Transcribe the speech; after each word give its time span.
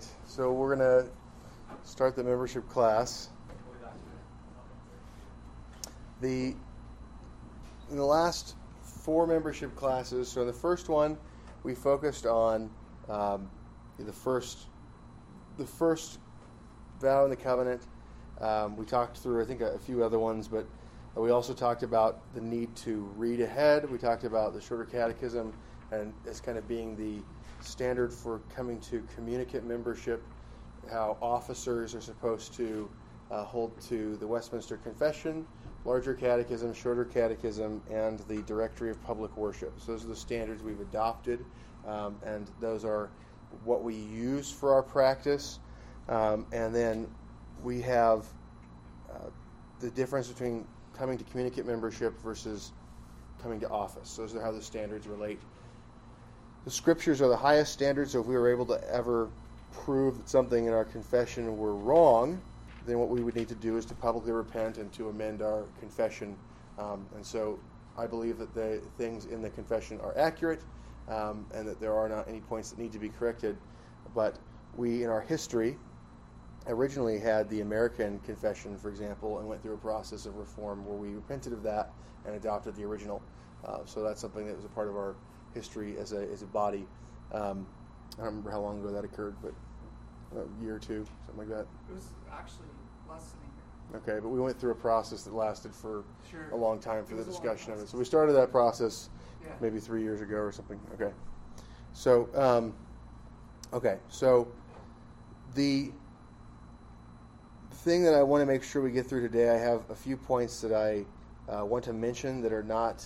right. 0.00 0.28
So 0.28 0.52
we're 0.52 0.74
going 0.76 1.04
to 1.04 1.10
start 1.88 2.16
the 2.16 2.24
membership 2.24 2.68
class. 2.68 3.28
The 6.20 6.54
in 7.90 7.96
the 7.96 8.04
last 8.04 8.54
four 8.82 9.26
membership 9.26 9.74
classes, 9.74 10.28
so 10.28 10.42
in 10.42 10.46
the 10.46 10.52
first 10.52 10.88
one 10.88 11.16
we 11.62 11.74
focused 11.74 12.26
on 12.26 12.70
um, 13.08 13.50
the 13.98 14.12
first 14.12 14.66
the 15.56 15.66
first 15.66 16.18
vow 17.00 17.24
in 17.24 17.30
the 17.30 17.36
covenant. 17.36 17.82
Um, 18.40 18.76
we 18.76 18.84
talked 18.84 19.18
through 19.18 19.42
I 19.42 19.46
think 19.46 19.62
a, 19.62 19.72
a 19.72 19.78
few 19.78 20.04
other 20.04 20.18
ones, 20.18 20.46
but 20.46 20.66
we 21.14 21.30
also 21.30 21.54
talked 21.54 21.82
about 21.82 22.20
the 22.34 22.40
need 22.40 22.76
to 22.76 23.10
read 23.16 23.40
ahead. 23.40 23.90
We 23.90 23.98
talked 23.98 24.24
about 24.24 24.52
the 24.52 24.60
shorter 24.60 24.84
catechism 24.84 25.54
and 25.90 26.12
as 26.28 26.40
kind 26.40 26.58
of 26.58 26.68
being 26.68 26.96
the 26.96 27.22
standard 27.60 28.12
for 28.12 28.40
coming 28.54 28.80
to 28.80 29.06
communicant 29.14 29.66
membership, 29.66 30.22
how 30.90 31.16
officers 31.20 31.94
are 31.94 32.00
supposed 32.00 32.54
to 32.54 32.88
uh, 33.30 33.44
hold 33.44 33.78
to 33.82 34.16
the 34.16 34.26
Westminster 34.26 34.76
Confession, 34.78 35.46
larger 35.84 36.14
catechism, 36.14 36.72
shorter 36.74 37.04
catechism, 37.04 37.80
and 37.90 38.18
the 38.20 38.42
Directory 38.42 38.90
of 38.90 39.02
Public 39.04 39.36
Worship. 39.36 39.72
So 39.78 39.92
those 39.92 40.04
are 40.04 40.08
the 40.08 40.16
standards 40.16 40.62
we've 40.62 40.80
adopted, 40.80 41.44
um, 41.86 42.16
and 42.24 42.50
those 42.60 42.84
are 42.84 43.10
what 43.64 43.82
we 43.82 43.94
use 43.94 44.50
for 44.50 44.72
our 44.72 44.82
practice. 44.82 45.58
Um, 46.08 46.46
and 46.52 46.74
then 46.74 47.08
we 47.62 47.80
have 47.82 48.26
uh, 49.10 49.28
the 49.80 49.90
difference 49.90 50.28
between 50.28 50.66
coming 50.92 51.18
to 51.18 51.24
communicant 51.24 51.66
membership 51.66 52.20
versus 52.20 52.72
coming 53.42 53.60
to 53.60 53.68
office. 53.68 54.16
Those 54.16 54.34
are 54.34 54.40
how 54.40 54.52
the 54.52 54.62
standards 54.62 55.06
relate 55.06 55.40
the 56.70 56.76
scriptures 56.76 57.20
are 57.20 57.26
the 57.26 57.36
highest 57.36 57.72
standard, 57.72 58.08
so 58.08 58.20
if 58.20 58.26
we 58.26 58.36
were 58.36 58.48
able 58.48 58.64
to 58.64 58.80
ever 58.94 59.28
prove 59.72 60.16
that 60.16 60.28
something 60.28 60.66
in 60.66 60.72
our 60.72 60.84
confession 60.84 61.58
were 61.58 61.74
wrong, 61.74 62.40
then 62.86 62.96
what 63.00 63.08
we 63.08 63.24
would 63.24 63.34
need 63.34 63.48
to 63.48 63.56
do 63.56 63.76
is 63.76 63.84
to 63.84 63.94
publicly 63.94 64.30
repent 64.30 64.78
and 64.78 64.92
to 64.92 65.08
amend 65.08 65.42
our 65.42 65.64
confession. 65.80 66.36
Um, 66.78 67.04
and 67.16 67.26
so 67.26 67.58
I 67.98 68.06
believe 68.06 68.38
that 68.38 68.54
the 68.54 68.80
things 68.98 69.24
in 69.24 69.42
the 69.42 69.50
confession 69.50 69.98
are 70.00 70.16
accurate 70.16 70.60
um, 71.08 71.44
and 71.56 71.66
that 71.66 71.80
there 71.80 71.92
are 71.92 72.08
not 72.08 72.28
any 72.28 72.38
points 72.38 72.70
that 72.70 72.78
need 72.78 72.92
to 72.92 73.00
be 73.00 73.08
corrected. 73.08 73.56
But 74.14 74.38
we, 74.76 75.02
in 75.02 75.10
our 75.10 75.22
history, 75.22 75.76
originally 76.68 77.18
had 77.18 77.50
the 77.50 77.62
American 77.62 78.20
confession, 78.20 78.78
for 78.78 78.90
example, 78.90 79.40
and 79.40 79.48
went 79.48 79.60
through 79.60 79.74
a 79.74 79.78
process 79.78 80.24
of 80.24 80.36
reform 80.36 80.86
where 80.86 80.96
we 80.96 81.16
repented 81.16 81.52
of 81.52 81.64
that 81.64 81.90
and 82.26 82.36
adopted 82.36 82.76
the 82.76 82.84
original. 82.84 83.20
Uh, 83.66 83.78
so 83.86 84.04
that's 84.04 84.20
something 84.20 84.46
that 84.46 84.54
was 84.54 84.64
a 84.64 84.68
part 84.68 84.86
of 84.86 84.94
our 84.94 85.16
history 85.54 85.96
as 85.98 86.12
a, 86.12 86.28
as 86.32 86.42
a 86.42 86.46
body. 86.46 86.86
Um, 87.32 87.66
I 88.14 88.22
don't 88.22 88.26
remember 88.26 88.50
how 88.50 88.60
long 88.60 88.80
ago 88.80 88.92
that 88.92 89.04
occurred, 89.04 89.36
but 89.42 89.52
a 90.36 90.64
year 90.64 90.76
or 90.76 90.78
two, 90.78 91.06
something 91.26 91.48
like 91.48 91.48
that. 91.48 91.66
It 91.88 91.94
was 91.94 92.08
actually 92.32 92.66
less 93.08 93.30
than 93.30 93.40
a 93.40 93.98
year. 94.02 94.16
Okay, 94.16 94.22
but 94.22 94.28
we 94.28 94.40
went 94.40 94.58
through 94.58 94.72
a 94.72 94.76
process 94.76 95.22
that 95.24 95.34
lasted 95.34 95.74
for 95.74 96.04
sure. 96.30 96.50
a 96.52 96.56
long 96.56 96.78
time 96.78 97.04
for 97.04 97.14
the 97.14 97.24
discussion 97.24 97.72
of 97.72 97.80
it. 97.80 97.88
So 97.88 97.98
we 97.98 98.04
started 98.04 98.34
that 98.34 98.50
process 98.50 99.10
yeah. 99.42 99.52
maybe 99.60 99.80
three 99.80 100.02
years 100.02 100.20
ago 100.20 100.36
or 100.36 100.52
something. 100.52 100.78
Okay. 100.94 101.12
So, 101.92 102.28
um, 102.34 102.74
okay, 103.72 103.98
so 104.08 104.46
the 105.54 105.90
thing 107.72 108.04
that 108.04 108.14
I 108.14 108.22
want 108.22 108.42
to 108.42 108.46
make 108.46 108.62
sure 108.62 108.82
we 108.82 108.92
get 108.92 109.06
through 109.06 109.22
today, 109.22 109.50
I 109.50 109.58
have 109.58 109.88
a 109.90 109.94
few 109.94 110.16
points 110.16 110.60
that 110.60 110.72
I 110.72 111.04
uh, 111.52 111.64
want 111.64 111.84
to 111.84 111.92
mention 111.92 112.42
that 112.42 112.52
are 112.52 112.62
not 112.62 113.04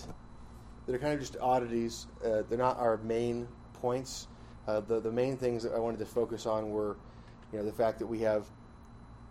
that 0.85 0.95
are 0.95 0.99
kind 0.99 1.13
of 1.13 1.19
just 1.19 1.37
oddities. 1.41 2.07
Uh, 2.23 2.43
they're 2.47 2.57
not 2.57 2.77
our 2.77 2.97
main 2.97 3.47
points. 3.73 4.27
Uh, 4.67 4.79
the 4.79 4.99
the 4.99 5.11
main 5.11 5.37
things 5.37 5.63
that 5.63 5.73
I 5.73 5.79
wanted 5.79 5.99
to 5.99 6.05
focus 6.05 6.45
on 6.45 6.69
were, 6.71 6.97
you 7.51 7.59
know, 7.59 7.65
the 7.65 7.71
fact 7.71 7.99
that 7.99 8.07
we 8.07 8.19
have 8.21 8.45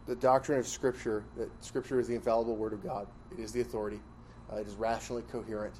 the 0.06 0.16
doctrine 0.16 0.58
of 0.58 0.66
Scripture. 0.66 1.24
That 1.36 1.50
Scripture 1.64 1.98
is 1.98 2.08
the 2.08 2.14
infallible 2.14 2.56
Word 2.56 2.72
of 2.72 2.82
God. 2.82 3.06
It 3.32 3.40
is 3.40 3.52
the 3.52 3.60
authority. 3.60 4.00
Uh, 4.52 4.56
it 4.56 4.66
is 4.66 4.74
rationally 4.74 5.22
coherent. 5.30 5.74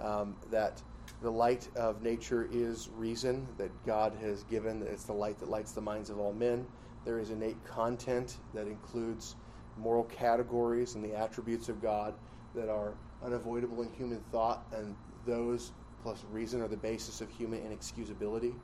Um, 0.00 0.36
that 0.50 0.82
the 1.22 1.30
light 1.30 1.68
of 1.74 2.02
nature 2.02 2.48
is 2.52 2.88
reason 2.96 3.46
that 3.56 3.70
God 3.84 4.12
has 4.20 4.44
given. 4.44 4.80
That 4.80 4.90
it's 4.90 5.04
the 5.04 5.12
light 5.12 5.38
that 5.40 5.48
lights 5.48 5.72
the 5.72 5.80
minds 5.80 6.10
of 6.10 6.18
all 6.18 6.32
men. 6.32 6.66
There 7.04 7.18
is 7.18 7.30
innate 7.30 7.62
content 7.64 8.36
that 8.54 8.66
includes 8.66 9.36
moral 9.78 10.04
categories 10.04 10.94
and 10.94 11.04
the 11.04 11.16
attributes 11.16 11.68
of 11.68 11.80
God 11.80 12.14
that 12.54 12.68
are 12.68 12.94
unavoidable 13.24 13.82
in 13.82 13.92
human 13.92 14.20
thought 14.32 14.64
and 14.72 14.94
those 15.28 15.72
plus 16.02 16.24
reason 16.32 16.62
are 16.62 16.68
the 16.68 16.76
basis 16.76 17.20
of 17.20 17.30
human 17.30 17.60
inexcusability. 17.60 18.54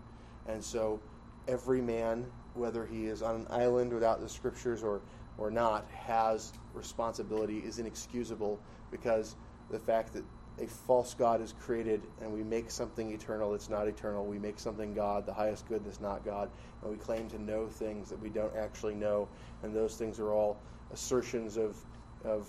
And 0.48 0.64
so 0.64 1.00
every 1.46 1.80
man, 1.80 2.26
whether 2.54 2.86
he 2.86 3.06
is 3.06 3.22
on 3.22 3.36
an 3.36 3.46
island 3.50 3.92
without 3.92 4.20
the 4.20 4.28
scriptures 4.28 4.82
or, 4.82 5.02
or 5.36 5.50
not, 5.50 5.86
has 5.90 6.52
responsibility, 6.72 7.58
is 7.58 7.78
inexcusable 7.78 8.58
because 8.90 9.36
the 9.70 9.78
fact 9.78 10.14
that 10.14 10.24
a 10.60 10.66
false 10.66 11.14
God 11.14 11.40
is 11.40 11.52
created 11.60 12.00
and 12.22 12.32
we 12.32 12.42
make 12.42 12.70
something 12.70 13.12
eternal 13.12 13.50
that's 13.50 13.68
not 13.68 13.88
eternal. 13.88 14.24
We 14.24 14.38
make 14.38 14.58
something 14.58 14.94
God, 14.94 15.26
the 15.26 15.34
highest 15.34 15.68
good 15.68 15.84
that's 15.84 16.00
not 16.00 16.24
God, 16.24 16.48
and 16.82 16.90
we 16.90 16.96
claim 16.96 17.28
to 17.30 17.42
know 17.42 17.66
things 17.66 18.08
that 18.08 18.20
we 18.20 18.30
don't 18.30 18.54
actually 18.56 18.94
know. 18.94 19.28
And 19.62 19.74
those 19.74 19.96
things 19.96 20.20
are 20.20 20.32
all 20.32 20.56
assertions 20.92 21.56
of, 21.56 21.76
of 22.24 22.48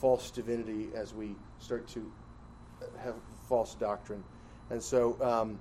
false 0.00 0.30
divinity 0.30 0.90
as 0.94 1.14
we 1.14 1.34
start 1.58 1.88
to 1.88 2.12
have 3.02 3.14
false 3.48 3.74
doctrine. 3.74 4.22
And 4.70 4.82
so 4.82 5.16
um, 5.20 5.58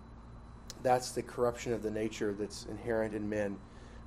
that's 0.83 1.11
the 1.11 1.21
corruption 1.21 1.73
of 1.73 1.81
the 1.83 1.91
nature 1.91 2.35
that's 2.37 2.65
inherent 2.65 3.13
in 3.13 3.27
men. 3.27 3.57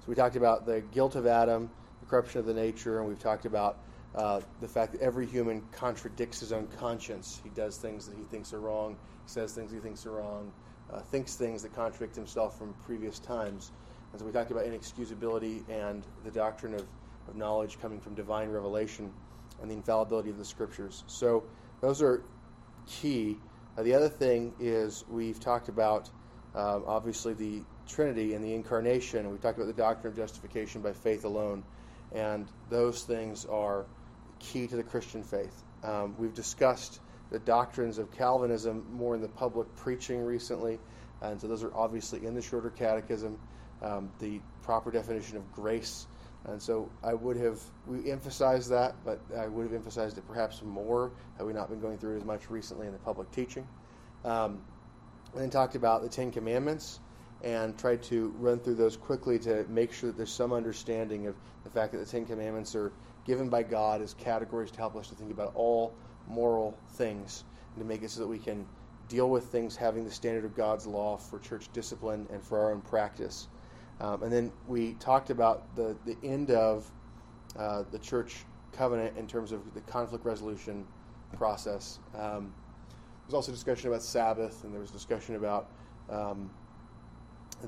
So 0.01 0.05
we 0.07 0.15
talked 0.15 0.37
about 0.37 0.67
the 0.67 0.81
guilt 0.93 1.17
of 1.17 1.27
Adam, 1.27 1.71
the 2.01 2.07
corruption 2.07 2.41
of 2.41 2.47
the 2.47 2.55
nature, 2.55 3.01
and 3.01 3.09
we've 3.09 3.19
talked 3.19 3.47
about 3.47 3.79
uh, 4.15 4.41
the 4.61 4.69
fact 4.69 4.93
that 4.93 5.01
every 5.01 5.27
human 5.27 5.63
contradicts 5.73 6.41
his 6.41 6.53
own 6.53 6.67
conscience. 6.79 7.41
He 7.43 7.51
does 7.51 7.77
things 7.77 8.07
that 8.07 8.17
he 8.17 8.25
thinks 8.25 8.53
are 8.53 8.61
wrong, 8.61 8.97
he 9.25 9.31
says 9.31 9.53
things 9.53 9.73
he 9.73 9.79
thinks 9.79 10.05
are 10.07 10.13
wrong, 10.13 10.53
uh, 10.93 11.01
thinks 11.01 11.35
things 11.35 11.63
that 11.63 11.75
contradict 11.75 12.15
himself 12.15 12.59
from 12.59 12.75
previous 12.85 13.19
times. 13.19 13.73
And 14.13 14.21
so 14.21 14.27
we 14.27 14.33
talked 14.33 14.51
about 14.51 14.65
inexcusability 14.65 15.63
and 15.71 16.03
the 16.25 16.31
doctrine 16.31 16.75
of, 16.75 16.87
of 17.29 17.37
knowledge 17.37 17.81
coming 17.81 18.01
from 18.01 18.15
divine 18.15 18.51
revelation 18.51 19.11
and 19.63 19.71
the 19.71 19.75
infallibility 19.75 20.29
of 20.29 20.37
the 20.37 20.45
scriptures. 20.45 21.05
So 21.07 21.45
those 21.81 22.03
are 22.03 22.23
key. 22.87 23.39
Uh, 23.77 23.83
the 23.83 23.95
other 23.95 24.09
thing 24.09 24.53
is 24.61 25.05
we've 25.09 25.41
talked 25.41 25.69
about 25.69 26.11
uh, 26.55 26.81
obviously 26.87 27.35
the 27.35 27.63
Trinity 27.87 28.35
and 28.35 28.45
the 28.45 28.55
incarnation. 28.55 29.31
We've 29.31 29.41
talked 29.41 29.59
about 29.59 29.67
the 29.67 29.81
doctrine 29.83 30.13
of 30.13 30.17
justification 30.17 30.83
by 30.83 30.93
faith 30.93 31.25
alone, 31.25 31.65
and 32.13 32.47
those 32.69 33.03
things 33.03 33.45
are 33.47 33.87
key 34.39 34.67
to 34.67 34.77
the 34.77 34.83
Christian 34.83 35.23
faith. 35.23 35.63
Um, 35.83 36.15
we've 36.19 36.35
discussed 36.35 37.01
the 37.31 37.39
doctrines 37.39 37.99
of 37.99 38.11
Calvinism 38.13 38.87
more 38.93 39.15
in 39.15 39.21
the 39.21 39.29
public 39.29 39.75
preaching 39.75 40.25
recently, 40.25 40.79
and 41.23 41.41
so 41.41 41.49
those 41.49 41.63
are 41.63 41.75
obviously 41.75 42.25
in 42.27 42.35
the 42.35 42.43
shorter 42.43 42.71
catechism. 42.71 43.39
Um, 43.81 44.13
the 44.21 44.41
proper 44.63 44.93
definition 44.93 45.37
of 45.37 45.53
grace 45.53 46.07
and 46.47 46.61
so 46.61 46.91
I 47.03 47.15
would 47.15 47.37
have, 47.37 47.61
we 47.87 48.11
emphasized 48.11 48.71
that, 48.71 48.95
but 49.05 49.21
I 49.37 49.47
would 49.47 49.65
have 49.65 49.75
emphasized 49.75 50.19
it 50.19 50.27
perhaps 50.27 50.63
more 50.63 51.13
had 51.39 51.47
we 51.47 51.53
not 51.53 51.69
been 51.71 51.81
going 51.81 51.99
through 51.99 52.15
it 52.15 52.19
as 52.19 52.25
much 52.25 52.51
recently 52.51 52.87
in 52.87 52.93
the 52.93 52.99
public 52.99 53.31
teaching. 53.31 53.67
Um, 54.25 54.61
and 55.33 55.43
then 55.43 55.51
talked 55.51 55.77
about 55.77 56.03
the 56.03 56.09
Ten 56.09 56.31
Commandments 56.31 57.01
and 57.43 57.77
tried 57.79 58.03
to 58.05 58.35
run 58.39 58.59
through 58.59 58.75
those 58.75 58.97
quickly 58.97 59.39
to 59.41 59.65
make 59.69 59.93
sure 59.93 60.11
that 60.11 60.17
there's 60.17 60.33
some 60.33 60.53
understanding 60.53 61.27
of 61.27 61.35
the 61.65 61.71
fact 61.71 61.93
that 61.93 61.99
the 61.99 62.07
Ten 62.07 62.27
Commandments 62.27 62.75
are 62.75 62.93
given 63.25 63.49
by 63.49 63.63
God 63.63 64.03
as 64.03 64.15
categories 64.15 64.71
to 64.73 64.79
help 64.79 64.97
us 64.97 65.09
to 65.09 65.15
think 65.15 65.31
about 65.31 65.53
all 65.55 65.95
moral 66.27 66.77
things 66.95 67.45
and 67.75 67.83
to 67.83 67.89
make 67.89 68.03
it 68.03 68.11
so 68.11 68.21
that 68.21 68.29
we 68.29 68.39
can 68.39 68.67
deal 69.09 69.31
with 69.31 69.45
things 69.47 69.77
having 69.77 70.05
the 70.05 70.11
standard 70.11 70.45
of 70.45 70.57
God's 70.57 70.87
law 70.87 71.17
for 71.17 71.39
church 71.39 71.69
discipline 71.73 72.27
and 72.33 72.43
for 72.43 72.59
our 72.59 72.73
own 72.73 72.81
practice. 72.81 73.49
Um, 74.03 74.25
and 74.25 74.33
then 74.33 74.53
we 74.67 74.95
talked 74.95 75.31
about 75.31 75.75
the, 75.77 75.97
the 76.05 76.17
end 76.25 76.51
of 76.51 76.91
uh, 77.57 77.85
the 77.93 77.99
church 78.01 78.45
covenant 78.73 79.17
in 79.17 79.29
terms 79.29 79.53
of 79.53 79.75
the 79.75 79.81
conflict 79.83 80.25
resolution 80.25 80.85
process. 81.37 82.01
Um, 82.15 82.53
there 82.91 83.27
was 83.27 83.35
also 83.35 83.53
discussion 83.53 83.89
about 83.89 84.03
Sabbath, 84.03 84.65
and 84.65 84.73
there 84.73 84.81
was 84.81 84.91
discussion 84.91 85.37
about 85.37 85.69
um, 86.11 86.51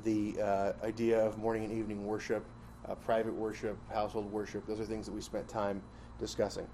the 0.02 0.34
uh, 0.42 0.72
idea 0.82 1.24
of 1.24 1.38
morning 1.38 1.64
and 1.64 1.72
evening 1.72 2.04
worship, 2.04 2.44
uh, 2.88 2.96
private 2.96 3.34
worship, 3.34 3.78
household 3.92 4.30
worship. 4.32 4.66
Those 4.66 4.80
are 4.80 4.84
things 4.84 5.06
that 5.06 5.12
we 5.12 5.20
spent 5.20 5.48
time 5.48 5.80
discussing. 6.18 6.66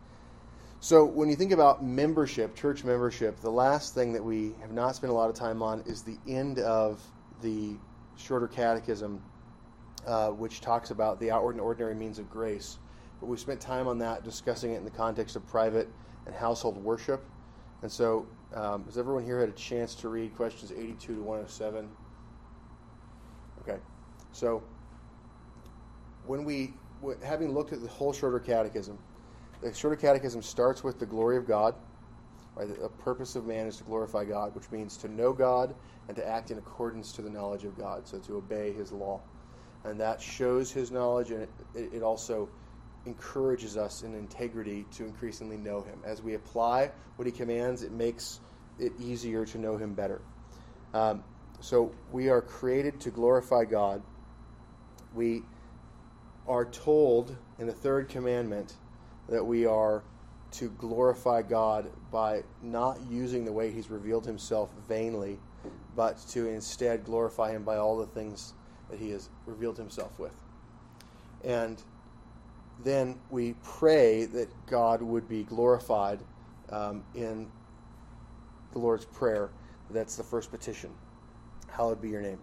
So, 0.83 1.05
when 1.05 1.29
you 1.29 1.37
think 1.37 1.53
about 1.53 1.85
membership, 1.85 2.56
church 2.56 2.85
membership, 2.85 3.39
the 3.41 3.51
last 3.51 3.95
thing 3.95 4.15
that 4.15 4.25
we 4.25 4.55
have 4.63 4.73
not 4.73 4.97
spent 4.97 5.11
a 5.11 5.15
lot 5.15 5.29
of 5.29 5.37
time 5.37 5.63
on 5.63 5.83
is 5.83 6.01
the 6.01 6.17
end 6.27 6.59
of 6.61 7.03
the 7.43 7.75
shorter 8.17 8.49
catechism 8.49 9.23
uh, 10.06 10.31
which 10.31 10.61
talks 10.61 10.91
about 10.91 11.20
the 11.20 11.31
outward 11.31 11.52
and 11.52 11.61
ordinary 11.61 11.94
means 11.94 12.19
of 12.19 12.31
grace. 12.31 12.79
But 13.20 13.26
we 13.26 13.37
spent 13.37 13.61
time 13.61 13.87
on 13.87 13.99
that, 13.99 14.25
discussing 14.25 14.73
it 14.73 14.76
in 14.76 14.85
the 14.85 14.91
context 14.91 15.37
of 15.37 15.47
private 15.47 15.88
and 16.26 16.35
household 16.35 16.82
worship. 16.82 17.23
And 17.82 17.91
so, 17.91 18.26
um, 18.55 18.85
has 18.85 18.99
everyone 18.99 19.25
here 19.25 19.41
had 19.41 19.49
a 19.49 19.52
chance 19.52 19.94
to 19.97 20.08
read 20.08 20.35
questions 20.37 20.73
82 20.73 21.14
to 21.14 21.23
107? 21.23 21.88
Okay. 23.62 23.79
So, 24.32 24.62
when 26.26 26.44
we, 26.44 26.75
having 27.23 27.53
looked 27.53 27.73
at 27.73 27.82
the 27.82 27.88
whole 27.88 28.12
Shorter 28.12 28.41
Catechism, 28.41 28.99
the 29.61 29.75
Shorter 29.75 29.96
Catechism 29.96 30.43
starts 30.43 30.82
with 30.82 30.99
the 30.99 31.06
glory 31.06 31.37
of 31.37 31.46
God. 31.46 31.75
Right? 32.56 32.69
The 32.69 32.88
purpose 32.88 33.37
of 33.37 33.46
man 33.46 33.67
is 33.67 33.76
to 33.76 33.85
glorify 33.85 34.25
God, 34.25 34.55
which 34.55 34.70
means 34.70 34.96
to 34.99 35.08
know 35.08 35.32
God 35.32 35.75
and 36.08 36.17
to 36.17 36.26
act 36.26 36.50
in 36.50 36.58
accordance 36.58 37.12
to 37.12 37.23
the 37.23 37.31
knowledge 37.31 37.64
of 37.64 37.79
God, 37.79 38.06
so 38.06 38.19
to 38.19 38.37
obey 38.37 38.73
His 38.73 38.93
law. 38.93 39.20
And 39.85 39.99
that 40.00 40.21
shows 40.21 40.71
His 40.71 40.91
knowledge, 40.91 41.31
and 41.31 41.43
it, 41.43 41.49
it 41.93 42.03
also 42.03 42.49
encourages 43.06 43.77
us 43.77 44.03
in 44.03 44.15
integrity 44.15 44.85
to 44.93 45.05
increasingly 45.05 45.56
know 45.56 45.81
Him. 45.81 45.99
As 46.05 46.23
we 46.23 46.35
apply 46.35 46.91
what 47.17 47.27
He 47.27 47.32
commands, 47.32 47.82
it 47.82 47.93
makes 47.93 48.41
it 48.79 48.93
easier 48.99 49.44
to 49.47 49.59
know 49.59 49.77
Him 49.77 49.94
better. 49.94 50.21
Um, 50.93 51.25
so 51.61 51.93
we 52.12 52.29
are 52.29 52.41
created 52.41 53.00
to 53.00 53.11
glorify 53.11 53.65
God. 53.65 54.03
We 55.15 55.43
are 56.47 56.65
told 56.65 57.37
in 57.59 57.67
the 57.67 57.73
third 57.73 58.09
commandment 58.09 58.75
that 59.29 59.44
we 59.44 59.67
are 59.67 60.03
to 60.53 60.69
glorify 60.71 61.43
God 61.43 61.91
by 62.11 62.43
not 62.62 62.99
using 63.09 63.44
the 63.44 63.53
way 63.53 63.71
He's 63.71 63.88
revealed 63.88 64.27
Himself 64.27 64.71
vainly, 64.88 65.38
but 65.94 66.19
to 66.31 66.49
instead 66.49 67.05
glorify 67.05 67.53
Him 67.53 67.62
by 67.62 67.77
all 67.77 67.97
the 67.97 68.06
things 68.06 68.55
that 68.91 68.99
He 68.99 69.11
has 69.11 69.29
revealed 69.47 69.77
Himself 69.77 70.19
with. 70.19 70.35
And 71.45 71.83
then 72.85 73.19
we 73.31 73.55
pray 73.63 74.27
that 74.27 74.49
God 74.67 75.03
would 75.03 75.29
be 75.29 75.45
glorified 75.45 76.21
um, 76.71 77.03
in 77.15 77.49
the 78.73 78.79
Lord's 78.79 79.05
Prayer. 79.05 79.51
That's 79.91 80.17
the 80.17 80.23
first 80.23 80.51
petition. 80.51 80.91
Hallowed 81.69 82.01
be 82.01 82.09
your 82.09 82.23
name. 82.23 82.39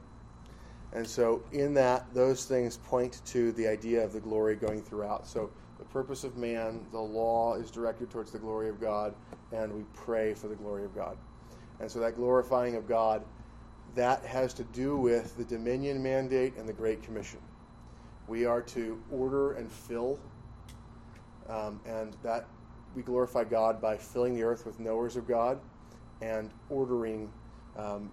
And 0.93 1.05
so, 1.05 1.43
in 1.51 1.73
that, 1.75 2.05
those 2.13 2.45
things 2.45 2.77
point 2.77 3.21
to 3.25 3.51
the 3.53 3.67
idea 3.67 4.03
of 4.03 4.13
the 4.13 4.19
glory 4.19 4.55
going 4.55 4.81
throughout. 4.81 5.27
So, 5.27 5.49
the 5.79 5.85
purpose 5.85 6.23
of 6.23 6.37
man, 6.37 6.85
the 6.91 6.99
law 6.99 7.55
is 7.55 7.69
directed 7.69 8.09
towards 8.09 8.31
the 8.31 8.39
glory 8.39 8.69
of 8.69 8.79
God, 8.79 9.13
and 9.51 9.73
we 9.73 9.83
pray 9.93 10.33
for 10.33 10.47
the 10.47 10.55
glory 10.55 10.85
of 10.85 10.95
God. 10.95 11.17
And 11.79 11.91
so, 11.91 11.99
that 11.99 12.15
glorifying 12.15 12.75
of 12.75 12.87
God, 12.87 13.23
that 13.97 14.23
has 14.23 14.53
to 14.53 14.63
do 14.63 14.95
with 14.95 15.35
the 15.37 15.43
dominion 15.43 16.03
mandate 16.03 16.55
and 16.55 16.69
the 16.69 16.73
Great 16.73 17.01
Commission. 17.01 17.39
We 18.27 18.45
are 18.45 18.61
to 18.61 19.01
order 19.11 19.53
and 19.53 19.71
fill, 19.71 20.19
um, 21.49 21.79
and 21.87 22.15
that 22.21 22.45
we 22.95 23.01
glorify 23.01 23.43
God 23.43 23.81
by 23.81 23.97
filling 23.97 24.35
the 24.35 24.43
earth 24.43 24.67
with 24.67 24.79
knowers 24.79 25.15
of 25.15 25.27
God 25.27 25.59
and 26.21 26.51
ordering 26.69 27.31
um, 27.75 28.11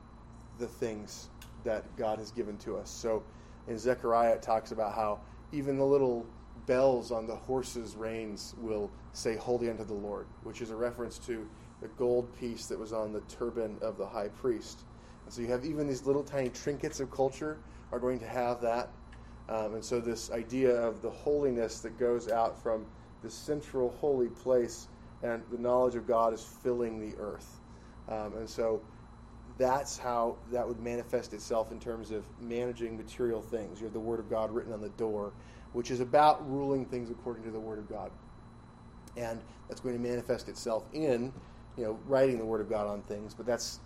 the 0.58 0.66
things 0.66 1.28
that 1.64 1.84
God 1.98 2.18
has 2.18 2.30
given 2.30 2.56
to 2.58 2.78
us. 2.78 2.88
So 2.88 3.22
in 3.68 3.78
Zechariah, 3.78 4.32
it 4.32 4.42
talks 4.42 4.72
about 4.72 4.94
how 4.94 5.20
even 5.52 5.76
the 5.76 5.84
little 5.84 6.24
bells 6.64 7.12
on 7.12 7.26
the 7.26 7.36
horses' 7.36 7.94
reins 7.94 8.54
will 8.58 8.90
say, 9.12 9.36
Holy 9.36 9.68
unto 9.68 9.84
the 9.84 9.92
Lord, 9.92 10.26
which 10.44 10.62
is 10.62 10.70
a 10.70 10.76
reference 10.76 11.18
to 11.26 11.46
the 11.82 11.88
gold 11.88 12.34
piece 12.38 12.68
that 12.68 12.78
was 12.78 12.94
on 12.94 13.12
the 13.12 13.20
turban 13.22 13.76
of 13.82 13.98
the 13.98 14.06
high 14.06 14.28
priest. 14.28 14.84
So 15.34 15.42
you 15.42 15.48
have 15.48 15.64
even 15.64 15.88
these 15.88 16.06
little 16.06 16.22
tiny 16.22 16.48
trinkets 16.48 17.00
of 17.00 17.10
culture 17.10 17.58
are 17.90 17.98
going 17.98 18.20
to 18.20 18.26
have 18.28 18.60
that. 18.60 18.90
Um, 19.48 19.74
and 19.74 19.84
so 19.84 19.98
this 19.98 20.30
idea 20.30 20.70
of 20.70 21.02
the 21.02 21.10
holiness 21.10 21.80
that 21.80 21.98
goes 21.98 22.30
out 22.30 22.62
from 22.62 22.86
the 23.24 23.28
central 23.28 23.90
holy 23.90 24.28
place 24.28 24.86
and 25.24 25.42
the 25.50 25.58
knowledge 25.58 25.96
of 25.96 26.06
God 26.06 26.32
is 26.34 26.44
filling 26.62 27.00
the 27.00 27.16
earth. 27.18 27.58
Um, 28.08 28.36
and 28.36 28.48
so 28.48 28.80
that's 29.58 29.98
how 29.98 30.36
that 30.52 30.68
would 30.68 30.78
manifest 30.78 31.32
itself 31.32 31.72
in 31.72 31.80
terms 31.80 32.12
of 32.12 32.22
managing 32.40 32.96
material 32.96 33.42
things. 33.42 33.80
You 33.80 33.86
have 33.86 33.92
the 33.92 33.98
Word 33.98 34.20
of 34.20 34.30
God 34.30 34.52
written 34.52 34.72
on 34.72 34.80
the 34.80 34.90
door, 34.90 35.32
which 35.72 35.90
is 35.90 35.98
about 35.98 36.48
ruling 36.48 36.86
things 36.86 37.10
according 37.10 37.42
to 37.42 37.50
the 37.50 37.58
Word 37.58 37.80
of 37.80 37.88
God. 37.88 38.12
And 39.16 39.40
that's 39.66 39.80
going 39.80 39.96
to 39.96 40.00
manifest 40.00 40.48
itself 40.48 40.84
in, 40.92 41.32
you 41.76 41.82
know, 41.82 41.98
writing 42.06 42.38
the 42.38 42.44
Word 42.44 42.60
of 42.60 42.70
God 42.70 42.86
on 42.86 43.02
things, 43.02 43.34
but 43.34 43.46
that's 43.46 43.80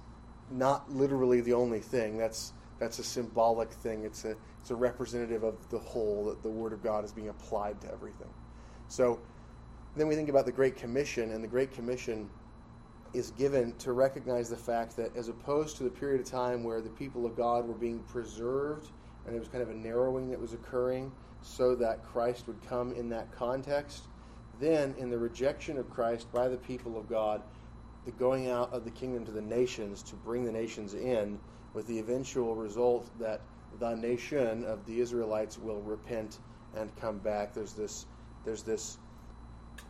not 0.51 0.91
literally 0.91 1.41
the 1.41 1.55
only 1.55 1.81
thing. 1.81 2.17
That's 2.17 2.53
that's 2.79 2.99
a 2.99 3.05
symbolic 3.05 3.71
thing. 3.71 4.05
It's 4.05 4.25
a 4.25 4.37
it's 4.61 4.71
a 4.71 4.77
representative 4.77 5.43
of 5.43 5.69
the 5.71 5.79
whole 5.79 6.27
that 6.27 6.43
the 6.43 6.51
Word 6.51 6.73
of 6.73 6.83
God 6.83 7.05
is 7.05 7.13
being 7.13 7.29
applied 7.29 7.81
to 7.83 7.93
everything. 7.93 8.29
So 8.89 9.21
then 9.97 10.09
we 10.09 10.15
think 10.15 10.29
about 10.29 10.47
the 10.47 10.53
Great 10.53 10.77
Commission, 10.77 11.33
and 11.33 11.43
the 11.43 11.49
Great 11.49 11.73
Commission 11.73 12.29
is 13.15 13.31
given 13.33 13.75
to 13.77 13.93
recognize 13.93 14.51
the 14.51 14.57
fact 14.57 14.97
that 14.97 15.17
as 15.17 15.29
opposed 15.29 15.77
to 15.79 15.85
the 15.85 15.91
period 15.91 16.21
of 16.21 16.27
time 16.27 16.63
where 16.63 16.81
the 16.81 16.91
people 16.91 17.25
of 17.25 17.37
God 17.37 17.67
were 17.67 17.75
being 17.75 18.01
preserved 18.01 18.91
and 19.27 19.35
it 19.35 19.39
was 19.39 19.49
kind 19.49 19.63
of 19.63 19.71
a 19.71 19.75
narrowing 19.75 20.29
that 20.31 20.41
was 20.41 20.53
occurring 20.53 21.11
so 21.41 21.75
that 21.77 22.05
Christ 22.05 22.47
would 22.47 22.61
come 22.69 22.93
in 22.93 23.09
that 23.11 23.31
context, 23.33 24.05
then 24.61 24.95
in 24.99 25.11
the 25.11 25.19
rejection 25.19 25.79
of 25.79 25.89
Christ 25.89 26.31
by 26.33 26.49
the 26.49 26.57
people 26.57 26.99
of 26.99 27.09
God, 27.09 27.43
the 28.09 28.13
going 28.13 28.49
out 28.49 28.73
of 28.73 28.85
the 28.85 28.91
kingdom 28.91 29.27
to 29.27 29.33
the 29.33 29.43
nations 29.43 30.03
to 30.03 30.17
bring 30.17 30.43
the 30.43 30.51
nations 30.51 30.95
in, 30.95 31.39
with 31.75 31.87
the 31.87 31.99
eventual 31.99 32.55
result 32.55 33.07
that 33.21 33.43
the 33.79 33.95
nation 33.97 34.65
of 34.65 34.85
the 34.87 34.99
Israelites 34.99 35.59
will 35.59 35.83
repent 35.83 36.39
and 36.75 36.91
come 36.97 37.19
back. 37.19 37.53
There's 37.53 37.75
this 37.75 38.07
there's 38.47 38.63
this 38.63 38.97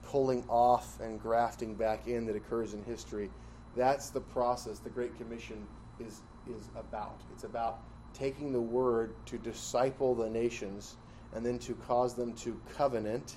pulling 0.02 0.42
off 0.48 0.98
and 0.98 1.20
grafting 1.20 1.76
back 1.76 2.08
in 2.08 2.26
that 2.26 2.34
occurs 2.34 2.74
in 2.74 2.82
history. 2.82 3.30
That's 3.76 4.10
the 4.10 4.20
process 4.20 4.80
the 4.80 4.90
Great 4.90 5.16
Commission 5.16 5.64
is, 6.00 6.22
is 6.50 6.70
about. 6.74 7.20
It's 7.32 7.44
about 7.44 7.82
taking 8.14 8.52
the 8.52 8.60
word 8.60 9.14
to 9.26 9.38
disciple 9.38 10.16
the 10.16 10.28
nations 10.28 10.96
and 11.34 11.46
then 11.46 11.60
to 11.60 11.74
cause 11.74 12.14
them 12.14 12.32
to 12.32 12.60
covenant. 12.74 13.36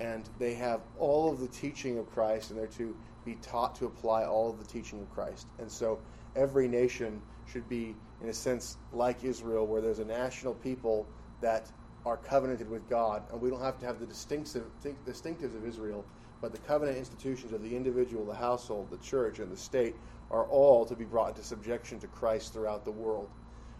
And 0.00 0.28
they 0.38 0.54
have 0.54 0.82
all 0.98 1.32
of 1.32 1.40
the 1.40 1.48
teaching 1.48 1.98
of 1.98 2.08
Christ 2.12 2.50
and 2.50 2.60
they're 2.60 2.66
to 2.68 2.94
be 3.24 3.36
taught 3.36 3.74
to 3.76 3.86
apply 3.86 4.24
all 4.24 4.50
of 4.50 4.58
the 4.58 4.64
teaching 4.64 5.00
of 5.00 5.10
Christ. 5.10 5.46
And 5.58 5.70
so 5.70 5.98
every 6.36 6.68
nation 6.68 7.20
should 7.46 7.68
be, 7.68 7.94
in 8.22 8.28
a 8.28 8.34
sense, 8.34 8.76
like 8.92 9.24
Israel, 9.24 9.66
where 9.66 9.80
there's 9.80 9.98
a 9.98 10.04
national 10.04 10.54
people 10.54 11.06
that 11.40 11.70
are 12.04 12.16
covenanted 12.16 12.68
with 12.68 12.88
God, 12.88 13.22
and 13.30 13.40
we 13.40 13.50
don't 13.50 13.60
have 13.60 13.78
to 13.78 13.86
have 13.86 14.00
the 14.00 14.06
distinctive, 14.06 14.64
distinctives 15.06 15.56
of 15.56 15.66
Israel, 15.66 16.04
but 16.40 16.52
the 16.52 16.58
covenant 16.58 16.98
institutions 16.98 17.52
of 17.52 17.62
the 17.62 17.76
individual, 17.76 18.24
the 18.24 18.34
household, 18.34 18.90
the 18.90 18.98
church, 18.98 19.38
and 19.38 19.50
the 19.52 19.56
state 19.56 19.94
are 20.30 20.46
all 20.46 20.84
to 20.84 20.96
be 20.96 21.04
brought 21.04 21.30
into 21.30 21.42
subjection 21.42 22.00
to 22.00 22.08
Christ 22.08 22.52
throughout 22.52 22.84
the 22.84 22.90
world. 22.90 23.28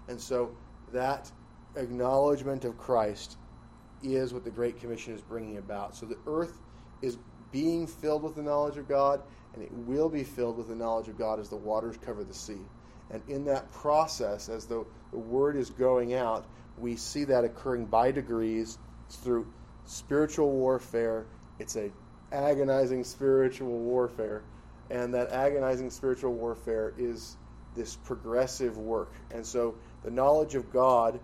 And 0.09 0.21
so 0.21 0.55
that 0.93 1.33
acknowledgement 1.75 2.65
of 2.65 2.79
Christ 2.79 3.39
is 4.03 4.33
what 4.33 4.45
the 4.45 4.51
Great 4.51 4.79
Commission 4.79 5.15
is 5.15 5.21
bringing 5.21 5.59
about. 5.59 5.97
So 5.97 6.07
the 6.07 6.19
earth 6.27 6.61
is 7.01 7.19
being 7.53 7.87
filled 7.87 8.23
with 8.23 8.35
the 8.35 8.43
knowledge 8.43 8.77
of 8.77 8.89
God, 8.89 9.23
and 9.55 9.63
it 9.63 9.71
will 9.73 10.09
be 10.09 10.25
filled 10.25 10.57
with 10.57 10.69
the 10.69 10.75
knowledge 10.75 11.09
of 11.09 11.19
God 11.19 11.39
as 11.39 11.49
the 11.49 11.57
waters 11.57 11.97
cover 12.05 12.25
the 12.25 12.35
sea. 12.35 12.61
And 13.11 13.23
in 13.29 13.45
that 13.45 13.71
process, 13.71 14.49
as 14.49 14.65
the, 14.65 14.85
the 15.11 15.19
word 15.19 15.57
is 15.57 15.71
going 15.71 16.15
out, 16.15 16.47
we 16.79 16.97
see 16.97 17.25
that 17.25 17.45
occurring 17.45 17.85
by 17.85 18.11
degrees 18.11 18.79
through 19.11 19.47
spiritual 19.85 20.51
warfare. 20.51 21.27
It's 21.59 21.77
a 21.77 21.91
agonizing 22.33 23.05
spiritual 23.05 23.79
warfare, 23.79 24.43
and 24.91 25.13
that 25.13 25.31
agonizing 25.31 25.91
spiritual 25.91 26.33
warfare 26.33 26.95
is 26.97 27.37
this 27.77 27.97
progressive 27.97 28.79
work. 28.79 29.13
And 29.31 29.45
so 29.45 29.75
the 30.03 30.11
knowledge 30.11 30.55
of 30.55 30.73
God 30.73 31.21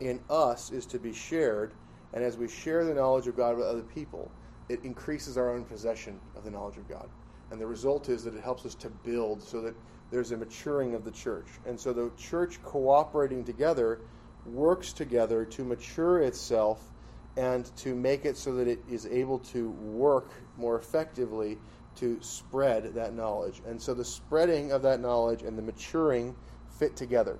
in 0.00 0.20
us 0.28 0.70
is 0.70 0.84
to 0.86 0.98
be 0.98 1.14
shared, 1.14 1.72
and 2.12 2.22
as 2.22 2.36
we 2.36 2.48
share 2.48 2.84
the 2.84 2.94
knowledge 2.94 3.26
of 3.26 3.36
God 3.36 3.56
with 3.56 3.66
other 3.66 3.82
people, 3.82 4.30
it 4.70 4.84
increases 4.84 5.36
our 5.36 5.50
own 5.50 5.64
possession 5.64 6.20
of 6.36 6.44
the 6.44 6.50
knowledge 6.50 6.76
of 6.76 6.88
God. 6.88 7.08
And 7.50 7.60
the 7.60 7.66
result 7.66 8.08
is 8.08 8.22
that 8.24 8.34
it 8.34 8.42
helps 8.42 8.64
us 8.64 8.76
to 8.76 8.88
build 8.88 9.42
so 9.42 9.60
that 9.62 9.74
there's 10.10 10.30
a 10.30 10.36
maturing 10.36 10.94
of 10.94 11.04
the 11.04 11.10
church. 11.10 11.46
And 11.66 11.78
so 11.78 11.92
the 11.92 12.10
church 12.16 12.62
cooperating 12.62 13.44
together 13.44 14.00
works 14.46 14.92
together 14.92 15.44
to 15.44 15.64
mature 15.64 16.20
itself 16.20 16.92
and 17.36 17.74
to 17.76 17.94
make 17.94 18.24
it 18.24 18.36
so 18.36 18.54
that 18.54 18.68
it 18.68 18.78
is 18.88 19.06
able 19.06 19.38
to 19.38 19.70
work 19.70 20.30
more 20.56 20.78
effectively 20.78 21.58
to 21.96 22.18
spread 22.20 22.94
that 22.94 23.14
knowledge. 23.14 23.62
And 23.66 23.80
so 23.80 23.92
the 23.94 24.04
spreading 24.04 24.70
of 24.70 24.82
that 24.82 25.00
knowledge 25.00 25.42
and 25.42 25.58
the 25.58 25.62
maturing 25.62 26.36
fit 26.78 26.96
together. 26.96 27.38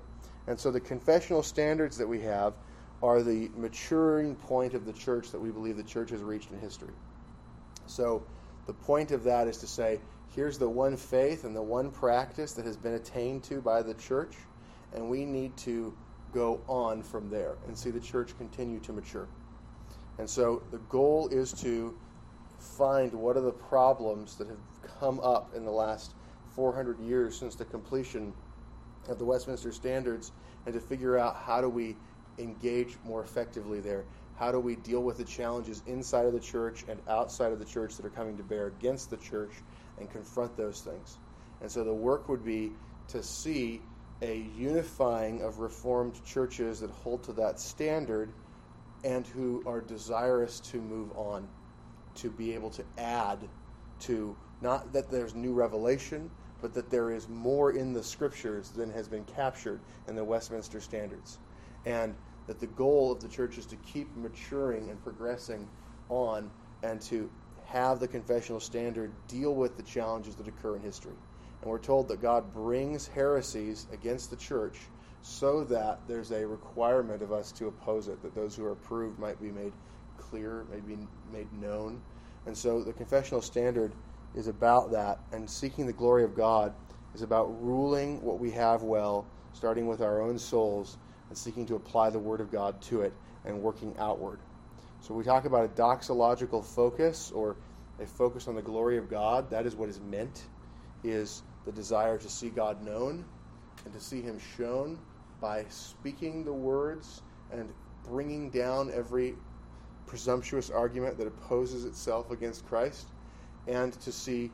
And 0.49 0.59
so 0.59 0.73
the 0.73 0.81
confessional 0.81 1.43
standards 1.43 1.97
that 1.99 2.07
we 2.09 2.21
have 2.23 2.55
are 3.03 3.23
the 3.23 3.51
maturing 3.57 4.35
point 4.35 4.75
of 4.75 4.85
the 4.85 4.93
church 4.93 5.31
that 5.31 5.41
we 5.41 5.51
believe 5.51 5.77
the 5.77 5.83
church 5.83 6.11
has 6.11 6.23
reached 6.23 6.51
in 6.51 6.59
history. 6.59 6.93
So 7.91 8.23
the 8.67 8.73
point 8.73 9.11
of 9.11 9.25
that 9.25 9.49
is 9.49 9.59
to 9.59 9.67
say, 9.67 10.01
here's 10.35 10.59
the 10.59 10.69
one 10.69 10.97
faith 10.97 11.45
and 11.45 11.55
the 11.55 11.63
one 11.63 11.91
practice 11.91 12.53
that 12.53 12.65
has 12.65 12.77
been 12.77 12.95
attained 12.95 13.43
to 13.45 13.61
by 13.61 13.83
the 13.83 13.95
church, 13.95 14.37
and 14.95 15.11
we 15.11 15.25
need 15.25 15.57
to 15.59 15.97
go 16.33 16.61
on 16.69 17.03
from 17.03 17.29
there 17.29 17.57
and 17.67 17.77
see 17.77 17.91
the 17.91 18.01
church 18.01 18.37
continue 18.39 18.79
to 18.81 18.93
mature. 18.93 19.29
And 20.19 20.29
so 20.29 20.63
the 20.71 20.79
goal 20.79 21.29
is 21.29 21.53
to 21.55 21.99
find 22.59 23.13
what 23.13 23.37
are 23.37 23.41
the 23.41 23.53
problems 23.53 24.37
that 24.37 24.47
have 24.49 24.59
come 25.01 25.19
up 25.21 25.55
in 25.57 25.65
the 25.65 25.71
last 25.71 26.15
400 26.55 27.01
years 27.01 27.37
since 27.37 27.55
the 27.55 27.65
completion 27.65 28.33
of 29.09 29.19
the 29.19 29.25
Westminster 29.25 29.73
Standards 29.73 30.33
and 30.67 30.75
to 30.75 30.81
figure 30.81 31.19
out 31.19 31.37
how 31.37 31.61
do 31.61 31.69
we 31.69 31.97
engage 32.39 32.97
more 33.05 33.23
effectively 33.23 33.81
there. 33.81 34.05
How 34.41 34.51
do 34.51 34.59
we 34.59 34.75
deal 34.75 35.03
with 35.03 35.19
the 35.19 35.25
challenges 35.25 35.83
inside 35.85 36.25
of 36.25 36.33
the 36.33 36.41
church 36.41 36.87
and 36.89 36.99
outside 37.07 37.53
of 37.53 37.59
the 37.59 37.65
church 37.67 37.99
that 37.99 38.07
are 38.07 38.11
coming 38.11 38.39
to 38.39 38.43
bear 38.43 38.69
against 38.69 39.11
the 39.11 39.19
church 39.19 39.53
and 39.99 40.11
confront 40.11 40.57
those 40.57 40.81
things? 40.81 41.19
And 41.61 41.71
so 41.71 41.85
the 41.85 41.93
work 41.93 42.31
would 42.31 42.43
be 42.43 42.73
to 43.09 43.23
see 43.23 43.83
a 44.23 44.39
unifying 44.39 45.43
of 45.43 45.59
Reformed 45.59 46.25
churches 46.25 46.81
that 46.81 46.89
hold 46.89 47.23
to 47.25 47.35
that 47.35 47.61
standard 47.61 48.33
and 49.05 49.27
who 49.27 49.63
are 49.67 49.83
desirous 49.83 50.59
to 50.61 50.81
move 50.81 51.13
on, 51.17 51.47
to 52.15 52.31
be 52.31 52.55
able 52.55 52.71
to 52.71 52.85
add 52.97 53.47
to 54.01 54.35
not 54.63 54.91
that 54.95 55.11
there's 55.11 55.35
new 55.35 55.53
revelation, 55.53 56.31
but 56.63 56.73
that 56.73 56.91
there 56.91 57.11
is 57.11 57.29
more 57.29 57.73
in 57.73 57.93
the 57.93 58.03
scriptures 58.03 58.71
than 58.71 58.91
has 58.91 59.07
been 59.07 59.25
captured 59.25 59.81
in 60.09 60.17
the 60.17 60.25
Westminster 60.25 60.81
Standards. 60.81 61.39
And 61.85 62.15
that 62.51 62.59
the 62.59 62.67
goal 62.67 63.13
of 63.13 63.21
the 63.21 63.29
church 63.29 63.59
is 63.59 63.67
to 63.67 63.77
keep 63.77 64.09
maturing 64.17 64.91
and 64.91 65.01
progressing 65.05 65.69
on 66.09 66.51
and 66.83 67.01
to 67.01 67.31
have 67.65 68.01
the 68.01 68.09
confessional 68.09 68.59
standard 68.59 69.13
deal 69.29 69.55
with 69.55 69.77
the 69.77 69.85
challenges 69.85 70.35
that 70.35 70.49
occur 70.49 70.75
in 70.75 70.83
history. 70.83 71.13
And 71.63 71.71
we're 71.71 71.79
told 71.79 72.09
that 72.09 72.21
God 72.21 72.53
brings 72.53 73.07
heresies 73.07 73.87
against 73.93 74.31
the 74.31 74.37
church 74.37 74.81
so 75.23 75.63
that 75.63 76.01
there's 76.09 76.33
a 76.33 76.45
requirement 76.45 77.23
of 77.23 77.31
us 77.31 77.53
to 77.53 77.69
oppose 77.69 78.09
it, 78.09 78.21
that 78.21 78.35
those 78.35 78.57
who 78.57 78.65
are 78.65 78.73
approved 78.73 79.21
might 79.21 79.41
be 79.41 79.53
made 79.53 79.73
clear, 80.19 80.65
may 80.73 80.81
be 80.81 80.99
made 81.33 81.47
known. 81.63 82.01
And 82.47 82.59
so 82.59 82.83
the 82.83 82.93
confessional 82.93 83.43
standard 83.43 83.93
is 84.35 84.49
about 84.49 84.91
that, 84.91 85.21
and 85.31 85.49
seeking 85.49 85.87
the 85.87 85.93
glory 85.93 86.25
of 86.25 86.35
God 86.35 86.75
is 87.15 87.23
about 87.23 87.45
ruling 87.63 88.21
what 88.23 88.41
we 88.41 88.51
have 88.51 88.83
well, 88.83 89.25
starting 89.53 89.87
with 89.87 90.01
our 90.01 90.21
own 90.21 90.37
souls, 90.37 90.99
and 91.31 91.39
seeking 91.39 91.65
to 91.67 91.77
apply 91.77 92.11
the 92.11 92.19
Word 92.19 92.43
of 92.43 92.53
God 92.53 92.81
to 92.83 93.01
it 93.01 93.15
and 93.47 93.63
working 93.63 93.95
outward. 93.99 94.41
So 95.01 95.15
we 95.15 95.25
talk 95.25 95.47
about 95.47 95.65
a 95.65 95.69
doxological 95.69 96.63
focus 96.63 97.33
or 97.35 97.57
a 97.99 98.07
focus 98.07 98.49
on 98.49 98.55
the 98.55 98.63
glory 98.63 98.99
of 98.99 99.09
God. 99.09 99.49
That 99.49 99.65
is 99.65 99.75
what 99.75 99.89
is 99.89 100.01
meant, 100.01 100.45
is 101.05 101.43
the 101.65 101.73
desire 101.73 102.19
to 102.19 102.29
see 102.29 102.51
God 102.51 102.85
known 102.85 103.25
and 103.85 103.95
to 103.95 104.01
see 104.01 104.21
Him 104.21 104.39
shown 104.57 104.99
by 105.41 105.65
speaking 105.71 106.45
the 106.45 106.53
words 106.53 107.23
and 107.51 107.73
bringing 108.05 108.51
down 108.51 108.91
every 108.93 109.35
presumptuous 110.07 110.69
argument 110.69 111.17
that 111.17 111.27
opposes 111.27 111.85
itself 111.85 112.31
against 112.31 112.67
Christ, 112.67 113.07
and 113.69 113.93
to 114.01 114.11
see 114.11 114.51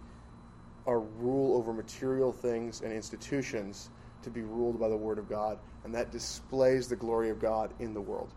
our 0.87 1.01
rule 1.01 1.57
over 1.57 1.73
material 1.73 2.31
things 2.31 2.83
and 2.83 2.93
institutions 2.93 3.91
to 4.27 4.31
be 4.31 4.43
ruled 4.43 4.79
by 4.79 4.89
the 4.89 4.97
Word 4.97 5.19
of 5.19 5.29
God, 5.29 5.59
and 5.85 5.95
that 5.95 6.11
displays 6.11 6.89
the 6.89 6.97
glory 6.97 7.31
of 7.31 7.39
God 7.39 7.73
in 7.79 7.95
the 7.95 8.01
world. 8.01 8.35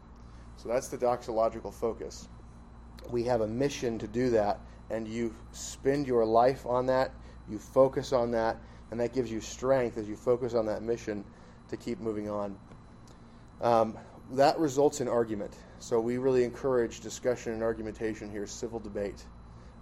So 0.55 0.69
that's 0.69 0.88
the 0.88 0.98
doxological 0.98 1.74
focus. 1.74 2.27
We 3.10 3.24
have 3.24 3.41
a 3.41 3.48
mission 3.48 3.98
to 3.98 4.08
do 4.08 4.29
that, 4.29 4.60
and 4.91 5.08
you 5.08 5.34
spend 5.51 6.05
your 6.05 6.25
life 6.25 6.65
on 6.67 6.86
that, 6.86 7.12
you 7.50 7.58
focus 7.58 8.13
on 8.13 8.29
that, 8.31 8.58
and 8.91 9.00
that 9.00 9.13
gives 9.13 9.31
you 9.31 9.41
strength 9.41 9.98
as 9.98 10.08
you 10.08 10.15
focus 10.15 10.53
on 10.53 10.67
that 10.67 10.84
mission 10.84 11.25
to 11.69 11.77
keep 11.77 12.00
moving 12.00 12.29
on. 12.29 12.55
Um, 13.62 13.98
that 14.34 14.60
results 14.60 15.01
in 15.01 15.08
argument. 15.08 15.58
So 15.79 16.00
we 16.00 16.17
really 16.17 16.43
encourage 16.43 17.00
discussion 17.00 17.53
and 17.53 17.63
argumentation 17.63 18.29
here, 18.29 18.46
civil 18.46 18.79
debate. 18.79 19.25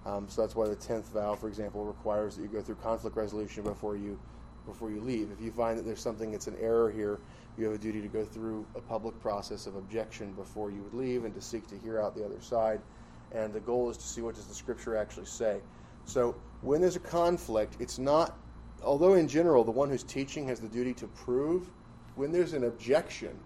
Um, 0.06 0.30
so 0.30 0.42
that's 0.42 0.56
why 0.56 0.70
the 0.70 0.76
tenth 0.76 1.12
vow, 1.12 1.36
for 1.36 1.50
example, 1.50 1.84
requires 1.84 2.38
that 2.38 2.44
you 2.44 2.48
go 2.48 2.62
through 2.62 2.76
conflict 2.76 3.18
resolution 3.18 3.64
before 3.64 3.98
you 3.98 4.18
before 4.67 4.91
you 4.91 5.01
leave. 5.01 5.31
If 5.31 5.41
you 5.41 5.51
find 5.51 5.79
that 5.79 5.83
there's 5.83 6.01
something 6.01 6.31
that's 6.31 6.45
an 6.45 6.57
error 6.62 6.91
here, 6.91 7.19
you 7.57 7.65
have 7.65 7.74
a 7.74 7.79
duty 7.79 8.01
to 8.01 8.07
go 8.07 8.24
through 8.24 8.67
a 8.75 8.81
public 8.81 9.19
process 9.19 9.65
of 9.65 9.75
objection 9.75 10.33
before 10.33 10.69
you 10.69 10.83
would 10.83 10.93
leave 10.93 11.25
and 11.25 11.33
to 11.33 11.41
seek 11.41 11.65
to 11.67 11.77
hear 11.77 12.00
out 12.00 12.15
the 12.15 12.24
other 12.24 12.39
side. 12.39 12.79
And 13.31 13.51
the 13.51 13.59
goal 13.59 13.89
is 13.89 13.97
to 13.97 14.03
see 14.03 14.21
what 14.21 14.36
does 14.36 14.45
the 14.45 14.53
scripture 14.53 14.95
actually 14.95 15.25
say. 15.25 15.59
So 16.05 16.36
when 16.62 16.81
there's 16.81 16.95
a 16.95 17.00
conflict, 17.00 17.77
it's 17.79 17.97
not 17.97 18.38
although 18.83 19.15
in 19.15 19.27
general 19.27 19.63
the 19.63 19.71
one 19.71 19.89
who's 19.89 20.03
teaching 20.03 20.47
has 20.47 20.59
the 20.59 20.67
duty 20.67 20.93
to 20.95 21.07
prove, 21.07 21.69
when 22.15 22.31
there's 22.31 22.53
an 22.53 22.63
objection, 22.63 23.38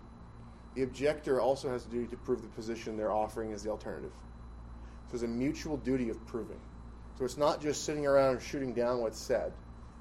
the 0.75 0.83
objector 0.83 1.41
also 1.41 1.69
has 1.69 1.83
the 1.83 1.91
duty 1.91 2.07
to 2.07 2.17
prove 2.17 2.41
the 2.41 2.47
position 2.49 2.97
they're 2.97 3.11
offering 3.11 3.51
as 3.51 3.63
the 3.63 3.69
alternative. 3.69 4.11
So 5.07 5.17
there's 5.17 5.23
a 5.23 5.27
mutual 5.27 5.77
duty 5.77 6.09
of 6.09 6.25
proving. 6.25 6.59
So 7.17 7.25
it's 7.25 7.37
not 7.37 7.61
just 7.61 7.83
sitting 7.83 8.07
around 8.07 8.35
and 8.35 8.41
shooting 8.41 8.73
down 8.73 9.01
what's 9.01 9.19
said. 9.19 9.51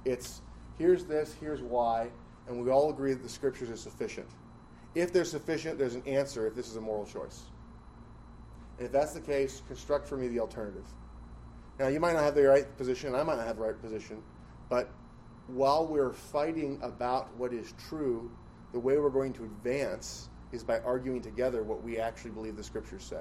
It's 0.05 0.41
here's 0.81 1.05
this, 1.05 1.37
here's 1.39 1.61
why, 1.61 2.09
and 2.49 2.65
we 2.65 2.71
all 2.71 2.89
agree 2.89 3.13
that 3.13 3.23
the 3.23 3.29
scriptures 3.29 3.69
are 3.69 3.77
sufficient. 3.77 4.27
If 4.95 5.13
they're 5.13 5.27
sufficient, 5.27 5.79
there's 5.79 5.95
an 5.95 6.03
answer 6.07 6.47
if 6.47 6.55
this 6.55 6.69
is 6.69 6.77
a 6.77 6.81
moral 6.81 7.05
choice. 7.05 7.43
And 8.79 8.87
if 8.87 8.93
that's 8.93 9.13
the 9.13 9.21
case, 9.21 9.61
construct 9.69 10.09
for 10.09 10.17
me 10.17 10.29
the 10.29 10.41
alternative. 10.41 10.87
Now, 11.79 11.89
you 11.89 12.01
might 12.01 12.15
not 12.15 12.23
have 12.23 12.35
the 12.35 12.45
right 12.45 12.77
position, 12.79 13.15
I 13.15 13.23
might 13.23 13.37
not 13.37 13.47
have 13.47 13.57
the 13.57 13.63
right 13.63 13.81
position, 13.81 14.23
but 14.71 14.91
while 15.49 15.87
we're 15.87 16.15
fighting 16.15 16.79
about 16.83 17.29
what 17.37 17.53
is 17.53 17.75
true, 17.89 18.31
the 18.73 18.81
way 18.81 18.97
we're 18.97 19.11
going 19.11 19.35
to 19.35 19.45
advance 19.45 20.31
is 20.51 20.65
by 20.65 20.79
arguing 20.81 21.21
together 21.21 21.63
what 21.63 21.83
we 21.83 21.99
actually 21.99 22.31
believe 22.31 22.57
the 22.57 22.65
scriptures 22.65 23.05
say. 23.05 23.21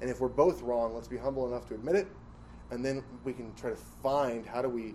And 0.00 0.08
if 0.08 0.20
we're 0.20 0.28
both 0.28 0.62
wrong, 0.62 0.94
let's 0.94 1.08
be 1.08 1.16
humble 1.16 1.48
enough 1.48 1.66
to 1.68 1.74
admit 1.74 1.96
it, 1.96 2.06
and 2.70 2.84
then 2.84 3.02
we 3.24 3.32
can 3.32 3.52
try 3.56 3.70
to 3.70 3.76
find 3.76 4.46
how 4.46 4.62
do 4.62 4.68
we 4.68 4.94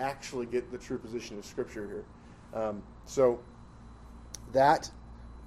actually 0.00 0.46
get 0.46 0.70
the 0.72 0.78
true 0.78 0.98
position 0.98 1.38
of 1.38 1.44
scripture 1.44 1.86
here. 1.86 2.60
Um, 2.62 2.82
so 3.04 3.40
that 4.52 4.90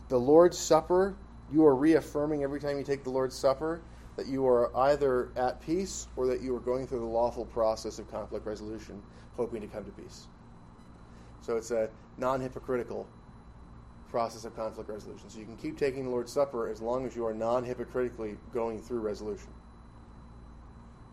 the 0.09 0.17
Lord's 0.17 0.57
Supper, 0.57 1.15
you 1.51 1.65
are 1.65 1.75
reaffirming 1.75 2.43
every 2.43 2.59
time 2.59 2.77
you 2.77 2.83
take 2.83 3.03
the 3.03 3.09
Lord's 3.09 3.35
Supper 3.35 3.81
that 4.15 4.27
you 4.27 4.47
are 4.47 4.75
either 4.77 5.31
at 5.35 5.59
peace 5.61 6.07
or 6.15 6.27
that 6.27 6.41
you 6.41 6.55
are 6.55 6.59
going 6.59 6.85
through 6.85 6.99
the 6.99 7.05
lawful 7.05 7.45
process 7.45 7.97
of 7.97 8.09
conflict 8.11 8.45
resolution, 8.45 9.01
hoping 9.35 9.61
to 9.61 9.67
come 9.67 9.83
to 9.83 9.91
peace. 9.91 10.27
So 11.41 11.57
it's 11.57 11.71
a 11.71 11.89
non 12.17 12.39
hypocritical 12.39 13.07
process 14.09 14.45
of 14.45 14.55
conflict 14.55 14.89
resolution. 14.89 15.29
So 15.29 15.39
you 15.39 15.45
can 15.45 15.57
keep 15.57 15.77
taking 15.77 16.03
the 16.03 16.11
Lord's 16.11 16.31
Supper 16.31 16.69
as 16.69 16.79
long 16.81 17.05
as 17.05 17.15
you 17.15 17.25
are 17.25 17.33
non 17.33 17.63
hypocritically 17.63 18.37
going 18.53 18.81
through 18.81 18.99
resolution. 18.99 19.49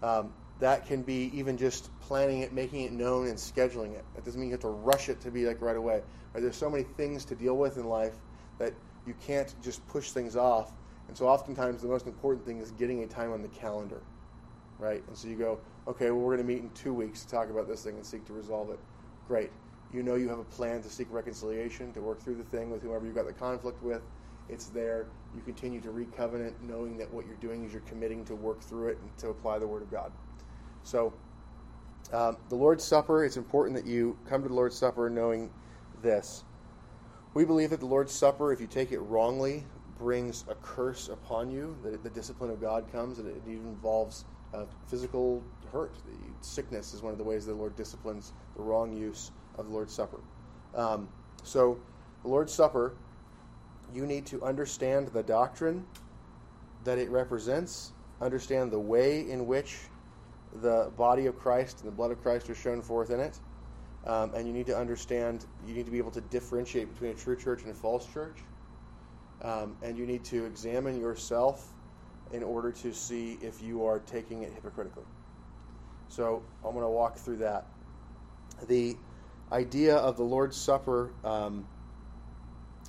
Um, 0.02 0.32
that 0.60 0.86
can 0.86 1.02
be 1.02 1.30
even 1.34 1.56
just 1.56 1.90
planning 2.00 2.40
it, 2.40 2.52
making 2.52 2.82
it 2.82 2.92
known, 2.92 3.26
and 3.26 3.36
scheduling 3.36 3.94
it. 3.94 4.04
That 4.14 4.24
doesn't 4.24 4.40
mean 4.40 4.50
you 4.50 4.54
have 4.54 4.60
to 4.60 4.68
rush 4.68 5.08
it 5.08 5.20
to 5.22 5.30
be 5.30 5.46
like 5.46 5.60
right 5.60 5.76
away. 5.76 6.02
Right? 6.34 6.40
There's 6.42 6.56
so 6.56 6.70
many 6.70 6.84
things 6.84 7.24
to 7.26 7.34
deal 7.34 7.56
with 7.56 7.76
in 7.76 7.86
life 7.86 8.14
that 8.58 8.74
you 9.06 9.14
can't 9.26 9.52
just 9.62 9.86
push 9.88 10.10
things 10.10 10.36
off. 10.36 10.72
And 11.08 11.16
so 11.16 11.26
oftentimes 11.26 11.82
the 11.82 11.88
most 11.88 12.06
important 12.06 12.46
thing 12.46 12.58
is 12.58 12.70
getting 12.72 13.02
a 13.02 13.06
time 13.06 13.32
on 13.32 13.42
the 13.42 13.48
calendar. 13.48 14.00
Right? 14.78 15.02
And 15.08 15.16
so 15.16 15.28
you 15.28 15.36
go, 15.36 15.58
okay, 15.88 16.10
well, 16.10 16.20
we're 16.20 16.36
going 16.36 16.46
to 16.46 16.52
meet 16.52 16.62
in 16.62 16.70
two 16.70 16.94
weeks 16.94 17.24
to 17.24 17.30
talk 17.30 17.50
about 17.50 17.66
this 17.66 17.82
thing 17.82 17.96
and 17.96 18.04
seek 18.04 18.24
to 18.26 18.32
resolve 18.32 18.70
it. 18.70 18.78
Great. 19.26 19.50
You 19.92 20.02
know 20.02 20.14
you 20.14 20.28
have 20.28 20.38
a 20.38 20.44
plan 20.44 20.82
to 20.82 20.90
seek 20.90 21.08
reconciliation, 21.10 21.92
to 21.94 22.00
work 22.00 22.22
through 22.22 22.36
the 22.36 22.44
thing 22.44 22.70
with 22.70 22.82
whoever 22.82 23.06
you've 23.06 23.16
got 23.16 23.26
the 23.26 23.32
conflict 23.32 23.82
with. 23.82 24.02
It's 24.48 24.66
there. 24.66 25.06
You 25.34 25.42
continue 25.42 25.80
to 25.80 25.90
recovenant, 25.90 26.54
knowing 26.62 26.96
that 26.98 27.12
what 27.12 27.26
you're 27.26 27.36
doing 27.36 27.64
is 27.64 27.72
you're 27.72 27.82
committing 27.82 28.24
to 28.26 28.34
work 28.34 28.60
through 28.60 28.88
it 28.88 28.98
and 29.00 29.16
to 29.18 29.28
apply 29.28 29.58
the 29.58 29.66
Word 29.66 29.82
of 29.82 29.90
God. 29.90 30.12
So, 30.82 31.12
um, 32.12 32.36
the 32.48 32.56
Lord's 32.56 32.82
Supper, 32.82 33.24
it's 33.24 33.36
important 33.36 33.76
that 33.76 33.86
you 33.86 34.18
come 34.28 34.42
to 34.42 34.48
the 34.48 34.54
Lord's 34.54 34.76
Supper 34.76 35.08
knowing 35.08 35.50
this. 36.02 36.44
We 37.34 37.44
believe 37.44 37.70
that 37.70 37.80
the 37.80 37.86
Lord's 37.86 38.12
Supper, 38.12 38.52
if 38.52 38.60
you 38.60 38.66
take 38.66 38.90
it 38.90 38.98
wrongly, 38.98 39.64
brings 39.98 40.44
a 40.48 40.54
curse 40.56 41.08
upon 41.08 41.50
you, 41.50 41.76
that 41.84 42.02
the 42.02 42.10
discipline 42.10 42.50
of 42.50 42.60
God 42.60 42.90
comes, 42.90 43.18
and 43.18 43.28
it 43.28 43.40
even 43.46 43.68
involves 43.68 44.24
uh, 44.52 44.64
physical 44.88 45.42
hurt. 45.72 45.94
Sickness 46.40 46.94
is 46.94 47.02
one 47.02 47.12
of 47.12 47.18
the 47.18 47.24
ways 47.24 47.46
the 47.46 47.54
Lord 47.54 47.76
disciplines 47.76 48.32
the 48.56 48.62
wrong 48.62 48.92
use 48.92 49.30
of 49.56 49.66
the 49.66 49.72
Lord's 49.72 49.94
Supper. 49.94 50.18
Um, 50.74 51.08
so, 51.44 51.78
the 52.22 52.28
Lord's 52.28 52.52
Supper, 52.52 52.94
you 53.94 54.06
need 54.06 54.26
to 54.26 54.42
understand 54.42 55.08
the 55.08 55.22
doctrine 55.22 55.86
that 56.84 56.98
it 56.98 57.10
represents, 57.10 57.92
understand 58.20 58.72
the 58.72 58.80
way 58.80 59.30
in 59.30 59.46
which 59.46 59.76
the 60.52 60.90
body 60.96 61.26
of 61.26 61.38
Christ 61.38 61.80
and 61.80 61.88
the 61.88 61.94
blood 61.94 62.10
of 62.10 62.20
Christ 62.22 62.50
are 62.50 62.54
shown 62.54 62.82
forth 62.82 63.10
in 63.10 63.20
it, 63.20 63.38
um, 64.06 64.32
and 64.34 64.46
you 64.46 64.52
need 64.52 64.66
to 64.66 64.76
understand, 64.76 65.46
you 65.66 65.74
need 65.74 65.86
to 65.86 65.92
be 65.92 65.98
able 65.98 66.10
to 66.12 66.20
differentiate 66.20 66.92
between 66.92 67.10
a 67.10 67.14
true 67.14 67.36
church 67.36 67.62
and 67.62 67.70
a 67.70 67.74
false 67.74 68.06
church, 68.06 68.38
um, 69.42 69.76
and 69.82 69.96
you 69.96 70.06
need 70.06 70.24
to 70.24 70.44
examine 70.44 70.98
yourself 70.98 71.72
in 72.32 72.42
order 72.42 72.72
to 72.72 72.92
see 72.92 73.38
if 73.42 73.62
you 73.62 73.84
are 73.84 73.98
taking 73.98 74.42
it 74.42 74.52
hypocritically. 74.52 75.04
So, 76.08 76.42
I'm 76.64 76.72
going 76.72 76.84
to 76.84 76.90
walk 76.90 77.16
through 77.16 77.38
that. 77.38 77.66
The 78.66 78.96
idea 79.52 79.96
of 79.96 80.16
the 80.16 80.22
Lord's 80.22 80.56
Supper, 80.56 81.12
um, 81.24 81.64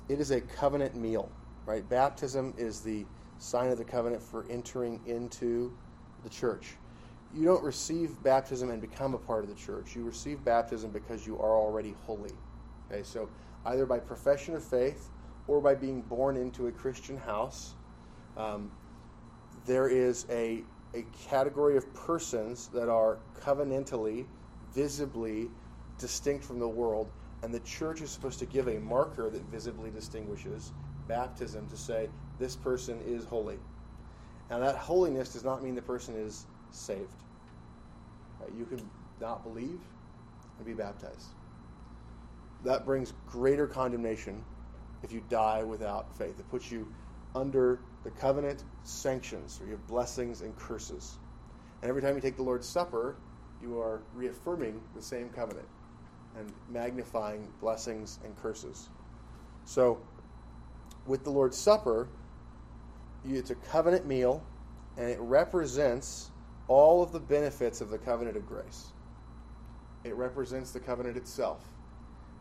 it 0.08 0.20
is 0.20 0.30
a 0.30 0.40
covenant 0.40 0.96
meal, 0.96 1.30
right? 1.66 1.88
Baptism 1.88 2.54
is 2.58 2.80
the 2.80 3.04
sign 3.38 3.70
of 3.70 3.78
the 3.78 3.84
covenant 3.84 4.22
for 4.22 4.44
entering 4.50 5.00
into 5.06 5.72
the 6.22 6.30
church. 6.30 6.76
You 7.34 7.44
don't 7.46 7.62
receive 7.62 8.22
baptism 8.22 8.70
and 8.70 8.80
become 8.80 9.14
a 9.14 9.18
part 9.18 9.42
of 9.42 9.48
the 9.48 9.56
church. 9.56 9.96
You 9.96 10.04
receive 10.04 10.44
baptism 10.44 10.90
because 10.90 11.26
you 11.26 11.38
are 11.38 11.56
already 11.56 11.94
holy. 12.04 12.32
Okay, 12.90 13.02
so 13.02 13.28
either 13.66 13.86
by 13.86 13.98
profession 13.98 14.54
of 14.54 14.62
faith 14.62 15.08
or 15.46 15.60
by 15.60 15.74
being 15.74 16.02
born 16.02 16.36
into 16.36 16.66
a 16.66 16.72
Christian 16.72 17.16
house, 17.16 17.74
um, 18.36 18.70
there 19.66 19.88
is 19.88 20.26
a, 20.30 20.62
a 20.94 21.04
category 21.28 21.76
of 21.76 21.94
persons 21.94 22.68
that 22.68 22.88
are 22.88 23.18
covenantally, 23.40 24.26
visibly 24.74 25.48
distinct 25.98 26.44
from 26.44 26.58
the 26.58 26.68
world, 26.68 27.08
and 27.42 27.52
the 27.52 27.60
church 27.60 28.00
is 28.02 28.10
supposed 28.10 28.38
to 28.38 28.46
give 28.46 28.68
a 28.68 28.78
marker 28.78 29.30
that 29.30 29.42
visibly 29.50 29.90
distinguishes 29.90 30.72
baptism 31.08 31.66
to 31.68 31.76
say 31.76 32.08
this 32.38 32.56
person 32.56 33.00
is 33.06 33.24
holy. 33.24 33.58
Now, 34.50 34.58
that 34.58 34.76
holiness 34.76 35.32
does 35.32 35.44
not 35.44 35.62
mean 35.62 35.74
the 35.74 35.82
person 35.82 36.14
is 36.14 36.46
saved. 36.74 37.22
Uh, 38.40 38.46
you 38.56 38.64
can 38.64 38.80
not 39.20 39.42
believe 39.44 39.80
and 40.58 40.66
be 40.66 40.72
baptized. 40.72 41.28
That 42.64 42.84
brings 42.84 43.12
greater 43.26 43.66
condemnation 43.66 44.44
if 45.02 45.12
you 45.12 45.22
die 45.28 45.62
without 45.62 46.16
faith. 46.16 46.38
It 46.38 46.48
puts 46.50 46.70
you 46.70 46.86
under 47.34 47.80
the 48.04 48.10
covenant 48.10 48.64
sanctions, 48.84 49.58
where 49.58 49.68
you 49.68 49.74
have 49.74 49.86
blessings 49.86 50.42
and 50.42 50.56
curses. 50.56 51.18
And 51.80 51.88
every 51.88 52.02
time 52.02 52.14
you 52.14 52.20
take 52.20 52.36
the 52.36 52.42
Lord's 52.42 52.68
Supper, 52.68 53.16
you 53.60 53.78
are 53.80 54.02
reaffirming 54.14 54.80
the 54.94 55.02
same 55.02 55.28
covenant 55.30 55.66
and 56.36 56.52
magnifying 56.68 57.46
blessings 57.60 58.18
and 58.24 58.36
curses. 58.40 58.88
So, 59.64 60.00
with 61.06 61.24
the 61.24 61.30
Lord's 61.30 61.56
Supper, 61.56 62.08
it's 63.24 63.50
a 63.50 63.54
covenant 63.54 64.06
meal, 64.06 64.42
and 64.96 65.08
it 65.08 65.18
represents 65.20 66.31
all 66.68 67.02
of 67.02 67.12
the 67.12 67.20
benefits 67.20 67.80
of 67.80 67.90
the 67.90 67.98
covenant 67.98 68.36
of 68.36 68.46
grace. 68.46 68.88
It 70.04 70.14
represents 70.14 70.70
the 70.70 70.80
covenant 70.80 71.16
itself. 71.16 71.64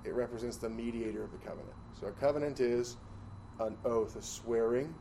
It 0.04 0.13
represents 0.13 0.58
the 0.58 0.70
mediator 0.70 1.24
of 1.24 1.32
the 1.32 1.38
covenant. 1.38 1.75
So 2.00 2.08
a 2.08 2.12
covenant 2.12 2.60
is 2.60 2.98
an 3.60 3.78
oath, 3.86 4.16
a 4.16 4.22
swearing, 4.22 4.94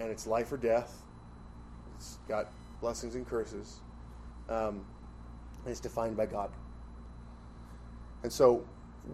and 0.00 0.10
it's 0.10 0.26
life 0.26 0.52
or 0.52 0.56
death. 0.56 1.02
It's 1.96 2.18
got 2.28 2.52
blessings 2.80 3.14
and 3.14 3.26
curses. 3.26 3.80
Um, 4.48 4.84
and 5.64 5.72
it's 5.72 5.80
defined 5.80 6.16
by 6.16 6.26
God. 6.26 6.50
And 8.22 8.32
so 8.32 8.64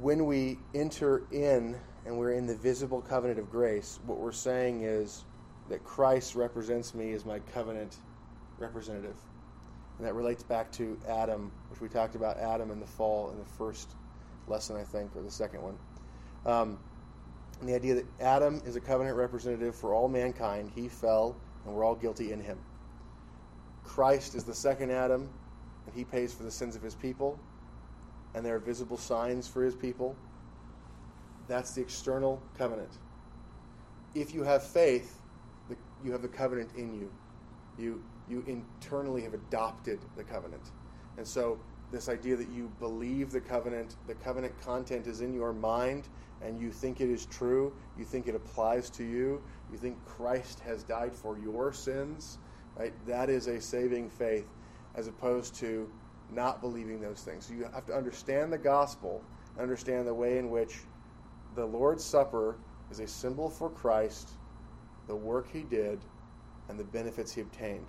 when 0.01 0.27
we 0.27 0.59
enter 0.75 1.25
in 1.31 1.79
and 2.07 2.19
we're 2.19 2.33
in 2.33 2.47
the 2.47 2.57
visible 2.57 3.01
covenant 3.01 3.39
of 3.39 3.51
grace, 3.51 4.01
what 4.07 4.19
we're 4.19 4.33
saying 4.33 4.83
is 4.83 5.25
that 5.69 5.85
Christ 5.85 6.35
represents 6.35 6.95
me 6.95 7.13
as 7.13 7.25
my 7.25 7.39
covenant 7.39 7.97
representative. 8.59 9.17
And 9.99 10.07
that 10.07 10.15
relates 10.15 10.43
back 10.43 10.73
to 10.73 10.99
Adam, 11.09 11.53
which 11.71 11.81
we 11.81 11.89
talked 11.89 12.15
about 12.15 12.39
Adam 12.39 12.71
in 12.71 12.81
the 12.81 12.87
fall 12.87 13.31
in 13.31 13.39
the 13.39 13.45
first 13.45 13.91
lesson, 14.49 14.77
I 14.77 14.83
think, 14.83 15.15
or 15.15 15.23
the 15.23 15.31
second 15.31 15.63
one. 15.63 15.77
Um, 16.47 16.79
and 17.61 17.69
the 17.69 17.75
idea 17.75 17.95
that 17.95 18.07
Adam 18.21 18.61
is 18.67 18.77
a 18.77 18.81
covenant 18.81 19.17
representative 19.17 19.77
for 19.77 19.95
all 19.95 20.09
mankind. 20.09 20.73
He 20.75 20.89
fell, 20.89 21.37
and 21.65 21.75
we're 21.75 21.85
all 21.85 21.95
guilty 21.95 22.33
in 22.33 22.41
him. 22.41 22.59
Christ 23.85 24.35
is 24.35 24.45
the 24.45 24.55
second 24.55 24.91
Adam, 24.91 25.29
and 25.87 25.95
he 25.95 26.05
pays 26.05 26.35
for 26.35 26.43
the 26.43 26.51
sins 26.51 26.75
of 26.75 26.83
his 26.83 26.95
people, 26.95 27.39
and 28.35 28.45
there 28.45 28.57
are 28.57 28.61
visible 28.61 28.97
signs 28.97 29.47
for 29.47 29.63
his 29.63 29.75
people. 29.75 30.17
That's 31.47 31.73
the 31.73 31.83
external 31.83 32.43
covenant. 32.59 32.91
If 34.15 34.35
you 34.35 34.43
have 34.43 34.63
faith, 34.63 35.21
you 36.03 36.13
have 36.13 36.23
the 36.23 36.29
covenant 36.29 36.71
in 36.77 36.95
you. 36.95 37.11
You 37.79 38.03
you 38.29 38.45
internally 38.47 39.23
have 39.23 39.35
adopted 39.35 40.01
the 40.17 40.25
covenant. 40.25 40.71
And 41.17 41.27
so 41.27 41.59
this 41.91 42.09
idea 42.09 42.37
that 42.37 42.49
you 42.51 42.71
believe 42.81 43.31
the 43.31 43.41
covenant, 43.41 43.97
the 44.07 44.15
covenant 44.15 44.59
content 44.61 45.07
is 45.07 45.21
in 45.21 45.33
your 45.33 45.53
mind, 45.53 46.09
and 46.43 46.61
you 46.61 46.71
think 46.71 47.01
it 47.01 47.09
is 47.09 47.27
true, 47.27 47.73
you 47.99 48.05
think 48.05 48.27
it 48.27 48.35
applies 48.35 48.91
to 48.91 49.05
you, 49.05 49.43
you 49.71 49.79
think 49.79 49.97
Christ 50.05 50.61
has 50.61 50.83
died 50.83 51.15
for 51.15 51.39
your 51.39 51.73
sins, 51.73 52.39
right? 52.77 52.93
That 53.07 53.31
is 53.31 53.47
a 53.47 53.61
saving 53.61 54.11
faith 54.11 54.49
as 54.95 55.07
opposed 55.07 55.55
to 55.57 55.91
not 56.31 56.61
believing 56.61 57.01
those 57.01 57.23
things. 57.23 57.47
So 57.47 57.55
you 57.55 57.65
have 57.73 57.87
to 57.87 57.95
understand 57.95 58.53
the 58.53 58.59
gospel, 58.59 59.23
understand 59.59 60.07
the 60.07 60.15
way 60.15 60.39
in 60.39 60.51
which 60.51 60.81
the 61.55 61.65
Lord's 61.65 62.05
Supper 62.05 62.57
is 62.91 62.99
a 62.99 63.07
symbol 63.07 63.49
for 63.49 63.71
Christ, 63.71 64.31
the 65.07 65.15
work 65.17 65.47
he 65.53 65.63
did, 65.63 66.01
and 66.69 66.79
the 66.79 66.85
benefits 66.85 67.33
he 67.33 67.41
obtained. 67.41 67.87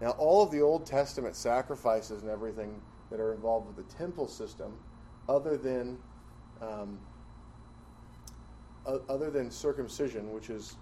Now, 0.00 0.10
all 0.10 0.42
of 0.42 0.50
the 0.50 0.60
Old 0.60 0.86
Testament 0.86 1.36
sacrifices 1.36 2.22
and 2.22 2.30
everything 2.30 2.80
that 3.10 3.20
are 3.20 3.34
involved 3.34 3.66
with 3.66 3.76
the 3.76 3.94
temple 3.94 4.28
system, 4.28 4.72
other 5.28 5.56
than 5.56 5.98
um, 6.62 6.98
other 8.86 9.30
than 9.30 9.50
circumcision, 9.50 10.32
which 10.32 10.48
is 10.50 10.76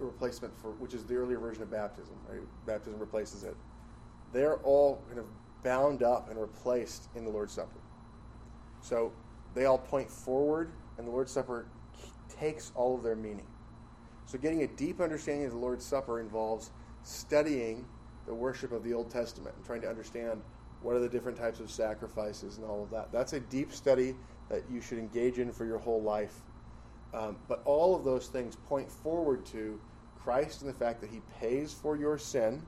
a 0.00 0.04
replacement 0.04 0.56
for 0.60 0.70
which 0.72 0.92
is 0.92 1.04
the 1.04 1.14
earlier 1.14 1.38
version 1.38 1.62
of 1.62 1.70
baptism, 1.70 2.16
right? 2.28 2.40
Baptism 2.66 2.98
replaces 2.98 3.44
it. 3.44 3.56
They're 4.32 4.56
all 4.58 5.02
kind 5.06 5.18
of 5.18 5.26
bound 5.62 6.02
up 6.02 6.30
and 6.30 6.40
replaced 6.40 7.08
in 7.14 7.24
the 7.24 7.30
Lord's 7.30 7.52
Supper. 7.52 7.80
So 8.80 9.12
they 9.54 9.66
all 9.66 9.78
point 9.78 10.10
forward, 10.10 10.72
and 10.98 11.06
the 11.06 11.10
Lord's 11.10 11.32
Supper 11.32 11.66
takes 12.28 12.72
all 12.74 12.96
of 12.96 13.02
their 13.02 13.16
meaning. 13.16 13.46
So 14.26 14.36
getting 14.36 14.62
a 14.62 14.66
deep 14.66 15.00
understanding 15.00 15.46
of 15.46 15.52
the 15.52 15.58
Lord's 15.58 15.84
Supper 15.84 16.20
involves 16.20 16.70
studying 17.04 17.86
the 18.26 18.34
worship 18.34 18.72
of 18.72 18.82
the 18.82 18.92
Old 18.92 19.10
Testament 19.10 19.54
and 19.54 19.64
trying 19.64 19.82
to 19.82 19.88
understand 19.88 20.42
what 20.82 20.96
are 20.96 21.00
the 21.00 21.08
different 21.08 21.38
types 21.38 21.60
of 21.60 21.70
sacrifices 21.70 22.56
and 22.58 22.66
all 22.66 22.82
of 22.82 22.90
that. 22.90 23.12
That's 23.12 23.32
a 23.34 23.40
deep 23.40 23.72
study 23.72 24.16
that 24.48 24.62
you 24.70 24.80
should 24.80 24.98
engage 24.98 25.38
in 25.38 25.52
for 25.52 25.64
your 25.64 25.78
whole 25.78 26.02
life. 26.02 26.34
Um, 27.12 27.36
but 27.48 27.62
all 27.64 27.94
of 27.94 28.04
those 28.04 28.26
things 28.26 28.56
point 28.56 28.90
forward 28.90 29.46
to 29.46 29.80
Christ 30.18 30.62
and 30.62 30.68
the 30.68 30.74
fact 30.74 31.00
that 31.00 31.10
He 31.10 31.20
pays 31.38 31.72
for 31.72 31.96
your 31.96 32.18
sin 32.18 32.62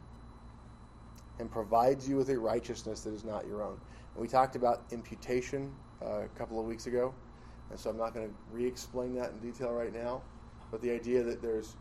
and 1.38 1.50
provides 1.50 2.08
you 2.08 2.16
with 2.16 2.30
a 2.30 2.38
righteousness 2.38 3.00
that 3.02 3.12
is 3.12 3.24
not 3.24 3.46
your 3.46 3.62
own. 3.62 3.78
And 4.14 4.22
we 4.22 4.28
talked 4.28 4.56
about 4.56 4.84
imputation 4.90 5.72
uh, 6.02 6.22
a 6.22 6.28
couple 6.38 6.60
of 6.60 6.66
weeks 6.66 6.86
ago, 6.86 7.14
and 7.70 7.78
so 7.78 7.90
I'm 7.90 7.98
not 7.98 8.14
going 8.14 8.28
to 8.28 8.34
re 8.52 8.64
explain 8.64 9.14
that 9.16 9.32
in 9.32 9.38
detail 9.40 9.72
right 9.72 9.92
now. 9.92 10.22
But 10.70 10.80
the 10.80 10.90
idea 10.90 11.22
that 11.22 11.42
there's 11.42 11.76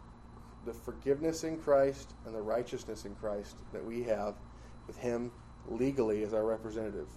the 0.65 0.73
forgiveness 0.73 1.43
in 1.43 1.57
Christ 1.57 2.13
and 2.25 2.35
the 2.35 2.41
righteousness 2.41 3.05
in 3.05 3.15
Christ 3.15 3.55
that 3.71 3.83
we 3.83 4.03
have 4.03 4.35
with 4.87 4.97
Him 4.97 5.31
legally 5.67 6.23
as 6.23 6.33
our 6.33 6.45
representative. 6.45 7.07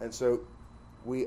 And 0.00 0.12
so 0.12 0.40
we 1.04 1.26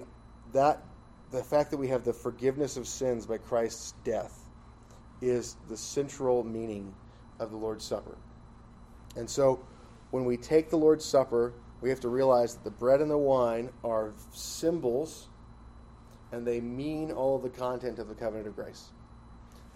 that 0.53 0.83
the 1.31 1.43
fact 1.43 1.71
that 1.71 1.77
we 1.77 1.87
have 1.87 2.03
the 2.03 2.13
forgiveness 2.13 2.77
of 2.77 2.87
sins 2.87 3.25
by 3.25 3.37
Christ's 3.37 3.93
death 4.03 4.39
is 5.21 5.55
the 5.69 5.77
central 5.77 6.43
meaning 6.43 6.93
of 7.39 7.51
the 7.51 7.57
Lord's 7.57 7.83
Supper. 7.83 8.17
And 9.15 9.29
so 9.29 9.65
when 10.11 10.25
we 10.25 10.37
take 10.37 10.69
the 10.69 10.77
Lord's 10.77 11.03
Supper, 11.03 11.53
we 11.81 11.89
have 11.89 11.99
to 12.01 12.09
realize 12.09 12.53
that 12.53 12.63
the 12.63 12.71
bread 12.71 13.01
and 13.01 13.09
the 13.09 13.17
wine 13.17 13.69
are 13.83 14.13
symbols 14.31 15.29
and 16.31 16.45
they 16.45 16.59
mean 16.59 17.11
all 17.11 17.35
of 17.35 17.43
the 17.43 17.49
content 17.49 17.99
of 17.99 18.07
the 18.07 18.15
covenant 18.15 18.47
of 18.47 18.55
grace 18.55 18.89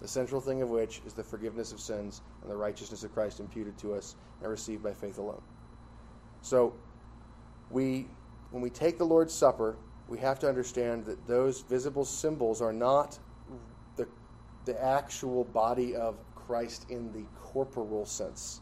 the 0.01 0.07
central 0.07 0.39
thing 0.39 0.61
of 0.61 0.69
which 0.69 1.01
is 1.05 1.13
the 1.13 1.23
forgiveness 1.23 1.71
of 1.71 1.79
sins 1.79 2.21
and 2.41 2.49
the 2.49 2.55
righteousness 2.55 3.03
of 3.03 3.13
Christ 3.13 3.39
imputed 3.39 3.77
to 3.79 3.93
us 3.93 4.15
and 4.41 4.49
received 4.49 4.81
by 4.81 4.93
faith 4.93 5.17
alone. 5.17 5.41
So, 6.41 6.73
we, 7.69 8.07
when 8.51 8.61
we 8.61 8.69
take 8.69 8.97
the 8.97 9.05
Lord's 9.05 9.33
Supper, 9.33 9.77
we 10.07 10.17
have 10.19 10.39
to 10.39 10.49
understand 10.49 11.05
that 11.05 11.27
those 11.27 11.61
visible 11.61 12.05
symbols 12.05 12.61
are 12.61 12.73
not 12.73 13.19
the, 13.97 14.07
the 14.65 14.81
actual 14.83 15.43
body 15.43 15.95
of 15.95 16.17
Christ 16.33 16.89
in 16.89 17.11
the 17.11 17.25
corporal 17.35 18.05
sense. 18.05 18.61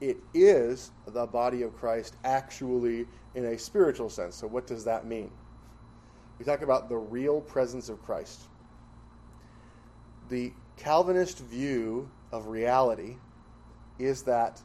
It 0.00 0.18
is 0.34 0.90
the 1.06 1.26
body 1.26 1.62
of 1.62 1.74
Christ 1.74 2.16
actually 2.24 3.06
in 3.34 3.46
a 3.46 3.58
spiritual 3.58 4.10
sense. 4.10 4.36
So, 4.36 4.46
what 4.46 4.66
does 4.66 4.84
that 4.84 5.06
mean? 5.06 5.30
We 6.38 6.44
talk 6.44 6.62
about 6.62 6.88
the 6.88 6.96
real 6.96 7.40
presence 7.40 7.88
of 7.88 8.02
Christ 8.02 8.48
the 10.32 10.50
Calvinist 10.78 11.40
view 11.40 12.10
of 12.32 12.46
reality 12.46 13.16
is 13.98 14.22
that 14.22 14.62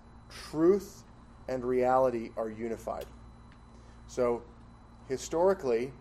truth 0.50 1.04
and 1.50 1.66
reality 1.66 2.32
are 2.38 2.50
unified. 2.50 3.06
So, 4.08 4.44
historically, 5.10 5.92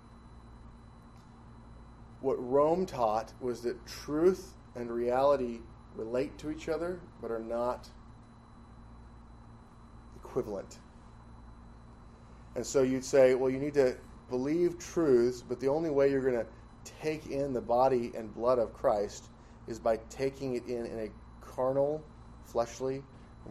what 2.21 2.37
Rome 2.39 2.87
taught 2.87 3.33
was 3.41 3.61
that 3.63 3.85
truth 3.87 4.55
and 4.77 4.89
reality 4.89 5.59
relate 5.97 6.39
to 6.39 6.51
each 6.53 6.69
other 6.69 7.01
but 7.21 7.33
are 7.33 7.41
not 7.41 7.89
equivalent. 10.15 10.79
And 12.55 12.65
so 12.65 12.83
you'd 12.83 13.05
say, 13.05 13.35
well, 13.35 13.51
you 13.51 13.59
need 13.59 13.75
to 13.75 13.97
believe 14.31 14.79
truths, 14.79 15.43
but 15.43 15.59
the 15.59 15.69
only 15.69 15.91
way 15.91 16.09
you're 16.09 16.23
going 16.23 16.35
to 16.35 16.47
take 16.85 17.27
in 17.27 17.53
the 17.53 17.61
body 17.61 18.13
and 18.17 18.33
blood 18.33 18.61
of 18.61 18.73
Christ 18.73 19.31
is 19.67 19.79
by 19.79 19.99
taking 20.11 20.55
it 20.55 20.67
in 20.67 20.87
in 20.87 20.99
a 20.99 21.11
carnal, 21.41 22.03
fleshly, 22.45 23.03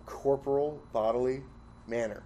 corporal, 0.05 0.81
bodily 0.93 1.41
manner. 1.87 2.23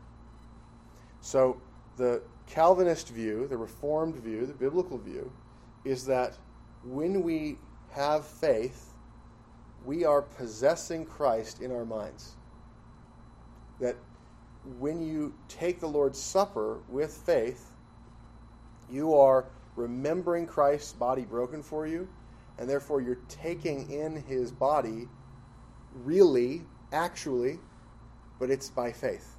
So 1.22 1.62
the 1.98 2.22
Calvinist 2.48 3.10
view, 3.10 3.48
the 3.48 3.58
Reformed 3.58 4.16
view, 4.16 4.46
the 4.46 4.54
biblical 4.54 4.98
view, 4.98 5.32
is 5.86 6.06
that 6.06 6.38
when 6.84 7.22
we 7.22 7.58
have 7.92 8.26
faith, 8.26 8.94
we 9.86 10.06
are 10.06 10.22
possessing 10.22 11.06
Christ 11.06 11.62
in 11.62 11.72
our 11.72 11.86
minds. 11.86 12.36
That 13.80 13.96
when 14.80 15.02
you 15.02 15.34
take 15.48 15.80
the 15.80 15.88
Lord's 15.88 16.20
Supper 16.20 16.80
with 16.90 17.12
faith, 17.12 17.72
you 18.92 19.16
are 19.16 19.46
remembering 19.76 20.46
Christ's 20.46 20.94
body 20.94 21.24
broken 21.24 21.64
for 21.64 21.88
you, 21.88 22.08
and 22.60 22.70
therefore 22.70 23.02
you're 23.02 23.20
taking 23.30 23.90
in 23.90 24.22
his 24.24 24.52
body 24.52 25.08
really, 25.96 26.62
actually, 26.92 27.58
but 28.38 28.52
it's 28.52 28.70
by 28.70 28.92
faith. 28.92 29.38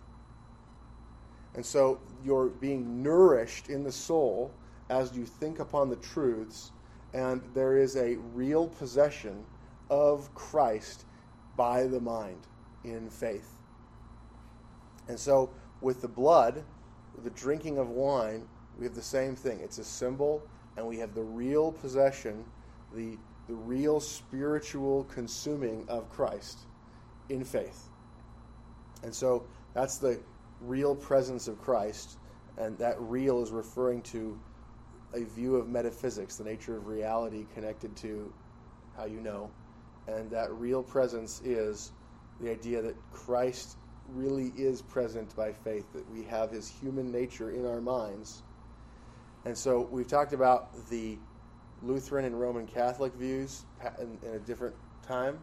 And 1.55 1.65
so 1.65 2.01
you're 2.25 2.49
being 2.49 3.03
nourished 3.03 3.69
in 3.69 3.85
the 3.85 3.93
soul 3.93 4.53
as 4.89 5.15
you 5.17 5.25
think 5.25 5.59
upon 5.59 5.91
the 5.91 5.97
truths, 5.97 6.73
and 7.13 7.43
there 7.55 7.77
is 7.77 7.97
a 7.97 8.17
real 8.35 8.69
possession 8.69 9.45
of 9.91 10.33
Christ 10.35 11.05
by 11.57 11.87
the 11.87 12.01
mind 12.01 12.47
in 12.85 13.11
faith. 13.11 13.59
And 15.09 15.19
so 15.19 15.51
with 15.81 16.01
the 16.01 16.09
blood, 16.09 16.65
the 17.23 17.31
drinking 17.31 17.79
of 17.79 17.91
wine, 17.91 18.47
we 18.79 18.85
have 18.85 18.95
the 18.95 19.03
same 19.03 19.37
thing. 19.37 19.61
It's 19.61 19.79
a 19.79 19.85
symbol, 19.85 20.43
and 20.77 20.87
we 20.87 20.99
have 20.99 21.15
the 21.15 21.23
real 21.23 21.73
possession, 21.73 22.45
the, 22.95 23.17
the 23.49 23.55
real 23.55 24.01
spiritual 24.01 25.05
consuming 25.05 25.85
of 25.89 26.11
Christ 26.11 26.59
in 27.29 27.45
faith. 27.45 27.89
And 29.03 29.15
so 29.15 29.45
that's 29.75 29.99
the 29.99 30.21
real 30.61 30.95
presence 30.95 31.49
of 31.49 31.61
Christ, 31.61 32.19
and 32.59 32.77
that 32.79 33.01
real 33.01 33.43
is 33.43 33.51
referring 33.51 34.03
to 34.03 34.39
a 35.15 35.25
view 35.25 35.57
of 35.57 35.69
metaphysics, 35.69 36.37
the 36.37 36.45
nature 36.45 36.77
of 36.77 36.87
reality 36.87 37.47
connected 37.55 37.97
to 37.97 38.33
how 38.97 39.07
you 39.07 39.21
know. 39.21 39.51
And 40.07 40.31
that 40.31 40.53
real 40.53 40.83
presence 40.83 41.41
is 41.45 41.93
the 42.41 42.51
idea 42.51 42.83
that 42.83 42.97
Christ 43.13 43.77
really 44.13 44.53
is 44.57 44.83
present 44.83 45.35
by 45.37 45.53
faith, 45.53 45.85
that 45.93 46.09
we 46.11 46.25
have 46.25 46.51
his 46.51 46.69
human 46.69 47.11
nature 47.11 47.51
in 47.51 47.67
our 47.67 47.81
minds. 47.81 48.43
And 49.45 49.57
so 49.57 49.89
we've 49.91 50.09
talked 50.09 50.33
about 50.33 50.89
the 50.91 51.19
Lutheran 51.83 52.25
and 52.25 52.39
Roman 52.39 52.67
Catholic 52.67 53.15
views 53.15 53.65
in, 53.99 54.19
in, 54.27 54.35
a 54.35 54.39
different 54.39 54.75
time. 55.07 55.39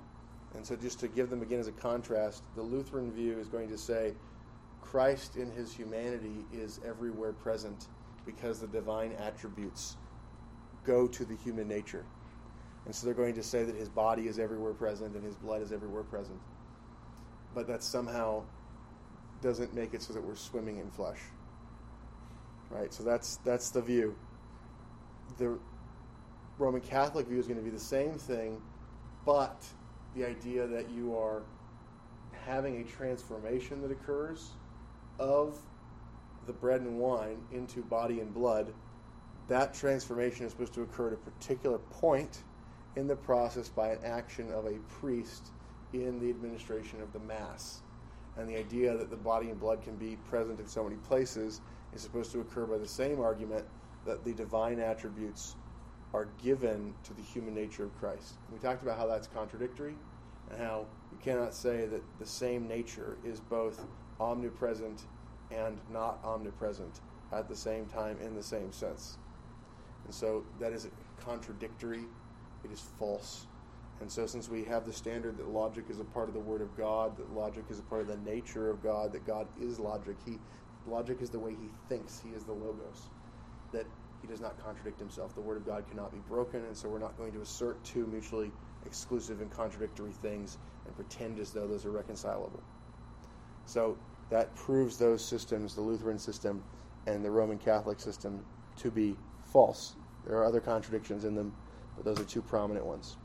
And 0.56 0.65
so 0.65 0.76
just 0.76 1.00
to 1.00 1.08
give 1.08 1.30
them 1.30 1.41
again 1.41 1.60
as 1.60 1.67
a 1.67 1.71
contrast, 1.71 2.43
the 2.56 2.62
Lutheran 2.62 3.12
view 3.12 3.38
is 3.39 3.47
going 3.47 3.69
to 3.69 3.78
say 3.78 4.13
Christ 4.82 5.36
in 5.36 5.52
his 5.52 5.73
humanity 5.73 6.45
is 6.54 6.80
everywhere 6.86 7.34
present 7.34 7.88
because 8.26 8.60
the 8.60 8.67
divine 8.67 9.13
attributes 9.13 9.97
go 10.86 11.08
to 11.08 11.26
the 11.26 11.36
human 11.36 11.67
nature. 11.67 12.06
And 12.86 12.95
so 12.95 13.06
they're 13.06 13.13
going 13.13 13.36
to 13.36 13.43
say 13.43 13.63
that 13.63 13.76
his 13.76 13.89
body 13.89 14.28
is 14.28 14.39
everywhere 14.39 14.73
present 14.73 15.15
and 15.15 15.23
his 15.23 15.36
blood 15.36 15.62
is 15.62 15.73
everywhere 15.73 16.04
present. 16.04 16.39
But 17.54 17.67
that 17.67 17.84
somehow 17.84 18.43
doesn't 19.41 19.73
make 19.73 19.93
it 19.93 20.02
so 20.02 20.13
that 20.13 20.23
we're 20.23 20.36
swimming 20.36 20.78
in 20.78 20.89
flesh. 20.91 21.19
Right? 22.69 22.93
So 22.93 23.04
that's 23.04 23.38
that's 23.38 23.71
the 23.71 23.82
view. 23.82 24.15
The 25.38 25.58
Roman 26.60 26.82
Catholic 26.82 27.28
view 27.28 27.39
is 27.39 27.46
going 27.46 27.60
to 27.60 27.63
be 27.63 27.70
the 27.70 27.80
same 27.80 28.13
thing, 28.13 28.60
but 29.26 29.63
the 30.15 30.26
idea 30.26 30.65
that 30.65 30.89
you 30.89 31.15
are 31.15 31.43
having 32.46 32.82
a 32.82 32.84
transformation 32.84 33.82
that 33.82 33.91
occurs 33.91 34.52
of 35.20 35.60
the 36.48 36.54
bread 36.54 36.82
and 36.82 36.98
wine 36.98 37.38
into 37.52 37.84
body 37.84 38.22
and 38.22 38.34
blood, 38.34 38.74
that 39.48 39.74
transformation 39.74 40.46
is 40.46 40.52
supposed 40.52 40.74
to 40.74 40.82
occur 40.82 41.08
at 41.08 41.13
a 41.13 41.17
particular 41.17 41.78
point 41.78 42.43
in 42.96 43.06
the 43.06 43.15
process 43.15 43.70
by 43.70 43.89
an 43.89 44.00
action 44.04 44.52
of 44.52 44.65
a 44.65 44.80
priest 45.00 45.52
in 45.93 46.20
the 46.20 46.30
administration 46.30 47.02
of 47.02 47.13
the 47.13 47.20
Mass. 47.20 47.82
And 48.38 48.50
the 48.50 48.58
idea 48.58 48.98
that 48.98 49.10
the 49.10 49.17
body 49.17 49.50
and 49.50 49.60
blood 49.60 49.84
can 49.84 49.96
be 49.96 50.15
present 50.30 50.60
in 50.60 50.67
so 50.67 50.84
many 50.84 50.96
places 50.96 51.62
is 51.93 52.02
supposed 52.02 52.32
to 52.32 52.39
occur 52.39 52.65
by 52.65 52.78
the 52.78 52.88
same 52.88 53.20
argument 53.20 53.65
that 54.06 54.24
the 54.24 54.34
divine 54.34 54.80
attributes 54.80 55.56
are 56.13 56.28
given 56.41 56.93
to 57.04 57.13
the 57.13 57.22
human 57.22 57.54
nature 57.54 57.84
of 57.84 57.98
Christ. 58.00 58.36
We 58.52 58.60
talked 58.60 58.84
about 58.84 58.98
how 58.98 59.08
that's 59.08 59.28
contradictory 59.28 59.96
and 60.50 60.60
how 60.60 60.86
you 61.12 61.17
cannot 61.22 61.54
say 61.54 61.86
that 61.86 62.02
the 62.20 62.26
same 62.26 62.67
nature 62.67 63.17
is 63.26 63.39
both 63.39 63.86
omnipresent 64.20 65.04
and 65.52 65.78
not 65.91 66.20
omnipresent 66.24 67.02
at 67.32 67.48
the 67.48 67.56
same 67.56 67.86
time 67.86 68.17
in 68.22 68.36
the 68.36 68.43
same 68.43 68.72
sense. 68.72 69.17
And 70.06 70.13
so 70.13 70.43
that 70.60 70.72
is 70.72 70.88
contradictory, 71.24 72.04
it 72.63 72.72
is 72.72 72.84
false. 72.98 73.46
And 74.00 74.12
so, 74.12 74.28
since 74.28 74.48
we 74.48 74.63
have 74.65 74.86
the 74.86 74.93
standard 74.93 75.38
that 75.38 75.50
logic 75.50 75.86
is 75.89 76.00
a 76.00 76.04
part 76.04 76.28
of 76.28 76.36
the 76.36 76.39
Word 76.39 76.62
of 76.62 76.76
God, 76.78 77.17
that 77.17 77.34
logic 77.34 77.65
is 77.70 77.80
a 77.80 77.84
part 77.84 78.02
of 78.02 78.08
the 78.08 78.32
nature 78.32 78.70
of 78.70 78.84
God, 78.84 79.12
that 79.13 79.26
God 79.26 79.48
is 79.60 79.80
logic, 79.80 80.15
He 80.24 80.38
logic 80.88 81.22
is 81.22 81.32
the 81.32 81.39
way 81.39 81.52
He 81.52 81.70
thinks, 81.89 82.22
He 82.24 82.30
is 82.36 82.43
the 82.43 82.54
logos, 82.54 83.10
that 83.72 83.88
He 84.21 84.27
does 84.27 84.41
not 84.41 84.62
contradict 84.63 84.99
Himself. 84.99 85.36
The 85.36 85.41
Word 85.41 85.58
of 85.58 85.65
God 85.65 85.86
cannot 85.89 86.12
be 86.12 86.19
broken, 86.27 86.63
and 86.65 86.75
so 86.75 86.89
we're 86.89 86.99
not 86.99 87.17
going 87.17 87.32
to 87.34 87.41
assert 87.41 87.84
two 87.84 88.08
mutually 88.08 88.51
exclusive 88.86 89.41
and 89.41 89.51
contradictory 89.51 90.12
things 90.12 90.58
and 90.86 90.95
pretend 90.95 91.39
as 91.39 91.51
though 91.51 91.67
those 91.67 91.86
are 91.86 91.91
reconcilable. 91.91 92.62
So 93.65 93.97
that 94.30 94.53
proves 94.56 94.97
those 94.97 95.23
systems, 95.23 95.75
the 95.75 95.82
Lutheran 95.82 96.19
system 96.19 96.63
and 97.06 97.23
the 97.23 97.32
Roman 97.32 97.58
Catholic 97.58 97.99
system, 97.99 98.43
to 98.77 98.91
be 98.91 99.15
false. 99.45 99.95
There 100.25 100.38
are 100.38 100.45
other 100.45 100.60
contradictions 100.60 101.23
in 101.23 101.36
them, 101.36 101.53
but 101.95 102.06
those 102.06 102.19
are 102.19 102.25
two 102.25 102.41
prominent 102.41 102.86
ones. 102.86 103.17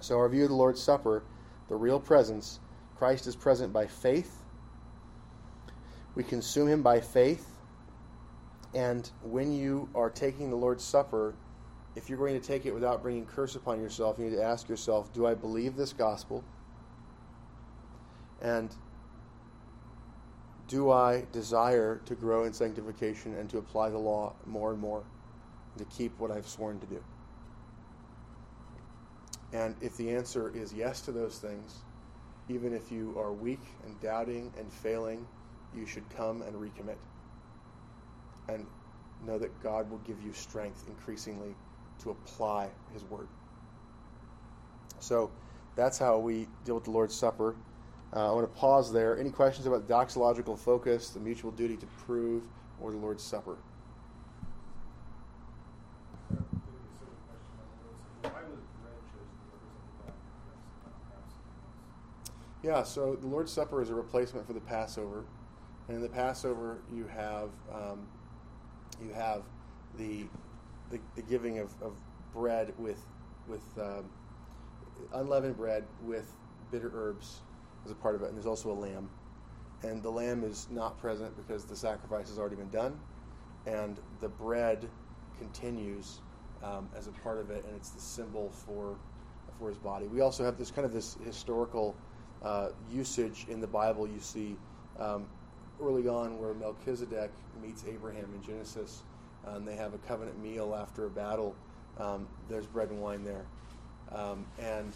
So, 0.00 0.18
our 0.18 0.28
view 0.28 0.44
of 0.44 0.50
the 0.50 0.54
Lord's 0.54 0.82
Supper, 0.82 1.24
the 1.68 1.74
real 1.74 1.98
presence, 1.98 2.60
Christ 2.96 3.26
is 3.26 3.34
present 3.34 3.72
by 3.72 3.86
faith. 3.86 4.42
We 6.14 6.22
consume 6.22 6.68
him 6.68 6.82
by 6.82 7.00
faith. 7.00 7.46
And 8.74 9.10
when 9.22 9.52
you 9.52 9.88
are 9.94 10.10
taking 10.10 10.50
the 10.50 10.56
Lord's 10.56 10.84
Supper, 10.84 11.34
if 11.96 12.08
you're 12.08 12.18
going 12.18 12.38
to 12.38 12.46
take 12.46 12.66
it 12.66 12.72
without 12.72 13.02
bringing 13.02 13.24
curse 13.26 13.54
upon 13.56 13.80
yourself, 13.80 14.18
you 14.18 14.26
need 14.26 14.36
to 14.36 14.42
ask 14.42 14.68
yourself, 14.68 15.12
do 15.12 15.26
I 15.26 15.34
believe 15.34 15.76
this 15.76 15.92
gospel? 15.92 16.44
And 18.40 18.74
do 20.68 20.90
I 20.90 21.24
desire 21.32 22.00
to 22.04 22.14
grow 22.14 22.44
in 22.44 22.52
sanctification 22.52 23.34
and 23.34 23.48
to 23.50 23.58
apply 23.58 23.88
the 23.88 23.98
law 23.98 24.34
more 24.46 24.70
and 24.70 24.78
more, 24.78 25.02
to 25.78 25.84
keep 25.86 26.18
what 26.18 26.30
I've 26.30 26.46
sworn 26.46 26.78
to 26.80 26.86
do? 26.86 27.02
And 29.52 29.74
if 29.80 29.96
the 29.96 30.10
answer 30.10 30.52
is 30.54 30.74
yes 30.74 31.00
to 31.02 31.12
those 31.12 31.38
things, 31.38 31.76
even 32.50 32.74
if 32.74 32.92
you 32.92 33.18
are 33.18 33.32
weak 33.32 33.62
and 33.84 33.98
doubting 34.00 34.52
and 34.58 34.70
failing, 34.70 35.26
you 35.74 35.86
should 35.86 36.08
come 36.10 36.42
and 36.42 36.54
recommit. 36.54 36.96
And 38.48 38.66
know 39.26 39.38
that 39.38 39.60
God 39.62 39.90
will 39.90 39.98
give 39.98 40.22
you 40.22 40.32
strength 40.32 40.84
increasingly 40.88 41.54
to 42.02 42.10
apply 42.10 42.68
His 42.92 43.04
Word. 43.04 43.28
So 45.00 45.30
that's 45.76 45.98
how 45.98 46.18
we 46.18 46.48
deal 46.64 46.74
with 46.74 46.84
the 46.84 46.90
Lord's 46.90 47.14
Supper. 47.14 47.54
Uh, 48.14 48.30
I 48.30 48.34
want 48.34 48.52
to 48.52 48.58
pause 48.58 48.92
there. 48.92 49.18
Any 49.18 49.30
questions 49.30 49.66
about 49.66 49.86
the 49.86 49.92
doxological 49.92 50.58
focus, 50.58 51.10
the 51.10 51.20
mutual 51.20 51.50
duty 51.50 51.76
to 51.76 51.86
prove, 52.06 52.42
or 52.80 52.90
the 52.90 52.96
Lord's 52.96 53.22
Supper? 53.22 53.56
Yeah, 62.62 62.82
so 62.82 63.14
the 63.14 63.26
Lord's 63.26 63.52
Supper 63.52 63.80
is 63.80 63.90
a 63.90 63.94
replacement 63.94 64.46
for 64.46 64.52
the 64.52 64.60
Passover, 64.60 65.24
and 65.86 65.96
in 65.96 66.02
the 66.02 66.08
Passover 66.08 66.78
you 66.92 67.06
have 67.06 67.50
um, 67.72 68.06
you 69.02 69.12
have 69.12 69.42
the 69.96 70.26
the, 70.90 70.98
the 71.16 71.22
giving 71.22 71.58
of, 71.58 71.70
of 71.82 71.92
bread 72.32 72.72
with 72.78 73.00
with 73.46 73.62
um, 73.78 74.04
unleavened 75.14 75.56
bread 75.56 75.84
with 76.02 76.32
bitter 76.70 76.90
herbs 76.94 77.40
as 77.84 77.90
a 77.90 77.94
part 77.94 78.14
of 78.14 78.22
it, 78.22 78.28
and 78.28 78.36
there's 78.36 78.46
also 78.46 78.70
a 78.70 78.74
lamb. 78.74 79.08
And 79.82 80.02
the 80.02 80.10
lamb 80.10 80.42
is 80.42 80.66
not 80.70 80.98
present 80.98 81.36
because 81.36 81.64
the 81.64 81.76
sacrifice 81.76 82.28
has 82.28 82.38
already 82.38 82.56
been 82.56 82.70
done, 82.70 82.98
and 83.66 83.98
the 84.20 84.28
bread 84.28 84.88
continues 85.38 86.20
um, 86.62 86.88
as 86.96 87.06
a 87.06 87.12
part 87.12 87.38
of 87.38 87.50
it, 87.50 87.64
and 87.64 87.76
it's 87.76 87.90
the 87.90 88.00
symbol 88.00 88.50
for 88.50 88.96
for 89.58 89.68
his 89.68 89.78
body. 89.78 90.06
We 90.06 90.20
also 90.20 90.44
have 90.44 90.56
this 90.58 90.70
kind 90.70 90.84
of 90.84 90.92
this 90.92 91.16
historical 91.24 91.96
uh, 92.42 92.70
usage 92.90 93.46
in 93.48 93.60
the 93.60 93.66
Bible. 93.66 94.06
You 94.06 94.20
see 94.20 94.56
um, 94.98 95.26
early 95.82 96.08
on 96.08 96.38
where 96.38 96.54
Melchizedek 96.54 97.30
meets 97.62 97.84
Abraham 97.88 98.28
in 98.34 98.42
Genesis, 98.42 99.02
and 99.46 99.66
they 99.66 99.76
have 99.76 99.94
a 99.94 99.98
covenant 99.98 100.42
meal 100.42 100.74
after 100.74 101.06
a 101.06 101.10
battle. 101.10 101.54
Um, 101.98 102.26
there's 102.48 102.66
bread 102.66 102.90
and 102.90 103.00
wine 103.00 103.24
there, 103.24 103.44
um, 104.12 104.44
and 104.58 104.92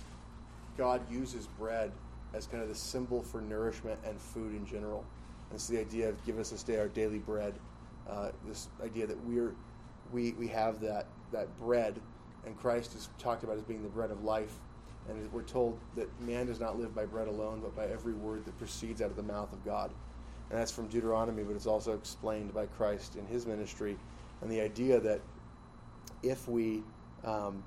God 0.76 1.00
uses 1.10 1.46
bread 1.58 1.92
as 2.34 2.46
kind 2.46 2.62
of 2.62 2.68
the 2.68 2.74
symbol 2.74 3.22
for 3.22 3.40
nourishment 3.40 3.98
and 4.06 4.18
food 4.20 4.54
in 4.54 4.66
general. 4.66 5.04
And 5.50 5.56
it's 5.56 5.68
the 5.68 5.78
idea 5.78 6.08
of 6.08 6.24
give 6.24 6.38
us 6.38 6.50
this 6.50 6.62
day 6.62 6.78
our 6.78 6.88
daily 6.88 7.18
bread. 7.18 7.54
Uh, 8.08 8.30
this 8.46 8.68
idea 8.82 9.06
that 9.06 9.22
we're 9.24 9.54
we 10.12 10.32
we 10.32 10.48
have 10.48 10.80
that 10.80 11.06
that 11.32 11.48
bread, 11.60 12.00
and 12.46 12.58
Christ 12.58 12.94
is 12.94 13.08
talked 13.18 13.44
about 13.44 13.56
as 13.56 13.62
being 13.62 13.82
the 13.82 13.88
bread 13.88 14.10
of 14.10 14.24
life, 14.24 14.52
And 15.08 15.32
we're 15.32 15.42
told 15.42 15.78
that 15.96 16.08
man 16.20 16.46
does 16.46 16.60
not 16.60 16.78
live 16.78 16.94
by 16.94 17.04
bread 17.04 17.28
alone, 17.28 17.60
but 17.60 17.74
by 17.74 17.86
every 17.86 18.12
word 18.12 18.44
that 18.44 18.56
proceeds 18.58 19.02
out 19.02 19.10
of 19.10 19.16
the 19.16 19.22
mouth 19.22 19.52
of 19.52 19.64
God. 19.64 19.90
And 20.52 20.60
that's 20.60 20.70
from 20.70 20.86
Deuteronomy, 20.88 21.44
but 21.44 21.56
it's 21.56 21.66
also 21.66 21.94
explained 21.94 22.52
by 22.52 22.66
Christ 22.66 23.16
in 23.16 23.24
his 23.26 23.46
ministry. 23.46 23.96
And 24.42 24.50
the 24.50 24.60
idea 24.60 25.00
that 25.00 25.20
if 26.22 26.46
we, 26.46 26.82
um, 27.24 27.64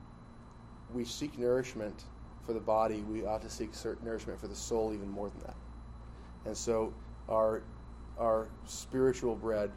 we 0.93 1.03
seek 1.03 1.35
nourishment 1.39 2.03
for 2.45 2.53
the 2.53 2.59
body, 2.59 3.01
we 3.09 3.25
ought 3.25 3.41
to 3.41 3.49
seek 3.49 3.71
nourishment 4.03 4.39
for 4.39 4.47
the 4.47 4.55
soul 4.55 4.93
even 4.93 5.09
more 5.09 5.29
than 5.29 5.39
that. 5.39 5.55
And 6.45 6.55
so 6.55 6.93
our, 7.27 7.63
our 8.19 8.49
spiritual 8.67 9.35
bread 9.35 9.71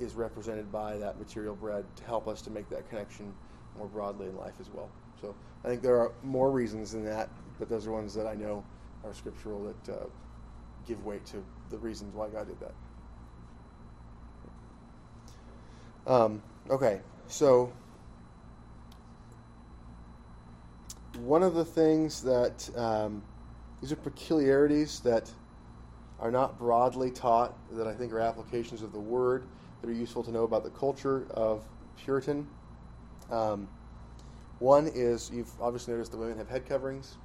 is 0.00 0.14
represented 0.14 0.72
by 0.72 0.96
that 0.96 1.20
material 1.20 1.54
bread 1.54 1.84
to 1.94 2.04
help 2.04 2.26
us 2.26 2.42
to 2.42 2.50
make 2.50 2.68
that 2.70 2.90
connection 2.90 3.32
more 3.78 3.86
broadly 3.86 4.26
in 4.26 4.36
life 4.36 4.54
as 4.60 4.68
well. 4.74 4.90
So 5.20 5.32
I 5.64 5.68
think 5.68 5.80
there 5.80 6.00
are 6.00 6.10
more 6.24 6.50
reasons 6.50 6.90
than 6.90 7.04
that, 7.04 7.28
but 7.60 7.68
those 7.68 7.86
are 7.86 7.92
ones 7.92 8.14
that 8.14 8.26
I 8.26 8.34
know 8.34 8.64
are 9.04 9.14
scriptural 9.14 9.72
that 9.84 9.92
uh, 9.92 10.06
give 10.86 11.04
weight 11.04 11.24
to 11.26 11.42
the 11.70 11.78
reasons 11.78 12.14
why 12.14 12.28
God 12.28 12.46
did 12.46 12.56
that. 12.60 12.72
Um, 16.06 16.42
okay, 16.70 17.00
so 17.26 17.72
one 21.18 21.42
of 21.42 21.54
the 21.54 21.64
things 21.64 22.22
that 22.22 22.70
um, 22.76 23.22
these 23.80 23.92
are 23.92 23.96
peculiarities 23.96 25.00
that 25.00 25.30
are 26.20 26.30
not 26.30 26.58
broadly 26.58 27.10
taught 27.10 27.54
that 27.72 27.86
I 27.86 27.94
think 27.94 28.12
are 28.12 28.20
applications 28.20 28.82
of 28.82 28.92
the 28.92 29.00
word 29.00 29.44
that 29.80 29.90
are 29.90 29.94
useful 29.94 30.22
to 30.24 30.30
know 30.30 30.44
about 30.44 30.64
the 30.64 30.70
culture 30.70 31.26
of 31.30 31.64
Puritan. 31.96 32.46
Um, 33.30 33.68
one 34.58 34.86
is 34.94 35.30
you've 35.32 35.50
obviously 35.60 35.92
noticed 35.92 36.12
the 36.12 36.18
women 36.18 36.38
have 36.38 36.48
head 36.48 36.66
coverings. 36.66 37.16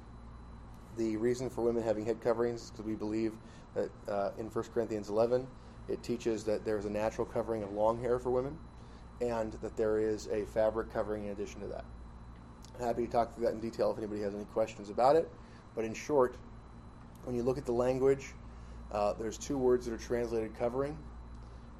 The 0.96 1.16
reason 1.16 1.48
for 1.48 1.62
women 1.62 1.82
having 1.82 2.04
head 2.04 2.20
coverings 2.20 2.64
is 2.64 2.70
because 2.70 2.84
we 2.84 2.94
believe 2.94 3.32
that 3.74 3.90
uh, 4.08 4.30
in 4.38 4.46
1 4.46 4.64
Corinthians 4.74 5.08
11 5.08 5.46
it 5.88 6.02
teaches 6.02 6.44
that 6.44 6.64
there 6.64 6.78
is 6.78 6.84
a 6.84 6.90
natural 6.90 7.26
covering 7.26 7.62
of 7.62 7.72
long 7.72 8.00
hair 8.00 8.18
for 8.18 8.30
women 8.30 8.56
and 9.20 9.52
that 9.54 9.76
there 9.76 9.98
is 9.98 10.28
a 10.28 10.44
fabric 10.46 10.92
covering 10.92 11.24
in 11.24 11.30
addition 11.30 11.60
to 11.60 11.66
that. 11.68 11.84
Happy 12.78 13.06
to 13.06 13.12
talk 13.12 13.34
through 13.34 13.44
that 13.46 13.54
in 13.54 13.60
detail 13.60 13.90
if 13.90 13.98
anybody 13.98 14.20
has 14.22 14.34
any 14.34 14.44
questions 14.46 14.90
about 14.90 15.16
it. 15.16 15.30
But 15.74 15.84
in 15.84 15.94
short, 15.94 16.36
when 17.24 17.34
you 17.34 17.42
look 17.42 17.58
at 17.58 17.64
the 17.64 17.72
language, 17.72 18.34
uh, 18.90 19.14
there's 19.14 19.38
two 19.38 19.56
words 19.56 19.86
that 19.86 19.94
are 19.94 19.98
translated 19.98 20.58
covering, 20.58 20.96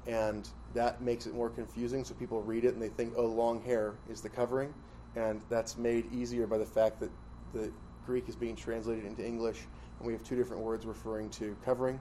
and 0.07 0.47
that 0.73 1.01
makes 1.01 1.25
it 1.27 1.33
more 1.33 1.49
confusing. 1.49 2.03
So 2.03 2.13
people 2.15 2.41
read 2.41 2.65
it 2.65 2.73
and 2.73 2.81
they 2.81 2.89
think, 2.89 3.13
oh, 3.17 3.25
long 3.25 3.61
hair 3.61 3.95
is 4.09 4.21
the 4.21 4.29
covering 4.29 4.73
and 5.15 5.41
that's 5.49 5.77
made 5.77 6.11
easier 6.11 6.47
by 6.47 6.57
the 6.57 6.65
fact 6.65 6.99
that 6.99 7.11
the 7.53 7.71
Greek 8.05 8.27
is 8.29 8.35
being 8.35 8.55
translated 8.55 9.05
into 9.05 9.25
English, 9.25 9.61
and 9.97 10.07
we 10.07 10.13
have 10.13 10.23
two 10.23 10.35
different 10.35 10.63
words 10.63 10.85
referring 10.85 11.29
to 11.31 11.55
covering. 11.63 11.99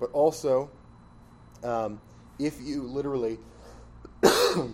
But 0.00 0.10
also, 0.12 0.70
um, 1.62 2.00
if 2.38 2.60
you 2.60 2.82
literally 2.82 3.38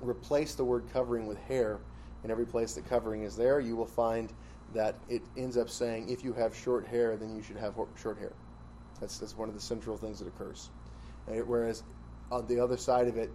replace 0.00 0.54
the 0.54 0.64
word 0.64 0.84
covering 0.92 1.26
with 1.26 1.38
hair 1.38 1.80
in 2.24 2.30
every 2.30 2.46
place 2.46 2.74
that 2.74 2.88
covering 2.88 3.22
is 3.22 3.36
there, 3.36 3.60
you 3.60 3.76
will 3.76 3.86
find 3.86 4.32
that 4.74 4.96
it 5.08 5.22
ends 5.36 5.56
up 5.56 5.68
saying 5.68 6.08
if 6.08 6.24
you 6.24 6.32
have 6.32 6.54
short 6.56 6.86
hair, 6.86 7.16
then 7.16 7.34
you 7.34 7.42
should 7.42 7.56
have 7.56 7.74
short 8.00 8.18
hair. 8.18 8.32
That's, 9.00 9.18
that's 9.18 9.36
one 9.36 9.48
of 9.48 9.54
the 9.54 9.60
central 9.60 9.96
things 9.96 10.18
that 10.20 10.28
occurs. 10.28 10.70
It, 11.28 11.46
whereas 11.46 11.82
on 12.30 12.46
the 12.46 12.60
other 12.60 12.76
side 12.76 13.08
of 13.08 13.16
it, 13.16 13.30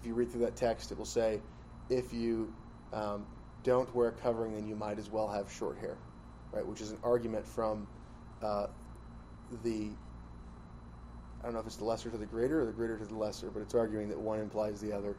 if 0.00 0.06
you 0.06 0.14
read 0.14 0.30
through 0.30 0.42
that 0.42 0.56
text, 0.56 0.90
it 0.92 0.98
will 0.98 1.04
say 1.04 1.40
if 1.88 2.12
you 2.12 2.52
um, 2.92 3.26
don't 3.62 3.92
wear 3.94 4.08
a 4.08 4.12
covering, 4.12 4.54
then 4.54 4.66
you 4.66 4.76
might 4.76 4.98
as 4.98 5.10
well 5.10 5.28
have 5.28 5.50
short 5.50 5.78
hair, 5.78 5.96
right? 6.52 6.66
Which 6.66 6.80
is 6.80 6.90
an 6.90 6.98
argument 7.02 7.46
from 7.46 7.86
uh, 8.42 8.66
the 9.62 9.90
I 11.40 11.44
don't 11.44 11.54
know 11.54 11.60
if 11.60 11.66
it's 11.66 11.76
the 11.76 11.84
lesser 11.84 12.10
to 12.10 12.18
the 12.18 12.26
greater 12.26 12.60
or 12.62 12.66
the 12.66 12.72
greater 12.72 12.98
to 12.98 13.04
the 13.04 13.16
lesser, 13.16 13.50
but 13.50 13.60
it's 13.60 13.74
arguing 13.74 14.08
that 14.10 14.18
one 14.18 14.40
implies 14.40 14.80
the 14.80 14.92
other. 14.92 15.16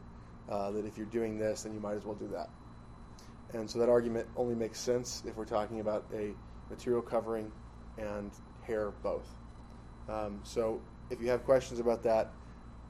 Uh, 0.48 0.70
that 0.70 0.84
if 0.86 0.96
you're 0.96 1.06
doing 1.06 1.38
this, 1.38 1.62
then 1.62 1.72
you 1.74 1.80
might 1.80 1.94
as 1.94 2.04
well 2.04 2.14
do 2.14 2.28
that. 2.28 2.48
And 3.54 3.68
so 3.68 3.78
that 3.78 3.88
argument 3.88 4.26
only 4.36 4.54
makes 4.54 4.78
sense 4.80 5.22
if 5.26 5.36
we're 5.36 5.44
talking 5.44 5.80
about 5.80 6.04
a 6.14 6.32
material 6.70 7.02
covering 7.02 7.50
and 7.98 8.30
hair 8.62 8.92
both. 9.02 9.28
Um, 10.08 10.40
so 10.42 10.80
if 11.10 11.20
you 11.20 11.28
have 11.28 11.44
questions 11.44 11.80
about 11.80 12.02
that, 12.04 12.32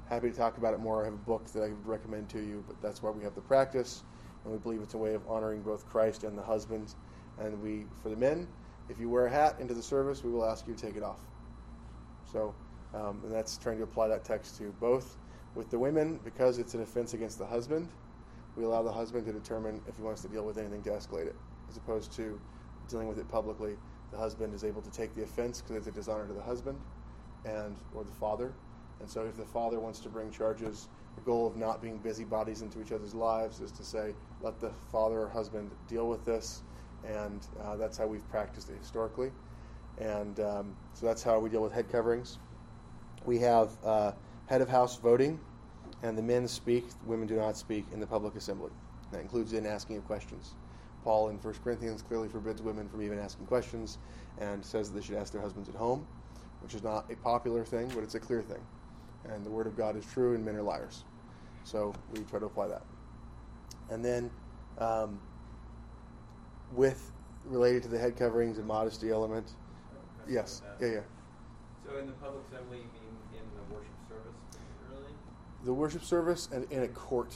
happy 0.08 0.30
to 0.30 0.36
talk 0.36 0.58
about 0.58 0.74
it 0.74 0.80
more. 0.80 1.02
I 1.02 1.06
have 1.06 1.14
a 1.14 1.16
book 1.16 1.46
that 1.52 1.62
I 1.62 1.68
would 1.68 1.86
recommend 1.86 2.28
to 2.30 2.40
you, 2.40 2.64
but 2.66 2.80
that's 2.82 3.02
why 3.02 3.10
we 3.10 3.22
have 3.24 3.34
the 3.34 3.40
practice 3.40 4.02
and 4.44 4.52
we 4.52 4.58
believe 4.58 4.80
it's 4.82 4.94
a 4.94 4.98
way 4.98 5.14
of 5.14 5.22
honoring 5.28 5.62
both 5.62 5.88
Christ 5.88 6.24
and 6.24 6.36
the 6.36 6.42
husband. 6.42 6.94
And 7.38 7.62
we, 7.62 7.84
for 8.02 8.08
the 8.08 8.16
men, 8.16 8.48
if 8.88 8.98
you 8.98 9.08
wear 9.08 9.26
a 9.26 9.30
hat 9.30 9.56
into 9.60 9.74
the 9.74 9.82
service, 9.82 10.22
we 10.22 10.30
will 10.30 10.44
ask 10.44 10.66
you 10.66 10.74
to 10.74 10.80
take 10.80 10.96
it 10.96 11.02
off. 11.02 11.20
So, 12.32 12.54
um, 12.94 13.20
and 13.24 13.32
that's 13.32 13.56
trying 13.56 13.78
to 13.78 13.84
apply 13.84 14.08
that 14.08 14.24
text 14.24 14.58
to 14.58 14.74
both. 14.80 15.16
With 15.54 15.70
the 15.70 15.78
women, 15.78 16.18
because 16.24 16.58
it's 16.58 16.74
an 16.74 16.82
offense 16.82 17.14
against 17.14 17.38
the 17.38 17.46
husband, 17.46 17.88
we 18.56 18.64
allow 18.64 18.82
the 18.82 18.92
husband 18.92 19.26
to 19.26 19.32
determine 19.32 19.80
if 19.86 19.96
he 19.96 20.02
wants 20.02 20.22
to 20.22 20.28
deal 20.28 20.44
with 20.44 20.58
anything 20.58 20.82
to 20.82 20.90
escalate 20.90 21.26
it, 21.26 21.36
as 21.68 21.76
opposed 21.76 22.12
to 22.16 22.40
dealing 22.88 23.08
with 23.08 23.18
it 23.18 23.28
publicly. 23.28 23.76
The 24.10 24.18
husband 24.18 24.54
is 24.54 24.64
able 24.64 24.82
to 24.82 24.90
take 24.90 25.14
the 25.14 25.22
offense 25.22 25.60
because 25.60 25.76
it's 25.76 25.86
a 25.86 25.90
dishonor 25.90 26.26
to 26.26 26.34
the 26.34 26.42
husband 26.42 26.78
and 27.44 27.76
or 27.94 28.04
the 28.04 28.12
father. 28.12 28.52
And 29.00 29.08
so, 29.08 29.24
if 29.24 29.36
the 29.36 29.44
father 29.44 29.80
wants 29.80 30.00
to 30.00 30.08
bring 30.08 30.30
charges 30.30 30.88
the 31.14 31.20
goal 31.22 31.46
of 31.46 31.56
not 31.56 31.82
being 31.82 31.98
busybodies 31.98 32.62
into 32.62 32.80
each 32.80 32.92
other's 32.92 33.14
lives 33.14 33.60
is 33.60 33.70
to 33.72 33.84
say, 33.84 34.14
let 34.40 34.60
the 34.60 34.70
father 34.90 35.22
or 35.22 35.28
husband 35.28 35.70
deal 35.88 36.08
with 36.08 36.24
this, 36.24 36.62
and 37.06 37.46
uh, 37.62 37.76
that's 37.76 37.96
how 37.96 38.06
we've 38.06 38.28
practiced 38.30 38.70
it 38.70 38.78
historically. 38.78 39.30
And 39.98 40.40
um, 40.40 40.74
so 40.94 41.06
that's 41.06 41.22
how 41.22 41.38
we 41.38 41.50
deal 41.50 41.62
with 41.62 41.72
head 41.72 41.90
coverings. 41.90 42.38
We 43.24 43.38
have 43.38 43.70
uh, 43.84 44.12
head 44.46 44.62
of 44.62 44.68
house 44.68 44.96
voting, 44.96 45.38
and 46.02 46.16
the 46.16 46.22
men 46.22 46.48
speak, 46.48 46.88
the 46.88 47.06
women 47.06 47.26
do 47.26 47.36
not 47.36 47.56
speak 47.56 47.84
in 47.92 48.00
the 48.00 48.06
public 48.06 48.34
assembly. 48.34 48.70
That 49.10 49.20
includes 49.20 49.52
in 49.52 49.66
asking 49.66 49.98
of 49.98 50.04
questions. 50.06 50.54
Paul 51.04 51.28
in 51.28 51.36
1 51.36 51.54
Corinthians 51.62 52.00
clearly 52.00 52.28
forbids 52.28 52.62
women 52.62 52.88
from 52.88 53.02
even 53.02 53.18
asking 53.18 53.46
questions 53.46 53.98
and 54.38 54.64
says 54.64 54.90
that 54.90 54.98
they 54.98 55.04
should 55.04 55.16
ask 55.16 55.32
their 55.32 55.42
husbands 55.42 55.68
at 55.68 55.74
home, 55.74 56.06
which 56.62 56.74
is 56.74 56.82
not 56.82 57.10
a 57.10 57.16
popular 57.16 57.64
thing, 57.64 57.90
but 57.94 58.02
it's 58.02 58.14
a 58.14 58.20
clear 58.20 58.40
thing 58.40 58.60
and 59.30 59.44
the 59.44 59.50
word 59.50 59.66
of 59.66 59.76
God 59.76 59.96
is 59.96 60.04
true, 60.06 60.34
and 60.34 60.44
men 60.44 60.56
are 60.56 60.62
liars. 60.62 61.04
So 61.64 61.94
we 62.12 62.20
try 62.22 62.38
to 62.38 62.46
apply 62.46 62.68
that. 62.68 62.82
And 63.90 64.04
then, 64.04 64.30
um, 64.78 65.20
with 66.74 67.12
related 67.44 67.82
to 67.82 67.88
the 67.88 67.98
head 67.98 68.16
coverings 68.16 68.58
and 68.58 68.66
modesty 68.66 69.10
element, 69.10 69.52
yes, 70.28 70.62
yeah, 70.80 70.86
yeah. 70.86 71.00
So 71.86 71.98
in 71.98 72.06
the 72.06 72.12
public 72.14 72.42
assembly, 72.48 72.78
you 72.78 72.84
mean 72.84 73.16
in 73.34 73.44
the 73.56 73.74
worship 73.74 73.92
service, 74.08 74.34
really? 74.90 75.12
The 75.64 75.74
worship 75.74 76.04
service 76.04 76.48
and 76.52 76.70
in 76.72 76.82
a 76.82 76.88
court. 76.88 77.34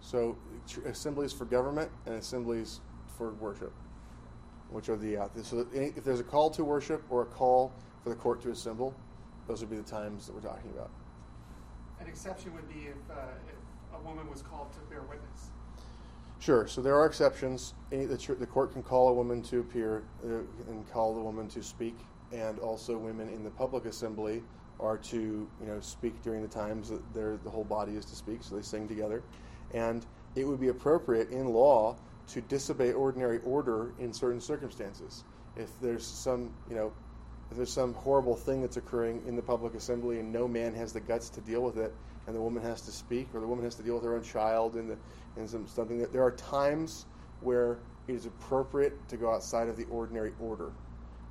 So 0.00 0.36
assemblies 0.84 1.32
for 1.32 1.44
government 1.44 1.90
and 2.06 2.14
assemblies 2.14 2.80
for 3.16 3.32
worship, 3.34 3.72
which 4.70 4.88
are 4.88 4.96
the 4.96 5.16
uh, 5.16 5.28
so 5.42 5.66
if 5.72 6.04
there's 6.04 6.20
a 6.20 6.24
call 6.24 6.50
to 6.50 6.64
worship 6.64 7.02
or 7.10 7.22
a 7.22 7.26
call 7.26 7.72
for 8.02 8.10
the 8.10 8.16
court 8.16 8.42
to 8.42 8.50
assemble, 8.50 8.94
those 9.48 9.60
would 9.60 9.70
be 9.70 9.76
the 9.76 9.82
times 9.82 10.26
that 10.26 10.34
we're 10.34 10.40
talking 10.40 10.70
about. 10.70 10.90
An 12.00 12.06
exception 12.06 12.54
would 12.54 12.68
be 12.68 12.88
if, 12.88 13.10
uh, 13.10 13.20
if 13.48 13.98
a 13.98 14.02
woman 14.06 14.28
was 14.30 14.42
called 14.42 14.72
to 14.72 14.80
bear 14.90 15.02
witness. 15.02 15.50
Sure. 16.38 16.66
So 16.66 16.82
there 16.82 16.94
are 16.94 17.06
exceptions. 17.06 17.74
The, 17.90 18.48
court 18.50 18.72
can 18.72 18.82
call 18.82 19.08
a 19.08 19.12
woman 19.12 19.42
to 19.44 19.60
appear 19.60 20.04
uh, 20.24 20.38
and 20.68 20.90
call 20.92 21.14
the 21.14 21.20
woman 21.20 21.48
to 21.48 21.62
speak, 21.62 21.96
and 22.32 22.58
also 22.58 22.96
women 22.98 23.28
in 23.30 23.42
the 23.42 23.50
public 23.50 23.86
assembly 23.86 24.42
are 24.78 24.98
to 24.98 25.16
you 25.60 25.66
know 25.66 25.80
speak 25.80 26.22
during 26.22 26.42
the 26.42 26.48
times 26.48 26.90
that 26.90 27.42
the 27.42 27.50
whole 27.50 27.64
body 27.64 27.92
is 27.92 28.04
to 28.06 28.14
speak. 28.14 28.42
So 28.42 28.56
they 28.56 28.62
sing 28.62 28.86
together, 28.86 29.22
and 29.72 30.04
it 30.34 30.46
would 30.46 30.60
be 30.60 30.68
appropriate 30.68 31.30
in 31.30 31.48
law 31.48 31.96
to 32.28 32.40
disobey 32.42 32.92
ordinary 32.92 33.40
order 33.44 33.92
in 33.98 34.12
certain 34.12 34.40
circumstances. 34.40 35.24
If 35.56 35.70
there's 35.80 36.06
some 36.06 36.52
you 36.68 36.76
know 36.76 36.92
if 37.50 37.56
there's 37.56 37.72
some 37.72 37.94
horrible 37.94 38.34
thing 38.34 38.60
that's 38.60 38.76
occurring 38.76 39.22
in 39.26 39.36
the 39.36 39.42
public 39.42 39.74
assembly 39.74 40.18
and 40.18 40.32
no 40.32 40.48
man 40.48 40.74
has 40.74 40.92
the 40.92 41.00
guts 41.00 41.28
to 41.30 41.40
deal 41.40 41.62
with 41.62 41.78
it, 41.78 41.92
and 42.26 42.34
the 42.34 42.40
woman 42.40 42.62
has 42.62 42.80
to 42.82 42.90
speak, 42.90 43.28
or 43.34 43.40
the 43.40 43.46
woman 43.46 43.64
has 43.64 43.76
to 43.76 43.82
deal 43.82 43.94
with 43.94 44.04
her 44.04 44.16
own 44.16 44.22
child, 44.22 44.74
and, 44.74 44.90
the, 44.90 44.96
and 45.36 45.48
some, 45.48 45.66
something 45.66 45.98
that 45.98 46.12
there 46.12 46.22
are 46.22 46.32
times 46.32 47.06
where 47.40 47.78
it 48.08 48.14
is 48.14 48.26
appropriate 48.26 49.08
to 49.08 49.16
go 49.16 49.32
outside 49.32 49.68
of 49.68 49.76
the 49.76 49.84
ordinary 49.84 50.32
order. 50.40 50.72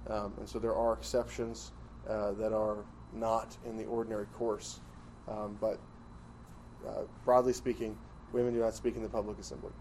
Um, 0.10 0.34
and 0.38 0.48
so 0.48 0.60
there 0.60 0.76
are 0.76 0.94
exceptions 0.94 1.72
uh, 2.08 2.32
that 2.34 2.54
are 2.54 2.78
not 3.14 3.58
in 3.66 3.76
the 3.76 3.86
ordinary 3.86 4.26
course. 4.38 4.80
Um, 5.28 5.58
but 5.60 5.80
uh, 6.88 7.02
broadly 7.26 7.54
speaking, 7.54 7.98
women 8.32 8.54
do 8.54 8.60
not 8.60 8.76
speak 8.76 8.96
in 8.96 9.02
the 9.02 9.10
public 9.10 9.40
assembly. 9.40 9.72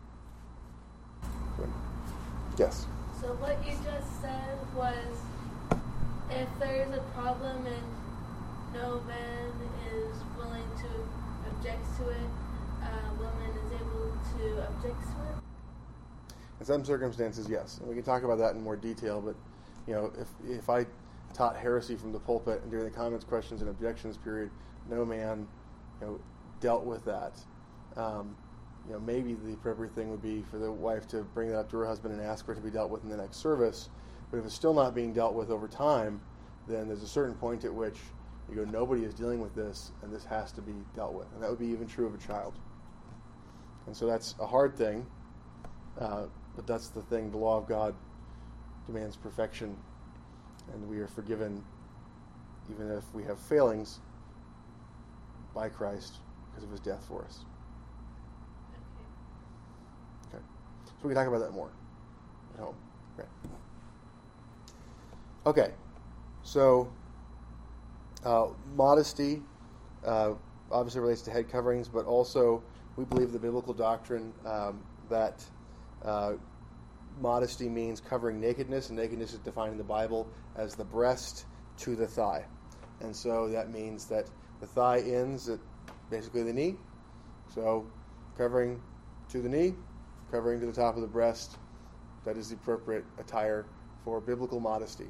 Yes? 2.58 2.86
So 3.20 3.28
what 3.40 3.58
you 3.66 3.72
just 3.84 4.20
said 4.20 4.58
was 4.76 5.18
if 6.34 6.48
there's 6.58 6.92
a 6.94 7.00
problem 7.14 7.66
and 7.66 8.74
no 8.74 9.00
man 9.06 9.52
is 9.92 10.16
willing 10.36 10.68
to 10.78 10.88
object 11.50 11.84
to 11.98 12.08
it, 12.08 12.30
a 12.82 13.14
woman 13.14 13.50
is 13.64 13.72
able 13.72 14.12
to 14.36 14.66
object 14.68 15.02
to 15.02 15.16
it? 15.22 16.34
In 16.60 16.66
some 16.66 16.84
circumstances, 16.84 17.48
yes, 17.48 17.78
and 17.78 17.88
we 17.88 17.94
can 17.94 18.04
talk 18.04 18.24
about 18.24 18.38
that 18.38 18.54
in 18.54 18.62
more 18.62 18.76
detail. 18.76 19.20
But 19.20 19.36
you 19.86 19.94
know, 19.94 20.12
if 20.18 20.28
if 20.48 20.68
I 20.70 20.86
taught 21.32 21.56
heresy 21.56 21.96
from 21.96 22.12
the 22.12 22.20
pulpit 22.20 22.62
and 22.62 22.70
during 22.70 22.84
the 22.84 22.90
comments, 22.90 23.24
questions, 23.24 23.60
and 23.60 23.70
objections 23.70 24.16
period, 24.16 24.50
no 24.88 25.04
man, 25.04 25.46
you 26.00 26.06
know, 26.06 26.20
dealt 26.60 26.84
with 26.84 27.04
that. 27.04 27.38
Um, 27.96 28.36
you 28.86 28.92
know, 28.92 29.00
maybe 29.00 29.34
the 29.34 29.54
appropriate 29.54 29.94
thing 29.94 30.10
would 30.10 30.22
be 30.22 30.44
for 30.50 30.58
the 30.58 30.70
wife 30.70 31.08
to 31.08 31.22
bring 31.22 31.48
that 31.50 31.58
up 31.58 31.70
to 31.70 31.78
her 31.78 31.86
husband 31.86 32.12
and 32.14 32.22
ask 32.22 32.44
for 32.44 32.52
it 32.52 32.56
to 32.56 32.60
be 32.60 32.70
dealt 32.70 32.90
with 32.90 33.02
in 33.02 33.08
the 33.08 33.16
next 33.16 33.38
service. 33.38 33.88
But 34.34 34.40
if 34.40 34.46
it's 34.46 34.54
still 34.56 34.74
not 34.74 34.96
being 34.96 35.12
dealt 35.12 35.34
with 35.34 35.50
over 35.50 35.68
time, 35.68 36.20
then 36.66 36.88
there's 36.88 37.04
a 37.04 37.08
certain 37.08 37.36
point 37.36 37.64
at 37.64 37.72
which 37.72 37.94
you 38.50 38.56
go, 38.56 38.64
nobody 38.64 39.04
is 39.04 39.14
dealing 39.14 39.40
with 39.40 39.54
this, 39.54 39.92
and 40.02 40.12
this 40.12 40.24
has 40.24 40.50
to 40.54 40.60
be 40.60 40.72
dealt 40.96 41.14
with. 41.14 41.32
And 41.34 41.40
that 41.40 41.48
would 41.48 41.60
be 41.60 41.68
even 41.68 41.86
true 41.86 42.04
of 42.04 42.14
a 42.16 42.18
child. 42.18 42.52
And 43.86 43.96
so 43.96 44.08
that's 44.08 44.34
a 44.40 44.46
hard 44.46 44.76
thing, 44.76 45.06
uh, 46.00 46.24
but 46.56 46.66
that's 46.66 46.88
the 46.88 47.02
thing. 47.02 47.30
The 47.30 47.36
law 47.36 47.58
of 47.58 47.68
God 47.68 47.94
demands 48.88 49.14
perfection, 49.14 49.76
and 50.72 50.88
we 50.88 50.98
are 50.98 51.06
forgiven 51.06 51.64
even 52.72 52.90
if 52.90 53.04
we 53.14 53.22
have 53.22 53.38
failings 53.38 54.00
by 55.54 55.68
Christ 55.68 56.16
because 56.50 56.64
of 56.64 56.72
his 56.72 56.80
death 56.80 57.04
for 57.06 57.24
us. 57.24 57.44
Okay. 60.32 60.36
Okay. 60.36 60.44
So 60.86 60.92
we 61.04 61.10
can 61.10 61.14
talk 61.14 61.28
about 61.28 61.38
that 61.46 61.52
more 61.52 61.70
at 62.54 62.58
home. 62.58 62.74
Okay. 65.46 65.72
So 66.42 66.90
uh, 68.24 68.48
modesty 68.74 69.42
uh, 70.04 70.32
obviously 70.70 71.00
relates 71.00 71.22
to 71.22 71.30
head 71.30 71.50
coverings, 71.50 71.88
but 71.88 72.06
also 72.06 72.62
we 72.96 73.04
believe 73.04 73.32
the 73.32 73.38
biblical 73.38 73.74
doctrine 73.74 74.32
um, 74.46 74.82
that 75.10 75.44
uh, 76.02 76.34
modesty 77.20 77.68
means 77.68 78.00
covering 78.00 78.40
nakedness, 78.40 78.88
and 78.88 78.98
nakedness 78.98 79.32
is 79.32 79.38
defined 79.40 79.72
in 79.72 79.78
the 79.78 79.84
Bible 79.84 80.26
as 80.56 80.74
the 80.74 80.84
breast 80.84 81.46
to 81.78 81.94
the 81.94 82.06
thigh. 82.06 82.44
And 83.00 83.14
so 83.14 83.48
that 83.48 83.70
means 83.70 84.06
that 84.06 84.30
the 84.60 84.66
thigh 84.66 85.00
ends 85.00 85.48
at 85.48 85.58
basically 86.10 86.42
the 86.42 86.52
knee. 86.52 86.76
So 87.54 87.86
covering 88.38 88.80
to 89.30 89.42
the 89.42 89.48
knee, 89.48 89.74
covering 90.30 90.60
to 90.60 90.66
the 90.66 90.72
top 90.72 90.96
of 90.96 91.02
the 91.02 91.08
breast, 91.08 91.58
that 92.24 92.38
is 92.38 92.48
the 92.48 92.54
appropriate 92.54 93.04
attire 93.18 93.66
for 94.04 94.20
biblical 94.20 94.60
modesty. 94.60 95.08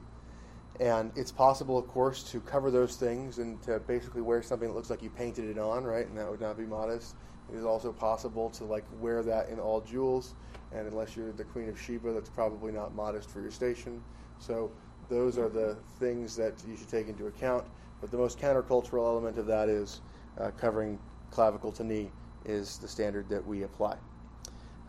And 0.81 1.13
it's 1.15 1.31
possible, 1.31 1.79
of 1.79 1.87
course, 1.87 2.25
to 2.33 2.41
cover 2.41 2.71
those 2.71 2.97
things 2.97 3.39
and 3.39 3.63
to 3.63 3.79
basically 3.81 4.23
wear 4.23 4.43
something 4.43 4.69
that 4.69 4.75
looks 4.75 4.91
like 4.91 5.03
you 5.03 5.11
painted 5.11 5.45
it 5.45 5.59
on, 5.59 5.85
right? 5.85 6.07
And 6.07 6.19
that 6.19 6.29
would 6.29 6.41
not 6.41 6.57
be 6.59 6.65
modest. 6.65 7.15
It 7.53 7.57
is 7.57 7.65
also 7.65 7.93
possible 7.93 8.51
to 8.51 8.65
like 8.65 8.85
wear 8.99 9.23
that 9.23 9.51
in 9.51 9.61
all 9.61 9.81
jewels, 9.81 10.35
and 10.73 10.89
unless 10.89 11.17
you're 11.17 11.31
the 11.33 11.45
Queen 11.45 11.69
of 11.69 11.79
Sheba, 11.79 12.13
that's 12.13 12.31
probably 12.31 12.73
not 12.73 12.95
modest 12.95 13.31
for 13.31 13.41
your 13.41 13.51
station. 13.51 14.03
So 14.39 14.73
those 15.09 15.39
are 15.39 15.49
the 15.49 15.77
things 15.99 16.35
that 16.37 16.55
you 16.67 16.77
should 16.77 16.89
take 16.89 17.09
into 17.09 17.27
account. 17.27 17.65
But 18.01 18.11
the 18.11 18.17
most 18.17 18.39
countercultural 18.39 19.07
element 19.07 19.39
of 19.39 19.47
that 19.47 19.69
is 19.69 20.01
uh, 20.39 20.51
covering 20.59 20.99
clavicle 21.31 21.73
to 21.73 21.85
knee 21.85 22.11
is 22.45 22.79
the 22.79 22.89
standard 22.89 23.29
that 23.29 23.47
we 23.47 23.63
apply. 23.63 23.97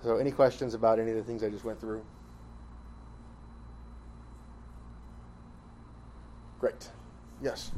So, 0.03 0.17
any 0.17 0.31
questions 0.31 0.73
about 0.73 0.99
any 0.99 1.11
of 1.11 1.17
the 1.17 1.23
things 1.23 1.43
I 1.43 1.49
just 1.49 1.63
went 1.63 1.79
through? 1.79 2.03
Great. 6.59 6.89
Yes. 7.41 7.71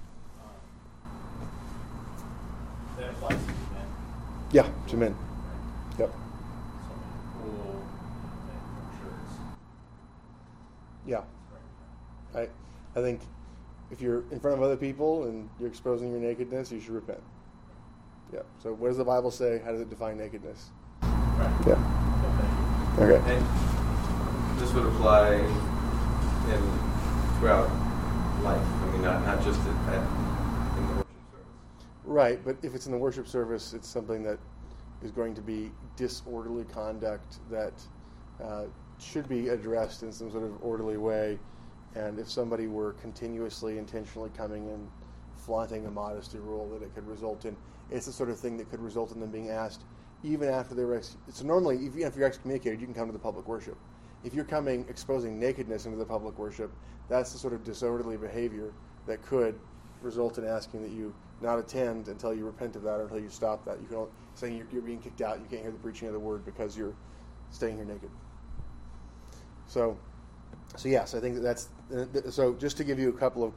That 2.97 3.09
applies 3.09 3.37
to 3.37 3.47
men. 3.47 3.87
Yeah, 4.51 4.67
to 4.87 4.97
men. 4.97 5.15
Yep. 5.99 6.11
Swimming 6.87 7.57
pool, 7.61 7.83
and 8.49 8.99
shirts. 8.99 9.33
Yeah. 11.05 11.21
I, 12.35 12.47
I 12.97 13.01
think 13.01 13.21
if 13.91 14.01
you're 14.01 14.23
in 14.31 14.39
front 14.39 14.57
of 14.57 14.63
other 14.63 14.77
people 14.77 15.25
and 15.25 15.49
you're 15.59 15.69
exposing 15.69 16.11
your 16.11 16.19
nakedness, 16.19 16.71
you 16.71 16.79
should 16.79 16.91
repent. 16.91 17.21
Yeah. 18.33 18.41
So, 18.61 18.73
what 18.73 18.89
does 18.89 18.97
the 18.97 19.05
Bible 19.05 19.31
say? 19.31 19.61
How 19.63 19.71
does 19.71 19.81
it 19.81 19.89
define 19.89 20.17
nakedness? 20.17 20.69
Right. 21.01 21.67
Yeah. 21.67 22.93
Okay. 22.99 23.35
And 23.35 24.59
this 24.59 24.73
would 24.73 24.85
apply 24.85 25.35
in 25.35 26.61
throughout 27.39 27.69
life. 28.43 28.61
I 28.61 28.91
mean, 28.91 29.01
not, 29.01 29.23
not 29.25 29.43
just 29.43 29.59
at, 29.61 29.93
at, 29.93 30.01
in 30.77 30.87
the 30.87 30.93
worship 30.93 31.07
service. 31.31 31.45
Right, 32.05 32.39
but 32.43 32.57
if 32.63 32.75
it's 32.75 32.85
in 32.85 32.91
the 32.91 32.97
worship 32.97 33.27
service, 33.27 33.73
it's 33.73 33.87
something 33.87 34.23
that 34.23 34.39
is 35.03 35.11
going 35.11 35.35
to 35.35 35.41
be 35.41 35.71
disorderly 35.95 36.65
conduct 36.65 37.37
that 37.49 37.73
uh, 38.43 38.65
should 38.99 39.27
be 39.29 39.49
addressed 39.49 40.03
in 40.03 40.11
some 40.11 40.31
sort 40.31 40.43
of 40.43 40.51
orderly 40.63 40.97
way. 40.97 41.39
And 41.95 42.19
if 42.19 42.29
somebody 42.29 42.67
were 42.67 42.93
continuously, 42.93 43.77
intentionally 43.77 44.29
coming 44.35 44.69
and 44.69 44.87
flaunting 45.35 45.85
a 45.85 45.91
modesty 45.91 46.37
rule, 46.39 46.69
that 46.69 46.83
it 46.83 46.93
could 46.93 47.07
result 47.07 47.45
in 47.45 47.55
it's 47.89 48.05
the 48.05 48.11
sort 48.11 48.29
of 48.29 48.37
thing 48.37 48.57
that 48.57 48.69
could 48.69 48.81
result 48.81 49.13
in 49.13 49.19
them 49.19 49.31
being 49.31 49.49
asked 49.49 49.83
even 50.23 50.49
after 50.49 50.75
they 50.75 50.83
were. 50.83 50.95
Ex- 50.95 51.15
so 51.29 51.45
normally, 51.45 51.77
if, 51.85 51.95
if 51.95 52.15
you're 52.15 52.25
excommunicated, 52.25 52.79
you 52.79 52.85
can 52.85 52.93
come 52.93 53.07
to 53.07 53.13
the 53.13 53.19
public 53.19 53.47
worship. 53.47 53.77
If 54.23 54.33
you're 54.33 54.45
coming 54.45 54.85
exposing 54.89 55.39
nakedness 55.39 55.85
into 55.85 55.97
the 55.97 56.05
public 56.05 56.37
worship, 56.37 56.71
that's 57.09 57.31
the 57.31 57.37
sort 57.37 57.53
of 57.53 57.63
disorderly 57.63 58.17
behavior 58.17 58.73
that 59.05 59.21
could 59.25 59.57
result 60.01 60.37
in 60.37 60.45
asking 60.45 60.83
that 60.83 60.91
you 60.91 61.13
not 61.41 61.59
attend 61.59 62.07
until 62.07 62.33
you 62.33 62.45
repent 62.45 62.75
of 62.75 62.83
that 62.83 62.99
or 62.99 63.03
until 63.03 63.19
you 63.19 63.29
stop 63.29 63.63
that. 63.65 63.79
You 63.81 63.87
can 63.87 64.07
saying 64.35 64.57
you're, 64.57 64.67
you're 64.71 64.81
being 64.81 64.99
kicked 64.99 65.21
out, 65.21 65.39
you 65.39 65.45
can't 65.49 65.61
hear 65.61 65.71
the 65.71 65.77
preaching 65.77 66.07
of 66.07 66.13
the 66.13 66.19
word 66.19 66.45
because 66.45 66.77
you're 66.77 66.93
staying 67.51 67.77
here 67.77 67.85
naked. 67.85 68.09
So, 69.67 69.97
so 70.75 70.89
yes, 70.89 71.15
I 71.15 71.19
think 71.19 71.35
that 71.35 71.41
that's 71.41 71.69
uh, 71.95 72.31
so. 72.31 72.53
Just 72.53 72.77
to 72.77 72.83
give 72.83 72.99
you 72.99 73.09
a 73.09 73.13
couple 73.13 73.43
of 73.43 73.53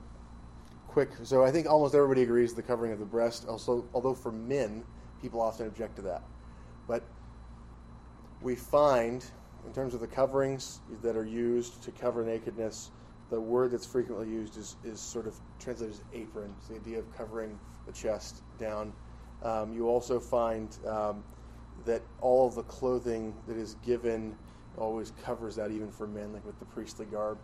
quick, 0.89 1.11
so 1.23 1.45
I 1.45 1.51
think 1.51 1.69
almost 1.69 1.95
everybody 1.95 2.23
agrees 2.23 2.55
the 2.55 2.63
covering 2.63 2.93
of 2.93 2.99
the 2.99 3.05
breast. 3.05 3.47
Also, 3.49 3.85
although 3.95 4.15
for 4.15 4.33
men, 4.33 4.85
people 5.23 5.41
often 5.41 5.67
object 5.67 5.97
to 5.97 6.03
that, 6.03 6.23
but 6.89 7.03
we 8.43 8.57
find 8.57 9.25
in 9.67 9.73
terms 9.73 9.95
of 9.95 10.01
the 10.01 10.07
coverings 10.07 10.81
that 11.03 11.17
are 11.17 11.25
used 11.25 11.83
to 11.83 11.91
cover 11.91 12.25
nakedness, 12.25 12.91
the 13.31 13.41
word 13.41 13.71
that's 13.71 13.87
frequently 13.87 14.29
used 14.29 14.57
is, 14.57 14.77
is 14.85 15.01
sort 15.01 15.27
of 15.27 15.35
translated 15.59 15.95
as 15.95 16.03
apron. 16.13 16.53
It's 16.59 16.69
the 16.69 16.77
idea 16.77 16.99
of 16.99 17.17
covering 17.17 17.59
the 17.87 17.93
chest 17.93 18.43
down. 18.59 18.93
Um, 19.43 19.73
you 19.73 19.89
also 19.89 20.19
find 20.19 20.77
um, 20.87 21.23
that 21.85 22.03
all 22.21 22.47
of 22.47 22.55
the 22.55 22.63
clothing 22.65 23.35
that 23.47 23.57
is 23.57 23.77
given 23.87 24.37
always 24.77 25.13
covers 25.25 25.57
that, 25.57 25.71
even 25.71 25.91
for 25.91 26.07
men, 26.07 26.33
like 26.33 26.45
with 26.45 26.59
the 26.59 26.65
priestly 26.67 27.07
garb. 27.07 27.39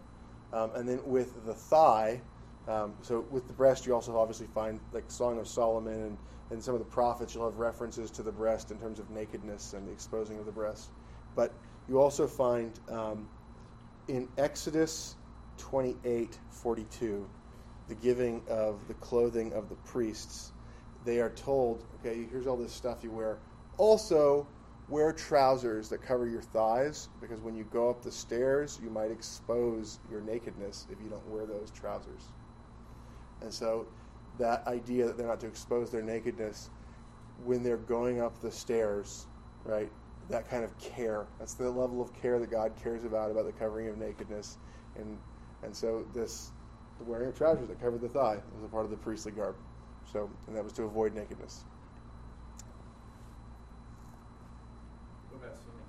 Um, 0.53 0.71
and 0.75 0.89
then 0.89 1.01
with 1.05 1.45
the 1.47 1.55
thigh, 1.55 2.21
um, 2.69 2.95
so 3.01 3.25
with 3.31 3.47
the 3.47 3.53
breast, 3.53 3.87
you 3.87 3.95
also 3.95 4.17
obviously 4.19 4.49
find 4.49 4.81
like 4.93 5.05
Song 5.09 5.39
of 5.39 5.47
Solomon 5.47 6.03
and, 6.03 6.19
and 6.51 6.63
some 6.63 6.75
of 6.75 6.81
the 6.81 6.87
prophets, 6.87 7.35
you'll 7.35 7.49
have 7.49 7.59
references 7.59 8.11
to 8.13 8.23
the 8.23 8.33
breast 8.33 8.71
in 8.71 8.79
terms 8.79 8.99
of 8.99 9.09
nakedness 9.11 9.73
and 9.73 9.87
the 9.87 9.93
exposing 9.93 10.39
of 10.39 10.47
the 10.47 10.53
breast. 10.53 10.91
But 11.35 11.53
you 11.89 12.01
also 12.01 12.27
find 12.27 12.79
um, 12.89 13.29
in 14.09 14.29
Exodus 14.39 15.17
28 15.59 16.39
42, 16.51 17.29
the 17.89 17.95
giving 17.95 18.43
of 18.49 18.87
the 18.89 18.95
clothing 18.95 19.53
of 19.53 19.69
the 19.69 19.75
priests, 19.77 20.53
they 21.05 21.21
are 21.21 21.31
told, 21.31 21.85
okay, 22.01 22.27
here's 22.31 22.47
all 22.47 22.57
this 22.57 22.73
stuff 22.73 23.05
you 23.05 23.11
wear. 23.11 23.39
Also, 23.79 24.47
wear 24.89 25.13
trousers 25.13 25.89
that 25.89 26.03
cover 26.03 26.29
your 26.29 26.43
thighs 26.43 27.09
because 27.21 27.41
when 27.41 27.57
you 27.57 27.65
go 27.73 27.91
up 27.91 28.03
the 28.03 28.11
stairs, 28.11 28.81
you 28.83 28.91
might 28.91 29.11
expose 29.11 29.99
your 30.11 30.21
nakedness 30.21 30.87
if 30.91 31.01
you 31.03 31.09
don't 31.09 31.27
wear 31.29 31.47
those 31.47 31.71
trousers. 31.71 32.23
And 33.43 33.53
so, 33.53 33.87
that 34.39 34.67
idea 34.67 35.07
that 35.07 35.17
they're 35.17 35.27
not 35.27 35.41
to 35.41 35.47
expose 35.47 35.91
their 35.91 36.03
nakedness 36.03 36.71
when 37.45 37.63
they're 37.63 37.77
going 37.77 38.21
up 38.21 38.41
the 38.41 38.51
stairs, 38.51 39.27
right? 39.65 39.91
That 40.29 40.49
kind 40.51 40.65
of 40.65 40.77
care. 40.79 41.27
That's 41.39 41.55
the 41.55 41.71
level 41.71 42.03
of 42.03 42.13
care 42.21 42.39
that 42.39 42.51
God 42.51 42.73
cares 42.83 43.05
about 43.05 43.31
about 43.31 43.47
the 43.47 43.53
covering 43.53 43.89
of 43.89 43.97
nakedness, 43.97 44.59
and 44.97 45.19
and 45.63 45.75
so 45.75 46.05
this 46.15 46.51
the 46.99 47.05
wearing 47.05 47.29
of 47.29 47.37
trousers 47.37 47.69
that 47.69 47.81
covered 47.81 48.01
the 48.01 48.09
thigh 48.09 48.39
was 48.55 48.65
a 48.65 48.69
part 48.69 48.85
of 48.85 48.91
the 48.91 48.97
priestly 48.97 49.33
garb. 49.33 49.55
So, 50.11 50.31
and 50.47 50.57
that 50.57 50.65
was 50.65 50.73
to 50.75 50.85
avoid 50.85 51.15
nakedness. 51.15 51.65
What 55.31 55.45
about 55.45 55.59
swimming? 55.59 55.83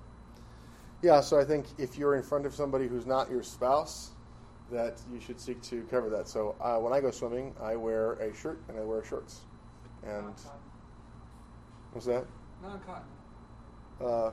Yeah, 1.02 1.20
so 1.20 1.40
I 1.40 1.44
think 1.44 1.66
if 1.78 1.96
you're 1.96 2.14
in 2.14 2.22
front 2.22 2.46
of 2.46 2.54
somebody 2.54 2.88
who's 2.88 3.06
not 3.06 3.30
your 3.30 3.42
spouse, 3.42 4.10
that 4.70 5.00
you 5.12 5.20
should 5.20 5.40
seek 5.40 5.62
to 5.62 5.82
cover 5.90 6.10
that. 6.10 6.28
So 6.28 6.56
uh, 6.60 6.76
when 6.76 6.92
I 6.92 7.00
go 7.00 7.10
swimming, 7.10 7.54
I 7.60 7.76
wear 7.76 8.14
a 8.14 8.34
shirt 8.34 8.60
and 8.68 8.78
I 8.78 8.82
wear 8.82 9.02
shorts. 9.04 9.40
And 10.02 10.34
what's 11.92 12.06
that? 12.06 12.26
Non-cotton. 12.62 13.04
Uh, 14.00 14.30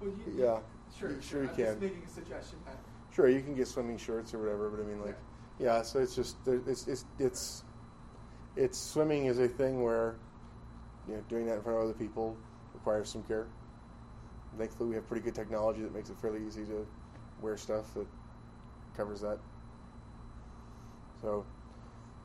Well, 0.00 0.10
you, 0.10 0.32
yeah, 0.34 0.60
Sure, 0.94 1.10
You- 1.10 1.20
sure 1.20 1.40
I'm 1.42 1.48
you 1.48 1.54
just 1.54 1.72
can. 1.72 1.80
making 1.80 2.04
a 2.04 2.08
suggestion. 2.08 2.58
Pat. 2.64 2.78
Sure, 3.10 3.28
you 3.28 3.40
can 3.42 3.54
get 3.54 3.66
swimming 3.68 3.96
shorts 3.96 4.34
or 4.34 4.38
whatever, 4.38 4.68
but 4.70 4.80
I 4.80 4.84
mean, 4.84 5.00
like, 5.02 5.16
yeah. 5.58 5.82
So 5.82 6.00
it's 6.00 6.14
just 6.14 6.36
it's 6.46 6.86
it's 6.86 7.04
it's 7.18 7.64
it's 8.56 8.78
swimming 8.78 9.26
is 9.26 9.38
a 9.38 9.48
thing 9.48 9.82
where 9.82 10.16
you 11.08 11.14
know 11.14 11.20
doing 11.28 11.46
that 11.46 11.56
in 11.56 11.62
front 11.62 11.78
of 11.78 11.84
other 11.84 11.94
people 11.94 12.36
requires 12.74 13.10
some 13.10 13.22
care. 13.22 13.46
Thankfully, 14.58 14.88
we 14.90 14.94
have 14.96 15.06
pretty 15.08 15.22
good 15.24 15.34
technology 15.34 15.80
that 15.82 15.94
makes 15.94 16.10
it 16.10 16.16
fairly 16.18 16.44
easy 16.46 16.64
to 16.66 16.86
wear 17.40 17.56
stuff 17.56 17.94
that 17.94 18.06
covers 18.94 19.20
that. 19.22 19.38
So, 21.22 21.44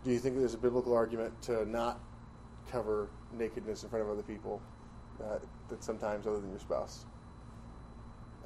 do 0.04 0.12
you 0.12 0.20
think 0.20 0.38
there's 0.38 0.54
a 0.54 0.58
biblical 0.58 0.94
argument 0.94 1.42
to 1.44 1.66
not 1.70 2.02
cover 2.70 3.10
nakedness 3.32 3.84
in 3.84 3.90
front 3.90 4.04
of 4.04 4.12
other 4.12 4.24
people 4.24 4.62
uh, 5.24 5.40
that 5.70 5.84
sometimes 5.84 6.28
other 6.28 6.40
than 6.40 6.50
your 6.52 6.60
spouse 6.60 7.06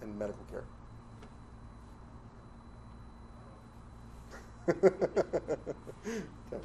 and 0.02 0.18
medical 0.18 0.46
care? 0.46 0.66
okay. 4.70 6.64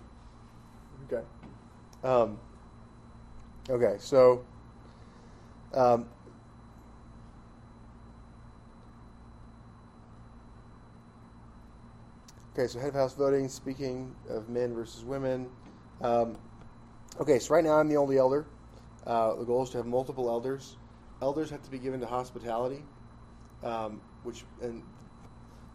Okay. 1.04 1.22
Um, 2.02 2.38
okay. 3.68 3.96
So. 3.98 4.46
Um, 5.74 6.08
okay. 12.52 12.66
So 12.66 12.78
head 12.78 12.88
of 12.88 12.94
house 12.94 13.14
voting. 13.14 13.48
Speaking 13.48 14.14
of 14.28 14.48
men 14.48 14.74
versus 14.74 15.04
women. 15.04 15.50
Um, 16.00 16.38
okay. 17.20 17.38
So 17.38 17.54
right 17.54 17.64
now 17.64 17.74
I'm 17.78 17.88
the 17.88 17.96
only 17.96 18.18
elder. 18.18 18.48
Uh, 19.06 19.36
the 19.36 19.44
goal 19.44 19.62
is 19.62 19.70
to 19.70 19.76
have 19.76 19.86
multiple 19.86 20.28
elders. 20.28 20.76
Elders 21.22 21.48
have 21.50 21.62
to 21.62 21.70
be 21.70 21.78
given 21.78 22.00
to 22.00 22.06
hospitality, 22.06 22.82
um, 23.62 24.00
which 24.24 24.44
and 24.60 24.82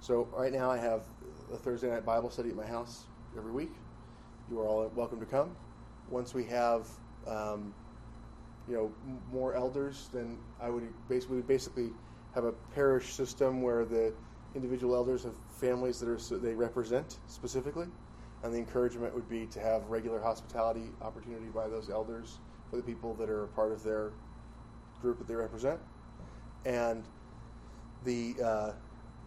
so 0.01 0.27
right 0.37 0.51
now 0.51 0.69
I 0.69 0.77
have 0.77 1.03
a 1.53 1.57
Thursday 1.57 1.89
night 1.89 2.05
Bible 2.05 2.29
study 2.29 2.49
at 2.49 2.55
my 2.55 2.65
house 2.65 3.05
every 3.37 3.51
week. 3.51 3.71
You 4.49 4.59
are 4.59 4.67
all 4.67 4.91
welcome 4.95 5.19
to 5.19 5.25
come. 5.25 5.55
Once 6.09 6.33
we 6.33 6.43
have, 6.45 6.87
um, 7.25 7.73
you 8.67 8.75
know, 8.75 8.91
m- 9.07 9.21
more 9.31 9.55
elders, 9.55 10.09
then 10.13 10.37
I 10.61 10.69
would 10.69 10.83
basically 11.07 11.41
basically 11.41 11.91
have 12.35 12.43
a 12.43 12.51
parish 12.75 13.13
system 13.13 13.61
where 13.61 13.85
the 13.85 14.13
individual 14.55 14.93
elders 14.93 15.23
have 15.23 15.35
families 15.61 15.99
that 16.01 16.09
are 16.09 16.19
so 16.19 16.37
they 16.37 16.53
represent 16.53 17.19
specifically, 17.27 17.87
and 18.43 18.53
the 18.53 18.57
encouragement 18.57 19.15
would 19.15 19.29
be 19.29 19.45
to 19.47 19.61
have 19.61 19.85
regular 19.85 20.19
hospitality 20.19 20.91
opportunity 21.01 21.47
by 21.47 21.69
those 21.69 21.89
elders 21.89 22.39
for 22.71 22.77
the 22.77 22.83
people 22.83 23.13
that 23.15 23.29
are 23.29 23.45
part 23.47 23.71
of 23.71 23.83
their 23.83 24.13
group 25.01 25.19
that 25.19 25.27
they 25.27 25.35
represent, 25.35 25.79
and 26.65 27.03
the 28.03 28.35
uh, 28.43 28.71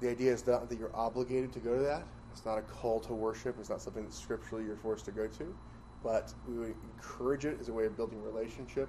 the 0.01 0.11
idea 0.11 0.33
is 0.33 0.45
not 0.47 0.69
that 0.69 0.79
you're 0.79 0.95
obligated 0.97 1.53
to 1.53 1.61
go 1.61 1.77
to 1.77 1.83
that. 1.83 2.03
It's 2.33 2.45
not 2.45 2.59
a 2.59 2.63
call 2.63 2.99
to 3.01 3.15
worship. 3.15 3.57
It's 3.61 3.71
not 3.71 3.81
something 3.81 4.05
that 4.05 4.13
scripturally 4.13 4.65
you're 4.65 4.77
forced 4.77 5.05
to 5.05 5.13
go 5.13 5.29
to. 5.29 5.55
But 6.03 6.35
we 6.49 6.59
would 6.59 6.75
encourage 6.97 7.45
it 7.45 7.59
as 7.61 7.69
a 7.69 7.73
way 7.73 7.87
of 7.87 7.97
building 7.97 8.21
relationship 8.23 8.89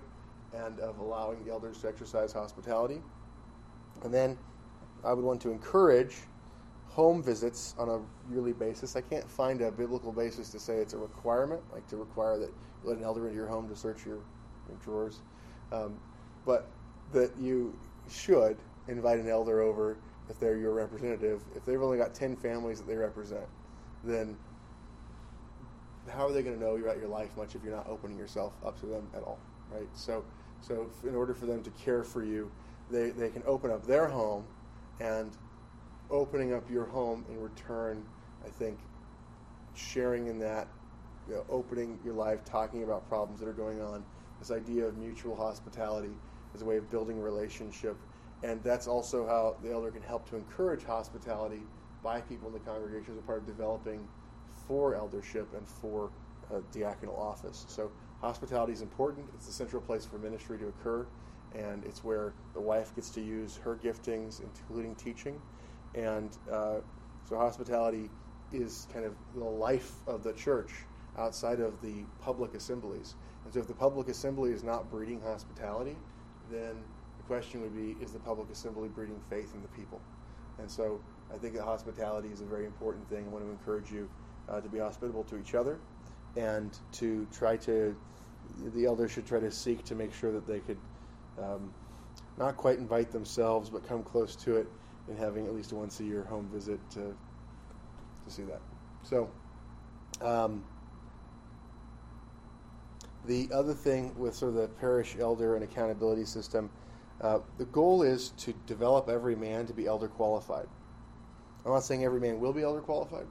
and 0.54 0.80
of 0.80 0.98
allowing 0.98 1.46
the 1.46 1.52
elders 1.52 1.78
to 1.82 1.88
exercise 1.88 2.34
hospitality. 2.34 3.02
And 4.04 4.14
then 4.14 4.38
I 5.04 5.14
would 5.14 5.24
want 5.24 5.42
to 5.42 5.52
encourage 5.52 6.16
home 6.88 7.22
visits 7.22 7.76
on 7.78 7.90
a 7.90 8.34
yearly 8.34 8.54
basis. 8.54 8.96
I 8.96 9.02
can't 9.02 9.30
find 9.30 9.62
a 9.62 9.72
biblical 9.72 10.12
basis 10.12 10.50
to 10.50 10.60
say 10.60 10.78
it's 10.78 10.94
a 10.94 10.98
requirement, 10.98 11.62
like 11.72 11.88
to 11.90 11.98
require 11.98 12.40
that 12.40 12.50
you 12.50 12.90
let 12.90 12.98
an 12.98 13.04
elder 13.04 13.28
into 13.28 13.36
your 13.36 13.48
home 13.48 13.70
to 13.70 13.76
search 13.76 14.06
your 14.06 14.20
drawers. 14.84 15.22
Um, 15.72 15.98
but 16.46 16.70
that 17.12 17.32
you 17.40 17.78
should 18.10 18.58
invite 18.88 19.20
an 19.20 19.30
elder 19.30 19.62
over 19.62 19.98
if 20.30 20.40
they're 20.40 20.58
your 20.58 20.74
representative, 20.74 21.42
if 21.56 21.66
they've 21.66 21.82
only 21.82 21.98
got 21.98 22.14
10 22.14 22.36
families 22.36 22.80
that 22.80 22.88
they 22.88 22.96
represent, 22.96 23.46
then 24.04 24.38
how 26.12 26.28
are 26.28 26.32
they 26.32 26.44
going 26.44 26.58
to 26.58 26.64
know 26.64 26.76
about 26.76 26.98
your 26.98 27.08
life 27.08 27.36
much 27.38 27.56
if 27.56 27.64
you're 27.64 27.76
not 27.76 27.88
opening 27.88 28.18
yourself 28.18 28.54
up 28.66 28.80
to 28.80 28.86
them 28.86 29.08
at 29.16 29.22
all, 29.24 29.40
right? 29.72 29.88
So, 29.94 30.24
so 30.62 30.90
in 31.04 31.16
order 31.16 31.34
for 31.34 31.46
them 31.46 31.64
to 31.64 31.70
care 31.72 32.04
for 32.04 32.24
you, 32.24 32.52
they, 32.90 33.10
they 33.10 33.30
can 33.30 33.44
open 33.46 33.72
up 33.72 33.86
their 33.86 34.08
home 34.08 34.46
and 35.00 35.32
opening 36.10 36.54
up 36.54 36.70
your 36.70 36.86
home 36.86 37.26
in 37.30 37.40
return, 37.40 38.04
I 38.46 38.50
think, 38.50 38.78
sharing 39.76 40.28
in 40.28 40.40
that, 40.40 40.68
you 41.28 41.36
know, 41.36 41.46
opening 41.50 42.00
your 42.04 42.14
life, 42.14 42.46
talking 42.46 42.84
about 42.84 43.08
problems 43.08 43.40
that 43.40 43.48
are 43.48 43.54
going 43.54 43.82
on, 43.82 44.04
this 44.40 44.52
idea 44.52 44.86
of 44.86 44.98
mutual 44.98 45.36
hospitality 45.36 46.14
as 46.54 46.62
a 46.62 46.66
way 46.66 46.78
of 46.78 46.90
building 46.90 47.20
relationship 47.20 47.98
and 48.44 48.62
that's 48.64 48.88
also 48.88 49.26
how 49.26 49.56
the 49.64 49.72
elder 49.72 49.92
can 49.92 50.02
help 50.02 50.30
to 50.30 50.36
encourage 50.36 50.84
hospitality 50.84 51.62
by 52.04 52.22
people 52.22 52.48
in 52.48 52.54
the 52.54 52.60
congregation 52.60 53.14
as 53.14 53.20
a 53.20 53.22
part 53.24 53.40
of 53.40 53.48
developing 53.48 54.08
for 54.68 54.96
eldership 54.96 55.48
and 55.56 55.68
for 55.68 56.12
a 56.52 56.60
diaconal 56.76 57.18
office. 57.18 57.66
So 57.68 57.92
hospitality 58.22 58.74
is 58.74 58.82
important. 58.82 59.28
It's 59.34 59.48
the 59.48 59.54
central 59.54 59.82
place 59.82 60.06
for 60.06 60.18
ministry 60.18 60.60
to 60.60 60.68
occur, 60.68 61.08
and 61.56 61.84
it's 61.86 62.04
where 62.04 62.34
the 62.54 62.62
wife 62.62 62.94
gets 62.96 63.10
to 63.12 63.22
use 63.22 63.58
her 63.58 63.80
giftings, 63.84 64.42
including 64.42 64.96
teaching. 64.96 65.42
And 65.96 66.38
uh, 66.52 66.82
so 67.28 67.38
hospitality 67.38 68.10
is 68.52 68.88
kind 68.94 69.06
of 69.06 69.16
the 69.34 69.44
life 69.44 69.94
of 70.06 70.24
the 70.24 70.34
church 70.34 70.72
outside 71.18 71.60
of 71.60 71.82
the 71.82 72.04
public 72.22 72.54
assemblies. 72.54 73.16
And 73.44 73.54
so 73.54 73.60
if 73.60 73.68
the 73.68 73.74
public 73.74 74.08
assembly 74.08 74.52
is 74.52 74.64
not 74.64 74.90
breeding 74.90 75.22
hospitality, 75.22 75.96
then 76.52 76.76
the 77.18 77.24
question 77.28 77.62
would 77.62 77.76
be 77.76 77.96
is 78.04 78.12
the 78.12 78.20
public 78.20 78.50
assembly 78.52 78.90
breeding 78.90 79.20
faith 79.30 79.54
in 79.54 79.62
the 79.62 79.68
people? 79.70 80.02
And 80.60 80.70
so 80.70 81.00
I 81.34 81.38
think 81.38 81.54
that 81.56 81.64
hospitality 81.64 82.30
is 82.30 82.42
a 82.42 82.46
very 82.46 82.66
important 82.66 83.08
thing. 83.10 83.26
I 83.26 83.30
want 83.30 83.46
to 83.46 83.52
encourage 83.52 83.92
you 83.92 84.10
uh, 84.50 84.62
to 84.62 84.70
be 84.70 84.80
hospitable 84.80 85.24
to 85.26 85.38
each 85.38 85.56
other 85.56 85.80
and 86.38 86.78
to 86.94 87.28
try 87.32 87.58
to, 87.58 87.96
the 88.74 88.86
elders 88.86 89.12
should 89.12 89.26
try 89.26 89.40
to 89.40 89.52
seek 89.52 89.84
to 89.86 89.96
make 89.96 90.14
sure 90.14 90.32
that 90.32 90.48
they 90.48 90.60
could 90.60 90.78
um, 91.42 91.74
not 92.38 92.58
quite 92.58 92.78
invite 92.78 93.12
themselves, 93.12 93.70
but 93.70 93.88
come 93.88 94.04
close 94.04 94.36
to 94.36 94.58
it 94.58 94.68
in 95.10 95.18
having 95.18 95.46
at 95.46 95.54
least 95.54 95.72
a 95.72 95.76
once 95.76 96.00
a 96.00 96.04
year 96.04 96.24
home 96.24 96.50
visit 96.52 96.80
to, 96.92 97.16
to 98.26 98.30
see 98.30 98.44
that. 98.44 98.62
So, 99.04 99.30
um, 100.22 100.64
the 103.28 103.50
other 103.54 103.74
thing 103.74 104.18
with 104.18 104.36
sort 104.36 104.50
of 104.50 104.56
the 104.56 104.68
parish 104.68 105.16
elder 105.20 105.56
and 105.56 105.64
accountability 105.64 106.26
system 106.26 106.70
uh, 107.22 107.40
the 107.58 107.66
goal 107.66 108.04
is 108.04 108.30
to 108.38 108.54
develop 108.68 109.10
every 109.10 109.36
man 109.36 109.66
to 109.68 109.74
be 109.74 109.86
elder 109.86 110.08
qualified. 110.08 110.68
I'm 111.66 111.72
not 111.72 111.84
saying 111.84 112.04
every 112.04 112.20
man 112.20 112.40
will 112.40 112.54
be 112.54 112.62
elder 112.62 112.82
qualified, 112.82 113.26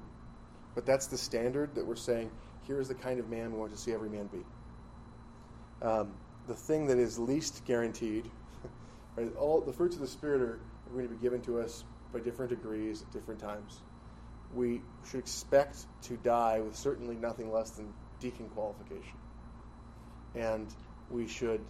but 0.75 0.87
that's 0.87 1.07
the 1.07 1.19
standard 1.19 1.75
that 1.75 1.87
we're 1.87 1.97
saying 1.97 2.31
here's 2.67 2.89
the 2.89 2.95
kind 2.95 3.21
of 3.21 3.29
man 3.29 3.53
we 3.53 3.59
want 3.59 3.73
to 3.73 3.79
see 3.79 3.93
every 3.93 4.09
man 4.09 4.27
be. 4.29 4.45
Um, 5.87 6.15
the 6.47 6.55
thing 6.55 6.87
that 6.87 6.99
is 6.99 7.19
least 7.19 7.65
guaranteed, 7.67 8.31
right, 9.17 9.35
all 9.37 9.61
the 9.61 9.73
fruits 9.73 9.97
of 9.97 10.01
the 10.01 10.09
Spirit 10.09 10.41
are, 10.41 10.55
are 10.55 10.93
going 10.93 11.07
to 11.07 11.15
be 11.15 11.21
given 11.21 11.43
to 11.43 11.61
us 11.61 11.85
by 12.13 12.21
different 12.21 12.51
degrees 12.51 13.03
at 13.03 13.13
different 13.13 13.41
times. 13.41 13.83
We 14.55 14.81
should 15.09 15.21
expect 15.21 15.85
to 16.05 16.17
die 16.17 16.61
with 16.61 16.75
certainly 16.77 17.17
nothing 17.17 17.53
less 17.53 17.71
than 17.71 17.93
deacon 18.19 18.49
qualification. 18.49 19.19
And 20.35 20.67
we 21.11 21.27
should 21.27 21.61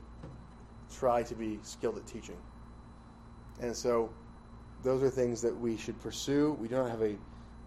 try 0.94 1.22
to 1.22 1.34
be 1.34 1.58
skilled 1.62 1.96
at 1.96 2.06
teaching. 2.06 2.36
And 3.60 3.74
so 3.74 4.10
those 4.82 5.02
are 5.02 5.10
things 5.10 5.40
that 5.42 5.58
we 5.58 5.76
should 5.76 6.00
pursue. 6.00 6.56
We 6.60 6.68
don't 6.68 6.88
have 6.88 7.02
a, 7.02 7.16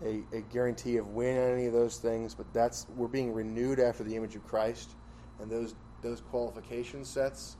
a, 0.03 0.23
a, 0.33 0.41
guarantee 0.53 0.97
of 0.97 1.09
when 1.09 1.37
on 1.37 1.53
any 1.53 1.65
of 1.65 1.73
those 1.73 1.97
things, 1.97 2.33
but 2.35 2.51
that's 2.53 2.85
we're 2.95 3.07
being 3.07 3.33
renewed 3.33 3.79
after 3.79 4.03
the 4.03 4.15
image 4.15 4.35
of 4.35 4.45
Christ, 4.47 4.91
and 5.39 5.49
those 5.49 5.75
those 6.01 6.21
qualification 6.21 7.03
sets 7.03 7.57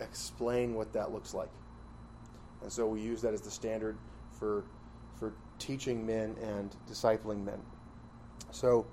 explain 0.00 0.74
what 0.74 0.92
that 0.92 1.12
looks 1.12 1.32
like. 1.34 1.50
And 2.62 2.72
so 2.72 2.86
we 2.86 3.00
use 3.00 3.22
that 3.22 3.32
as 3.32 3.40
the 3.40 3.50
standard 3.50 3.96
for 4.38 4.64
for 5.18 5.32
teaching 5.58 6.04
men 6.04 6.36
and 6.42 6.74
discipling 6.90 7.44
men. 7.44 7.60
So 8.50 8.86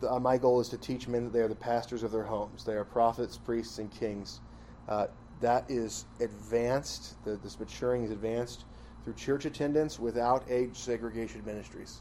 the, 0.00 0.12
uh, 0.12 0.20
my 0.20 0.38
goal 0.38 0.60
is 0.60 0.68
to 0.70 0.78
teach 0.78 1.08
men 1.08 1.24
that 1.24 1.32
they 1.32 1.40
are 1.40 1.48
the 1.48 1.54
pastors 1.54 2.02
of 2.02 2.12
their 2.12 2.24
homes. 2.24 2.64
They 2.64 2.74
are 2.74 2.84
prophets, 2.84 3.36
priests, 3.36 3.78
and 3.78 3.90
kings. 3.90 4.40
Uh, 4.88 5.06
that 5.40 5.70
is 5.70 6.06
advanced, 6.20 7.22
the, 7.24 7.36
this 7.36 7.58
maturing 7.58 8.04
is 8.04 8.10
advanced 8.10 8.64
through 9.04 9.14
church 9.14 9.44
attendance 9.44 9.98
without 9.98 10.44
age 10.48 10.76
segregation 10.76 11.44
ministries. 11.44 12.00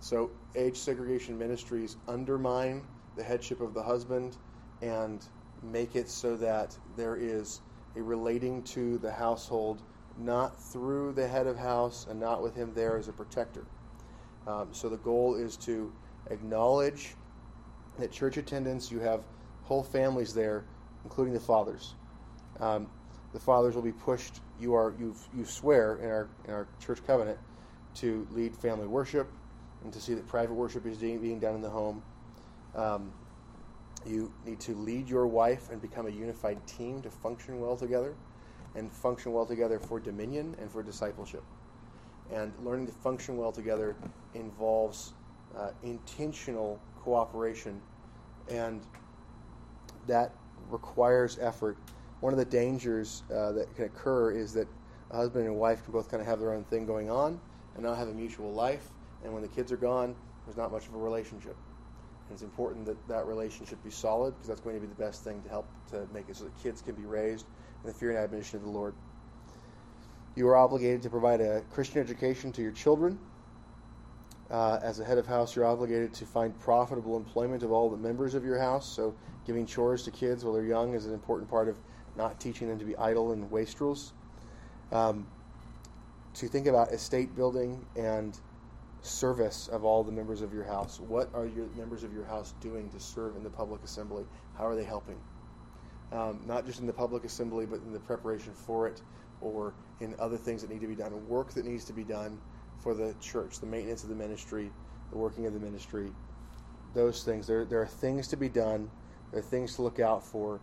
So, 0.00 0.30
age 0.54 0.76
segregation 0.76 1.38
ministries 1.38 1.96
undermine 2.06 2.82
the 3.16 3.22
headship 3.22 3.60
of 3.60 3.74
the 3.74 3.82
husband 3.82 4.36
and 4.80 5.24
make 5.62 5.96
it 5.96 6.08
so 6.08 6.36
that 6.36 6.76
there 6.96 7.16
is 7.16 7.60
a 7.96 8.02
relating 8.02 8.62
to 8.62 8.98
the 8.98 9.10
household 9.10 9.82
not 10.18 10.60
through 10.60 11.12
the 11.12 11.26
head 11.26 11.46
of 11.46 11.56
house 11.56 12.06
and 12.08 12.18
not 12.18 12.42
with 12.42 12.54
him 12.54 12.72
there 12.74 12.96
as 12.96 13.08
a 13.08 13.12
protector. 13.12 13.64
Um, 14.46 14.68
so, 14.72 14.88
the 14.88 14.98
goal 14.98 15.34
is 15.34 15.56
to 15.58 15.92
acknowledge 16.30 17.14
that 17.98 18.12
church 18.12 18.36
attendance, 18.36 18.90
you 18.90 19.00
have 19.00 19.22
whole 19.64 19.82
families 19.82 20.32
there, 20.32 20.64
including 21.04 21.34
the 21.34 21.40
fathers. 21.40 21.94
Um, 22.60 22.88
the 23.32 23.40
fathers 23.40 23.74
will 23.74 23.82
be 23.82 23.92
pushed. 23.92 24.40
You 24.60 24.74
are 24.74 24.94
you 24.98 25.14
you 25.36 25.44
swear 25.44 25.96
in 25.96 26.08
our 26.08 26.28
in 26.46 26.54
our 26.54 26.66
church 26.80 27.04
covenant 27.06 27.38
to 27.96 28.26
lead 28.32 28.54
family 28.54 28.86
worship 28.86 29.28
and 29.84 29.92
to 29.92 30.00
see 30.00 30.14
that 30.14 30.26
private 30.26 30.54
worship 30.54 30.86
is 30.86 30.98
being 30.98 31.38
done 31.38 31.54
in 31.54 31.60
the 31.60 31.70
home. 31.70 32.02
Um, 32.74 33.12
you 34.06 34.32
need 34.46 34.60
to 34.60 34.74
lead 34.74 35.08
your 35.08 35.26
wife 35.26 35.70
and 35.70 35.82
become 35.82 36.06
a 36.06 36.10
unified 36.10 36.64
team 36.66 37.02
to 37.02 37.10
function 37.10 37.60
well 37.60 37.76
together 37.76 38.14
and 38.74 38.90
function 38.90 39.32
well 39.32 39.46
together 39.46 39.78
for 39.78 40.00
dominion 40.00 40.56
and 40.60 40.70
for 40.70 40.82
discipleship. 40.82 41.42
And 42.32 42.52
learning 42.62 42.86
to 42.86 42.92
function 42.92 43.36
well 43.36 43.52
together 43.52 43.96
involves 44.34 45.14
uh, 45.56 45.70
intentional 45.82 46.80
cooperation, 47.02 47.80
and 48.50 48.82
that 50.06 50.32
requires 50.70 51.38
effort. 51.40 51.76
One 52.20 52.32
of 52.32 52.38
the 52.38 52.44
dangers 52.44 53.22
uh, 53.32 53.52
that 53.52 53.74
can 53.76 53.84
occur 53.84 54.32
is 54.32 54.52
that 54.54 54.66
a 55.10 55.16
husband 55.16 55.46
and 55.46 55.56
wife 55.56 55.84
can 55.84 55.92
both 55.92 56.10
kind 56.10 56.20
of 56.20 56.26
have 56.26 56.40
their 56.40 56.52
own 56.52 56.64
thing 56.64 56.84
going 56.84 57.10
on 57.10 57.40
and 57.74 57.84
not 57.84 57.96
have 57.96 58.08
a 58.08 58.12
mutual 58.12 58.52
life. 58.52 58.88
And 59.24 59.32
when 59.32 59.42
the 59.42 59.48
kids 59.48 59.72
are 59.72 59.76
gone, 59.76 60.14
there's 60.44 60.56
not 60.56 60.72
much 60.72 60.86
of 60.86 60.94
a 60.94 60.98
relationship. 60.98 61.56
And 62.28 62.34
it's 62.34 62.42
important 62.42 62.86
that 62.86 63.08
that 63.08 63.26
relationship 63.26 63.82
be 63.82 63.90
solid 63.90 64.34
because 64.34 64.48
that's 64.48 64.60
going 64.60 64.74
to 64.74 64.80
be 64.80 64.86
the 64.86 65.02
best 65.02 65.24
thing 65.24 65.40
to 65.42 65.48
help 65.48 65.66
to 65.90 66.06
make 66.12 66.28
it 66.28 66.36
so 66.36 66.44
that 66.44 66.62
kids 66.62 66.82
can 66.82 66.94
be 66.94 67.04
raised 67.04 67.46
in 67.82 67.88
the 67.88 67.94
fear 67.94 68.10
and 68.10 68.18
admonition 68.18 68.58
of 68.58 68.64
the 68.64 68.70
Lord. 68.70 68.94
You 70.34 70.46
are 70.48 70.56
obligated 70.56 71.02
to 71.02 71.10
provide 71.10 71.40
a 71.40 71.62
Christian 71.72 72.00
education 72.00 72.52
to 72.52 72.62
your 72.62 72.72
children. 72.72 73.18
Uh, 74.50 74.78
as 74.82 74.98
a 74.98 75.04
head 75.04 75.18
of 75.18 75.26
house, 75.26 75.54
you're 75.54 75.66
obligated 75.66 76.14
to 76.14 76.24
find 76.24 76.58
profitable 76.58 77.16
employment 77.16 77.62
of 77.62 77.70
all 77.70 77.90
the 77.90 77.96
members 77.96 78.34
of 78.34 78.44
your 78.44 78.58
house. 78.58 78.88
So, 78.88 79.14
giving 79.46 79.66
chores 79.66 80.04
to 80.04 80.10
kids 80.10 80.44
while 80.44 80.54
they're 80.54 80.64
young 80.64 80.94
is 80.94 81.06
an 81.06 81.12
important 81.12 81.50
part 81.50 81.68
of 81.68 81.78
not 82.16 82.40
teaching 82.40 82.68
them 82.68 82.78
to 82.78 82.84
be 82.84 82.96
idle 82.96 83.32
and 83.32 83.50
wastrels. 83.50 84.12
Um, 84.90 85.26
to 86.34 86.48
think 86.48 86.66
about 86.66 86.92
estate 86.92 87.34
building 87.34 87.84
and 87.96 88.38
service 89.02 89.68
of 89.68 89.84
all 89.84 90.02
the 90.02 90.12
members 90.12 90.40
of 90.40 90.52
your 90.52 90.64
house. 90.64 91.00
What 91.00 91.28
are 91.34 91.46
your 91.46 91.66
members 91.76 92.02
of 92.02 92.12
your 92.12 92.24
house 92.24 92.54
doing 92.60 92.88
to 92.90 93.00
serve 93.00 93.36
in 93.36 93.42
the 93.42 93.50
public 93.50 93.82
assembly? 93.84 94.24
How 94.56 94.66
are 94.66 94.74
they 94.74 94.84
helping? 94.84 95.18
Um, 96.12 96.40
not 96.46 96.64
just 96.64 96.80
in 96.80 96.86
the 96.86 96.92
public 96.92 97.24
assembly, 97.24 97.66
but 97.66 97.80
in 97.80 97.92
the 97.92 98.00
preparation 98.00 98.52
for 98.54 98.86
it, 98.88 99.02
or 99.40 99.74
in 100.00 100.14
other 100.18 100.36
things 100.36 100.62
that 100.62 100.70
need 100.70 100.80
to 100.80 100.86
be 100.86 100.94
done, 100.94 101.28
work 101.28 101.50
that 101.52 101.66
needs 101.66 101.84
to 101.84 101.92
be 101.92 102.04
done 102.04 102.38
for 102.80 102.94
the 102.94 103.14
church, 103.20 103.60
the 103.60 103.66
maintenance 103.66 104.02
of 104.02 104.08
the 104.08 104.14
ministry, 104.14 104.70
the 105.10 105.18
working 105.18 105.46
of 105.46 105.54
the 105.54 105.60
ministry, 105.60 106.12
those 106.94 107.22
things. 107.22 107.46
There, 107.46 107.64
there 107.64 107.80
are 107.80 107.86
things 107.86 108.28
to 108.28 108.36
be 108.36 108.48
done, 108.48 108.90
there 109.30 109.40
are 109.40 109.42
things 109.42 109.74
to 109.76 109.82
look 109.82 110.00
out 110.00 110.24
for, 110.24 110.60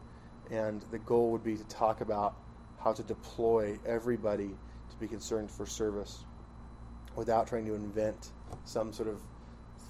and 0.51 0.81
the 0.91 0.99
goal 0.99 1.31
would 1.31 1.43
be 1.43 1.55
to 1.55 1.63
talk 1.65 2.01
about 2.01 2.35
how 2.83 2.93
to 2.93 3.03
deploy 3.03 3.77
everybody 3.85 4.51
to 4.89 4.95
be 4.99 5.07
concerned 5.07 5.49
for 5.51 5.65
service 5.65 6.23
without 7.15 7.47
trying 7.47 7.65
to 7.65 7.73
invent 7.73 8.31
some 8.65 8.93
sort 8.93 9.09
of 9.09 9.19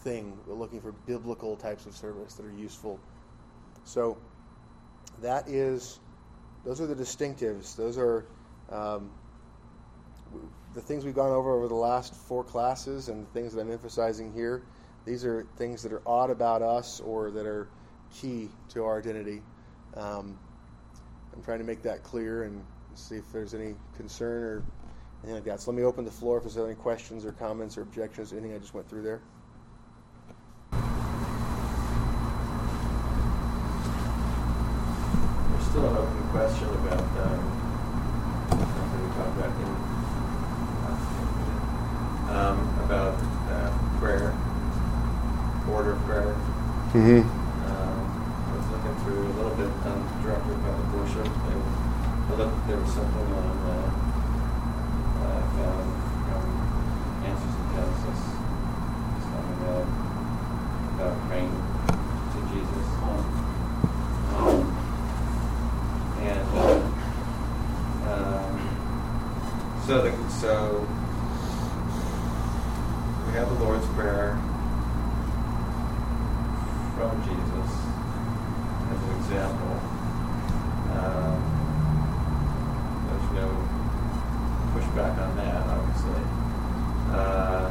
thing. 0.03 0.37
We're 0.47 0.55
looking 0.55 0.79
for 0.79 0.91
biblical 0.91 1.55
types 1.57 1.85
of 1.85 1.95
service 1.95 2.35
that 2.35 2.45
are 2.45 2.51
useful. 2.51 2.99
So 3.83 4.17
that 5.21 5.47
is, 5.47 5.99
those 6.63 6.79
are 6.79 6.87
the 6.87 6.95
distinctives. 6.95 7.75
Those 7.75 7.97
are 7.97 8.25
um, 8.69 9.11
the 10.75 10.81
things 10.81 11.05
we've 11.05 11.15
gone 11.15 11.31
over 11.31 11.53
over 11.53 11.69
the 11.69 11.73
last 11.73 12.13
four 12.13 12.43
classes 12.43 13.07
and 13.07 13.25
the 13.25 13.31
things 13.31 13.53
that 13.53 13.61
I'm 13.61 13.71
emphasizing 13.71 14.33
here. 14.33 14.61
These 15.05 15.23
are 15.23 15.47
things 15.55 15.81
that 15.83 15.93
are 15.93 16.01
odd 16.05 16.29
about 16.29 16.61
us 16.61 16.99
or 16.99 17.31
that 17.31 17.45
are 17.45 17.69
key 18.13 18.49
to 18.69 18.83
our 18.83 18.99
identity. 18.99 19.41
Um, 19.95 20.37
I'm 21.33 21.41
trying 21.43 21.59
to 21.59 21.63
make 21.63 21.81
that 21.83 22.03
clear 22.03 22.43
and 22.43 22.61
see 22.93 23.15
if 23.15 23.31
there's 23.31 23.53
any 23.53 23.75
concern 23.95 24.43
or 24.43 24.63
anything 25.23 25.35
like 25.35 25.45
that. 25.45 25.61
So 25.61 25.71
let 25.71 25.77
me 25.77 25.83
open 25.83 26.03
the 26.03 26.11
floor 26.11 26.37
if 26.37 26.43
there's 26.43 26.57
any 26.57 26.75
questions 26.75 27.25
or 27.25 27.31
comments 27.31 27.77
or 27.77 27.83
objections 27.83 28.31
to 28.31 28.37
anything 28.37 28.53
I 28.53 28.59
just 28.59 28.73
went 28.73 28.89
through 28.89 29.03
there. 29.03 29.21
There's 35.51 35.65
still 35.67 35.87
an 35.87 35.95
open 35.95 36.27
question 36.31 36.67
about 36.67 36.99
um, 36.99 37.39
something 38.49 39.01
we 39.01 39.15
talked 39.15 39.37
about 39.37 39.74
um, 42.35 42.59
about 42.83 43.15
uh, 43.47 43.71
prayer, 43.99 44.35
order 45.71 45.93
of 45.93 46.03
prayer. 46.03 46.35
Mm-hmm. 46.91 47.23
Um, 47.23 47.99
I 48.45 48.55
was 48.59 48.67
looking 48.75 48.95
through 49.03 49.23
a 49.23 49.33
little 49.39 49.55
bit 49.55 49.71
on 49.87 50.03
directly 50.21 50.55
public 50.59 50.89
worship, 50.99 51.31
and 51.31 51.63
I 52.27 52.35
looked. 52.35 52.67
There 52.67 52.77
was 52.77 52.91
something 52.91 53.27
on 53.39 53.55
uh, 53.71 53.87
uh, 55.23 55.41
found 55.55 55.87
from 56.27 56.43
Answers 57.23 57.55
in 57.55 57.65
Genesis. 57.71 58.21
Talking 59.31 59.55
about 59.63 59.87
about 60.95 61.15
praying 61.27 61.55
to 62.31 62.39
Jesus. 62.51 62.87
Um, 64.35 64.59
and 66.19 66.47
uh, 66.51 66.83
um, 68.11 68.53
so 69.87 69.93
the 70.01 70.11
so 70.29 70.85
we 73.35 73.39
have 73.41 73.59
the 73.59 73.65
Lord's 73.65 73.85
Prayer 73.87 74.39
from 76.95 77.21
Jesus 77.23 77.69
as 78.87 78.99
an 79.03 79.11
example. 79.17 79.75
Um, 80.95 81.35
there's 83.09 83.29
no 83.35 83.47
pushback 84.71 85.19
on 85.19 85.35
that, 85.35 85.67
obviously. 85.67 86.23
Uh, 87.11 87.67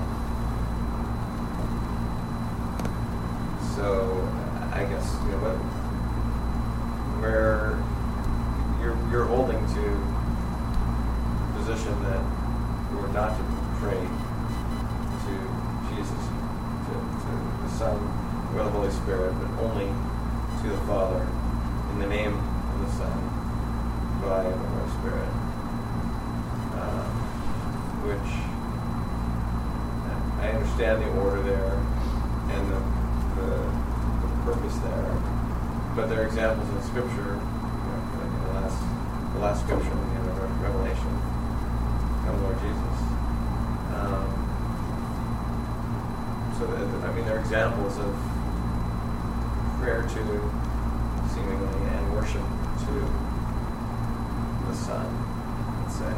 so 3.74 4.28
I 4.70 4.84
guess 4.84 5.16
you 5.24 5.30
know 5.30 5.38
what 5.38 5.56
where 7.22 7.80
you're 8.82 8.98
you're 9.10 9.24
holding 9.24 9.64
to 9.72 9.84
position 11.56 11.96
that 12.02 12.22
we're 12.92 13.12
not 13.12 13.34
to 13.38 13.44
pray 13.80 14.23
Son, 17.74 17.98
or 18.54 18.62
the 18.62 18.70
Holy 18.70 18.90
Spirit, 18.90 19.34
but 19.34 19.50
only 19.64 19.90
to 20.62 20.68
the 20.68 20.78
Father 20.86 21.26
in 21.92 21.98
the 21.98 22.06
name 22.06 22.34
of 22.34 22.78
the 22.86 22.90
Son 22.98 23.18
by 24.22 24.44
the 24.44 24.54
Holy 24.54 24.90
Spirit. 24.98 25.28
Uh, 26.78 27.02
which 28.06 28.30
I 30.44 30.52
understand 30.54 31.02
the 31.02 31.10
order 31.18 31.42
there 31.42 31.74
and 32.52 32.62
the, 32.70 32.78
the, 33.40 33.50
the 33.58 34.30
purpose 34.44 34.76
there, 34.78 35.10
but 35.96 36.06
there 36.08 36.22
are 36.22 36.26
examples 36.26 36.68
in 36.68 36.82
Scripture, 36.84 37.40
you 37.40 37.90
know, 37.90 38.00
like 38.20 38.32
the 38.44 38.52
last 38.54 38.78
the 39.34 39.40
last 39.40 39.60
Scripture 39.64 39.90
in 39.90 39.98
the 39.98 40.14
end 40.20 40.28
of 40.30 40.62
Revelation, 40.62 41.10
of 42.28 42.38
Lord 42.38 42.58
Jesus. 42.60 42.98
Um, 43.98 44.33
I 46.72 47.12
mean, 47.12 47.24
there 47.26 47.36
are 47.36 47.40
examples 47.40 47.98
of 47.98 48.14
prayer 49.80 50.02
to 50.02 50.24
seemingly 51.28 51.68
and 51.92 52.14
worship 52.14 52.40
to 52.40 52.92
the 54.68 54.74
Son, 54.74 55.04
let's 55.82 55.96
say. 55.96 56.14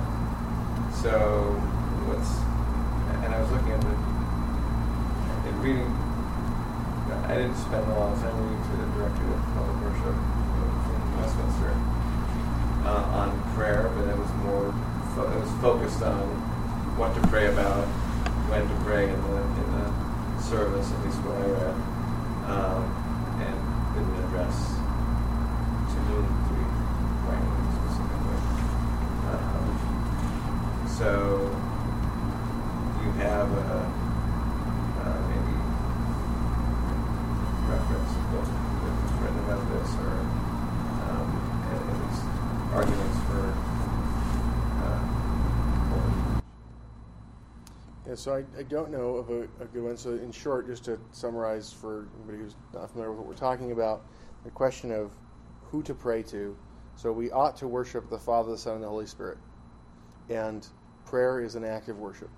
So 1.03 1.51
what's 2.07 2.31
and 3.25 3.35
I 3.35 3.41
was 3.41 3.51
looking 3.51 3.73
at 3.73 3.81
the 3.81 3.95
in 5.49 5.61
reading. 5.63 5.91
I 7.27 7.35
didn't 7.35 7.57
spend 7.57 7.83
a 7.91 7.95
lot 7.95 8.13
of 8.13 8.19
time 8.23 8.35
reading 8.39 8.63
through 8.67 8.83
the 8.83 8.91
Directory 8.99 9.31
of 9.35 9.43
Public 9.55 9.77
Worship 9.83 10.15
from 10.15 10.99
Westminster 11.19 11.73
uh, 12.87 13.19
on 13.19 13.35
prayer, 13.55 13.91
but 13.95 14.07
it 14.07 14.17
was 14.17 14.31
more 14.47 14.71
fo- 15.15 15.31
it 15.31 15.39
was 15.43 15.51
focused 15.59 16.03
on 16.03 16.23
what 16.99 17.15
to 17.15 17.21
pray 17.29 17.47
about, 17.47 17.85
when 18.51 18.63
to 18.63 18.77
pray 18.85 19.11
and 19.11 19.23
the 19.23 19.39
in 19.43 19.69
the 19.75 19.76
service, 20.47 20.93
at 20.93 21.05
least 21.05 21.19
where 21.27 21.43
I 21.43 21.51
read, 21.59 21.75
um, 22.47 22.87
and 23.43 23.59
didn't 23.99 24.15
address 24.31 24.79
community 25.91 26.63
praying 27.27 27.51
specifically. 27.75 28.39
Um, 29.27 29.67
so 30.87 31.51
you 33.03 33.11
have 33.27 33.51
a, 33.51 33.91
uh, 35.03 35.19
maybe 35.35 35.59
reference 37.67 38.15
book 38.31 38.47
that's 38.47 39.19
written 39.19 39.43
about 39.51 39.67
this, 39.67 39.91
or 39.99 40.15
um, 41.11 41.27
at, 41.75 41.83
at 41.91 41.99
least 42.07 42.23
arguments 42.71 43.19
for. 43.27 43.51
Uh, 44.79 45.03
holy 45.91 46.15
Yeah, 48.06 48.06
so 48.17 48.35
I, 48.35 48.45
I 48.59 48.63
don't 48.63 48.91
know 48.91 49.17
of 49.17 49.31
a, 49.31 49.43
a 49.61 49.67
good 49.67 49.83
one. 49.83 49.97
So, 49.97 50.11
in 50.11 50.33
short, 50.33 50.67
just 50.67 50.85
to 50.87 50.99
summarize 51.13 51.73
for 51.73 52.09
anybody 52.17 52.39
who's 52.39 52.57
not 52.75 52.91
familiar 52.91 53.11
with 53.11 53.21
what 53.21 53.29
we're 53.29 53.35
talking 53.35 53.73
about, 53.73 54.05
the 54.45 54.51
question 54.51 54.91
of 54.91 55.13
who 55.63 55.83
to 55.83 55.95
pray 55.95 56.23
to. 56.25 56.57
So, 56.97 57.13
we 57.13 57.31
ought 57.31 57.57
to 57.59 57.69
worship 57.69 58.09
the 58.09 58.19
Father, 58.19 58.53
the 58.53 58.59
Son, 58.59 58.75
and 58.75 58.85
the 58.85 58.89
Holy 58.89 59.07
Spirit. 59.07 59.39
And 60.29 60.67
prayer 61.05 61.41
is 61.41 61.55
an 61.55 61.65
act 61.65 61.89
of 61.89 61.99
worship. 61.99 62.31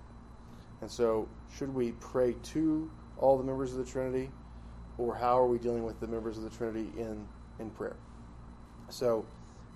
And 0.81 0.89
so, 0.89 1.27
should 1.55 1.73
we 1.73 1.93
pray 1.93 2.35
to 2.43 2.89
all 3.17 3.37
the 3.37 3.43
members 3.43 3.71
of 3.71 3.77
the 3.77 3.85
Trinity, 3.85 4.29
or 4.97 5.15
how 5.15 5.37
are 5.37 5.47
we 5.47 5.57
dealing 5.57 5.83
with 5.83 5.99
the 5.99 6.07
members 6.07 6.37
of 6.37 6.43
the 6.43 6.49
Trinity 6.49 6.89
in, 6.97 7.25
in 7.59 7.69
prayer? 7.71 7.97
So, 8.89 9.25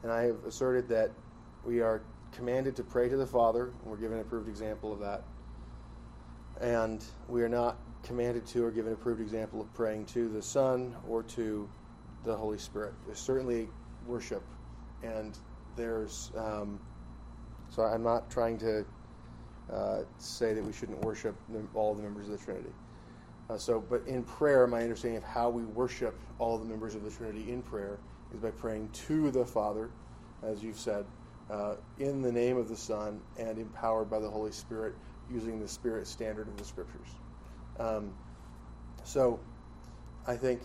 and 0.04 0.12
I 0.12 0.24
have 0.24 0.44
asserted 0.46 0.88
that 0.90 1.12
we 1.66 1.82
are 1.82 2.02
commanded 2.32 2.76
to 2.78 2.84
pray 2.84 3.10
to 3.10 3.18
the 3.18 3.28
Father, 3.28 3.66
and 3.66 3.92
we're 3.92 3.98
given 3.98 4.18
an 4.18 4.22
approved 4.22 4.50
example 4.50 4.92
of 4.92 5.00
that. 5.00 5.24
And 6.62 7.04
we 7.28 7.42
are 7.42 7.50
not 7.50 7.78
commanded 8.04 8.46
to 8.48 8.66
or 8.66 8.72
given 8.72 8.92
an 8.92 8.94
approved 8.94 9.22
example 9.22 9.62
of 9.62 9.74
praying 9.74 10.06
to 10.06 10.30
the 10.30 10.42
Son 10.42 10.96
or 11.08 11.24
to 11.24 11.70
the 12.24 12.36
Holy 12.36 12.58
Spirit. 12.58 12.94
There's 13.06 13.20
certainly 13.20 13.70
worship, 14.06 14.44
and 15.04 15.38
there's 15.76 16.32
um, 16.38 16.80
so 17.70 17.84
I'm 17.84 18.04
not 18.04 18.30
trying 18.30 18.60
to 18.60 18.86
uh, 19.72 20.02
say 20.20 20.54
that 20.54 20.64
we 20.64 20.72
shouldn't 20.72 21.02
worship 21.04 21.36
all 21.74 21.96
the 21.96 22.04
members 22.04 22.28
of 22.28 22.38
the 22.38 22.46
Trinity. 22.46 22.70
Uh, 23.50 23.58
so, 23.58 23.84
but 23.90 24.06
in 24.08 24.24
prayer, 24.24 24.68
my 24.68 24.82
understanding 24.82 25.18
of 25.18 25.24
how 25.24 25.50
we 25.50 25.64
worship 25.64 26.16
all 26.40 26.58
the 26.58 26.66
members 26.66 26.96
of 26.96 27.04
the 27.04 27.10
Trinity 27.10 27.52
in 27.52 27.62
prayer 27.62 27.98
is 28.34 28.40
by 28.40 28.52
praying 28.52 28.90
to 28.94 29.32
the 29.32 29.46
Father, 29.46 29.90
as 30.44 30.64
you've 30.64 30.80
said, 30.80 31.06
uh, 31.50 31.76
in 32.00 32.22
the 32.22 32.32
name 32.32 32.58
of 32.58 32.70
the 32.70 32.78
Son, 32.78 33.20
and 33.38 33.58
empowered 33.58 34.10
by 34.10 34.20
the 34.20 34.30
Holy 34.30 34.52
Spirit, 34.52 34.96
using 35.32 35.60
the 35.60 35.68
Spirit 35.68 36.08
standard 36.08 36.48
of 36.48 36.58
the 36.58 36.64
Scriptures. 36.64 37.08
Um, 37.80 38.14
so, 39.04 39.40
I 40.28 40.36
think 40.36 40.62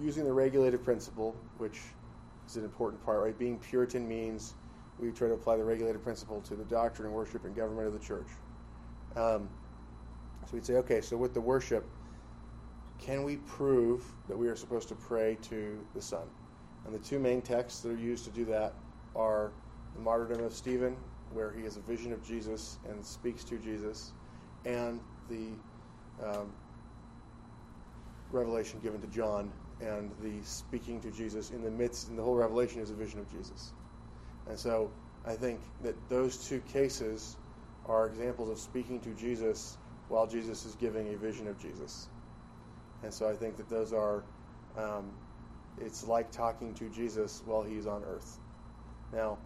using 0.00 0.24
the 0.24 0.32
regulative 0.32 0.84
principle, 0.84 1.36
which 1.58 1.80
is 2.46 2.56
an 2.56 2.64
important 2.64 3.04
part, 3.04 3.22
right? 3.22 3.38
Being 3.38 3.58
Puritan 3.58 4.08
means 4.08 4.54
we 4.98 5.10
try 5.12 5.28
to 5.28 5.34
apply 5.34 5.56
the 5.56 5.64
regulative 5.64 6.02
principle 6.02 6.40
to 6.42 6.56
the 6.56 6.64
doctrine 6.64 7.12
worship 7.12 7.44
and 7.44 7.54
government 7.54 7.86
of 7.86 7.92
the 7.92 7.98
church. 7.98 8.26
Um, 9.16 9.48
so 10.46 10.54
we'd 10.54 10.64
say, 10.64 10.74
okay, 10.74 11.00
so 11.00 11.16
with 11.16 11.34
the 11.34 11.40
worship, 11.40 11.84
can 12.98 13.22
we 13.22 13.36
prove 13.36 14.04
that 14.28 14.36
we 14.36 14.48
are 14.48 14.56
supposed 14.56 14.88
to 14.88 14.94
pray 14.94 15.36
to 15.42 15.78
the 15.94 16.02
Son? 16.02 16.26
And 16.84 16.94
the 16.94 16.98
two 16.98 17.18
main 17.18 17.42
texts 17.42 17.80
that 17.82 17.90
are 17.90 17.96
used 17.96 18.24
to 18.24 18.30
do 18.30 18.44
that 18.46 18.74
are 19.14 19.52
the 19.94 20.00
martyrdom 20.00 20.42
of 20.42 20.52
Stephen, 20.52 20.96
where 21.32 21.52
he 21.52 21.64
has 21.64 21.76
a 21.76 21.80
vision 21.80 22.12
of 22.12 22.24
Jesus 22.24 22.78
and 22.88 23.04
speaks 23.04 23.44
to 23.44 23.58
Jesus, 23.58 24.12
and 24.64 25.00
the 25.28 25.48
um, 26.24 26.50
revelation 28.32 28.80
given 28.82 29.00
to 29.00 29.06
John 29.08 29.50
and 29.80 30.10
the 30.22 30.42
speaking 30.42 31.00
to 31.00 31.10
Jesus 31.10 31.50
in 31.50 31.62
the 31.62 31.70
midst, 31.70 32.08
and 32.08 32.18
the 32.18 32.22
whole 32.22 32.34
revelation 32.34 32.80
is 32.80 32.90
a 32.90 32.94
vision 32.94 33.20
of 33.20 33.30
Jesus. 33.30 33.72
And 34.48 34.58
so 34.58 34.90
I 35.26 35.34
think 35.34 35.60
that 35.82 35.94
those 36.08 36.48
two 36.48 36.60
cases 36.72 37.36
are 37.86 38.06
examples 38.06 38.50
of 38.50 38.58
speaking 38.58 39.00
to 39.00 39.10
Jesus 39.14 39.76
while 40.08 40.26
Jesus 40.26 40.64
is 40.64 40.74
giving 40.74 41.14
a 41.14 41.16
vision 41.16 41.46
of 41.46 41.58
Jesus. 41.60 42.08
And 43.02 43.12
so 43.12 43.28
I 43.28 43.34
think 43.34 43.56
that 43.56 43.68
those 43.68 43.92
are, 43.92 44.24
um, 44.76 45.10
it's 45.80 46.06
like 46.06 46.32
talking 46.32 46.74
to 46.74 46.88
Jesus 46.88 47.42
while 47.46 47.62
he's 47.62 47.86
on 47.86 48.02
earth. 48.04 48.38
Now, 49.12 49.38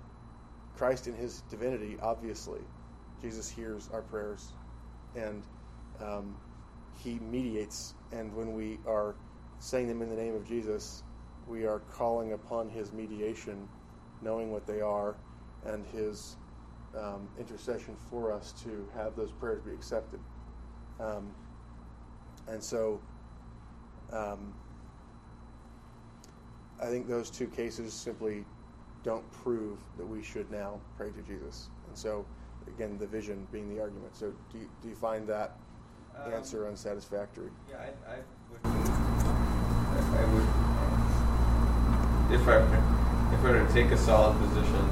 Christ 0.76 1.06
in 1.06 1.14
his 1.14 1.42
divinity, 1.50 1.96
obviously, 2.02 2.60
Jesus 3.20 3.48
hears 3.48 3.88
our 3.92 4.02
prayers 4.02 4.48
and 5.14 5.42
um, 6.00 6.34
he 7.02 7.18
mediates. 7.20 7.94
And 8.12 8.34
when 8.34 8.54
we 8.54 8.78
are 8.86 9.14
saying 9.58 9.88
them 9.88 10.02
in 10.02 10.10
the 10.10 10.16
name 10.16 10.34
of 10.34 10.46
Jesus, 10.46 11.02
we 11.46 11.64
are 11.64 11.80
calling 11.80 12.32
upon 12.32 12.68
his 12.68 12.92
mediation, 12.92 13.68
knowing 14.22 14.50
what 14.50 14.66
they 14.66 14.80
are, 14.80 15.14
and 15.66 15.84
his 15.86 16.36
um, 16.98 17.28
intercession 17.38 17.96
for 18.10 18.32
us 18.32 18.52
to 18.64 18.86
have 18.94 19.16
those 19.16 19.30
prayers 19.32 19.62
be 19.62 19.72
accepted. 19.72 20.20
Um, 21.00 21.30
and 22.48 22.62
so 22.62 23.00
um, 24.12 24.52
I 26.80 26.86
think 26.86 27.08
those 27.08 27.30
two 27.30 27.46
cases 27.46 27.92
simply 27.92 28.44
don't 29.04 29.28
prove 29.42 29.78
that 29.98 30.06
we 30.06 30.22
should 30.22 30.50
now 30.50 30.80
pray 30.96 31.10
to 31.10 31.22
Jesus. 31.22 31.68
And 31.88 31.96
so, 31.96 32.24
again, 32.68 32.98
the 32.98 33.06
vision 33.06 33.46
being 33.52 33.68
the 33.74 33.80
argument. 33.80 34.14
So, 34.16 34.32
do 34.52 34.58
you, 34.58 34.68
do 34.82 34.88
you 34.88 34.94
find 34.94 35.26
that 35.28 35.56
Um, 36.14 36.32
answer 36.32 36.66
unsatisfactory? 36.68 37.50
Yeah, 37.70 37.78
I, 37.80 38.14
I 38.14 38.16
would. 38.50 38.60
I 40.20 40.24
would. 40.32 40.48
If 42.36 42.46
I 42.48 42.56
if 43.34 43.40
I 43.44 43.50
were 43.50 43.66
to 43.66 43.72
take 43.72 43.90
a 43.90 43.96
solid 43.96 44.36
position 44.38 44.84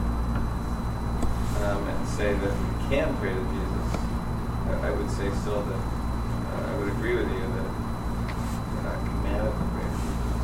um, 1.64 1.80
and 1.88 2.08
say 2.08 2.32
that 2.32 2.52
we 2.52 2.88
can 2.88 3.14
pray 3.20 3.32
to 3.32 3.44
Jesus, 3.52 3.88
I, 4.66 4.88
I 4.88 4.90
would 4.90 5.10
say 5.10 5.28
still 5.40 5.62
that 5.62 5.76
uh, 5.76 6.72
I 6.72 6.76
would 6.78 6.88
agree 6.88 7.14
with 7.16 7.28
you 7.28 7.40
that 7.40 7.68
we're 8.72 8.82
not 8.82 8.98
commanded 9.04 9.52
to 9.52 9.64
pray 9.76 9.84
to 9.84 9.96
Jesus, 10.00 10.40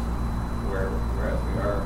where, 0.69 0.89
whereas 1.17 1.41
we 1.49 1.55
are, 1.64 1.81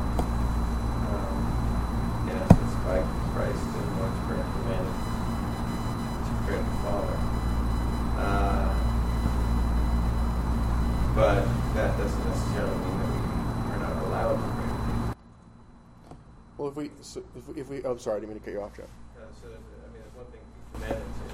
we, 16.81 16.91
so 17.03 17.23
if 17.37 17.49
we, 17.49 17.61
if 17.61 17.69
we 17.69 17.83
oh, 17.85 17.97
sorry, 17.99 18.17
I 18.17 18.21
didn't 18.21 18.31
mean 18.33 18.41
to 18.41 18.45
cut 18.45 18.55
you 18.55 18.63
off, 18.63 18.75
Jeff. 18.77 18.87
Uh, 18.87 19.21
so, 19.37 19.49
I 19.49 19.51
mean, 19.51 20.01
there's 20.01 20.15
one 20.17 20.25
thing 20.33 20.41
to 20.41 20.47
be 20.57 20.61
commanded 20.73 21.05
to. 21.05 21.25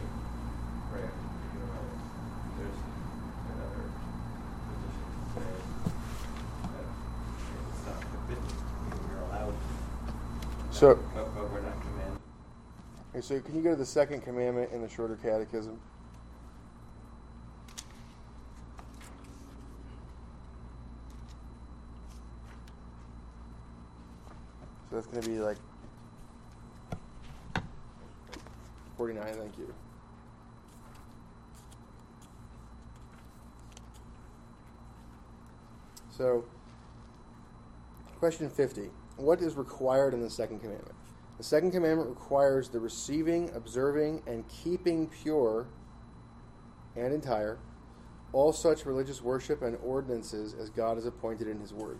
You 1.55 1.61
know, 1.63 1.71
there's 2.59 2.79
another 3.55 3.87
position 4.67 5.07
to 5.07 5.25
say 5.39 5.47
that 6.75 6.87
it's 7.71 7.87
not 7.87 7.99
forbidden. 8.11 8.43
I 8.43 8.91
mean, 8.91 8.99
we're 9.07 9.23
allowed. 9.31 9.55
So- 10.71 10.99
but, 11.15 11.35
but 11.35 11.53
we're 11.53 11.63
not 11.63 11.79
commanded. 11.81 12.19
Okay, 13.15 13.23
so 13.23 13.41
can 13.41 13.55
you 13.55 13.63
go 13.63 13.71
to 13.71 13.77
the 13.77 13.87
second 13.87 14.23
commandment 14.23 14.73
in 14.73 14.83
the 14.83 14.89
shorter 14.89 15.17
catechism? 15.17 15.79
Going 25.13 25.23
to 25.23 25.29
be 25.29 25.39
like 25.39 25.57
49, 28.97 29.25
thank 29.35 29.59
you. 29.59 29.73
So, 36.11 36.45
question 38.19 38.49
50. 38.49 38.89
What 39.17 39.41
is 39.41 39.55
required 39.55 40.15
in 40.15 40.21
the 40.21 40.31
second 40.31 40.61
commandment? 40.61 40.95
The 41.37 41.45
second 41.45 41.73
commandment 41.73 42.09
requires 42.09 42.71
the 42.71 42.81
receiving, 42.81 43.51
observing, 43.55 44.23
and 44.27 44.45
keeping 44.49 45.09
pure 45.09 45.67
and 46.97 47.13
entire 47.13 47.59
all 48.33 48.53
such 48.53 48.87
religious 48.87 49.23
worship 49.23 49.63
and 49.63 49.77
ordinances 49.85 50.55
as 50.55 50.71
God 50.71 50.97
has 50.97 51.07
appointed 51.07 51.49
in 51.49 51.61
His 51.61 51.73
Word. 51.73 51.99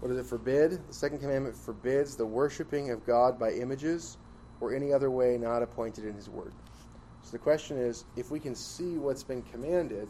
What 0.00 0.08
does 0.08 0.18
it 0.18 0.26
forbid? 0.26 0.86
The 0.86 0.94
second 0.94 1.20
commandment 1.20 1.56
forbids 1.56 2.14
the 2.14 2.26
worshiping 2.26 2.90
of 2.90 3.06
God 3.06 3.38
by 3.38 3.52
images 3.52 4.18
or 4.60 4.74
any 4.74 4.92
other 4.92 5.10
way 5.10 5.38
not 5.38 5.62
appointed 5.62 6.04
in 6.04 6.14
His 6.14 6.28
Word. 6.28 6.52
So 7.22 7.30
the 7.32 7.38
question 7.38 7.78
is 7.78 8.04
if 8.16 8.30
we 8.30 8.38
can 8.38 8.54
see 8.54 8.98
what's 8.98 9.22
been 9.22 9.42
commanded, 9.42 10.08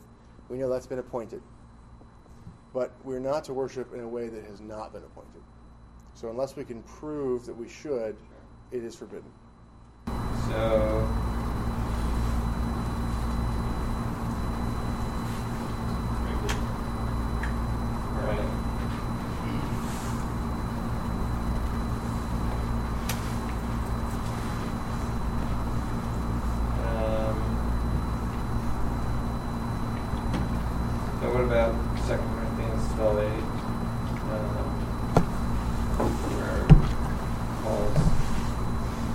we 0.49 0.59
know 0.59 0.69
that's 0.69 0.87
been 0.87 0.99
appointed. 0.99 1.43
But 2.73 2.93
we're 3.05 3.21
not 3.21 3.45
to 3.45 3.55
worship 3.55 3.95
in 3.95 4.01
a 4.01 4.09
way 4.09 4.29
that 4.29 4.45
has 4.47 4.61
not 4.61 4.93
been 4.93 5.05
appointed. 5.05 5.43
So 6.15 6.29
unless 6.29 6.57
we 6.57 6.65
can 6.65 6.83
prove 6.83 7.47
that 7.47 7.57
we 7.57 7.69
should, 7.69 8.17
it 8.73 8.83
is 8.83 8.97
forbidden. 8.97 9.31
So. 10.07 11.09
Right. 18.25 18.41
Um, 26.81 27.37
so 31.21 31.27
what 31.33 31.43
about 31.45 31.75
Second 32.07 32.29
Corinthians 32.35 32.85
twelve 32.95 33.19
eight? 33.19 33.45
Um, 34.33 34.75
where 36.33 36.65
Paul's 37.63 38.03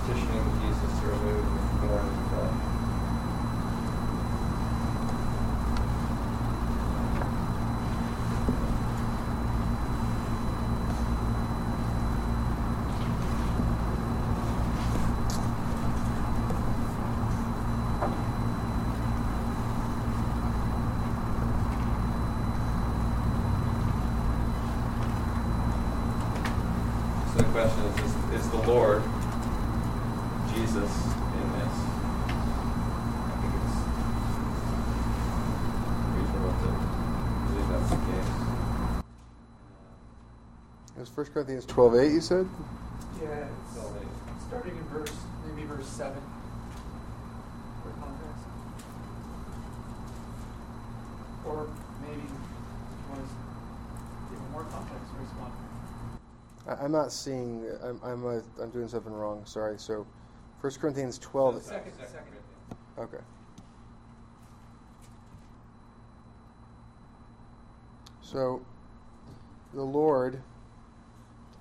petitioning 0.06 0.48
Jesus 0.62 0.92
to 1.00 1.06
remove 1.08 1.44
the 1.46 1.52
thorn 1.88 2.06
in 2.06 2.14
the 2.16 2.24
flesh. 2.30 2.58
So 27.32 27.38
the 27.38 27.52
question 27.52 27.84
is, 27.86 27.96
is, 28.00 28.14
is 28.42 28.50
the 28.50 28.58
Lord 28.68 29.04
Jesus 30.54 30.76
in 30.76 31.48
this? 31.54 31.76
I 33.26 33.30
think 33.40 33.54
it's 33.56 33.78
It 41.00 41.02
was 41.04 41.09
1 41.20 41.26
Corinthians 41.34 41.66
12 41.66 41.96
8, 41.96 42.12
you 42.14 42.22
said? 42.22 42.48
Yeah, 43.22 43.28
it's 43.66 44.46
starting 44.48 44.78
in 44.78 44.84
verse, 44.86 45.12
maybe 45.46 45.68
verse 45.68 45.86
7 45.86 46.16
for 47.84 47.90
context. 48.00 48.46
Or 51.46 51.68
maybe 52.04 52.22
you 52.22 53.10
want 53.10 53.20
to 53.20 54.32
give 54.32 54.52
more 54.52 54.64
context 54.64 55.12
for 55.14 55.22
respond. 55.22 55.54
I, 56.70 56.86
I'm 56.86 56.94
not 56.94 57.12
seeing, 57.12 57.70
I'm, 57.84 58.00
I'm, 58.02 58.26
uh, 58.26 58.40
I'm 58.64 58.70
doing 58.70 58.88
something 58.88 59.12
wrong. 59.12 59.42
Sorry. 59.44 59.78
So 59.78 60.08
1 60.62 60.74
Corinthians 60.80 61.18
12. 61.18 61.64
Second, 61.64 61.92
second. 61.98 62.22
Okay. 62.98 63.24
So, 68.22 68.62
the 69.74 69.84
Lord 69.84 70.42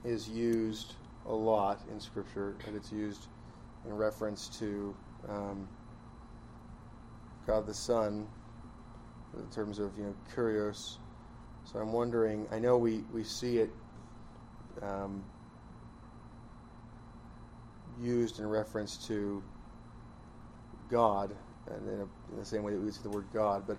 is 0.05 0.29
used 0.29 0.95
a 1.27 1.33
lot 1.33 1.81
in 1.91 2.01
Scripture, 2.01 2.57
and 2.67 2.77
it's 2.77 2.93
used 2.93 3.27
in 3.87 3.95
reference 3.95 4.49
to 4.59 4.95
um, 5.29 5.69
God 7.47 7.67
the 7.67 7.75
Son 7.75 8.27
in 9.37 9.47
terms 9.51 9.79
of 9.79 9.97
you 9.99 10.05
know 10.05 10.15
kurios. 10.35 10.97
So 11.65 11.79
I'm 11.79 11.93
wondering. 11.93 12.47
I 12.51 12.59
know 12.59 12.79
we 12.79 13.05
we 13.13 13.25
see 13.25 13.59
it 13.59 13.71
um, 14.83 15.23
used 18.01 18.39
in 18.39 18.49
reference 18.49 18.97
to 19.09 19.43
God, 20.91 21.35
and 21.67 21.89
in, 21.89 22.01
a, 22.01 22.33
in 22.33 22.39
the 22.39 22.45
same 22.45 22.63
way 22.63 22.73
that 22.73 22.81
we 22.81 22.91
see 22.91 23.03
the 23.03 23.11
word 23.11 23.27
God. 23.33 23.65
But 23.67 23.77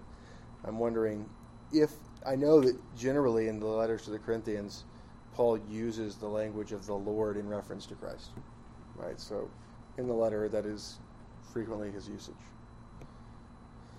I'm 0.65 0.77
wondering 0.77 1.27
if 1.71 1.91
I 2.25 2.35
know 2.35 2.61
that 2.61 2.75
generally 2.95 3.47
in 3.47 3.59
the 3.59 3.65
letters 3.65 4.03
to 4.05 4.11
the 4.11 4.19
Corinthians, 4.19 4.83
Paul 5.39 5.55
uses 5.71 6.15
the 6.17 6.27
language 6.27 6.73
of 6.73 6.85
the 6.85 6.93
Lord 6.93 7.37
in 7.37 7.47
reference 7.47 7.85
to 7.85 7.95
Christ, 7.95 8.31
right? 8.97 9.17
So 9.17 9.49
in 9.97 10.05
the 10.05 10.13
letter, 10.13 10.49
that 10.49 10.65
is 10.65 10.97
frequently 11.53 11.91
his 11.91 12.09
usage. 12.09 12.35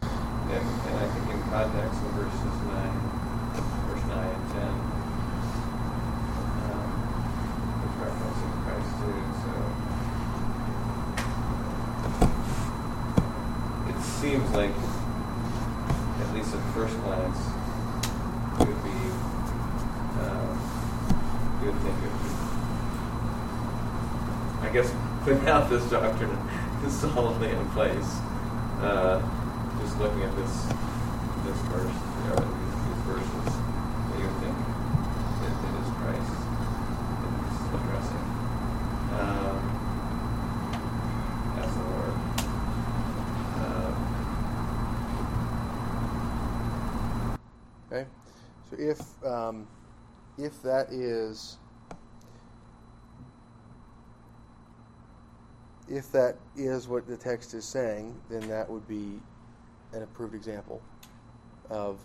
And, 0.03 0.12
and 0.53 0.99
I 0.99 1.09
think 1.09 1.30
in 1.32 1.43
context 1.49 1.97
of 1.97 2.11
verses 2.12 2.45
9, 2.45 2.93
verse 3.88 4.05
9 4.05 4.18
and 4.20 4.53
10, 4.53 4.61
um, 6.68 6.88
it's 7.86 7.97
referencing 8.05 8.53
Christ 8.61 8.93
too, 9.01 9.18
so 9.41 9.53
it 13.88 13.99
seems 14.20 14.45
like, 14.51 14.76
at 16.20 16.28
least 16.34 16.53
at 16.55 16.61
first 16.74 17.01
glance, 17.01 17.41
it 18.61 18.66
would 18.68 18.82
be, 18.84 19.01
um, 20.20 20.61
you 21.61 21.66
would 21.66 21.80
think 21.82 21.97
it 21.99 22.11
would, 22.11 22.32
I 24.62 24.68
putting 25.51 25.68
this 25.68 25.90
doctrine 25.90 26.30
is 26.86 26.92
solidly 26.94 27.51
in 27.51 27.68
place. 27.70 28.20
Uh, 28.80 29.20
just 29.80 29.98
looking 29.98 30.22
at 30.22 30.36
this 30.36 30.66
this 31.44 31.59
verse, 31.66 31.90
you 31.90 32.28
know, 32.30 32.36
these, 32.38 32.76
these 32.86 33.03
verses, 33.03 33.51
what 34.07 34.16
do 34.16 34.22
you 34.22 34.30
think 34.38 34.55
it, 35.42 35.53
it 35.66 35.74
is 35.80 35.90
Christ 35.98 36.34
that 37.18 37.32
he's 37.34 37.59
addressing? 37.74 38.24
Um, 39.18 39.59
as 41.59 41.70
the 41.74 41.82
Lord. 41.82 42.14
Um, 43.66 43.94
Okay, 47.92 48.07
so 48.70 48.76
if 48.78 49.01
um, 49.26 49.66
if 50.38 50.62
that 50.62 50.92
is 50.92 51.59
if 55.91 56.12
that 56.12 56.36
is 56.57 56.86
what 56.86 57.07
the 57.07 57.16
text 57.16 57.53
is 57.53 57.64
saying, 57.64 58.14
then 58.30 58.49
that 58.49 58.70
would 58.70 58.86
be 58.86 59.20
an 59.93 60.03
approved 60.03 60.34
example 60.34 60.80
of 61.68 61.99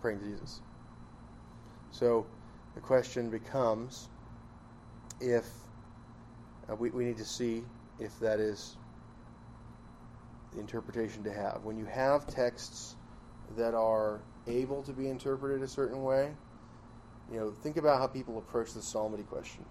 praying 0.00 0.20
to 0.20 0.24
Jesus. 0.24 0.60
So 1.90 2.26
the 2.74 2.80
question 2.80 3.28
becomes 3.28 4.08
if 5.20 5.44
uh, 6.70 6.76
we, 6.76 6.90
we 6.90 7.04
need 7.04 7.18
to 7.18 7.24
see 7.24 7.62
if 7.98 8.18
that 8.20 8.40
is 8.40 8.76
the 10.52 10.60
interpretation 10.60 11.22
to 11.24 11.32
have. 11.32 11.60
When 11.64 11.76
you 11.76 11.84
have 11.84 12.26
texts 12.26 12.96
that 13.56 13.74
are 13.74 14.20
able 14.46 14.82
to 14.84 14.92
be 14.92 15.08
interpreted 15.08 15.62
a 15.62 15.68
certain 15.68 16.02
way, 16.02 16.30
you 17.30 17.38
know, 17.38 17.50
think 17.50 17.76
about 17.76 17.98
how 17.98 18.06
people 18.06 18.38
approach 18.38 18.72
the 18.72 18.80
psalmody 18.80 19.24
question. 19.24 19.64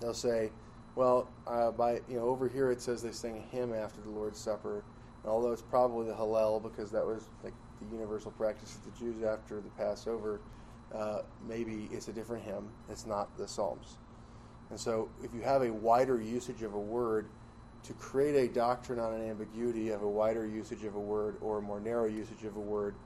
They'll 0.00 0.14
say, 0.14 0.50
well, 0.98 1.28
uh, 1.46 1.70
by 1.70 2.00
you 2.08 2.16
know, 2.16 2.24
over 2.24 2.48
here 2.48 2.72
it 2.72 2.82
says 2.82 3.02
they 3.02 3.12
sing 3.12 3.36
a 3.36 3.56
hymn 3.56 3.72
after 3.72 4.00
the 4.00 4.10
Lord's 4.10 4.40
Supper, 4.40 4.82
and 5.22 5.30
although 5.30 5.52
it's 5.52 5.62
probably 5.62 6.08
the 6.08 6.12
Hallel 6.12 6.60
because 6.60 6.90
that 6.90 7.06
was 7.06 7.28
like 7.44 7.52
the 7.80 7.94
universal 7.94 8.32
practice 8.32 8.74
of 8.74 8.84
the 8.84 8.98
Jews 8.98 9.22
after 9.22 9.60
the 9.60 9.68
Passover, 9.78 10.40
uh, 10.92 11.20
maybe 11.46 11.88
it's 11.92 12.08
a 12.08 12.12
different 12.12 12.42
hymn. 12.42 12.68
It's 12.90 13.06
not 13.06 13.28
the 13.38 13.46
Psalms. 13.46 13.98
And 14.70 14.80
so, 14.80 15.08
if 15.22 15.32
you 15.32 15.40
have 15.42 15.62
a 15.62 15.72
wider 15.72 16.20
usage 16.20 16.64
of 16.64 16.74
a 16.74 16.80
word 16.80 17.28
to 17.84 17.92
create 17.92 18.34
a 18.34 18.52
doctrine 18.52 18.98
on 18.98 19.14
an 19.14 19.22
ambiguity 19.30 19.90
of 19.90 20.02
a 20.02 20.08
wider 20.08 20.48
usage 20.48 20.82
of 20.82 20.96
a 20.96 21.00
word 21.00 21.36
or 21.40 21.58
a 21.58 21.62
more 21.62 21.78
narrow 21.78 22.06
usage 22.06 22.42
of 22.42 22.56
a 22.56 22.60
word 22.60 22.96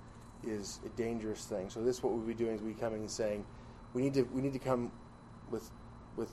is 0.42 0.80
a 0.86 0.88
dangerous 0.96 1.44
thing. 1.44 1.68
So 1.68 1.82
this 1.82 2.02
what 2.02 2.14
we'll 2.14 2.26
be 2.26 2.32
doing 2.32 2.54
is 2.54 2.62
we 2.62 2.72
coming 2.72 3.00
and 3.00 3.10
saying 3.10 3.44
we 3.92 4.00
need 4.00 4.14
to 4.14 4.22
we 4.32 4.40
need 4.40 4.54
to 4.54 4.58
come 4.58 4.90
with 5.50 5.70
with 6.16 6.30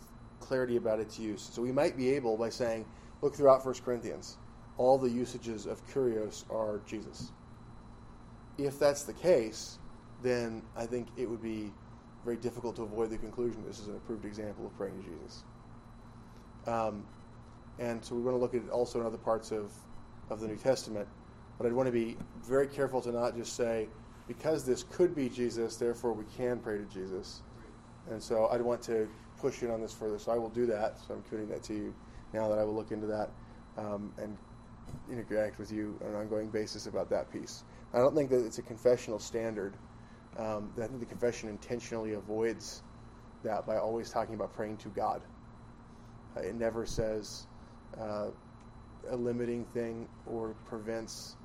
clarity 0.49 0.77
about 0.77 0.99
its 0.99 1.19
use. 1.19 1.47
So 1.53 1.61
we 1.61 1.71
might 1.71 1.95
be 1.95 2.09
able 2.09 2.35
by 2.35 2.49
saying, 2.49 2.83
look 3.21 3.35
throughout 3.35 3.63
1 3.63 3.75
Corinthians, 3.85 4.37
all 4.77 4.97
the 4.97 5.09
usages 5.09 5.67
of 5.67 5.87
kurios 5.93 6.43
are 6.49 6.81
Jesus. 6.87 7.31
If 8.57 8.79
that's 8.79 9.03
the 9.03 9.13
case, 9.13 9.77
then 10.23 10.63
I 10.75 10.87
think 10.87 11.07
it 11.17 11.29
would 11.29 11.43
be 11.43 11.71
very 12.25 12.35
difficult 12.35 12.75
to 12.77 12.81
avoid 12.81 13.11
the 13.11 13.17
conclusion 13.17 13.63
this 13.65 13.79
is 13.79 13.89
an 13.89 13.95
approved 13.95 14.25
example 14.25 14.65
of 14.65 14.75
praying 14.75 15.03
to 15.03 15.09
Jesus. 15.09 15.43
Um, 16.65 17.05
and 17.77 18.03
so 18.03 18.15
we 18.15 18.21
want 18.21 18.35
to 18.35 18.41
look 18.41 18.55
at 18.55 18.63
it 18.63 18.71
also 18.71 18.99
in 18.99 19.05
other 19.05 19.19
parts 19.19 19.51
of, 19.51 19.71
of 20.31 20.39
the 20.39 20.47
New 20.47 20.57
Testament. 20.57 21.07
But 21.59 21.67
I'd 21.67 21.73
want 21.73 21.85
to 21.85 21.93
be 21.93 22.17
very 22.43 22.67
careful 22.67 23.01
to 23.01 23.11
not 23.11 23.37
just 23.37 23.55
say, 23.55 23.87
because 24.27 24.65
this 24.65 24.83
could 24.83 25.15
be 25.15 25.29
Jesus, 25.29 25.75
therefore 25.75 26.13
we 26.13 26.25
can 26.35 26.57
pray 26.57 26.79
to 26.79 26.85
Jesus. 26.85 27.43
And 28.09 28.21
so 28.21 28.47
I'd 28.47 28.61
want 28.61 28.81
to 28.83 29.07
push 29.41 29.63
in 29.63 29.71
on 29.71 29.81
this 29.81 29.93
further. 29.93 30.19
So 30.19 30.31
I 30.31 30.37
will 30.37 30.49
do 30.49 30.65
that. 30.67 30.99
So 30.99 31.13
I'm 31.13 31.23
committing 31.23 31.49
that 31.49 31.63
to 31.63 31.73
you 31.73 31.93
now 32.33 32.47
that 32.49 32.59
I 32.59 32.63
will 32.63 32.75
look 32.75 32.91
into 32.91 33.07
that 33.07 33.29
um, 33.77 34.11
and 34.17 34.37
interact 35.09 35.59
with 35.59 35.71
you 35.71 35.97
on 36.03 36.11
an 36.11 36.15
ongoing 36.15 36.49
basis 36.49 36.87
about 36.87 37.09
that 37.09 37.31
piece. 37.31 37.63
I 37.93 37.99
don't 37.99 38.15
think 38.15 38.29
that 38.29 38.45
it's 38.45 38.57
a 38.59 38.63
confessional 38.63 39.19
standard. 39.19 39.73
Um, 40.37 40.71
I 40.77 40.87
think 40.87 40.99
the 40.99 41.05
confession 41.05 41.49
intentionally 41.49 42.13
avoids 42.13 42.83
that 43.43 43.65
by 43.65 43.77
always 43.77 44.09
talking 44.09 44.35
about 44.35 44.53
praying 44.53 44.77
to 44.77 44.89
God. 44.89 45.21
Uh, 46.35 46.41
it 46.41 46.55
never 46.55 46.85
says 46.85 47.47
uh, 47.99 48.27
a 49.09 49.15
limiting 49.15 49.65
thing 49.65 50.07
or 50.27 50.53
prevents 50.65 51.35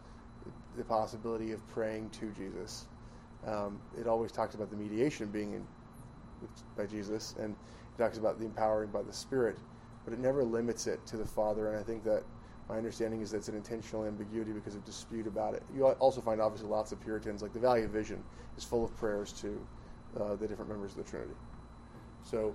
the 0.77 0.85
possibility 0.85 1.53
of 1.53 1.67
praying 1.69 2.11
to 2.11 2.31
Jesus. 2.33 2.87
Um, 3.47 3.79
it 3.99 4.07
always 4.07 4.33
talks 4.33 4.55
about 4.55 4.71
the 4.71 4.77
mediation 4.77 5.29
being 5.29 5.53
in, 5.55 5.67
by 6.77 6.87
Jesus, 6.87 7.35
and 7.39 7.55
talks 7.99 8.19
about 8.19 8.39
the 8.39 8.45
empowering 8.45 8.91
by 8.91 9.03
the 9.03 9.13
Spirit, 9.13 9.59
but 10.05 10.13
it 10.13 10.19
never 10.19 10.45
limits 10.45 10.87
it 10.87 11.05
to 11.07 11.17
the 11.17 11.25
Father. 11.25 11.69
And 11.69 11.79
I 11.79 11.83
think 11.83 12.05
that 12.05 12.25
my 12.69 12.77
understanding 12.77 13.21
is 13.21 13.31
that 13.31 13.39
it's 13.39 13.49
an 13.49 13.57
intentional 13.57 14.05
ambiguity 14.05 14.53
because 14.53 14.75
of 14.75 14.85
dispute 14.85 15.27
about 15.27 15.55
it. 15.55 15.63
You 15.75 15.87
also 15.87 16.21
find 16.21 16.41
obviously 16.41 16.69
lots 16.69 16.93
of 16.93 17.01
Puritans, 17.01 17.43
like 17.43 17.53
the 17.53 17.59
Valley 17.59 17.83
of 17.83 17.91
Vision, 17.91 18.23
is 18.57 18.65
full 18.65 18.85
of 18.85 18.97
prayers 18.97 19.33
to 19.33 19.67
uh, 20.19 20.37
the 20.37 20.49
different 20.49 20.71
members 20.71 20.93
of 20.93 20.99
the 20.99 21.11
Trinity. 21.11 21.35
So 22.23 22.55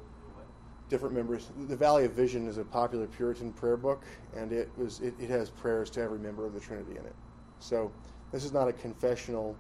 different 0.90 1.14
members. 1.14 1.52
The 1.68 1.76
Valley 1.76 2.06
of 2.06 2.14
Vision 2.14 2.48
is 2.48 2.58
a 2.58 2.64
popular 2.64 3.08
Puritan 3.08 3.54
prayer 3.54 3.78
book, 3.78 4.04
and 4.36 4.52
it 4.52 4.70
was 4.78 5.00
it, 5.00 5.14
it 5.20 5.30
has 5.30 5.50
prayers 5.50 5.90
to 5.92 6.02
every 6.02 6.20
member 6.20 6.46
of 6.46 6.54
the 6.54 6.60
Trinity 6.60 6.92
in 6.92 7.06
it. 7.06 7.16
So 7.60 7.92
this 8.32 8.44
is 8.44 8.52
not 8.52 8.68
a 8.68 8.74
confessional 8.74 9.56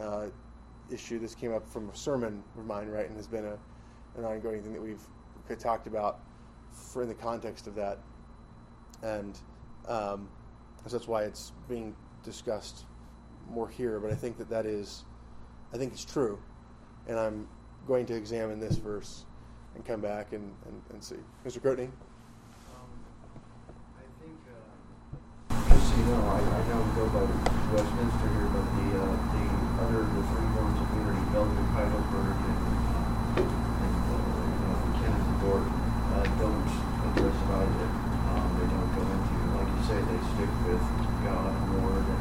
uh, 0.00 0.26
issue. 0.90 1.18
This 1.18 1.34
came 1.34 1.52
up 1.52 1.68
from 1.68 1.90
a 1.90 1.96
sermon 1.96 2.42
of 2.56 2.64
mine, 2.66 2.88
right, 2.88 3.06
and 3.06 3.16
has 3.16 3.26
been 3.26 3.44
a, 3.44 3.58
an 4.16 4.24
ongoing 4.24 4.62
thing 4.62 4.72
that 4.72 4.82
we've 4.82 5.02
talked 5.56 5.86
about 5.86 6.20
for 6.72 7.02
in 7.02 7.08
the 7.08 7.14
context 7.14 7.66
of 7.66 7.74
that, 7.74 7.98
and 9.02 9.38
um, 9.86 10.28
so 10.84 10.96
that's 10.96 11.08
why 11.08 11.22
it's 11.24 11.52
being 11.68 11.94
discussed 12.24 12.84
more 13.50 13.68
here. 13.68 14.00
But 14.00 14.10
I 14.10 14.14
think 14.14 14.38
that 14.38 14.50
that 14.50 14.66
is, 14.66 15.04
I 15.72 15.76
think 15.78 15.92
it's 15.92 16.04
true, 16.04 16.38
and 17.06 17.18
I'm 17.18 17.48
going 17.86 18.06
to 18.06 18.14
examine 18.14 18.60
this 18.60 18.76
verse 18.76 19.24
and 19.74 19.84
come 19.86 20.00
back 20.00 20.32
and, 20.32 20.52
and, 20.66 20.82
and 20.90 21.02
see. 21.02 21.16
Mr. 21.46 21.60
Crotney? 21.60 21.88
Um, 21.88 22.90
I 23.94 24.04
think, 24.18 24.34
uh, 24.50 24.74
you 25.96 26.04
know, 26.10 26.20
I, 26.26 26.42
I 26.42 26.60
know 26.68 26.82
we 26.82 26.90
go 26.98 27.06
by 27.14 27.24
Westminster 27.72 28.28
here, 28.34 28.50
but 28.50 28.66
the, 28.74 28.86
uh, 28.98 29.06
the, 29.32 29.44
under 29.86 30.02
the 30.02 30.22
three 30.34 30.48
forms 30.52 30.78
of 30.82 30.88
unity, 30.98 31.24
Belgic, 31.30 31.68
Heidelberg, 31.78 32.36
and 32.42 32.58
And, 33.38 34.02
uh, 34.08 34.34
you 34.98 35.08
know, 35.08 35.37
Dort, 35.48 35.64
uh, 35.64 36.28
don't 36.36 36.68
emphasize 37.08 37.72
it, 37.80 37.92
um, 38.28 38.52
they 38.60 38.68
don't 38.68 38.92
go 38.92 39.00
into, 39.00 39.36
like 39.56 39.64
you 39.64 39.80
say, 39.88 39.96
they 39.96 40.20
stick 40.36 40.52
with 40.68 40.84
God 41.24 41.56
and 41.56 41.72
Lord. 41.80 42.04
And 42.04 42.20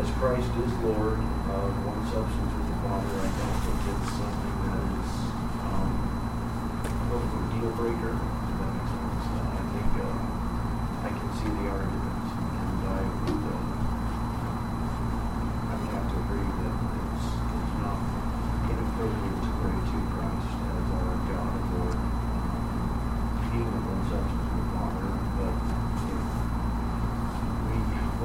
as 0.00 0.08
Christ 0.16 0.48
is 0.64 0.72
Lord, 0.80 1.20
uh, 1.20 1.68
one 1.84 2.00
substance 2.08 2.52
with 2.56 2.64
the 2.72 2.80
Father, 2.80 3.12
I 3.12 3.28
don't 3.28 3.60
think 3.60 3.76
it's 3.92 4.08
something 4.08 4.56
that 4.72 4.88
is, 4.88 5.12
um, 5.68 6.00
a 7.12 7.20
deal 7.60 7.76
breaker. 7.76 8.16
That 8.16 8.68
makes 8.72 8.88
sense. 8.88 9.24
Uh, 9.36 9.52
I 9.52 9.62
think, 9.76 9.92
uh, 10.00 10.16
I 11.04 11.10
can 11.12 11.28
see 11.36 11.52
the 11.60 11.66
argument, 11.76 12.24
and 12.24 12.88
I 12.88 13.04
would, 13.04 13.52
uh, 13.52 13.68
I 15.60 15.74
would 15.76 15.92
have 15.92 16.08
to 16.08 16.16
agree 16.24 16.48
that 16.56 16.72
it's, 17.04 17.36
it's 17.36 17.76
not 17.84 18.00
inappropriate 18.64 19.44
to 19.44 19.50
pray 19.60 19.76
to 19.76 19.98
Christ 20.08 20.56
as 20.56 20.88
our 20.96 21.20
God 21.20 21.52
and 21.52 21.68
Lord, 21.76 22.00
um, 22.00 22.64
being 23.52 23.72
of 23.72 23.84
one 23.88 24.02
substance 24.10 24.52
with 24.52 24.58
the 24.60 24.68
Father, 24.76 25.08
but 25.40 25.54
if 26.12 26.24
we 27.64 27.76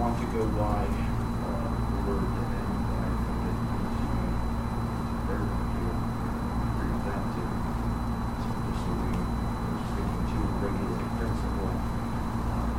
want 0.01 0.17
to 0.17 0.25
go 0.33 0.41
by 0.57 0.81
uh, 1.45 1.69
Word, 2.09 2.25
and 2.33 2.73
I 2.97 3.05
think 3.21 3.37
it 3.45 3.53
needs 3.69 3.93
to 4.01 4.07
be 4.17 4.33
very 5.29 5.45
clear. 5.77 5.93
Agree 6.73 6.89
with 6.89 7.05
that 7.05 7.21
too. 7.37 7.45
So 8.41 8.49
just 8.65 8.81
so 8.81 8.89
we 8.97 9.13
are 9.13 9.77
sticking 9.93 10.25
to 10.25 10.37
the 10.41 10.57
regulative 10.57 11.13
principle, 11.21 11.69
um, 12.49 12.73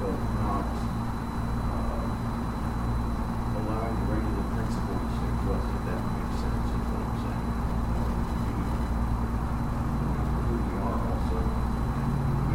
but 0.00 0.16
not 0.40 0.64
uh, 1.68 2.08
allowing 3.60 3.92
the 4.00 4.08
regulative 4.08 4.48
principle 4.56 4.96
to 5.04 5.08
stick 5.20 5.36
to 5.44 5.52
us, 5.52 5.64
if 5.68 5.84
that 5.84 6.00
makes 6.16 6.36
sense, 6.40 6.64
is 6.64 6.84
what 6.88 7.04
I'm 7.04 7.20
saying. 7.28 7.44
Uh, 7.92 8.08
we- 8.40 8.72
Who 10.48 10.56
we 10.64 10.80
are 10.80 10.96
also 11.12 11.44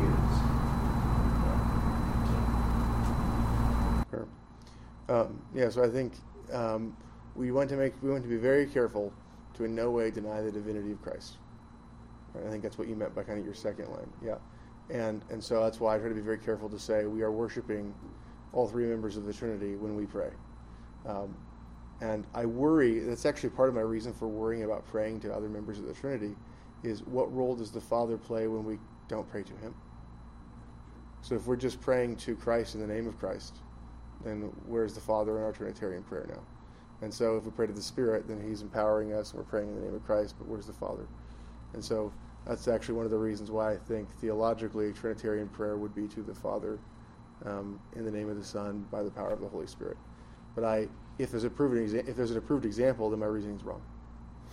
is. 0.02 0.34
uh, 1.46 1.62
Sure. 4.12 4.26
Um, 5.10 5.38
yeah, 5.60 5.68
so 5.70 5.84
I 5.84 5.90
think 5.90 6.14
um, 6.54 6.96
we 7.36 7.52
want 7.52 7.70
to 7.70 7.76
make 7.76 7.94
we 8.02 8.10
want 8.10 8.24
to 8.24 8.30
be 8.30 8.38
very 8.38 8.66
careful 8.66 9.12
to 9.56 9.66
in 9.66 9.76
no 9.76 9.92
way 9.92 10.10
deny 10.10 10.40
the 10.40 10.52
divinity 10.52 10.94
of 10.94 11.02
Christ. 11.02 11.34
Right? 12.34 12.48
I 12.48 12.50
think 12.50 12.64
that's 12.64 12.78
what 12.78 12.88
you 12.88 12.96
meant 12.96 13.14
by 13.14 13.24
kind 13.24 13.38
of 13.40 13.44
your 13.44 13.54
second 13.54 13.90
line. 13.90 14.10
Yeah, 14.24 14.38
and 14.90 15.22
and 15.30 15.44
so 15.44 15.62
that's 15.62 15.82
why 15.82 15.96
I 15.96 16.00
try 16.00 16.08
to 16.08 16.16
be 16.16 16.22
very 16.22 16.38
careful 16.38 16.70
to 16.70 16.80
say 16.80 17.06
we 17.08 17.24
are 17.24 17.32
worshiping 17.32 17.94
all 18.54 18.70
three 18.70 18.86
members 18.86 19.18
of 19.18 19.26
the 19.26 19.34
Trinity 19.34 19.76
when 19.76 19.98
we 19.98 20.06
pray. 20.06 20.30
Um, 21.06 21.36
and 22.00 22.26
I 22.34 22.46
worry 22.46 23.00
that's 23.00 23.26
actually 23.26 23.50
part 23.50 23.68
of 23.68 23.76
my 23.76 23.82
reason 23.82 24.14
for 24.14 24.30
worrying 24.30 24.64
about 24.64 24.88
praying 24.88 25.20
to 25.22 25.34
other 25.34 25.50
members 25.50 25.78
of 25.78 25.88
the 25.88 25.94
Trinity 25.94 26.38
is 26.84 27.04
what 27.04 27.36
role 27.36 27.54
does 27.54 27.72
the 27.72 27.82
Father 27.82 28.18
play 28.18 28.48
when 28.48 28.64
we 28.64 28.80
don't 29.10 29.30
pray 29.30 29.44
to 29.44 29.54
Him? 29.58 29.76
So 31.22 31.36
if 31.36 31.48
we're 31.48 31.58
just 31.58 31.82
praying 31.82 32.16
to 32.18 32.38
Christ 32.38 32.76
in 32.76 32.82
the 32.82 32.88
name 32.88 33.08
of 33.08 33.20
Christ, 33.20 33.58
then 34.24 34.52
where's 34.68 34.94
the 34.94 35.02
Father 35.02 35.38
in 35.38 35.44
our 35.44 35.52
Trinitarian 35.52 36.04
prayer 36.04 36.28
now? 36.30 36.42
And 37.02 37.14
so 37.14 37.38
if 37.38 37.46
we 37.46 37.52
pray 37.52 37.68
to 37.68 37.74
the 37.74 37.82
Spirit, 37.82 38.28
then 38.28 38.42
He's 38.46 38.62
empowering 38.62 39.14
us 39.14 39.32
and 39.32 39.40
we're 39.40 39.46
praying 39.46 39.70
in 39.70 39.76
the 39.76 39.82
name 39.82 39.96
of 39.96 40.06
Christ, 40.06 40.36
but 40.38 40.48
where's 40.48 40.68
the 40.68 40.74
Father? 40.74 41.08
And 41.74 41.84
so 41.84 42.12
that's 42.46 42.68
actually 42.68 42.96
one 42.96 43.06
of 43.06 43.12
the 43.12 43.18
reasons 43.18 43.52
why 43.52 43.74
I 43.74 43.78
think 43.78 44.10
theologically 44.20 44.92
Trinitarian 44.92 45.48
prayer 45.50 45.78
would 45.78 45.96
be 45.96 46.08
to 46.08 46.22
the 46.22 46.34
Father 46.34 46.80
um, 47.46 47.80
in 47.96 48.04
the 48.04 48.12
name 48.12 48.30
of 48.30 48.38
the 48.38 48.44
Son 48.44 48.86
by 48.92 49.04
the 49.04 49.12
power 49.12 49.30
of 49.30 49.40
the 49.40 49.48
Holy 49.48 49.68
Spirit. 49.68 49.98
But 50.56 50.64
I, 50.64 50.88
if 51.18 51.32
there's 51.32 51.46
a 51.46 51.50
proven 51.50 51.86
exa- 51.86 52.08
if 52.08 52.16
there's 52.16 52.32
an 52.32 52.38
approved 52.38 52.66
example, 52.66 53.10
then 53.10 53.20
my 53.20 53.28
reasoning's 53.28 53.64
wrong. 53.64 53.82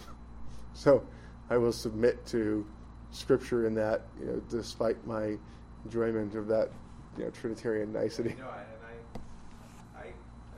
so 0.75 1.03
I 1.51 1.57
will 1.57 1.73
submit 1.73 2.25
to 2.27 2.67
Scripture 3.11 3.67
in 3.67 3.75
that, 3.75 4.03
you 4.21 4.27
know, 4.27 4.43
despite 4.51 5.05
my 5.07 5.37
enjoyment 5.85 6.35
of 6.35 6.47
that, 6.49 6.71
you 7.17 7.25
know, 7.25 7.31
Trinitarian 7.31 7.93
nicety. 7.93 8.37
No, 8.39 8.47
I, 8.47 8.63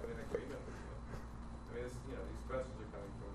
I'm 0.03 0.11
in 0.11 0.19
agreement 0.27 0.61
with 0.67 0.75
you. 0.75 0.97
I 1.71 1.75
mean, 1.75 1.85
this, 1.85 1.95
you 2.09 2.15
know, 2.17 2.25
these 2.27 2.45
questions 2.49 2.75
are 2.81 2.91
coming 2.91 3.13
from 3.21 3.33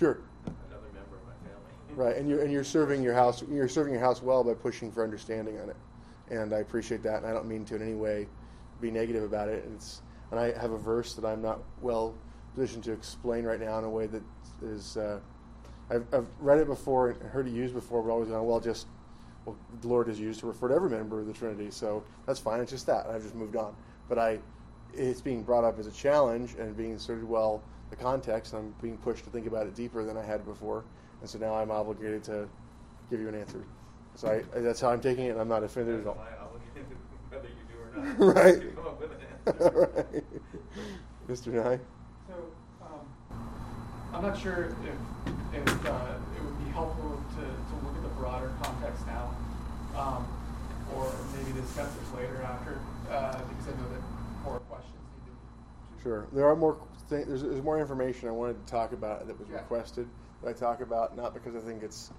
Sure. 0.00 0.18
another 0.46 0.86
member 0.94 1.16
of 1.16 1.26
my 1.26 1.34
family. 1.46 1.94
Right, 1.94 2.16
and 2.16 2.26
you're 2.26 2.40
and 2.40 2.50
you're 2.50 2.64
serving 2.64 3.02
your 3.02 3.12
house. 3.12 3.44
You're 3.50 3.68
serving 3.68 3.92
your 3.92 4.00
house 4.00 4.22
well 4.22 4.42
by 4.42 4.54
pushing 4.54 4.90
for 4.90 5.04
understanding 5.04 5.60
on 5.60 5.68
it, 5.68 5.76
and 6.30 6.54
I 6.54 6.60
appreciate 6.60 7.02
that. 7.02 7.18
And 7.18 7.26
I 7.26 7.34
don't 7.34 7.46
mean 7.46 7.66
to 7.66 7.76
in 7.76 7.82
any 7.82 7.92
way 7.92 8.26
be 8.80 8.90
negative 8.90 9.24
about 9.24 9.50
it. 9.50 9.62
And 9.62 9.74
it's 9.74 10.00
and 10.30 10.40
I 10.40 10.58
have 10.58 10.70
a 10.70 10.78
verse 10.78 11.12
that 11.16 11.26
I'm 11.26 11.42
not 11.42 11.60
well 11.82 12.14
positioned 12.54 12.82
to 12.84 12.92
explain 12.92 13.44
right 13.44 13.60
now 13.60 13.78
in 13.78 13.84
a 13.84 13.90
way 13.90 14.06
that 14.06 14.22
is. 14.62 14.96
Uh, 14.96 15.20
I've, 15.90 16.06
I've 16.14 16.28
read 16.38 16.60
it 16.60 16.66
before 16.66 17.10
and 17.10 17.20
heard 17.20 17.46
it 17.46 17.52
used 17.52 17.74
before, 17.74 18.02
but 18.02 18.10
always 18.10 18.30
gone 18.30 18.46
well. 18.46 18.58
Just 18.58 18.86
well, 19.44 19.58
the 19.82 19.88
Lord 19.88 20.08
is 20.08 20.18
used 20.18 20.40
to 20.40 20.46
refer 20.46 20.68
to 20.68 20.74
every 20.74 20.88
member 20.88 21.20
of 21.20 21.26
the 21.26 21.34
Trinity, 21.34 21.70
so 21.70 22.02
that's 22.24 22.40
fine. 22.40 22.60
It's 22.60 22.70
just 22.70 22.86
that 22.86 23.04
I've 23.06 23.22
just 23.22 23.34
moved 23.34 23.54
on. 23.54 23.76
But 24.08 24.18
I, 24.18 24.38
it's 24.94 25.20
being 25.20 25.42
brought 25.42 25.64
up 25.64 25.78
as 25.78 25.86
a 25.86 25.92
challenge 25.92 26.54
and 26.58 26.74
being 26.74 26.92
inserted 26.92 27.28
well 27.28 27.62
the 27.90 27.96
context. 27.96 28.54
I'm 28.54 28.74
being 28.80 28.96
pushed 28.98 29.24
to 29.24 29.30
think 29.30 29.46
about 29.46 29.66
it 29.66 29.74
deeper 29.74 30.04
than 30.04 30.16
I 30.16 30.22
had 30.22 30.44
before, 30.46 30.84
and 31.20 31.28
so 31.28 31.38
now 31.38 31.54
I'm 31.54 31.70
obligated 31.70 32.22
to 32.24 32.48
give 33.10 33.20
you 33.20 33.28
an 33.28 33.34
answer. 33.34 33.64
So 34.14 34.28
I, 34.28 34.60
that's 34.60 34.80
how 34.80 34.90
I'm 34.90 35.00
taking 35.00 35.26
it, 35.26 35.30
and 35.30 35.40
I'm 35.40 35.48
not 35.48 35.62
offended 35.62 36.00
at 36.00 36.06
all. 36.06 36.14
That's 36.14 36.30
my 36.30 36.46
obligation, 36.46 36.96
whether 37.30 37.48
you 37.48 37.54
do 37.68 38.00
or 38.00 38.04
not. 38.04 38.34
Right. 38.36 38.62
You 38.62 38.70
come 38.70 38.86
up 38.86 39.00
with 39.00 39.10
an 39.10 39.18
answer. 39.46 40.02
right. 40.12 40.24
Mr. 41.28 41.52
Nye? 41.52 41.78
So, 42.28 42.34
um, 42.82 43.00
I'm 44.12 44.22
not 44.22 44.38
sure 44.40 44.64
if, 44.64 44.72
if 45.54 45.86
uh, 45.86 46.14
it 46.36 46.44
would 46.44 46.64
be 46.64 46.70
helpful 46.72 47.22
to, 47.36 47.40
to 47.42 47.86
look 47.86 47.94
at 47.96 48.02
the 48.02 48.08
broader 48.20 48.52
context 48.62 49.06
now, 49.06 49.34
um, 49.96 50.26
or 50.94 51.12
maybe 51.36 51.58
discuss 51.60 51.88
this 51.94 52.12
later 52.16 52.42
after, 52.42 52.78
uh, 53.10 53.38
because 53.48 53.68
I 53.68 53.70
know 53.80 53.88
that 53.92 54.02
more 54.44 54.58
questions 54.60 54.94
need 55.24 55.30
to. 55.30 56.02
Sure. 56.02 56.26
There 56.32 56.48
are 56.48 56.56
more. 56.56 56.76
Th- 57.10 57.26
there's, 57.26 57.42
there's 57.42 57.62
more 57.62 57.78
information 57.78 58.28
I 58.28 58.32
wanted 58.32 58.64
to 58.64 58.70
talk 58.70 58.92
about 58.92 59.26
that 59.26 59.38
was 59.38 59.48
Yeah. 59.48 59.56
requested. 59.56 60.08
That 60.42 60.50
I 60.50 60.52
talk 60.52 60.80
about 60.80 61.16
not 61.16 61.34
because 61.34 61.54
I 61.56 61.60
think 61.60 61.82
it's 61.82 62.12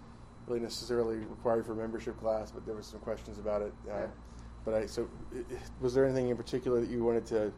really 0.47 0.59
necessarily 0.59 1.17
required 1.17 1.65
for 1.65 1.73
membership 1.73 2.19
class, 2.19 2.51
but 2.51 2.65
there 2.65 2.75
were 2.75 2.81
some 2.83 2.99
questions 2.99 3.39
about 3.39 3.61
it. 3.61 3.73
Uh, 3.89 3.93
Yeah. 3.93 4.07
But 4.63 4.73
I 4.75 4.85
so 4.85 5.07
i- 5.33 5.39
i- 5.39 5.43
was 5.79 5.93
there 5.95 6.05
anything 6.05 6.29
in 6.29 6.37
particular 6.37 6.79
that 6.81 6.89
you 6.89 7.03
wanted 7.03 7.25
to 7.27 7.51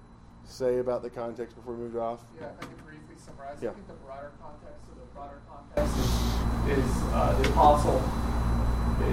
say 0.46 0.78
about 0.80 1.02
the 1.02 1.10
context 1.10 1.56
before 1.58 1.74
we 1.74 1.82
moved 1.84 1.98
off? 1.98 2.24
Yeah, 2.40 2.46
if 2.48 2.52
I 2.60 2.66
could 2.68 2.86
briefly 2.86 3.16
summarize. 3.18 3.58
Yeah. 3.62 3.72
I 3.72 3.74
think 3.74 3.88
the 3.88 3.94
broader 4.06 4.32
context, 4.42 4.80
so 4.88 4.94
the 4.96 5.08
broader 5.14 5.42
context 5.50 5.98
is, 5.98 6.78
is 6.78 7.04
uh, 7.12 7.42
the 7.42 7.50
apostle 7.50 8.02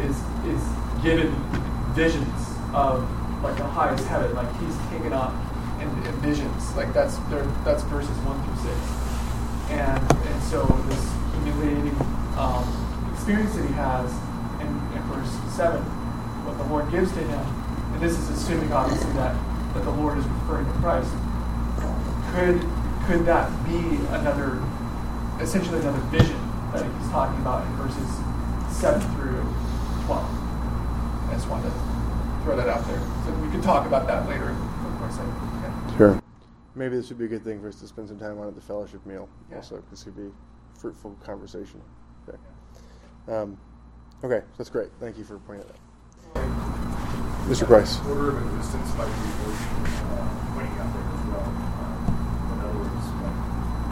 is 0.06 0.16
is 0.46 0.62
given 1.02 1.32
visions 1.94 2.54
of 2.74 3.02
like 3.42 3.56
the 3.56 3.64
highest 3.64 4.06
heaven, 4.06 4.34
like 4.36 4.52
he's 4.60 4.76
taken 4.90 5.12
up 5.12 5.32
in 5.88 6.14
visions, 6.20 6.76
like 6.76 6.92
that's 6.92 7.16
that's 7.64 7.82
verses 7.84 8.16
one 8.26 8.36
through 8.44 8.60
six, 8.68 8.78
and 9.70 10.00
and 10.28 10.42
so 10.44 10.66
this 10.88 11.04
humiliating 11.40 11.96
um, 12.36 12.64
experience 13.12 13.54
that 13.54 13.64
he 13.66 13.72
has 13.74 14.12
in, 14.60 14.68
in 14.96 15.02
verse 15.08 15.32
seven, 15.54 15.80
what 16.44 16.58
the 16.58 16.64
Lord 16.64 16.90
gives 16.90 17.12
to 17.12 17.20
him, 17.20 17.44
and 17.94 18.02
this 18.02 18.18
is 18.18 18.28
assuming 18.30 18.72
obviously 18.72 19.12
that 19.14 19.34
that 19.74 19.84
the 19.84 19.90
Lord 19.90 20.18
is 20.18 20.26
referring 20.26 20.66
to 20.66 20.72
Christ 20.80 21.10
could 22.32 22.60
could 23.06 23.26
that 23.26 23.50
be 23.66 23.78
another 24.14 24.62
essentially 25.40 25.80
another 25.80 25.98
vision 26.14 26.38
that 26.72 26.84
he's 26.84 27.10
talking 27.10 27.40
about 27.40 27.66
in 27.66 27.72
verses 27.74 28.08
seven 28.70 29.00
through 29.16 29.42
twelve? 30.06 30.28
I 31.28 31.34
just 31.34 31.48
wanted 31.48 31.70
to 31.70 31.74
throw 32.44 32.56
that 32.56 32.68
out 32.68 32.86
there. 32.86 33.00
So 33.24 33.32
we 33.42 33.50
could 33.50 33.62
talk 33.62 33.86
about 33.86 34.06
that 34.06 34.28
later. 34.28 34.50
Of 34.50 34.98
course, 34.98 35.18
I. 35.18 35.49
Sure. 35.96 36.22
Maybe 36.74 36.96
this 36.96 37.08
would 37.08 37.18
be 37.18 37.24
a 37.24 37.28
good 37.28 37.44
thing 37.44 37.60
for 37.60 37.68
us 37.68 37.76
to 37.80 37.86
spend 37.86 38.08
some 38.08 38.18
time 38.18 38.38
on 38.38 38.48
at 38.48 38.54
the 38.54 38.60
fellowship 38.60 39.04
meal. 39.04 39.28
Yeah. 39.50 39.56
Also, 39.56 39.82
this 39.90 40.04
could 40.04 40.16
be 40.16 40.30
fruitful 40.78 41.16
conversation. 41.24 41.80
Okay. 42.28 42.38
Um, 43.28 43.58
okay, 44.24 44.42
that's 44.56 44.70
great. 44.70 44.88
Thank 45.00 45.18
you 45.18 45.24
for 45.24 45.38
pointing 45.40 45.66
that 45.66 45.74
out. 45.74 46.48
Mr. 47.48 47.66
Price. 47.66 47.98
Order 48.06 48.36
of 48.38 48.46
existence 48.54 48.94
might 48.96 49.06
be 49.06 49.28
worth 49.42 49.60
uh, 49.60 50.24
pointing 50.54 50.78
out 50.78 50.92
there 50.94 51.02
as 51.10 51.24
well. 51.26 51.48
Um, 51.50 52.54
in 52.54 52.60
other 52.60 52.78
words, 52.78 53.06
like, 53.20 53.38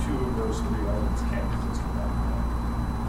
two 0.06 0.14
of 0.14 0.36
those 0.38 0.60
three 0.62 0.86
elements 0.86 1.22
can't 1.28 1.48
exist 1.58 1.82
without 1.82 2.12
one, 2.14 2.38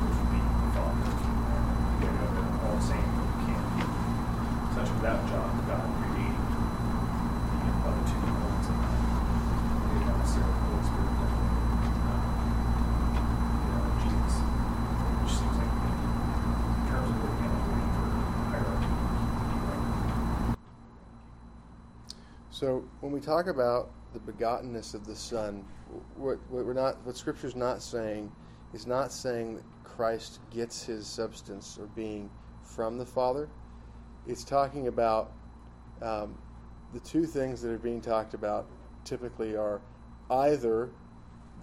which 0.02 0.16
would 0.18 0.32
be 0.34 0.42
the 0.42 0.70
Father. 0.74 1.06
And 1.06 1.70
you 2.02 2.10
know, 2.10 2.28
they're 2.34 2.66
all 2.66 2.82
saying 2.82 3.06
that 3.06 3.28
you 3.30 3.46
can't 3.46 3.70
be 3.78 3.86
such 4.74 4.90
without 4.98 5.22
John, 5.30 5.54
God 5.70 5.86
creating 6.10 6.34
the 6.34 7.72
other 7.86 8.04
two 8.10 8.18
elements 8.18 8.68
in 8.74 8.76
that. 8.82 8.98
Maybe 9.86 10.06
not 10.10 10.18
necessarily 10.18 10.50
the 10.50 10.66
Holy 10.66 10.84
Spirit, 10.90 11.14
definitely. 11.20 11.62
Um, 12.10 12.26
you 13.60 13.70
know, 13.70 13.86
Jesus, 14.02 14.36
which 15.20 15.34
seems 15.38 15.56
like 15.62 15.74
in 15.78 16.90
terms 16.90 17.06
of 17.12 17.18
looking 17.22 17.46
at 17.46 17.54
it, 17.54 17.70
waiting 17.70 17.94
for 17.94 18.08
hierarchy. 18.50 18.90
Right? 18.90 20.58
So 22.60 22.84
when 23.00 23.14
we 23.14 23.22
talk 23.22 23.48
about 23.48 23.90
the 24.12 24.20
begottenness 24.20 24.94
of 24.94 25.06
the 25.06 25.16
Son, 25.16 25.64
what, 26.18 26.40
what 26.50 26.66
we're 26.66 26.74
not, 26.74 26.98
what 27.06 27.16
Scripture's 27.16 27.56
not 27.56 27.82
saying 27.82 28.30
is 28.74 28.86
not 28.86 29.14
saying 29.14 29.56
that 29.56 29.64
Christ 29.86 30.42
gets 30.52 30.84
his 30.84 31.08
substance 31.08 31.78
or 31.80 31.86
being 31.96 32.30
from 32.62 32.98
the 32.98 33.06
Father. 33.06 33.48
It's 34.28 34.44
talking 34.44 34.88
about 34.90 35.32
um, 36.02 36.38
the 36.94 37.00
two 37.00 37.26
things 37.26 37.62
that 37.62 37.72
are 37.72 37.78
being 37.78 38.02
talked 38.02 38.34
about 38.34 38.68
typically 39.06 39.56
are 39.56 39.80
either 40.30 40.90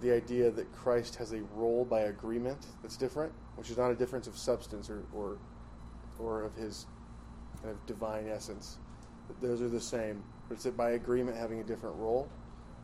the 0.01 0.11
idea 0.11 0.49
that 0.49 0.71
Christ 0.71 1.15
has 1.17 1.31
a 1.31 1.43
role 1.53 1.85
by 1.85 2.01
agreement 2.01 2.65
that's 2.81 2.97
different, 2.97 3.31
which 3.55 3.69
is 3.69 3.77
not 3.77 3.91
a 3.91 3.95
difference 3.95 4.25
of 4.25 4.35
substance 4.35 4.89
or, 4.89 5.03
or, 5.13 5.37
or 6.17 6.41
of 6.41 6.55
his 6.55 6.87
kind 7.61 7.69
of 7.69 7.85
divine 7.85 8.27
essence. 8.27 8.79
Those 9.41 9.61
are 9.61 9.69
the 9.69 9.79
same, 9.79 10.23
but 10.47 10.55
it's 10.55 10.65
by 10.67 10.91
agreement 10.91 11.37
having 11.37 11.59
a 11.59 11.63
different 11.63 11.95
role, 11.97 12.29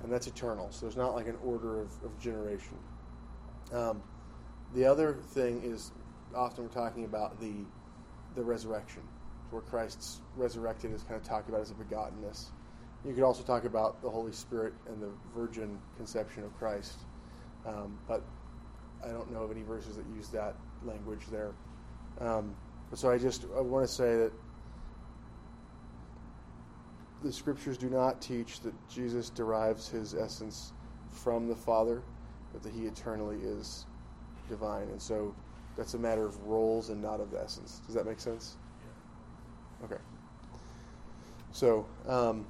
and 0.03 0.11
that's 0.11 0.28
eternal. 0.28 0.72
So 0.72 0.86
there's 0.86 0.97
not 0.97 1.16
like 1.16 1.28
an 1.28 1.38
order 1.43 1.82
of, 1.82 1.91
of 2.03 2.20
generation. 2.20 2.78
Um, 3.72 4.01
the 4.74 4.86
other 4.86 5.18
thing 5.30 5.61
is 5.64 5.91
often 6.36 6.64
we're 6.64 6.70
talking 6.70 7.05
about 7.05 7.39
the 7.39 7.53
the 8.36 8.43
resurrection, 8.43 9.03
where 9.51 9.61
Christ's 9.61 10.22
resurrected 10.36 10.91
is 10.91 11.03
kind 11.03 11.16
of 11.16 11.24
talked 11.24 11.47
about 11.47 11.61
as 11.61 11.72
a 11.72 11.76
begottenness. 11.76 12.47
You 13.05 13.14
could 13.14 13.24
also 13.24 13.43
talk 13.43 13.66
about 13.66 14.01
the 14.01 14.09
Holy 14.09 14.32
Spirit 14.32 14.74
and 14.88 15.01
the 15.01 15.09
virgin 15.36 15.78
conception 15.97 16.43
of 16.43 16.57
Christ, 16.57 16.99
um, 17.68 17.99
but 18.07 18.24
I 19.03 19.09
don't 19.09 19.32
know 19.32 19.43
of 19.43 19.51
any 19.51 19.61
verses 19.61 19.97
that 19.97 20.05
use 20.16 20.30
that 20.30 20.55
language 20.86 21.22
there. 21.32 21.51
Um, 22.20 22.55
so 22.93 23.11
I 23.11 23.18
just 23.18 23.45
I 23.55 23.61
want 23.61 23.88
to 23.88 23.93
say 23.93 24.16
that 24.16 24.32
the 27.24 27.32
scriptures 27.32 27.78
do 27.78 27.89
not 27.89 28.21
teach 28.21 28.59
that 28.61 28.74
Jesus 28.89 29.30
derives 29.30 29.88
his 29.88 30.13
essence 30.13 30.74
from 31.09 31.47
the 31.47 31.55
Father, 31.55 32.01
but 32.51 32.61
that 32.63 32.74
he 32.74 32.86
eternally 32.86 33.38
is 33.38 33.86
divine. 34.49 34.89
And 34.89 35.01
so 35.01 35.34
that's 35.78 35.93
a 35.93 35.97
matter 35.97 36.26
of 36.26 36.39
roles 36.43 36.89
and 36.89 37.01
not 37.01 37.21
of 37.21 37.34
essence. 37.34 37.82
Does 37.86 37.95
that 37.95 38.05
make 38.05 38.19
sense? 38.19 38.57
Okay. 39.84 40.01
So, 41.51 41.86
um, 42.07 42.45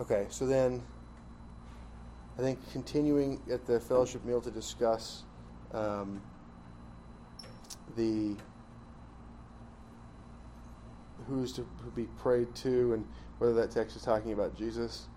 okay, 0.00 0.26
so 0.30 0.46
then 0.46 0.82
I 2.38 2.42
think 2.42 2.58
continuing 2.70 3.40
at 3.50 3.66
the 3.66 3.80
fellowship 3.80 4.24
meal 4.24 4.40
to 4.42 4.50
discuss 4.50 5.24
um, 5.72 6.20
the 7.96 8.36
who's 11.28 11.52
to 11.52 11.66
be 11.94 12.04
prayed 12.18 12.54
to 12.56 12.94
and 12.94 13.06
whether 13.38 13.54
that 13.54 13.70
text 13.70 13.96
is 13.96 14.02
talking 14.02 14.32
about 14.32 14.56
Jesus 14.56 15.08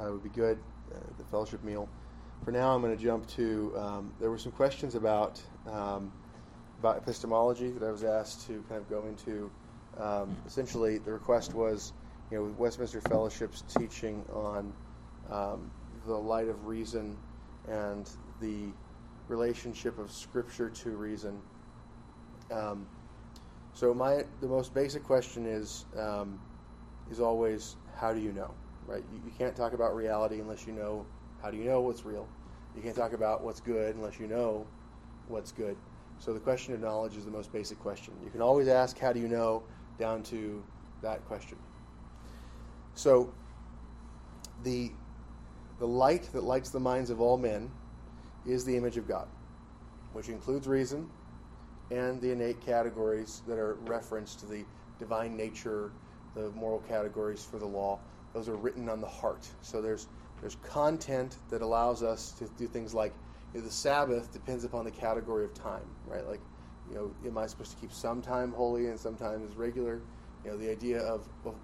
uh, 0.00 0.10
would 0.10 0.22
be 0.22 0.30
good. 0.30 0.58
Uh, 0.94 0.98
the 1.18 1.24
fellowship 1.24 1.62
meal. 1.64 1.88
For 2.44 2.50
now, 2.50 2.74
I'm 2.74 2.82
going 2.82 2.96
to 2.96 3.02
jump 3.02 3.26
to. 3.28 3.72
Um, 3.76 4.12
there 4.20 4.30
were 4.30 4.38
some 4.38 4.52
questions 4.52 4.94
about 4.94 5.40
um, 5.66 6.12
about 6.78 6.98
epistemology 6.98 7.70
that 7.70 7.86
I 7.86 7.90
was 7.90 8.04
asked 8.04 8.46
to 8.48 8.62
kind 8.68 8.80
of 8.80 8.88
go 8.90 9.06
into. 9.06 9.50
Um, 9.98 10.36
essentially, 10.46 10.98
the 10.98 11.12
request 11.12 11.54
was, 11.54 11.92
you 12.30 12.36
know, 12.38 12.54
Westminster 12.58 13.00
Fellowship's 13.00 13.62
teaching 13.62 14.24
on 14.32 14.72
um, 15.30 15.70
the 16.06 16.14
light 16.14 16.48
of 16.48 16.66
reason 16.66 17.16
and 17.68 18.10
the 18.40 18.66
relationship 19.28 19.98
of 19.98 20.12
Scripture 20.12 20.68
to 20.68 20.90
reason. 20.90 21.40
So 23.74 23.92
my 23.92 24.24
the 24.40 24.46
most 24.46 24.72
basic 24.72 25.02
question 25.02 25.46
is 25.46 25.84
um, 25.98 26.40
is 27.10 27.20
always 27.20 27.76
how 27.96 28.14
do 28.14 28.20
you 28.20 28.32
know, 28.32 28.54
right? 28.86 29.02
You, 29.12 29.20
you, 29.26 29.32
can't 29.36 29.54
talk 29.56 29.72
about 29.72 29.94
reality 29.96 30.40
unless 30.40 30.66
you 30.66 30.72
know 30.72 31.04
how 31.42 31.50
do 31.50 31.56
you 31.56 31.64
know 31.64 31.80
what's 31.80 32.04
real. 32.04 32.28
You 32.76 32.82
can't 32.82 32.94
talk 32.94 33.12
about 33.12 33.42
what's 33.42 33.60
good 33.60 33.96
unless 33.96 34.18
you 34.20 34.28
know 34.28 34.64
what's 35.28 35.50
good. 35.50 35.76
So 36.18 36.32
the 36.32 36.40
question 36.40 36.72
of 36.72 36.80
knowledge 36.80 37.16
is 37.16 37.24
the 37.24 37.30
most 37.32 37.52
basic 37.52 37.78
question. 37.80 38.14
You 38.24 38.30
can 38.30 38.40
always 38.40 38.68
ask 38.68 38.96
how 38.98 39.12
do 39.12 39.18
you 39.18 39.28
know 39.28 39.64
down 39.98 40.22
to 40.24 40.62
that 41.02 41.24
question. 41.26 41.58
So 42.94 43.32
the 44.62 44.92
the 45.80 45.86
light 45.86 46.32
that 46.32 46.44
lights 46.44 46.70
the 46.70 46.80
minds 46.80 47.10
of 47.10 47.20
all 47.20 47.36
men 47.36 47.72
is 48.46 48.64
the 48.64 48.76
image 48.76 48.96
of 48.96 49.08
God, 49.08 49.26
which 50.12 50.28
includes 50.28 50.68
reason 50.68 51.10
and 51.94 52.20
the 52.20 52.32
innate 52.32 52.60
categories 52.60 53.42
that 53.46 53.58
are 53.58 53.74
referenced 53.86 54.40
to 54.40 54.46
the 54.46 54.64
divine 54.98 55.36
nature, 55.36 55.92
the 56.34 56.50
moral 56.50 56.80
categories 56.80 57.44
for 57.44 57.58
the 57.58 57.66
law. 57.66 57.98
Those 58.32 58.48
are 58.48 58.56
written 58.56 58.88
on 58.88 59.00
the 59.00 59.06
heart. 59.06 59.48
So 59.62 59.80
there's 59.80 60.08
there's 60.40 60.56
content 60.56 61.38
that 61.48 61.62
allows 61.62 62.02
us 62.02 62.32
to 62.32 62.46
do 62.58 62.66
things 62.66 62.92
like 62.92 63.14
you 63.52 63.60
know, 63.60 63.66
the 63.66 63.72
Sabbath 63.72 64.32
depends 64.32 64.64
upon 64.64 64.84
the 64.84 64.90
category 64.90 65.44
of 65.44 65.54
time, 65.54 65.86
right? 66.06 66.26
Like, 66.26 66.40
you 66.90 66.96
know, 66.96 67.10
am 67.26 67.38
I 67.38 67.46
supposed 67.46 67.70
to 67.70 67.76
keep 67.76 67.92
some 67.92 68.20
time 68.20 68.52
holy 68.52 68.88
and 68.88 68.98
some 68.98 69.16
sometimes 69.16 69.56
regular? 69.56 70.00
You 70.44 70.50
know, 70.50 70.56
the 70.58 70.70
idea 70.70 70.98
of, 71.00 71.22
of 71.44 71.54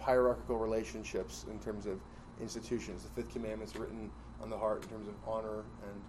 hierarchical 0.00 0.56
relationships 0.56 1.44
in 1.50 1.58
terms 1.58 1.86
of 1.86 1.98
institutions. 2.40 3.02
The 3.02 3.10
fifth 3.10 3.32
commandment 3.32 3.70
is 3.70 3.76
written 3.76 4.10
on 4.40 4.48
the 4.48 4.56
heart 4.56 4.84
in 4.84 4.88
terms 4.88 5.08
of 5.08 5.14
honor 5.26 5.64
and 5.82 6.00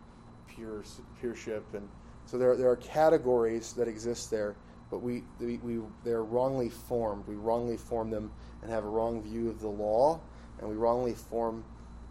pure 0.48 0.84
peership, 1.22 1.64
and 1.74 1.90
so 2.26 2.38
there 2.38 2.56
there 2.56 2.70
are 2.70 2.78
categories 2.78 3.74
that 3.74 3.88
exist 3.88 4.32
there, 4.32 4.56
but 4.90 5.02
we, 5.02 5.24
we, 5.40 5.58
we 5.58 5.82
they're 6.04 6.24
wrongly 6.24 6.70
formed. 6.70 7.28
We 7.28 7.36
wrongly 7.36 7.78
form 7.78 8.10
them 8.10 8.32
and 8.62 8.72
have 8.72 8.84
a 8.84 8.90
wrong 8.90 9.22
view 9.22 9.50
of 9.50 9.60
the 9.60 9.68
law, 9.68 10.20
and 10.60 10.70
we 10.70 10.76
wrongly 10.76 11.14
form 11.14 11.64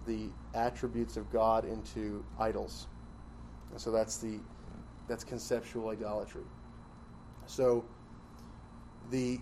the 0.06 0.28
attributes 0.54 1.16
of 1.16 1.30
God 1.30 1.64
into 1.64 2.24
idols. 2.38 2.86
And 3.70 3.80
so 3.80 3.90
that's 3.90 4.18
the 4.18 4.38
that's 5.08 5.24
conceptual 5.24 5.88
idolatry. 5.88 6.44
So 7.46 7.84
the 9.10 9.40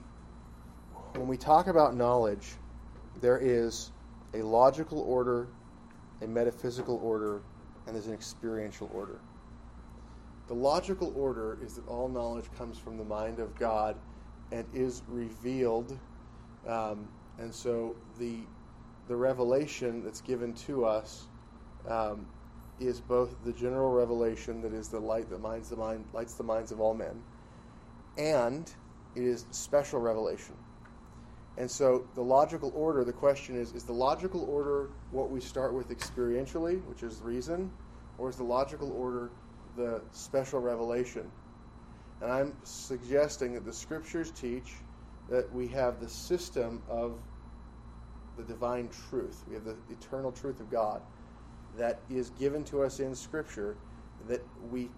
when 1.15 1.29
we 1.29 1.37
talk 1.37 1.67
about 1.67 1.95
knowledge, 1.95 2.55
there 3.21 3.39
is 3.39 3.91
a 4.35 4.39
logical 4.39 5.01
order, 5.01 5.49
a 6.23 6.27
metaphysical 6.27 6.99
order, 7.03 7.43
and 7.87 7.95
there's 7.95 8.07
an 8.07 8.15
experiential 8.15 8.91
order. 8.95 9.21
The 10.53 10.59
logical 10.59 11.15
order 11.17 11.57
is 11.65 11.77
that 11.77 11.89
all 11.89 12.11
knowledge 12.11 12.45
comes 12.59 12.77
from 12.77 12.99
the 12.99 13.05
mind 13.05 13.39
of 13.39 13.59
God 13.59 13.97
and 14.51 14.67
is 14.75 15.03
revealed. 15.09 15.99
Um, 16.69 17.09
and 17.39 17.55
so 17.55 17.97
the 18.19 18.41
the 19.09 19.17
revelation 19.17 20.05
that's 20.05 20.21
given 20.21 20.53
to 20.67 20.85
us 20.85 21.25
um, 21.89 22.27
is 22.79 23.01
both 23.01 23.35
the 23.47 23.53
general 23.55 23.93
revelation 23.93 24.61
that 24.61 24.75
is 24.75 24.89
the 24.89 25.01
light 25.01 25.31
that 25.31 25.41
minds 25.41 25.71
the 25.71 25.77
mind, 25.77 26.05
lights 26.13 26.35
the 26.35 26.45
minds 26.45 26.71
of 26.71 26.83
all 26.83 26.93
men, 26.93 27.23
and 28.19 28.71
it 29.17 29.23
is 29.23 29.47
special 29.53 30.01
revelation. 30.01 30.55
And 31.57 31.71
so 31.71 32.07
the 32.15 32.23
logical 32.23 32.71
order, 32.77 33.05
the 33.05 33.13
question 33.15 33.57
is, 33.57 33.73
is 33.73 33.85
the 33.85 33.95
logical 33.95 34.45
order 34.45 34.91
what 35.13 35.31
we 35.31 35.41
start 35.41 35.73
with 35.73 35.89
experientially, 35.89 36.85
which 36.85 37.03
is 37.03 37.23
reason, 37.23 37.71
or 38.19 38.29
is 38.29 38.37
the 38.37 38.45
logical 38.45 38.93
order 38.93 39.31
the 39.77 40.03
special 40.13 40.61
revelation? 40.61 41.31
And 42.21 42.31
I'm 42.31 42.53
suggesting 42.63 43.55
that 43.55 43.65
the 43.65 43.73
scriptures 43.73 44.31
teach 44.31 44.75
that 45.29 45.53
we 45.53 45.67
have 45.69 46.01
the 46.01 46.09
system 46.09 46.83
of 46.89 47.15
the 48.37 48.43
divine 48.45 48.89
truth. 49.11 49.45
We 49.49 49.55
have 49.55 49.65
the 49.65 49.77
eternal 49.91 50.33
truth 50.33 50.61
of 50.61 50.71
God 50.71 51.01
that 51.79 52.01
is 52.11 52.31
given 52.31 52.65
to 52.65 52.83
us 52.83 53.01
in 53.01 53.15
Scripture, 53.15 53.77
that 54.29 54.43
we 54.71 54.89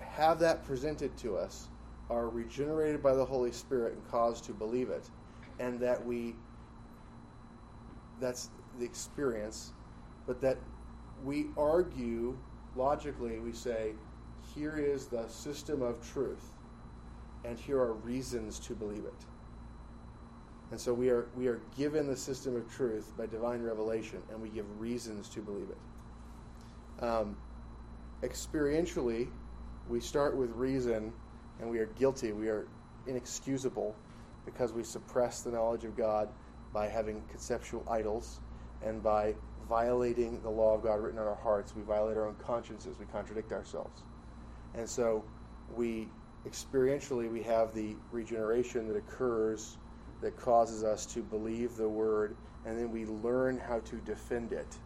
have 0.00 0.38
that 0.40 0.66
presented 0.66 1.16
to 1.18 1.36
us, 1.36 1.68
are 2.10 2.28
regenerated 2.28 3.02
by 3.02 3.14
the 3.14 3.24
Holy 3.24 3.52
Spirit 3.52 3.94
and 3.94 4.10
caused 4.10 4.44
to 4.44 4.52
believe 4.52 4.90
it, 4.90 5.08
and 5.58 5.80
that 5.80 6.04
we, 6.04 6.34
that's 8.20 8.50
the 8.78 8.84
experience, 8.84 9.72
but 10.26 10.40
that 10.40 10.58
we 11.24 11.46
argue 11.56 12.36
logically, 12.76 13.38
we 13.38 13.52
say, 13.52 13.92
here 14.54 14.76
is 14.76 15.06
the 15.06 15.26
system 15.28 15.82
of 15.82 16.06
truth, 16.12 16.52
and 17.44 17.58
here 17.58 17.78
are 17.78 17.94
reasons 17.94 18.58
to 18.60 18.74
believe 18.74 19.04
it. 19.04 19.26
And 20.70 20.80
so 20.80 20.94
we 20.94 21.10
are, 21.10 21.28
we 21.36 21.48
are 21.48 21.60
given 21.76 22.06
the 22.06 22.16
system 22.16 22.56
of 22.56 22.70
truth 22.74 23.12
by 23.16 23.26
divine 23.26 23.62
revelation, 23.62 24.22
and 24.30 24.40
we 24.40 24.48
give 24.48 24.64
reasons 24.80 25.28
to 25.30 25.40
believe 25.40 25.68
it. 25.70 27.04
Um, 27.04 27.36
experientially, 28.22 29.28
we 29.88 30.00
start 30.00 30.36
with 30.36 30.50
reason, 30.52 31.12
and 31.60 31.68
we 31.68 31.78
are 31.78 31.86
guilty. 31.86 32.32
We 32.32 32.48
are 32.48 32.66
inexcusable 33.06 33.94
because 34.44 34.72
we 34.72 34.82
suppress 34.82 35.42
the 35.42 35.50
knowledge 35.50 35.84
of 35.84 35.96
God 35.96 36.28
by 36.72 36.88
having 36.88 37.22
conceptual 37.28 37.86
idols 37.90 38.40
and 38.82 39.02
by 39.02 39.34
violating 39.72 40.38
the 40.42 40.50
law 40.50 40.74
of 40.74 40.82
God 40.82 41.00
written 41.00 41.18
on 41.18 41.26
our 41.26 41.34
hearts. 41.42 41.74
We 41.74 41.80
violate 41.80 42.18
our 42.18 42.26
own 42.26 42.34
consciences. 42.34 42.98
We 42.98 43.06
contradict 43.06 43.52
ourselves. 43.52 44.02
And 44.74 44.86
so 44.86 45.24
we 45.74 46.10
experientially 46.46 47.32
we 47.32 47.42
have 47.44 47.72
the 47.72 47.96
regeneration 48.10 48.86
that 48.88 48.98
occurs 48.98 49.78
that 50.20 50.36
causes 50.36 50.84
us 50.84 51.06
to 51.06 51.22
believe 51.22 51.74
the 51.76 51.88
word, 51.88 52.36
and 52.66 52.78
then 52.78 52.90
we 52.92 53.06
learn 53.06 53.58
how 53.58 53.80
to 53.80 53.96
defend 53.96 54.52
it. 54.52 54.76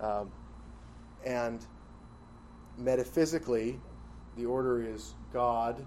Um, 0.00 0.32
and 1.26 1.60
metaphysically, 2.78 3.78
the 4.38 4.46
order 4.46 4.82
is 4.82 5.12
God 5.34 5.84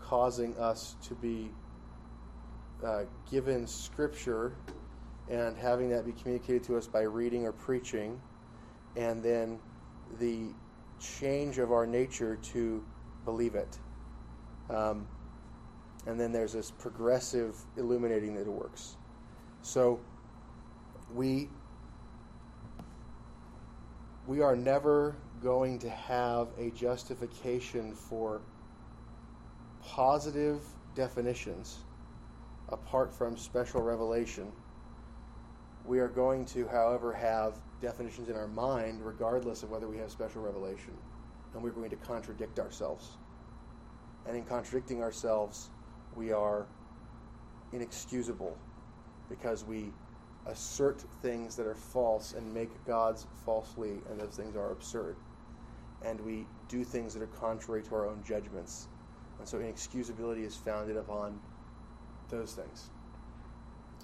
causing 0.00 0.56
us 0.58 0.94
to 1.08 1.16
be 1.16 1.50
uh, 2.84 3.02
given 3.28 3.66
Scripture 3.66 4.52
and 5.32 5.56
having 5.56 5.88
that 5.88 6.04
be 6.04 6.12
communicated 6.12 6.62
to 6.64 6.76
us 6.76 6.86
by 6.86 7.00
reading 7.00 7.46
or 7.46 7.52
preaching, 7.52 8.20
and 8.96 9.22
then 9.22 9.58
the 10.20 10.48
change 11.00 11.58
of 11.58 11.72
our 11.72 11.86
nature 11.86 12.36
to 12.42 12.84
believe 13.24 13.54
it. 13.54 13.78
Um, 14.68 15.06
and 16.06 16.20
then 16.20 16.32
there's 16.32 16.52
this 16.52 16.70
progressive 16.70 17.56
illuminating 17.78 18.34
that 18.34 18.42
it 18.42 18.52
works. 18.52 18.96
So 19.62 20.00
we 21.14 21.48
we 24.26 24.40
are 24.40 24.54
never 24.54 25.16
going 25.42 25.78
to 25.80 25.90
have 25.90 26.48
a 26.58 26.70
justification 26.70 27.94
for 27.94 28.40
positive 29.82 30.60
definitions 30.94 31.78
apart 32.68 33.12
from 33.12 33.36
special 33.36 33.82
revelation. 33.82 34.52
We 35.84 35.98
are 35.98 36.08
going 36.08 36.44
to, 36.46 36.66
however, 36.68 37.12
have 37.12 37.54
definitions 37.80 38.28
in 38.28 38.36
our 38.36 38.46
mind 38.46 39.04
regardless 39.04 39.62
of 39.62 39.70
whether 39.70 39.88
we 39.88 39.98
have 39.98 40.10
special 40.10 40.42
revelation. 40.42 40.96
And 41.54 41.62
we're 41.62 41.70
going 41.70 41.90
to 41.90 41.96
contradict 41.96 42.58
ourselves. 42.58 43.18
And 44.26 44.36
in 44.36 44.44
contradicting 44.44 45.02
ourselves, 45.02 45.70
we 46.14 46.32
are 46.32 46.66
inexcusable 47.72 48.56
because 49.28 49.64
we 49.64 49.92
assert 50.46 51.02
things 51.20 51.56
that 51.56 51.66
are 51.66 51.74
false 51.74 52.34
and 52.34 52.52
make 52.52 52.70
God's 52.86 53.26
falsely, 53.44 54.00
and 54.10 54.20
those 54.20 54.36
things 54.36 54.56
are 54.56 54.72
absurd. 54.72 55.16
And 56.04 56.20
we 56.20 56.46
do 56.68 56.84
things 56.84 57.14
that 57.14 57.22
are 57.22 57.28
contrary 57.28 57.82
to 57.82 57.94
our 57.94 58.06
own 58.06 58.22
judgments. 58.26 58.88
And 59.38 59.48
so 59.48 59.58
inexcusability 59.58 60.44
is 60.44 60.56
founded 60.56 60.96
upon 60.96 61.40
those 62.28 62.52
things. 62.54 62.90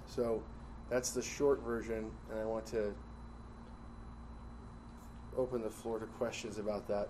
So 0.07 0.41
that's 0.89 1.11
the 1.11 1.21
short 1.21 1.61
version, 1.63 2.09
and 2.31 2.39
I 2.39 2.45
want 2.45 2.65
to 2.67 2.93
open 5.37 5.61
the 5.61 5.69
floor 5.69 5.99
to 5.99 6.05
questions 6.05 6.57
about 6.57 6.87
that. 6.87 7.09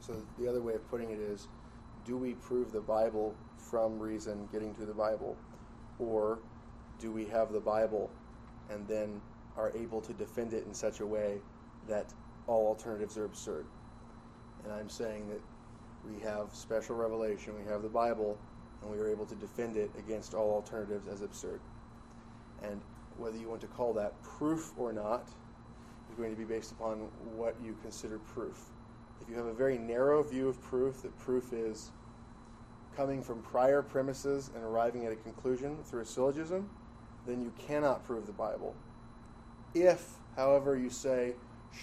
So 0.00 0.14
the 0.38 0.48
other 0.48 0.62
way 0.62 0.74
of 0.74 0.88
putting 0.88 1.10
it 1.10 1.18
is 1.18 1.48
do 2.04 2.16
we 2.16 2.34
prove 2.34 2.72
the 2.72 2.80
Bible 2.80 3.34
from 3.58 3.98
reason 3.98 4.48
getting 4.52 4.74
to 4.76 4.86
the 4.86 4.94
Bible? 4.94 5.36
Or 5.98 6.38
do 7.00 7.10
we 7.10 7.24
have 7.26 7.52
the 7.52 7.60
Bible 7.60 8.10
and 8.70 8.86
then 8.86 9.20
are 9.56 9.72
able 9.76 10.00
to 10.02 10.12
defend 10.12 10.54
it 10.54 10.64
in 10.66 10.72
such 10.72 11.00
a 11.00 11.06
way 11.06 11.38
that 11.88 12.12
all 12.46 12.68
alternatives 12.68 13.18
are 13.18 13.24
absurd? 13.24 13.66
And 14.64 14.72
I'm 14.72 14.88
saying 14.88 15.28
that 15.28 15.40
we 16.08 16.20
have 16.22 16.54
special 16.54 16.94
revelation, 16.94 17.54
we 17.58 17.68
have 17.70 17.82
the 17.82 17.88
Bible, 17.88 18.38
and 18.82 18.90
we 18.90 18.98
are 18.98 19.08
able 19.08 19.26
to 19.26 19.34
defend 19.34 19.76
it 19.76 19.90
against 19.98 20.34
all 20.34 20.52
alternatives 20.52 21.06
as 21.08 21.22
absurd. 21.22 21.60
And 22.62 22.80
whether 23.16 23.36
you 23.36 23.48
want 23.48 23.60
to 23.62 23.66
call 23.66 23.92
that 23.94 24.20
proof 24.22 24.72
or 24.76 24.92
not 24.92 25.28
is 26.10 26.16
going 26.16 26.30
to 26.30 26.36
be 26.36 26.44
based 26.44 26.72
upon 26.72 26.98
what 27.34 27.56
you 27.62 27.76
consider 27.82 28.18
proof. 28.18 28.58
If 29.20 29.28
you 29.28 29.36
have 29.36 29.46
a 29.46 29.54
very 29.54 29.78
narrow 29.78 30.22
view 30.22 30.48
of 30.48 30.60
proof, 30.62 31.02
that 31.02 31.16
proof 31.18 31.52
is 31.52 31.90
coming 32.96 33.22
from 33.22 33.42
prior 33.42 33.82
premises 33.82 34.50
and 34.54 34.64
arriving 34.64 35.04
at 35.06 35.12
a 35.12 35.16
conclusion 35.16 35.76
through 35.84 36.02
a 36.02 36.04
syllogism, 36.04 36.68
then 37.26 37.42
you 37.42 37.52
cannot 37.58 38.04
prove 38.04 38.26
the 38.26 38.32
Bible. 38.32 38.74
If, 39.74 40.08
however, 40.36 40.76
you 40.76 40.90
say 40.90 41.34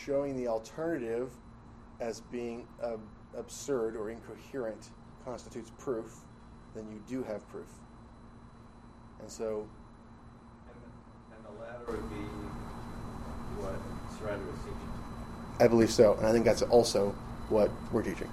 showing 0.05 0.35
the 0.35 0.47
alternative 0.47 1.31
as 1.99 2.21
being 2.21 2.67
uh, 2.81 2.97
absurd 3.37 3.95
or 3.95 4.09
incoherent 4.09 4.89
constitutes 5.25 5.71
proof, 5.77 6.15
then 6.75 6.85
you 6.91 7.01
do 7.07 7.23
have 7.23 7.47
proof. 7.49 7.67
And 9.21 9.29
so. 9.29 9.67
And, 10.67 10.77
and 11.35 11.45
the 11.45 11.61
latter 11.61 11.85
would 11.91 12.09
be 12.09 12.25
what 13.61 13.75
Surrendra 14.17 14.45
was 14.51 14.59
teaching. 14.59 14.91
I 15.59 15.67
believe 15.67 15.91
so, 15.91 16.15
and 16.15 16.25
I 16.25 16.31
think 16.31 16.45
that's 16.45 16.63
also 16.63 17.13
what 17.49 17.69
we're 17.91 18.03
teaching. 18.03 18.29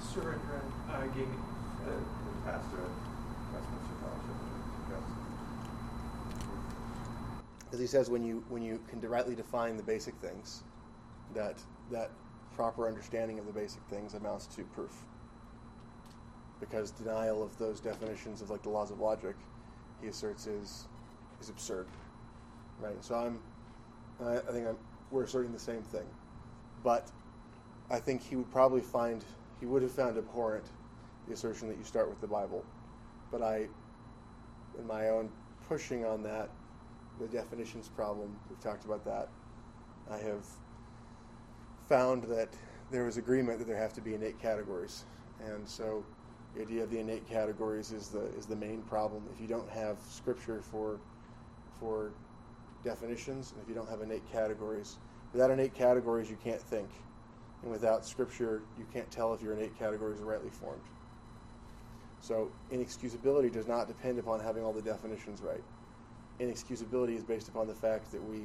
Surrendra 0.00 0.60
uh, 0.90 1.06
gave 1.08 1.28
me. 1.28 1.36
The, 1.84 1.92
the 1.92 2.00
pastor 2.44 2.78
at 2.78 2.90
Westminster 3.52 3.94
Fellowship. 4.00 5.02
As 7.72 7.78
he 7.78 7.86
says, 7.86 8.10
when 8.10 8.24
you 8.24 8.42
when 8.48 8.62
you 8.62 8.80
can 8.88 9.00
rightly 9.08 9.34
define 9.36 9.76
the 9.76 9.82
basic 9.84 10.14
things, 10.16 10.62
that 11.34 11.58
that 11.92 12.10
proper 12.56 12.88
understanding 12.88 13.38
of 13.38 13.46
the 13.46 13.52
basic 13.52 13.82
things 13.90 14.14
amounts 14.14 14.46
to 14.46 14.64
proof. 14.64 15.04
Because 16.60 16.90
denial 16.90 17.42
of 17.42 17.56
those 17.58 17.80
definitions 17.80 18.40
of 18.40 18.50
like 18.50 18.62
the 18.62 18.70
laws 18.70 18.90
of 18.90 18.98
logic, 18.98 19.36
he 20.00 20.08
asserts 20.08 20.46
is 20.46 20.86
is 21.40 21.48
absurd, 21.50 21.86
right? 22.80 23.02
So 23.04 23.14
I'm, 23.14 23.40
I, 24.24 24.36
I 24.36 24.52
think 24.52 24.66
I'm, 24.66 24.76
we're 25.10 25.24
asserting 25.24 25.52
the 25.52 25.58
same 25.58 25.82
thing, 25.82 26.06
but 26.82 27.10
I 27.90 27.98
think 27.98 28.22
he 28.22 28.36
would 28.36 28.50
probably 28.50 28.80
find 28.80 29.22
he 29.60 29.66
would 29.66 29.82
have 29.82 29.92
found 29.92 30.16
abhorrent 30.16 30.64
the 31.26 31.34
assertion 31.34 31.68
that 31.68 31.76
you 31.76 31.84
start 31.84 32.08
with 32.08 32.20
the 32.20 32.26
Bible, 32.26 32.64
but 33.30 33.42
I, 33.42 33.66
in 34.78 34.86
my 34.86 35.08
own 35.08 35.30
pushing 35.68 36.04
on 36.04 36.22
that, 36.22 36.48
the 37.18 37.26
definitions 37.26 37.88
problem 37.88 38.34
we've 38.48 38.60
talked 38.60 38.84
about 38.84 39.04
that, 39.04 39.28
I 40.10 40.18
have 40.18 40.44
found 41.88 42.24
that 42.24 42.48
there 42.90 43.04
was 43.04 43.16
agreement 43.16 43.58
that 43.58 43.66
there 43.66 43.76
have 43.76 43.92
to 43.94 44.00
be 44.00 44.14
innate 44.14 44.40
categories, 44.40 45.04
and 45.40 45.68
so 45.68 46.04
the 46.56 46.62
idea 46.62 46.82
of 46.82 46.90
the 46.90 46.98
innate 46.98 47.28
categories 47.28 47.92
is 47.92 48.08
the 48.08 48.24
is 48.38 48.46
the 48.46 48.56
main 48.56 48.82
problem. 48.82 49.22
If 49.34 49.40
you 49.40 49.46
don't 49.46 49.68
have 49.70 49.98
scripture 50.08 50.60
for 50.60 50.98
for 51.78 52.10
definitions, 52.82 53.52
and 53.52 53.62
if 53.62 53.68
you 53.68 53.74
don't 53.74 53.88
have 53.88 54.00
innate 54.00 54.22
categories, 54.32 54.96
without 55.32 55.50
innate 55.50 55.74
categories, 55.74 56.30
you 56.30 56.36
can't 56.42 56.60
think, 56.60 56.88
and 57.62 57.70
without 57.70 58.06
scripture, 58.06 58.62
you 58.78 58.86
can't 58.92 59.10
tell 59.10 59.34
if 59.34 59.42
your 59.42 59.52
innate 59.52 59.78
categories 59.78 60.20
are 60.20 60.24
rightly 60.24 60.50
formed. 60.50 60.80
So 62.20 62.50
inexcusability 62.72 63.52
does 63.52 63.68
not 63.68 63.86
depend 63.86 64.18
upon 64.18 64.40
having 64.40 64.64
all 64.64 64.72
the 64.72 64.82
definitions 64.82 65.42
right. 65.42 65.62
Inexcusability 66.40 67.16
is 67.16 67.24
based 67.24 67.48
upon 67.48 67.66
the 67.66 67.74
fact 67.74 68.10
that 68.12 68.22
we 68.22 68.44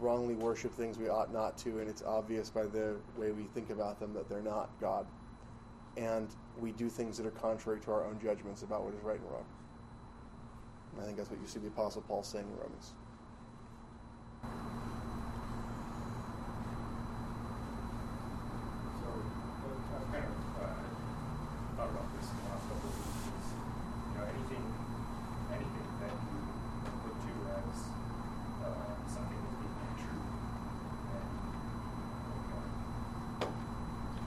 wrongly 0.00 0.34
worship 0.34 0.72
things 0.74 0.98
we 0.98 1.08
ought 1.08 1.32
not 1.32 1.56
to, 1.58 1.78
and 1.78 1.88
it's 1.88 2.02
obvious 2.02 2.50
by 2.50 2.64
the 2.64 2.96
way 3.16 3.30
we 3.30 3.44
think 3.54 3.70
about 3.70 3.98
them 4.00 4.12
that 4.12 4.28
they're 4.28 4.42
not 4.42 4.68
God. 4.80 5.06
And 5.96 6.28
we 6.60 6.72
do 6.72 6.88
things 6.88 7.16
that 7.18 7.26
are 7.26 7.30
contrary 7.30 7.80
to 7.80 7.92
our 7.92 8.04
own 8.04 8.18
judgments 8.22 8.62
about 8.62 8.84
what 8.84 8.94
is 8.94 9.02
right 9.02 9.18
and 9.20 9.30
wrong. 9.30 9.44
I 11.00 11.04
think 11.04 11.16
that's 11.16 11.30
what 11.30 11.40
you 11.40 11.46
see 11.46 11.58
the 11.58 11.68
Apostle 11.68 12.02
Paul 12.02 12.22
saying 12.22 12.46
in 12.46 12.56
Romans. 12.56 12.92
So, 14.42 14.48
uh, 19.08 19.96
I've 19.96 20.08
kind 20.12 20.24
of 20.24 20.30
uh, 20.60 20.84
thought 21.76 21.88
about 21.90 22.08
this 22.16 22.28
in 22.28 22.36
the 22.36 22.44
last 22.52 22.64
couple 22.68 22.88
of 22.88 22.92
weeks. 22.92 23.24
Is, 23.32 23.48
you 23.52 24.14
know, 24.20 24.24
anything, 24.28 24.64
anything 25.48 25.88
that 26.04 26.12
you 26.12 26.38
look 27.08 27.16
to 27.24 27.32
as 27.56 27.76
uh, 28.68 28.92
something 29.08 29.40
that 29.40 29.56
being 29.64 29.76
untrue, 29.80 30.20
and 30.20 31.32
like, 32.28 32.48
uh, 32.52 33.48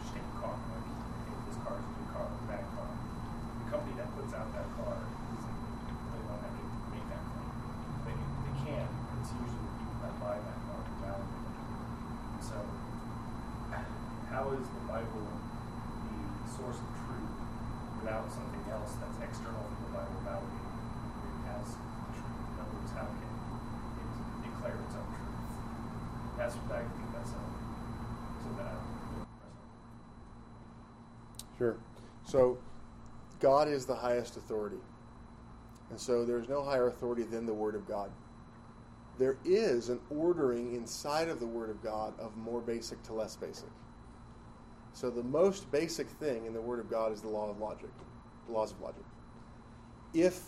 just 0.01 0.17
take 0.17 0.25
a 0.25 0.33
car. 0.41 0.57
Like, 0.57 0.89
hey, 1.29 1.37
this 1.45 1.61
car 1.61 1.77
is 1.77 1.85
a 1.85 1.93
good 1.93 2.09
car, 2.09 2.25
a 2.25 2.41
bad 2.49 2.65
car. 2.73 2.89
The 2.89 3.65
company 3.69 3.93
that 4.01 4.09
puts 4.17 4.33
out 4.33 4.49
that 4.49 4.65
car 4.81 4.97
isn't 4.97 5.57
really 5.61 6.25
don't 6.25 6.41
have 6.41 6.57
to 6.57 6.65
make 6.89 7.05
that 7.13 7.21
claim. 7.21 7.53
They, 8.09 8.17
they 8.17 8.53
can. 8.65 8.85
It's 9.21 9.29
usually 9.33 9.61
the 9.65 9.73
people 9.77 9.97
that 10.05 10.13
buy 10.21 10.37
that 10.41 10.57
car 10.65 10.77
who 10.81 10.93
validate 11.01 11.45
it. 11.45 11.53
So 12.45 12.53
how 14.29 14.51
is 14.51 14.67
the 14.67 14.83
Bible 14.85 15.25
the 15.25 16.49
source 16.51 16.75
of 16.75 16.89
truth 17.07 17.33
without 18.03 18.27
something 18.29 18.61
else 18.67 18.99
that's 18.99 19.15
external 19.23 19.63
from 19.63 19.79
the 19.87 19.91
Bible 19.95 20.19
validating 20.27 20.75
it 20.75 21.55
as 21.55 21.71
truth? 22.13 22.35
In 22.35 22.59
other 22.59 22.75
words, 22.75 22.91
how 22.93 23.07
can 23.07 23.23
it 23.23 23.31
declare 24.43 24.75
its 24.75 24.95
own 24.99 25.07
truth? 25.09 25.39
That's 26.45 26.57
I 26.57 26.77
think 26.77 27.11
that's 27.11 27.31
uh, 27.31 27.33
a 27.33 28.53
press 28.53 28.61
on. 28.61 29.27
Sure. 31.57 31.77
So, 32.23 32.59
God 33.39 33.67
is 33.67 33.87
the 33.87 33.95
highest 33.95 34.37
authority. 34.37 34.77
And 35.89 35.99
so 35.99 36.23
there's 36.23 36.47
no 36.47 36.63
higher 36.63 36.87
authority 36.87 37.23
than 37.23 37.47
the 37.47 37.53
Word 37.53 37.73
of 37.73 37.87
God. 37.87 38.11
There 39.17 39.37
is 39.43 39.89
an 39.89 39.99
ordering 40.11 40.75
inside 40.75 41.29
of 41.29 41.39
the 41.39 41.47
Word 41.47 41.71
of 41.71 41.81
God 41.81 42.13
of 42.19 42.37
more 42.37 42.61
basic 42.61 43.01
to 43.03 43.13
less 43.13 43.35
basic. 43.35 43.69
So 44.93 45.09
the 45.09 45.23
most 45.23 45.71
basic 45.71 46.07
thing 46.07 46.45
in 46.45 46.53
the 46.53 46.61
Word 46.61 46.79
of 46.79 46.91
God 46.91 47.11
is 47.11 47.21
the 47.21 47.27
law 47.27 47.49
of 47.49 47.59
logic, 47.59 47.89
the 48.45 48.53
laws 48.53 48.71
of 48.71 48.81
logic. 48.81 49.03
If 50.13 50.43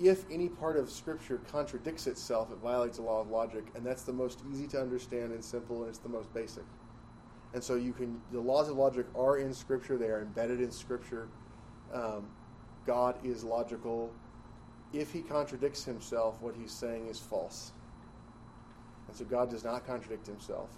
if 0.00 0.24
any 0.30 0.48
part 0.48 0.76
of 0.76 0.90
Scripture 0.90 1.40
contradicts 1.50 2.06
itself, 2.06 2.50
it 2.50 2.58
violates 2.58 2.96
the 2.96 3.04
law 3.04 3.20
of 3.20 3.28
logic, 3.28 3.64
and 3.74 3.86
that's 3.86 4.02
the 4.02 4.12
most 4.12 4.40
easy 4.50 4.66
to 4.68 4.80
understand 4.80 5.32
and 5.32 5.44
simple, 5.44 5.80
and 5.82 5.88
it's 5.88 5.98
the 5.98 6.08
most 6.08 6.32
basic. 6.34 6.64
And 7.52 7.62
so 7.62 7.76
you 7.76 7.92
can 7.92 8.20
the 8.32 8.40
laws 8.40 8.68
of 8.68 8.76
logic 8.76 9.06
are 9.16 9.38
in 9.38 9.54
Scripture; 9.54 9.96
they 9.96 10.08
are 10.08 10.22
embedded 10.22 10.60
in 10.60 10.72
Scripture. 10.72 11.28
Um, 11.92 12.26
God 12.86 13.16
is 13.24 13.44
logical. 13.44 14.12
If 14.92 15.12
he 15.12 15.22
contradicts 15.22 15.84
himself, 15.84 16.40
what 16.40 16.54
he's 16.54 16.72
saying 16.72 17.06
is 17.08 17.18
false. 17.18 17.72
And 19.08 19.16
so 19.16 19.24
God 19.24 19.50
does 19.50 19.64
not 19.64 19.86
contradict 19.86 20.26
himself. 20.26 20.70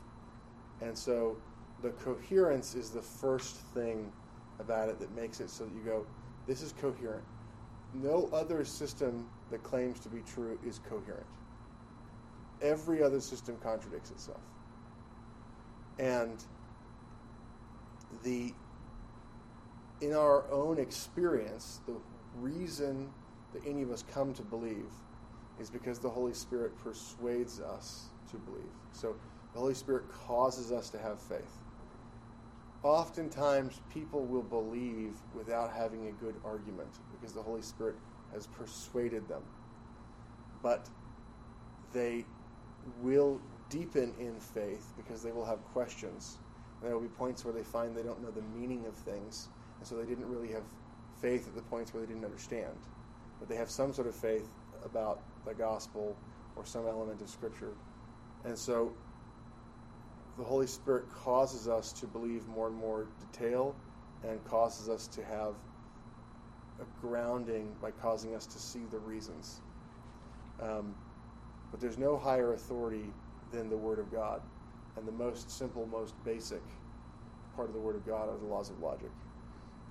And 0.80 0.96
so 0.96 1.36
the 1.82 1.90
coherence 1.90 2.74
is 2.74 2.90
the 2.90 3.02
first 3.02 3.56
thing 3.74 4.12
about 4.58 4.88
it 4.88 4.98
that 5.00 5.14
makes 5.14 5.40
it 5.40 5.50
so 5.50 5.64
that 5.64 5.74
you 5.74 5.80
go, 5.80 6.06
this 6.46 6.62
is 6.62 6.72
coherent. 6.72 7.24
No 7.94 8.28
other 8.32 8.64
system 8.64 9.26
that 9.50 9.62
claims 9.62 10.00
to 10.00 10.08
be 10.08 10.20
true 10.20 10.58
is 10.66 10.80
coherent. 10.88 11.26
Every 12.62 13.02
other 13.02 13.20
system 13.20 13.56
contradicts 13.62 14.10
itself. 14.10 14.40
And 15.98 16.44
the 18.22 18.52
in 20.00 20.12
our 20.12 20.44
own 20.50 20.78
experience, 20.78 21.80
the 21.86 21.96
reason 22.38 23.08
that 23.52 23.66
any 23.66 23.82
of 23.82 23.90
us 23.90 24.04
come 24.12 24.34
to 24.34 24.42
believe 24.42 24.90
is 25.58 25.70
because 25.70 25.98
the 25.98 26.10
Holy 26.10 26.34
Spirit 26.34 26.72
persuades 26.82 27.60
us 27.60 28.06
to 28.30 28.36
believe. 28.36 28.64
So 28.92 29.16
the 29.54 29.60
Holy 29.60 29.74
Spirit 29.74 30.04
causes 30.12 30.70
us 30.70 30.90
to 30.90 30.98
have 30.98 31.18
faith. 31.20 31.60
Oftentimes, 32.82 33.80
people 33.92 34.24
will 34.26 34.42
believe 34.42 35.14
without 35.34 35.72
having 35.72 36.08
a 36.08 36.12
good 36.12 36.34
argument 36.44 36.88
because 37.12 37.34
the 37.34 37.42
Holy 37.42 37.62
Spirit 37.62 37.96
has 38.32 38.46
persuaded 38.46 39.26
them. 39.28 39.42
But 40.62 40.88
they 41.92 42.24
will 43.00 43.40
deepen 43.70 44.12
in 44.20 44.38
faith 44.38 44.92
because 44.96 45.22
they 45.22 45.32
will 45.32 45.44
have 45.44 45.64
questions. 45.72 46.36
And 46.80 46.88
there 46.88 46.94
will 46.96 47.08
be 47.08 47.14
points 47.14 47.44
where 47.44 47.54
they 47.54 47.62
find 47.62 47.96
they 47.96 48.02
don't 48.02 48.22
know 48.22 48.30
the 48.30 48.42
meaning 48.58 48.84
of 48.86 48.94
things, 48.94 49.48
and 49.78 49.88
so 49.88 49.96
they 49.96 50.04
didn't 50.04 50.28
really 50.28 50.52
have 50.52 50.62
faith 51.20 51.48
at 51.48 51.54
the 51.54 51.62
points 51.62 51.92
where 51.92 52.02
they 52.02 52.12
didn't 52.12 52.24
understand. 52.24 52.74
But 53.40 53.48
they 53.48 53.56
have 53.56 53.70
some 53.70 53.92
sort 53.92 54.06
of 54.06 54.14
faith 54.14 54.48
about 54.84 55.20
the 55.46 55.54
gospel 55.54 56.16
or 56.54 56.64
some 56.64 56.86
element 56.86 57.20
of 57.20 57.28
Scripture. 57.28 57.72
And 58.44 58.56
so 58.58 58.92
the 60.38 60.44
Holy 60.44 60.66
Spirit 60.66 61.04
causes 61.12 61.66
us 61.68 61.92
to 61.92 62.06
believe 62.06 62.46
more 62.48 62.66
and 62.66 62.76
more 62.76 63.06
detail 63.32 63.74
and 64.22 64.42
causes 64.44 64.88
us 64.88 65.06
to 65.08 65.24
have 65.24 65.54
a 66.80 66.84
grounding 67.00 67.74
by 67.80 67.90
causing 67.90 68.34
us 68.34 68.44
to 68.46 68.58
see 68.58 68.82
the 68.90 68.98
reasons. 68.98 69.60
Um, 70.60 70.94
but 71.70 71.80
there's 71.80 71.98
no 71.98 72.16
higher 72.16 72.52
authority 72.52 73.12
than 73.50 73.70
the 73.70 73.76
Word 73.76 73.98
of 73.98 74.10
God. 74.12 74.42
And 74.96 75.06
the 75.06 75.12
most 75.12 75.50
simple, 75.50 75.86
most 75.86 76.14
basic 76.24 76.62
part 77.54 77.68
of 77.68 77.74
the 77.74 77.80
Word 77.80 77.96
of 77.96 78.06
God 78.06 78.28
are 78.28 78.36
the 78.36 78.46
laws 78.46 78.70
of 78.70 78.80
logic. 78.80 79.10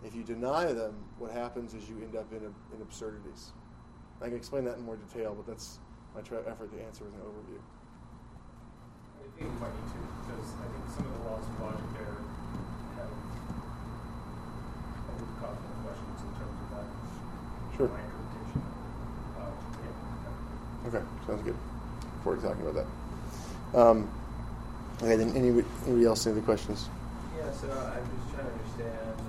If 0.04 0.14
you 0.14 0.24
deny 0.24 0.66
them, 0.66 0.94
what 1.18 1.32
happens 1.32 1.74
is 1.74 1.90
you 1.90 1.98
end 2.04 2.16
up 2.16 2.32
in, 2.32 2.44
in 2.44 2.82
absurdities. 2.82 3.52
I 4.22 4.26
can 4.26 4.38
explain 4.38 4.64
that 4.66 4.78
in 4.78 4.84
more 4.84 4.98
detail, 4.98 5.34
but 5.36 5.48
that's 5.48 5.80
my 6.14 6.22
effort 6.22 6.72
to 6.72 6.84
answer 6.84 7.04
with 7.04 7.14
an 7.14 7.20
overview. 7.22 7.60
I 9.36 9.38
think 9.38 9.52
we 9.52 9.60
might 9.60 9.76
need 9.76 9.92
to, 9.92 10.00
because 10.00 10.48
I 10.56 10.66
think 10.72 10.88
some 10.96 11.06
of 11.06 11.12
the 11.12 11.28
laws 11.28 11.44
of 11.44 11.60
logic 11.60 11.84
there 12.00 12.16
have 12.96 13.12
would 15.20 15.34
cause 15.44 15.60
questions 15.84 16.20
in 16.24 16.32
terms 16.40 16.56
of 16.56 16.68
that. 16.72 16.88
Sure. 17.76 17.90
My 17.92 18.00
interpretation. 18.00 18.64
Uh, 19.36 19.52
yeah. 19.84 20.88
Okay, 20.88 21.04
sounds 21.28 21.44
good. 21.44 21.58
Forward 22.24 22.40
to 22.42 22.48
talking 22.48 22.64
about 22.66 22.76
that. 22.80 22.88
Um, 23.78 24.08
okay, 25.04 25.18
then 25.18 25.36
anybody, 25.36 25.68
anybody 25.86 26.06
else 26.06 26.26
any 26.26 26.38
other 26.38 26.46
questions? 26.46 26.88
Yeah, 27.38 27.52
so 27.52 27.68
I'm 27.68 28.08
just 28.16 28.32
trying 28.34 28.48
to 28.48 28.52
understand 28.56 29.20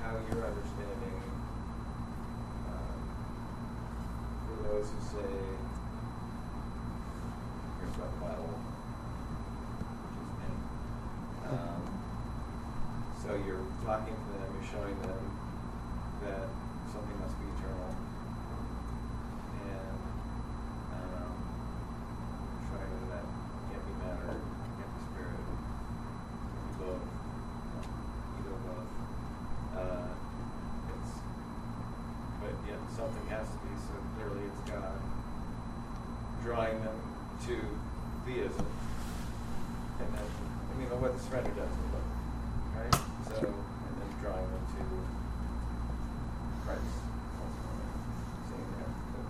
how 0.00 0.12
you're 0.16 0.46
understanding 0.48 1.20
um, 2.72 3.00
for 4.48 4.56
those 4.66 4.88
who 4.88 4.98
say 5.12 5.28
here's 7.80 7.94
about 7.96 8.10
the 8.14 8.20
Bible, 8.24 8.48
which 10.08 10.16
is 10.24 10.30
me. 10.40 10.48
Um, 11.50 11.82
so 13.30 13.36
you're 13.46 13.62
talking 13.86 14.10
to 14.10 14.32
them, 14.34 14.50
you're 14.58 14.70
showing 14.74 14.98
them 15.06 15.22
that 16.26 16.50
something 16.90 17.14
must 17.22 17.38
be 17.38 17.46
eternal, 17.46 17.94
and 19.70 19.98
um, 20.98 21.30
showing 22.66 22.90
them 22.90 23.06
that 23.14 23.26
can't 23.70 23.86
be 23.86 23.94
matter, 24.02 24.34
can't 24.34 24.90
be 24.90 25.02
spirit, 25.14 25.46
can't 25.46 26.58
be 26.58 26.74
both, 26.82 27.06
either 28.34 28.50
or 28.50 28.62
both. 28.66 28.90
Uh, 29.78 30.10
it's, 30.90 31.14
but 32.42 32.54
yet 32.66 32.82
something 32.90 33.26
has 33.30 33.46
to 33.46 33.58
be, 33.62 33.70
so 33.78 33.94
clearly 34.18 34.42
it's 34.42 34.62
God 34.66 34.98
drawing 36.42 36.82
them 36.82 36.98
to 37.46 37.62
theism. 38.26 38.66
And 40.02 40.08
then, 40.18 40.26
I 40.26 40.74
mean, 40.74 40.90
what 40.98 41.14
the 41.14 41.22
Surrendra 41.22 41.54
does, 41.54 41.70
right? 42.74 43.00
So, 43.30 43.46
and 43.46 43.94
then 43.94 44.10
drawing 44.18 44.42
them 44.42 44.64
to 44.74 44.82
Christ, 46.66 46.98
ultimately, 47.38 47.88
seeing 48.50 48.70
that 48.74 48.90
that 48.90 49.26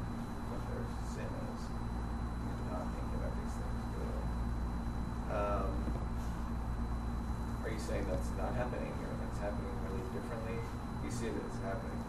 what 0.48 0.62
their 0.72 0.84
sin 1.12 1.28
is, 1.28 1.62
and 1.68 2.58
not 2.72 2.88
thinking 2.88 3.16
about 3.20 3.34
these 3.36 3.54
things 3.60 3.76
clearly. 3.92 4.24
Um, 5.36 5.68
are 7.60 7.70
you 7.70 7.82
saying 7.82 8.08
that's 8.08 8.32
not 8.40 8.56
happening, 8.56 8.94
or 9.04 9.12
that's 9.20 9.40
happening 9.44 9.74
really 9.84 10.00
differently? 10.16 10.56
You 11.04 11.12
see 11.12 11.28
that 11.28 11.44
it's 11.44 11.60
happening. 11.60 12.00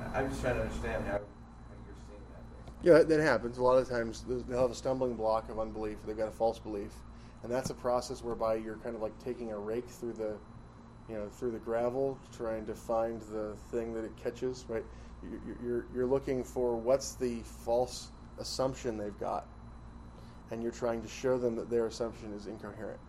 I- 0.00 0.24
I'm 0.24 0.28
just 0.40 0.54
trying 0.54 0.56
to 0.56 0.62
understand 0.62 1.04
how, 1.06 1.12
you're 1.12 1.96
seeing 2.08 2.20
that. 2.32 2.82
Yeah, 2.82 3.02
that 3.02 3.22
happens. 3.22 3.58
A 3.58 3.62
lot 3.62 3.76
of 3.76 3.88
times 3.88 4.24
they'll 4.26 4.60
have 4.60 4.70
a 4.70 4.74
stumbling 4.74 5.14
block 5.14 5.48
of 5.50 5.58
unbelief. 5.58 5.98
They've 6.06 6.16
got 6.16 6.28
a 6.28 6.32
false 6.32 6.58
belief, 6.58 6.92
and 7.42 7.52
that's 7.52 7.70
a 7.70 7.74
process 7.74 8.22
whereby 8.24 8.54
you're 8.56 8.76
kind 8.76 8.96
of 8.96 9.02
like 9.02 9.16
taking 9.22 9.52
a 9.52 9.58
rake 9.58 9.88
through 9.88 10.14
the, 10.14 10.36
you 11.08 11.16
know, 11.16 11.28
through 11.28 11.50
the 11.50 11.58
gravel, 11.58 12.18
trying 12.36 12.64
to 12.66 12.74
find 12.74 13.20
the 13.22 13.54
thing 13.70 13.92
that 13.94 14.04
it 14.04 14.16
catches. 14.16 14.64
Right? 14.68 14.84
You're 15.62 15.86
you're 15.94 16.06
looking 16.06 16.42
for 16.42 16.76
what's 16.76 17.14
the 17.14 17.40
false 17.64 18.10
assumption 18.38 18.96
they've 18.96 19.18
got, 19.18 19.46
and 20.50 20.62
you're 20.62 20.72
trying 20.72 21.02
to 21.02 21.08
show 21.08 21.36
them 21.36 21.56
that 21.56 21.68
their 21.68 21.86
assumption 21.86 22.32
is 22.32 22.46
incoherent. 22.46 23.00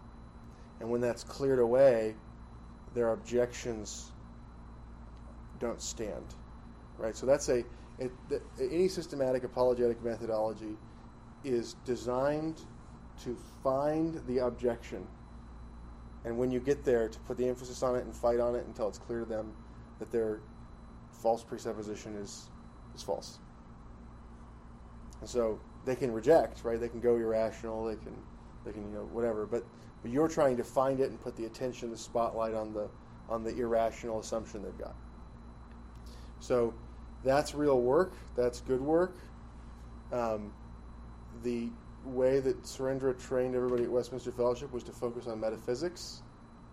And 0.81 0.89
when 0.89 0.99
that's 0.99 1.23
cleared 1.23 1.59
away, 1.59 2.15
their 2.93 3.13
objections 3.13 4.11
don't 5.59 5.81
stand. 5.81 6.25
Right? 7.01 7.15
So 7.15 7.25
that's 7.25 7.49
a 7.49 7.63
any 8.59 8.87
systematic 8.87 9.43
apologetic 9.43 10.03
methodology 10.03 10.77
is 11.43 11.75
designed 11.85 12.61
to 13.23 13.35
find 13.63 14.21
the 14.27 14.39
objection, 14.39 15.05
and 16.25 16.37
when 16.37 16.51
you 16.51 16.59
get 16.59 16.83
there, 16.83 17.09
to 17.09 17.19
put 17.21 17.37
the 17.37 17.47
emphasis 17.47 17.83
on 17.83 17.95
it 17.95 18.05
and 18.05 18.15
fight 18.15 18.39
on 18.39 18.55
it 18.55 18.65
until 18.65 18.87
it's 18.87 18.97
clear 18.97 19.19
to 19.19 19.25
them 19.25 19.53
that 19.99 20.11
their 20.11 20.41
false 21.11 21.43
presupposition 21.43 22.15
is 22.15 22.49
is 22.95 23.01
false. 23.01 23.39
And 25.19 25.29
so 25.29 25.59
they 25.85 25.95
can 25.95 26.11
reject, 26.11 26.63
right? 26.63 26.79
They 26.79 26.89
can 26.89 26.99
go 26.99 27.15
irrational. 27.15 27.85
They 27.85 27.95
can, 27.95 28.15
they 28.65 28.71
can, 28.71 28.89
you 28.89 28.97
know, 28.97 29.09
whatever. 29.11 29.45
But 29.45 29.63
but 30.01 30.11
you're 30.11 30.27
trying 30.27 30.57
to 30.57 30.63
find 30.63 30.99
it 30.99 31.09
and 31.09 31.21
put 31.21 31.35
the 31.35 31.45
attention, 31.45 31.91
the 31.91 31.97
spotlight 31.97 32.53
on 32.53 32.73
the 32.73 32.89
on 33.29 33.43
the 33.43 33.55
irrational 33.55 34.19
assumption 34.19 34.63
they've 34.63 34.77
got. 34.77 34.95
So 36.39 36.73
that's 37.23 37.53
real 37.53 37.81
work. 37.81 38.13
That's 38.35 38.61
good 38.61 38.81
work. 38.81 39.15
Um, 40.11 40.51
the 41.43 41.69
way 42.05 42.39
that 42.39 42.63
Surrendra 42.63 43.17
trained 43.19 43.55
everybody 43.55 43.83
at 43.83 43.91
Westminster 43.91 44.31
Fellowship 44.31 44.71
was 44.73 44.83
to 44.83 44.91
focus 44.91 45.27
on 45.27 45.39
metaphysics 45.39 46.21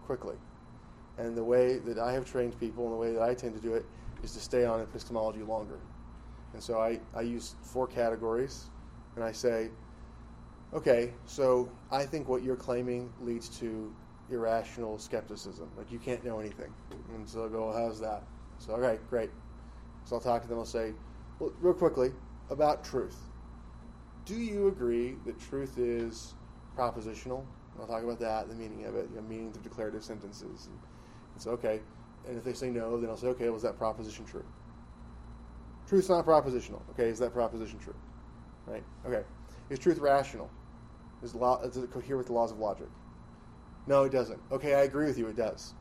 quickly. 0.07 0.37
And 1.19 1.37
the 1.37 1.45
way 1.45 1.79
that 1.79 1.99
I 1.99 2.13
have 2.13 2.31
trained 2.31 2.59
people 2.59 2.85
and 2.85 2.93
the 2.93 2.97
way 2.97 3.13
that 3.13 3.23
I 3.23 3.35
tend 3.35 3.55
to 3.55 3.61
do 3.61 3.75
it 3.75 3.85
is 4.23 4.33
to 4.33 4.41
stay 4.41 4.65
on 4.65 4.81
epistemology 4.81 5.43
longer. 5.43 5.79
And 6.55 6.63
so 6.63 6.81
I, 6.81 7.01
I 7.15 7.23
use 7.23 7.55
four 7.63 7.87
categories 7.87 8.71
and 9.17 9.25
I 9.25 9.33
say, 9.33 9.69
okay, 10.73 11.13
so 11.27 11.69
I 11.91 12.05
think 12.05 12.29
what 12.29 12.43
you're 12.43 12.57
claiming 12.57 13.13
leads 13.21 13.49
to 13.61 13.93
irrational 14.31 14.99
skepticism. 14.99 15.69
Like 15.77 15.91
you 15.91 15.99
can't 15.99 16.25
know 16.25 16.39
anything. 16.39 16.73
And 17.15 17.29
so 17.29 17.43
I'll 17.43 17.49
go, 17.49 17.69
well, 17.69 17.77
how's 17.77 18.01
that? 18.01 18.23
So, 18.59 18.75
okay, 18.75 18.99
great. 19.11 19.31
So 20.09 20.17
I'll 20.17 20.23
talk 20.23 20.41
to 20.41 20.49
them. 20.49 20.59
I'll 20.59 20.65
say, 20.65 20.93
well, 21.39 21.53
real 21.61 21.75
quickly, 21.75 22.13
about 22.49 22.83
truth. 22.83 23.19
Do 24.25 24.37
you 24.37 24.69
agree 24.69 25.17
that 25.27 25.39
truth 25.39 25.77
is 25.77 26.33
propositional? 26.79 27.45
And 27.75 27.83
I'll 27.83 27.87
talk 27.87 28.03
about 28.03 28.19
that, 28.21 28.49
the 28.49 28.55
meaning 28.55 28.87
of 28.87 28.97
it, 28.97 29.07
you 29.11 29.17
know, 29.17 29.23
meanings 29.29 29.55
of 29.59 29.63
declarative 29.63 30.03
sentences. 30.03 30.67
And, 30.67 30.79
so, 31.37 31.51
okay, 31.51 31.81
And 32.27 32.39
if 32.39 32.43
they 32.43 32.55
say 32.55 32.71
no, 32.71 32.99
then 32.99 33.11
I'll 33.11 33.19
say, 33.19 33.27
okay, 33.29 33.51
well, 33.51 33.59
that 33.59 33.77
proposition 33.77 34.25
true? 34.25 34.45
Truth's 35.87 36.09
not 36.09 36.25
propositional. 36.25 36.81
Okay, 36.91 37.09
is 37.09 37.19
that 37.19 37.35
proposition 37.35 37.79
true? 37.79 37.95
Right? 38.67 38.83
Okay. 39.07 39.23
Is 39.69 39.79
truth 39.79 39.99
rational? 39.99 40.49
Is 41.23 41.33
does 41.33 41.77
it 41.77 41.91
cohere 41.91 42.17
with 42.17 42.29
the 42.29 42.33
laws 42.33 42.51
of 42.51 42.59
logic? 42.59 42.89
No, 43.87 44.05
it 44.05 44.13
doesn't. 44.13 44.41
Okay, 44.53 44.75
I 44.75 44.81
agree 44.81 45.07
with 45.07 45.19
you, 45.19 45.27
it 45.27 45.37
does. 45.37 45.75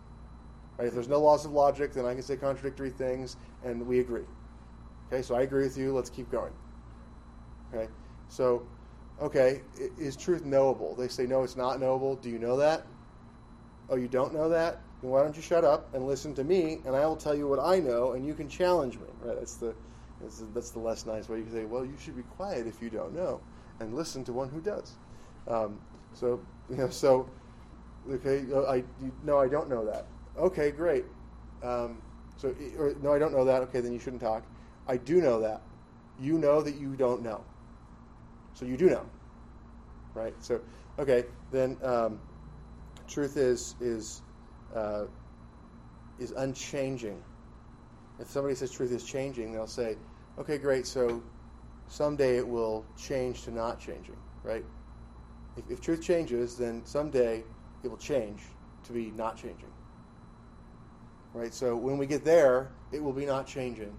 Right? 0.78 0.88
If 0.88 0.94
there's 0.94 1.08
no 1.08 1.20
laws 1.20 1.46
of 1.46 1.52
logic, 1.52 1.94
then 1.94 2.06
I 2.06 2.14
can 2.14 2.24
say 2.24 2.36
contradictory 2.36 2.92
things, 2.92 3.38
and 3.64 3.86
we 3.86 4.00
agree. 4.00 4.26
Okay, 5.12 5.22
so 5.22 5.36
I 5.36 5.42
agree 5.42 5.64
with 5.64 5.78
you. 5.78 5.94
Let's 5.94 6.10
keep 6.10 6.30
going. 6.32 6.54
Okay, 7.74 7.88
so, 8.30 8.66
okay, 9.22 9.62
is 9.98 10.16
truth 10.16 10.46
knowable? 10.46 10.96
They 10.96 11.08
say, 11.08 11.26
no, 11.26 11.44
it's 11.44 11.56
not 11.56 11.80
knowable. 11.80 12.16
Do 12.16 12.30
you 12.30 12.40
know 12.40 12.58
that? 12.58 12.86
Oh, 13.90 13.96
you 13.96 14.08
don't 14.08 14.34
know 14.34 14.50
that? 14.50 14.82
Then 15.02 15.12
why 15.12 15.24
don't 15.24 15.36
you 15.36 15.42
shut 15.42 15.64
up 15.64 15.94
and 15.94 16.06
listen 16.08 16.34
to 16.36 16.44
me, 16.44 16.80
and 16.86 16.96
I 16.96 17.06
will 17.06 17.16
tell 17.16 17.36
you 17.36 17.48
what 17.48 17.60
I 17.60 17.80
know, 17.80 18.14
and 18.14 18.26
you 18.26 18.34
can 18.34 18.50
challenge 18.50 18.96
me. 18.96 19.08
Right? 19.22 19.38
That's 19.38 19.56
the 19.56 19.74
that's 20.22 20.40
the, 20.40 20.48
that's 20.54 20.72
the 20.72 20.80
less 20.80 21.06
nice 21.06 21.30
way. 21.30 21.38
You 21.38 21.44
can 21.44 21.54
say, 21.54 21.66
well, 21.66 21.86
you 21.86 21.94
should 22.00 22.16
be 22.16 22.24
quiet 22.24 22.66
if 22.66 22.82
you 22.82 22.90
don't 22.90 23.14
know, 23.16 23.40
and 23.80 23.94
listen 23.94 24.24
to 24.26 24.34
one 24.34 24.50
who 24.50 24.60
does. 24.60 24.94
Um, 25.48 25.80
so 26.14 26.40
you 26.70 26.78
know, 26.78 26.90
so 26.90 27.30
okay, 28.10 28.46
I 28.68 28.78
you, 29.02 29.12
no, 29.24 29.38
I 29.38 29.48
don't 29.48 29.70
know 29.70 29.86
that. 29.86 30.08
Okay, 30.38 30.72
great. 30.72 31.06
Um, 31.64 31.98
so 32.38 32.54
or, 32.78 32.94
no, 33.02 33.14
I 33.14 33.20
don't 33.20 33.34
know 33.34 33.46
that. 33.46 33.64
Okay, 33.64 33.82
then 33.82 33.92
you 33.92 34.00
shouldn't 34.00 34.22
talk. 34.22 34.44
I 34.88 34.98
do 34.98 35.22
know 35.22 35.42
that. 35.42 35.62
You 36.20 36.38
know 36.38 36.62
that 36.62 36.76
you 36.76 36.96
don't 36.96 37.24
know. 37.24 37.44
So 38.54 38.66
you 38.66 38.78
do 38.78 38.90
know, 38.90 39.06
right? 40.14 40.34
So 40.40 40.62
okay, 41.00 41.26
then 41.52 41.78
um, 41.84 42.20
truth 43.08 43.38
is 43.38 43.76
is 43.80 44.22
uh, 44.76 45.06
is 46.20 46.32
unchanging. 46.32 47.22
If 48.20 48.30
somebody 48.30 48.56
says 48.56 48.72
truth 48.72 48.92
is 48.92 49.04
changing, 49.04 49.54
they'll 49.54 49.68
say, 49.68 49.96
okay, 50.40 50.58
great. 50.58 50.88
So 50.88 51.22
someday 51.88 52.38
it 52.38 52.48
will 52.48 52.84
change 52.98 53.44
to 53.44 53.52
not 53.52 53.80
changing, 53.80 54.18
right? 54.44 54.66
If, 55.56 55.70
if 55.70 55.82
truth 55.82 56.02
changes, 56.02 56.58
then 56.58 56.84
someday 56.86 57.44
it 57.84 57.88
will 57.88 57.98
change 57.98 58.42
to 58.86 58.94
be 58.94 59.12
not 59.16 59.38
changing. 59.38 59.70
Right? 61.38 61.54
So 61.54 61.76
when 61.76 62.00
we 62.00 62.08
get 62.08 62.26
there, 62.26 62.72
it 62.92 63.04
will 63.04 63.14
be 63.14 63.26
not 63.26 63.46
changing. 63.46 63.94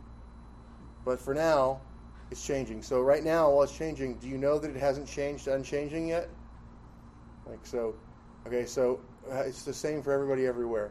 But 1.05 1.21
for 1.21 1.35
now, 1.35 1.81
it's 2.33 2.45
changing. 2.45 2.83
So 2.83 3.01
right 3.01 3.23
now, 3.23 3.51
while 3.51 3.63
it's 3.63 3.77
changing, 3.77 4.15
do 4.17 4.29
you 4.29 4.37
know 4.37 4.59
that 4.59 4.71
it 4.71 4.77
hasn't 4.77 5.07
changed 5.07 5.45
to 5.45 5.55
unchanging 5.55 6.09
yet? 6.09 6.29
Like 7.47 7.65
so, 7.65 7.95
okay. 8.47 8.67
So 8.67 9.01
uh, 9.31 9.45
it's 9.47 9.63
the 9.63 9.73
same 9.73 10.03
for 10.03 10.13
everybody 10.13 10.47
everywhere. 10.47 10.91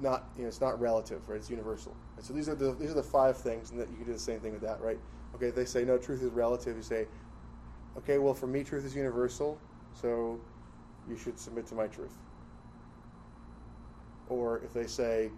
Not 0.00 0.28
you 0.36 0.42
know, 0.42 0.48
it's 0.48 0.60
not 0.60 0.78
relative, 0.78 1.26
right? 1.26 1.38
It's 1.38 1.50
universal. 1.50 1.96
And 2.16 2.24
so 2.24 2.34
these 2.34 2.50
are 2.50 2.54
the 2.54 2.74
these 2.74 2.90
are 2.90 2.94
the 2.94 3.02
five 3.02 3.38
things, 3.38 3.70
and 3.70 3.80
that 3.80 3.88
you 3.88 3.96
can 3.96 4.06
do 4.06 4.12
the 4.12 4.18
same 4.18 4.40
thing 4.40 4.52
with 4.52 4.62
that, 4.62 4.80
right? 4.82 4.98
Okay, 5.34 5.50
they 5.50 5.64
say 5.64 5.84
no, 5.84 5.96
truth 5.96 6.22
is 6.22 6.30
relative. 6.30 6.76
You 6.76 6.82
say, 6.82 7.06
okay, 7.96 8.18
well 8.18 8.34
for 8.34 8.46
me, 8.46 8.62
truth 8.62 8.84
is 8.84 8.94
universal. 8.94 9.58
So 9.94 10.38
you 11.08 11.16
should 11.16 11.38
submit 11.38 11.66
to 11.68 11.74
my 11.74 11.86
truth. 11.86 12.14
Or 14.28 14.60
if 14.60 14.72
they 14.72 14.86
say 14.86 15.30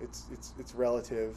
it's 0.00 0.26
it's 0.32 0.52
it's 0.58 0.74
relative, 0.74 1.36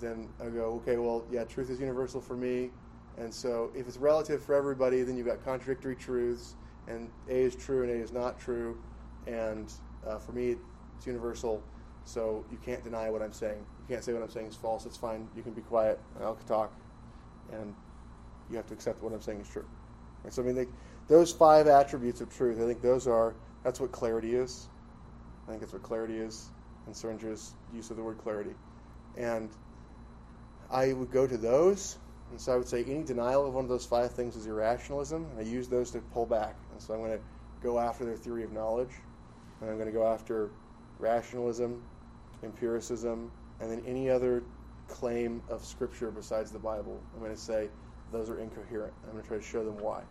then 0.00 0.28
I 0.40 0.48
go, 0.48 0.80
okay, 0.82 0.96
well, 0.96 1.24
yeah, 1.30 1.44
truth 1.44 1.70
is 1.70 1.80
universal 1.80 2.20
for 2.20 2.36
me, 2.36 2.70
and 3.18 3.32
so 3.32 3.70
if 3.74 3.86
it's 3.86 3.96
relative 3.96 4.42
for 4.42 4.54
everybody, 4.54 5.02
then 5.02 5.16
you've 5.16 5.26
got 5.26 5.44
contradictory 5.44 5.96
truths, 5.96 6.54
and 6.88 7.08
A 7.28 7.42
is 7.42 7.54
true 7.54 7.82
and 7.82 7.90
A 7.90 7.94
is 7.94 8.12
not 8.12 8.38
true, 8.38 8.76
and 9.26 9.72
uh, 10.06 10.18
for 10.18 10.32
me, 10.32 10.56
it's 10.96 11.06
universal, 11.06 11.62
so 12.04 12.44
you 12.50 12.58
can't 12.64 12.82
deny 12.84 13.10
what 13.10 13.22
I'm 13.22 13.32
saying. 13.32 13.58
You 13.58 13.94
can't 13.94 14.04
say 14.04 14.12
what 14.12 14.22
I'm 14.22 14.30
saying 14.30 14.46
is 14.46 14.56
false. 14.56 14.86
It's 14.86 14.96
fine. 14.96 15.28
You 15.36 15.42
can 15.42 15.52
be 15.52 15.62
quiet. 15.62 15.98
I'll 16.20 16.36
talk, 16.46 16.72
and 17.52 17.74
you 18.50 18.56
have 18.56 18.66
to 18.68 18.74
accept 18.74 19.02
what 19.02 19.12
I'm 19.12 19.20
saying 19.20 19.40
is 19.40 19.48
true. 19.48 19.66
And 20.24 20.32
so 20.32 20.42
I 20.42 20.46
mean, 20.46 20.54
they, 20.54 20.66
those 21.08 21.32
five 21.32 21.66
attributes 21.66 22.20
of 22.20 22.34
truth, 22.34 22.58
I 22.60 22.66
think 22.66 22.80
those 22.80 23.06
are 23.06 23.34
that's 23.62 23.80
what 23.80 23.92
clarity 23.92 24.34
is. 24.34 24.68
I 25.46 25.50
think 25.50 25.60
that's 25.60 25.72
what 25.72 25.82
clarity 25.82 26.16
is, 26.18 26.48
and 26.86 26.94
Surrendra's 26.94 27.54
use 27.74 27.90
of 27.90 27.96
the 27.96 28.02
word 28.02 28.18
clarity, 28.18 28.54
and 29.16 29.48
I 30.70 30.92
would 30.92 31.10
go 31.10 31.26
to 31.26 31.36
those, 31.36 31.98
and 32.30 32.40
so 32.40 32.52
I 32.52 32.56
would 32.56 32.68
say 32.68 32.84
any 32.84 33.04
denial 33.04 33.46
of 33.46 33.54
one 33.54 33.64
of 33.64 33.70
those 33.70 33.86
five 33.86 34.12
things 34.12 34.36
is 34.36 34.46
irrationalism, 34.46 35.26
and 35.30 35.38
I 35.38 35.42
use 35.42 35.68
those 35.68 35.90
to 35.92 36.00
pull 36.12 36.26
back. 36.26 36.56
And 36.72 36.80
so 36.80 36.94
I'm 36.94 37.00
going 37.00 37.12
to 37.12 37.20
go 37.62 37.78
after 37.78 38.04
their 38.04 38.16
theory 38.16 38.44
of 38.44 38.52
knowledge, 38.52 38.90
and 39.60 39.70
I'm 39.70 39.76
going 39.76 39.86
to 39.86 39.92
go 39.92 40.06
after 40.06 40.50
rationalism, 40.98 41.82
empiricism, 42.42 43.30
and 43.60 43.70
then 43.70 43.82
any 43.86 44.10
other 44.10 44.42
claim 44.88 45.42
of 45.48 45.64
Scripture 45.64 46.10
besides 46.10 46.50
the 46.50 46.58
Bible. 46.58 47.00
I'm 47.14 47.20
going 47.20 47.34
to 47.34 47.40
say 47.40 47.68
those 48.12 48.28
are 48.28 48.38
incoherent. 48.38 48.92
I'm 49.04 49.12
going 49.12 49.22
to 49.22 49.28
try 49.28 49.38
to 49.38 49.42
show 49.42 49.64
them 49.64 49.78
why. 49.78 50.02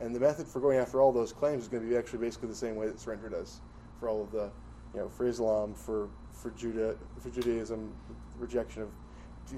And 0.00 0.14
the 0.14 0.20
method 0.20 0.46
for 0.46 0.60
going 0.60 0.78
after 0.78 1.00
all 1.00 1.12
those 1.12 1.32
claims 1.32 1.64
is 1.64 1.68
going 1.68 1.82
to 1.82 1.88
be 1.88 1.96
actually 1.96 2.18
basically 2.18 2.48
the 2.48 2.54
same 2.54 2.76
way 2.76 2.86
that 2.86 2.96
Surrendra 2.96 3.30
does 3.30 3.60
for 3.98 4.08
all 4.08 4.22
of 4.22 4.30
the, 4.30 4.50
you 4.96 5.02
know, 5.02 5.08
for 5.10 5.26
Islam, 5.26 5.74
for 5.74 6.08
for 6.32 6.50
Judah, 6.52 6.96
for 7.20 7.28
Judaism, 7.30 7.92
rejection 8.38 8.82
of 8.82 8.90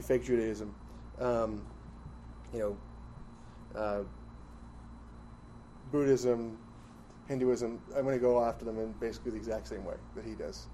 fake 0.05 0.25
Judaism, 0.25 0.75
um, 1.21 1.65
you 2.53 2.59
know, 2.59 2.77
uh, 3.79 4.03
Buddhism, 5.93 6.59
Hinduism. 7.29 7.81
I'm 7.97 8.03
going 8.03 8.17
to 8.17 8.21
go 8.21 8.43
after 8.45 8.65
them 8.65 8.79
in 8.79 8.93
basically 9.01 9.31
the 9.31 9.37
exact 9.37 9.69
same 9.69 9.85
way 9.85 9.95
that 10.17 10.25
he 10.25 10.35
does. 10.35 10.67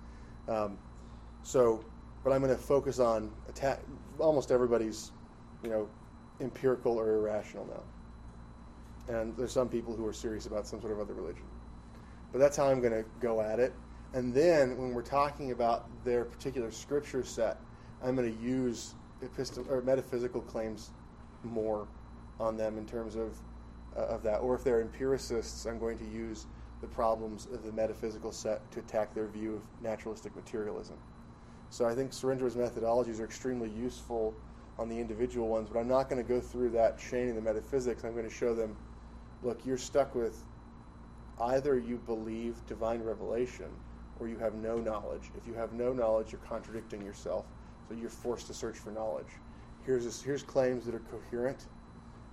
Um, 0.49 0.79
so, 1.43 1.85
but 2.23 2.33
I'm 2.33 2.43
going 2.43 2.55
to 2.55 2.63
focus 2.63 2.99
on 2.99 3.31
attack 3.49 3.81
almost 4.19 4.51
everybody's, 4.51 5.13
you 5.63 5.69
know, 5.69 5.89
empirical 6.41 6.99
or 6.99 7.17
irrational 7.17 7.67
now. 7.67 9.15
And 9.15 9.37
there's 9.37 9.53
some 9.53 9.69
people 9.69 9.95
who 9.95 10.07
are 10.07 10.13
serious 10.13 10.47
about 10.47 10.67
some 10.67 10.81
sort 10.81 10.93
of 10.93 11.01
other 11.01 11.13
religion. 11.13 11.45
But 12.33 12.39
that's 12.39 12.57
how 12.57 12.69
I'm 12.69 12.81
going 12.81 12.95
to 12.95 13.05
go 13.21 13.43
at 13.43 13.61
it. 13.61 13.75
And 14.15 14.33
then 14.33 14.79
when 14.79 14.95
we're 14.95 15.03
talking 15.03 15.51
about 15.51 15.87
their 16.05 16.25
particular 16.25 16.71
scripture 16.71 17.25
set, 17.25 17.59
I'm 18.01 18.15
going 18.15 18.33
to 18.33 18.43
use 18.43 18.95
epistem- 19.21 19.69
or 19.69 19.83
metaphysical 19.83 20.41
claims 20.41 20.91
more 21.43 21.89
on 22.39 22.57
them 22.57 22.79
in 22.79 22.87
terms 22.87 23.17
of 23.17 23.37
uh, 23.97 24.03
of 24.03 24.23
that. 24.23 24.39
Or 24.39 24.55
if 24.55 24.63
they're 24.63 24.81
empiricists, 24.81 25.67
I'm 25.67 25.81
going 25.81 25.99
to 25.99 26.05
use 26.05 26.47
the 26.81 26.87
problems 26.87 27.49
of 27.53 27.65
the 27.65 27.73
metaphysical 27.73 28.31
set 28.31 28.71
to 28.73 28.81
attack 28.81 29.15
their 29.15 29.27
view 29.27 29.55
of 29.55 29.63
naturalistic 29.83 30.35
materialism. 30.37 30.97
So 31.71 31.85
I 31.85 31.95
think 31.95 32.13
Surrendra's 32.13 32.55
methodologies 32.55 33.21
are 33.21 33.25
extremely 33.25 33.71
useful 33.71 34.33
on 34.79 34.89
the 34.89 34.99
individual 34.99 35.49
ones, 35.49 35.69
but 35.73 35.81
I'm 35.81 35.89
not 35.89 36.09
going 36.09 36.23
to 36.23 36.29
go 36.29 36.41
through 36.41 36.71
that 36.71 36.99
chain 36.99 37.29
in 37.29 37.35
the 37.35 37.41
metaphysics. 37.41 38.05
I'm 38.05 38.13
going 38.13 38.29
to 38.29 38.35
show 38.35 38.55
them, 38.55 38.77
look, 39.43 39.65
you're 39.65 39.79
stuck 39.79 40.15
with 40.15 40.37
either 41.41 41.79
you 41.79 41.97
believe 41.97 42.55
divine 42.67 43.03
revelation 43.03 43.67
you 44.29 44.39
have 44.39 44.55
no 44.55 44.79
knowledge. 44.79 45.31
If 45.37 45.47
you 45.47 45.55
have 45.55 45.73
no 45.73 45.93
knowledge, 45.93 46.33
you're 46.33 46.41
contradicting 46.41 47.03
yourself. 47.03 47.47
So 47.89 47.95
you're 47.95 48.11
forced 48.11 48.47
to 48.49 48.55
search 48.55 48.79
for 48.79 48.91
knowledge. 48.91 49.29
Here's 49.85 50.05
this, 50.05 50.23
here's 50.23 50.43
claims 50.43 50.87
that 50.87 50.95
are 50.95 51.03
coherent, 51.11 51.67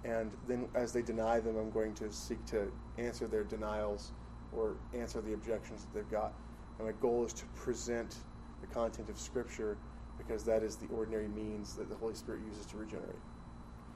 and 0.05 0.31
then 0.47 0.67
as 0.73 0.93
they 0.93 1.01
deny 1.01 1.39
them, 1.39 1.57
I'm 1.57 1.69
going 1.69 1.93
to 1.95 2.11
seek 2.11 2.43
to 2.47 2.71
answer 2.97 3.27
their 3.27 3.43
denials 3.43 4.11
or 4.53 4.75
answer 4.93 5.21
the 5.21 5.33
objections 5.33 5.83
that 5.83 5.93
they've 5.93 6.11
got. 6.11 6.33
And 6.77 6.87
my 6.87 6.93
goal 7.01 7.25
is 7.25 7.33
to 7.33 7.45
present 7.55 8.15
the 8.61 8.67
content 8.67 9.09
of 9.09 9.19
Scripture 9.19 9.77
because 10.17 10.43
that 10.45 10.63
is 10.63 10.75
the 10.75 10.87
ordinary 10.87 11.27
means 11.27 11.75
that 11.75 11.89
the 11.89 11.95
Holy 11.95 12.13
Spirit 12.15 12.41
uses 12.47 12.65
to 12.67 12.77
regenerate. 12.77 13.15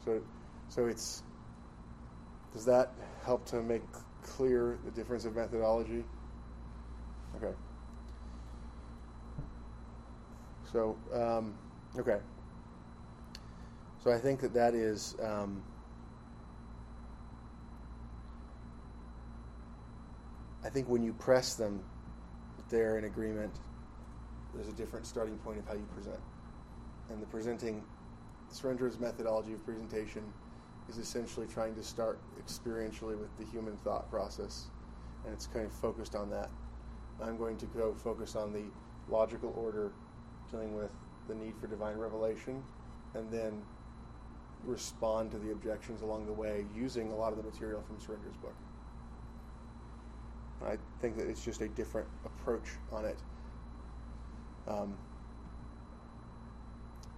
So, 0.03 0.21
so 0.69 0.85
it's 0.85 1.23
does 2.53 2.65
that 2.65 2.93
help 3.25 3.45
to 3.47 3.61
make 3.61 3.81
clear 4.23 4.79
the 4.85 4.91
difference 4.91 5.25
of 5.25 5.35
methodology? 5.35 6.05
Okay. 7.35 7.53
So, 10.75 10.97
um, 11.13 11.53
okay. 11.97 12.17
So 14.03 14.11
I 14.11 14.17
think 14.17 14.41
that 14.41 14.53
that 14.55 14.75
is. 14.75 15.15
Um, 15.23 15.63
I 20.65 20.69
think 20.69 20.89
when 20.89 21.01
you 21.01 21.13
press 21.13 21.53
them, 21.53 21.81
they're 22.69 22.97
in 22.97 23.05
agreement. 23.05 23.53
There's 24.53 24.67
a 24.67 24.73
different 24.73 25.05
starting 25.05 25.37
point 25.37 25.59
of 25.59 25.65
how 25.65 25.75
you 25.75 25.87
present, 25.95 26.19
and 27.09 27.21
the 27.21 27.27
presenting, 27.27 27.81
Surrendra's 28.53 28.99
methodology 28.99 29.53
of 29.53 29.63
presentation 29.63 30.23
is 30.89 30.97
essentially 30.97 31.47
trying 31.47 31.73
to 31.75 31.83
start 31.83 32.19
experientially 32.37 33.17
with 33.17 33.29
the 33.39 33.45
human 33.45 33.77
thought 33.77 34.11
process, 34.11 34.65
and 35.23 35.33
it's 35.33 35.47
kind 35.47 35.65
of 35.65 35.71
focused 35.71 36.15
on 36.15 36.29
that. 36.31 36.49
I'm 37.23 37.37
going 37.37 37.55
to 37.59 37.65
go 37.67 37.93
focus 37.93 38.35
on 38.35 38.51
the 38.51 38.65
logical 39.09 39.53
order 39.55 39.93
dealing 40.51 40.75
with 40.75 40.91
the 41.27 41.35
need 41.35 41.53
for 41.59 41.67
divine 41.67 41.97
revelation, 41.97 42.63
and 43.13 43.29
then 43.31 43.61
respond 44.63 45.31
to 45.31 45.37
the 45.37 45.51
objections 45.51 46.01
along 46.01 46.25
the 46.25 46.33
way 46.33 46.65
using 46.75 47.11
a 47.11 47.15
lot 47.15 47.31
of 47.31 47.37
the 47.37 47.43
material 47.43 47.83
from 47.87 47.97
Surrendra's 47.97 48.37
book. 48.37 48.55
I 50.65 50.77
think 51.01 51.17
that 51.17 51.27
it's 51.27 51.43
just 51.43 51.61
a 51.61 51.67
different 51.69 52.07
approach 52.25 52.69
on 52.91 53.05
it. 53.05 53.17
Um, 54.67 54.95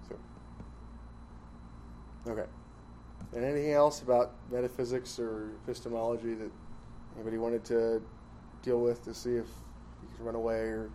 so, 0.09 0.17
okay. 2.29 2.45
And 3.33 3.45
anything 3.45 3.71
else 3.71 4.01
about 4.01 4.33
metaphysics 4.51 5.19
or 5.19 5.51
epistemology 5.63 6.33
that 6.33 6.51
anybody 7.15 7.37
wanted 7.37 7.63
to 7.65 8.01
deal 8.63 8.81
with 8.81 9.03
to 9.05 9.13
see 9.13 9.31
if 9.31 9.47
you 10.01 10.09
could 10.15 10.25
run 10.25 10.35
away 10.35 10.55
or 10.55 10.89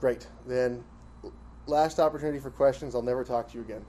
Great. 0.00 0.28
Then, 0.46 0.84
last 1.66 1.98
opportunity 1.98 2.38
for 2.38 2.50
questions. 2.50 2.94
I'll 2.94 3.02
never 3.02 3.24
talk 3.24 3.48
to 3.50 3.54
you 3.56 3.62
again. 3.62 3.84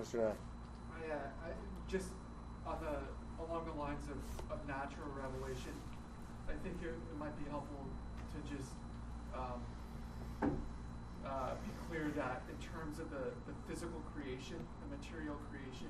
Mr. 0.00 0.18
Knapp. 0.18 0.36
I, 0.92 1.12
uh, 1.12 1.46
I 1.46 1.50
just 1.88 2.08
on 2.66 2.76
the 2.82 3.44
along 3.44 3.64
the 3.64 3.80
lines 3.80 4.04
of, 4.10 4.18
of 4.50 4.58
natural 4.66 5.08
revelation, 5.14 5.72
I 6.48 6.52
think 6.62 6.76
it, 6.82 6.92
it 6.92 7.18
might 7.18 7.36
be 7.38 7.48
helpful 7.50 7.86
to 8.34 8.38
just 8.50 8.70
um, 9.32 9.62
uh, 11.24 11.54
be 11.62 11.70
clear 11.88 12.10
that 12.16 12.42
in 12.50 12.58
terms 12.60 12.98
of 12.98 13.10
the, 13.10 13.32
the 13.46 13.54
physical 13.68 14.02
creation, 14.12 14.58
the 14.82 14.96
material 14.96 15.38
creation, 15.50 15.88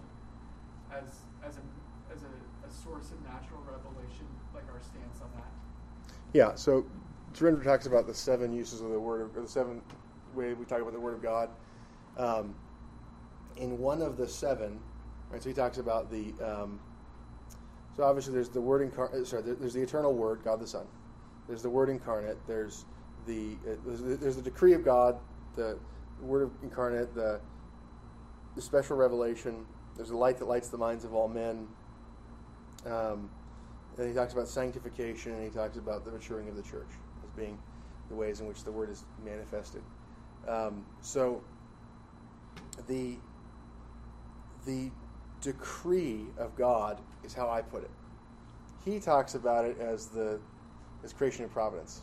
as 0.93 1.25
as 1.43 1.57
a 1.57 1.65
source 2.75 3.11
of 3.13 3.23
natural 3.25 3.61
revelation, 3.67 4.27
like 4.55 4.65
our 4.73 4.81
stance 4.81 5.21
on 5.23 5.31
that. 5.37 6.15
Yeah, 6.33 6.55
so 6.55 6.85
Surrendra 7.33 7.65
talks 7.65 7.87
about 7.87 8.07
the 8.07 8.15
seven 8.15 8.53
uses 8.53 8.81
of 8.81 8.91
the 8.91 8.99
word, 8.99 9.31
or 9.37 9.43
the 9.43 9.49
seven 9.49 9.81
way 10.35 10.53
we 10.55 10.65
talk 10.65 10.81
about 10.81 10.93
the 10.93 11.01
word 11.01 11.15
of 11.15 11.23
God. 11.23 11.51
Um, 12.17 12.55
in 13.57 13.79
one 13.79 14.03
of 14.03 14.17
the 14.17 14.29
seven, 14.29 14.81
right? 15.31 15.43
So 15.43 15.49
he 15.49 15.55
talks 15.55 15.79
about 15.79 16.11
the. 16.11 16.33
Um, 16.45 16.81
so 17.97 18.03
obviously, 18.03 18.35
there's 18.35 18.49
the 18.49 18.61
word 18.61 18.83
incarnate. 18.83 19.27
Sorry, 19.27 19.43
there's 19.43 19.75
the 19.75 19.83
eternal 19.83 20.13
Word, 20.13 20.41
God 20.45 20.61
the 20.61 20.67
Son. 20.67 20.87
There's 21.47 21.63
the 21.63 21.71
Word 21.71 21.89
incarnate. 21.89 22.39
There's 22.47 22.85
the 23.27 23.57
uh, 23.67 23.77
there's, 23.87 24.37
the- 24.37 24.43
decree 24.43 24.73
of 24.73 24.85
God, 24.85 25.17
the 25.55 25.79
Word 26.21 26.51
incarnate, 26.63 27.15
the 27.15 27.41
the 28.57 28.63
special 28.63 28.97
revelation. 28.97 29.65
There's 29.97 30.09
the 30.09 30.17
light 30.17 30.39
that 30.39 30.47
lights 30.47 30.69
the 30.69 30.79
minds 30.79 31.05
of 31.05 31.15
all 31.15 31.29
men. 31.29 31.69
Um, 32.87 33.31
and 33.97 34.09
he 34.09 34.15
talks 34.15 34.33
about 34.33 34.49
sanctification, 34.49 35.33
and 35.33 35.43
he 35.45 35.51
talks 35.51 35.77
about 35.77 36.05
the 36.05 36.11
maturing 36.11 36.49
of 36.49 36.57
the 36.57 36.63
church 36.63 36.89
as 37.23 37.31
being 37.37 37.59
the 38.09 38.15
ways 38.15 38.41
in 38.41 38.47
which 38.47 38.65
the 38.65 38.73
word 38.73 38.91
is 38.91 39.05
manifested. 39.25 39.83
Um, 40.49 40.85
so 41.01 41.43
the 42.89 43.17
the 44.67 44.91
decree 45.41 46.25
of 46.39 46.57
God 46.57 46.99
is 47.23 47.35
how 47.35 47.49
I 47.51 47.63
put 47.63 47.83
it. 47.83 47.91
He 48.85 48.99
talks 48.99 49.35
about 49.35 49.65
it 49.65 49.79
as 49.79 50.07
the 50.07 50.41
as 51.03 51.13
creation 51.13 51.45
and 51.45 51.53
providence. 51.53 52.03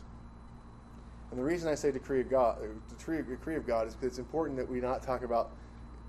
And 1.30 1.38
the 1.38 1.44
reason 1.44 1.68
I 1.68 1.74
say 1.74 1.90
decree 1.90 2.20
of 2.20 2.30
God, 2.30 2.58
uh, 2.62 2.66
decree, 2.96 3.22
decree 3.22 3.56
of 3.56 3.66
God, 3.66 3.86
is 3.86 3.94
because 3.94 4.08
it's 4.08 4.18
important 4.18 4.56
that 4.58 4.68
we 4.68 4.80
not 4.80 5.02
talk 5.02 5.22
about. 5.24 5.50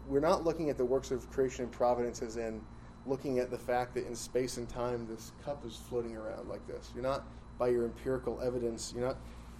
We're 0.08 0.20
not 0.20 0.44
looking 0.44 0.70
at 0.70 0.78
the 0.78 0.86
works 0.86 1.12
of 1.12 1.30
creation 1.32 1.64
and 1.64 1.72
providence 1.72 2.22
as 2.22 2.36
in 2.36 2.62
looking 3.06 3.40
at 3.40 3.52
the 3.52 3.58
fact 3.58 3.94
that 3.96 4.08
in 4.08 4.16
space 4.16 4.58
and 4.58 4.68
time 4.70 5.08
this 5.08 5.32
cup 5.44 5.66
is 5.66 5.80
floating 5.90 6.16
around 6.16 6.48
like 6.48 6.66
this. 6.68 6.92
You're 6.94 7.04
not 7.04 7.26
by 7.58 7.70
your 7.70 7.86
empirical 7.86 8.40
evidence. 8.42 8.94
You're 8.96 9.06
not. 9.06 9.18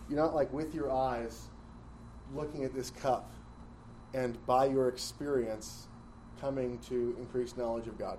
You're 0.10 0.20
not 0.20 0.36
like 0.36 0.52
with 0.52 0.76
your 0.76 0.92
eyes 0.92 1.48
looking 2.34 2.66
at 2.66 2.74
this 2.74 2.90
cup 2.90 3.32
and 4.14 4.44
by 4.46 4.66
your 4.66 4.90
experience 4.90 5.88
coming 6.42 6.78
to 6.90 7.16
increased 7.18 7.58
knowledge 7.58 7.88
of 7.88 7.98
God. 7.98 8.18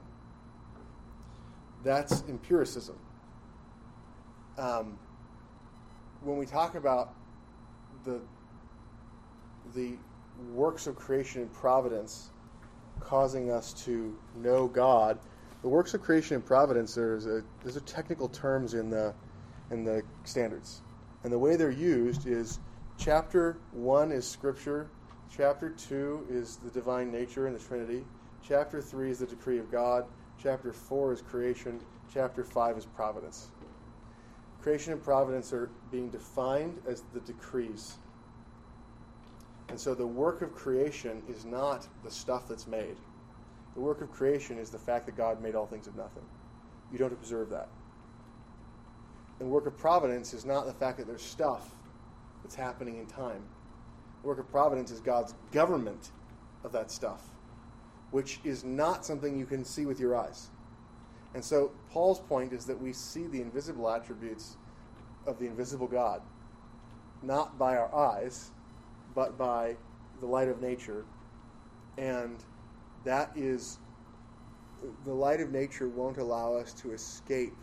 That's 1.83 2.23
empiricism. 2.29 2.99
Um, 4.57 4.99
when 6.23 6.39
we 6.39 6.47
talk 6.47 6.75
about 6.75 7.15
the 8.05 8.21
the 9.75 9.97
works 10.53 10.87
of 10.87 10.97
creation 10.97 11.43
and 11.43 11.53
providence 11.53 12.31
causing 13.05 13.51
us 13.51 13.73
to 13.85 14.15
know 14.37 14.67
God, 14.67 15.19
the 15.63 15.69
works 15.69 15.95
of 15.95 16.03
creation 16.03 16.37
and 16.37 16.45
providence 16.45 16.95
there's 16.95 17.27
a 17.27 17.43
there's 17.63 17.77
a 17.77 17.81
technical 17.81 18.29
terms 18.29 18.75
in 18.75 18.91
the 18.91 19.15
in 19.71 19.85
the 19.85 20.03
standards, 20.25 20.83
and 21.23 21.33
the 21.33 21.39
way 21.39 21.57
they're 21.57 21.71
used 21.71 22.27
is 22.27 22.59
chapter 22.99 23.57
one 23.73 24.13
is 24.13 24.27
Scripture, 24.29 24.91
chapter 25.35 25.71
two 25.71 26.27
is 26.29 26.57
the 26.57 26.71
divine 26.71 27.11
nature 27.11 27.47
and 27.47 27.57
the 27.57 27.63
Trinity, 27.63 28.05
chapter 28.43 28.83
three 28.83 29.11
is 29.11 29.21
the 29.21 29.27
decree 29.27 29.59
of 29.59 29.71
God, 29.71 30.05
chapter 30.43 30.73
four 30.73 31.13
is 31.13 31.23
creation, 31.23 31.81
chapter 32.13 32.45
five 32.45 32.77
is 32.77 32.85
providence. 32.85 33.49
Creation 34.61 34.93
and 34.93 35.03
providence 35.03 35.53
are 35.53 35.71
being 35.91 36.09
defined 36.11 36.79
as 36.89 37.03
the 37.13 37.21
decrees. 37.21 37.97
And 39.69 39.81
so 39.81 39.95
the 39.95 40.07
work 40.07 40.43
of 40.43 40.55
creation 40.55 41.23
is 41.29 41.45
not 41.45 41.87
the 42.05 42.11
stuff 42.11 42.49
that's 42.49 42.67
made. 42.67 42.97
The 43.75 43.81
work 43.81 44.03
of 44.03 44.11
creation 44.13 44.59
is 44.59 44.71
the 44.71 44.79
fact 44.79 45.07
that 45.07 45.17
God 45.17 45.43
made 45.43 45.55
all 45.55 45.67
things 45.67 45.87
of 45.87 45.97
nothing. 45.97 46.23
You 46.93 46.99
don't 46.99 47.13
observe 47.13 47.51
that. 47.51 47.69
The 49.39 49.47
work 49.47 49.67
of 49.67 49.77
providence 49.77 50.33
is 50.33 50.45
not 50.45 50.67
the 50.67 50.73
fact 50.73 50.99
that 50.99 51.07
there's 51.07 51.23
stuff 51.23 51.75
that's 52.43 52.55
happening 52.55 52.99
in 52.99 53.07
time. 53.07 53.43
The 54.23 54.29
work 54.29 54.39
of 54.39 54.49
providence 54.51 54.91
is 54.91 55.01
God's 55.01 55.35
government 55.51 56.13
of 56.63 56.73
that 56.73 56.91
stuff, 56.91 57.23
which 58.11 58.41
is 58.45 58.65
not 58.65 59.05
something 59.05 59.37
you 59.37 59.47
can 59.47 59.65
see 59.65 59.87
with 59.87 59.99
your 59.99 60.17
eyes. 60.17 60.51
And 61.35 61.45
so 61.45 61.73
Paul's 61.91 62.21
point 62.21 62.53
is 62.53 62.65
that 62.67 62.81
we 62.81 62.93
see 62.93 63.27
the 63.27 63.41
invisible 63.41 63.91
attributes 63.91 64.57
of 65.27 65.39
the 65.41 65.47
invisible 65.47 65.89
God, 65.89 66.23
not 67.23 67.59
by 67.59 67.77
our 67.77 67.93
eyes, 67.93 68.53
but 69.15 69.39
by 69.39 69.77
the 70.21 70.27
light 70.27 70.49
of 70.49 70.61
nature. 70.61 71.05
And 71.99 72.43
that 73.05 73.33
is, 73.37 73.79
the 75.05 75.13
light 75.13 75.41
of 75.41 75.53
nature 75.53 75.89
won't 75.89 76.19
allow 76.19 76.55
us 76.55 76.73
to 76.75 76.93
escape 76.93 77.55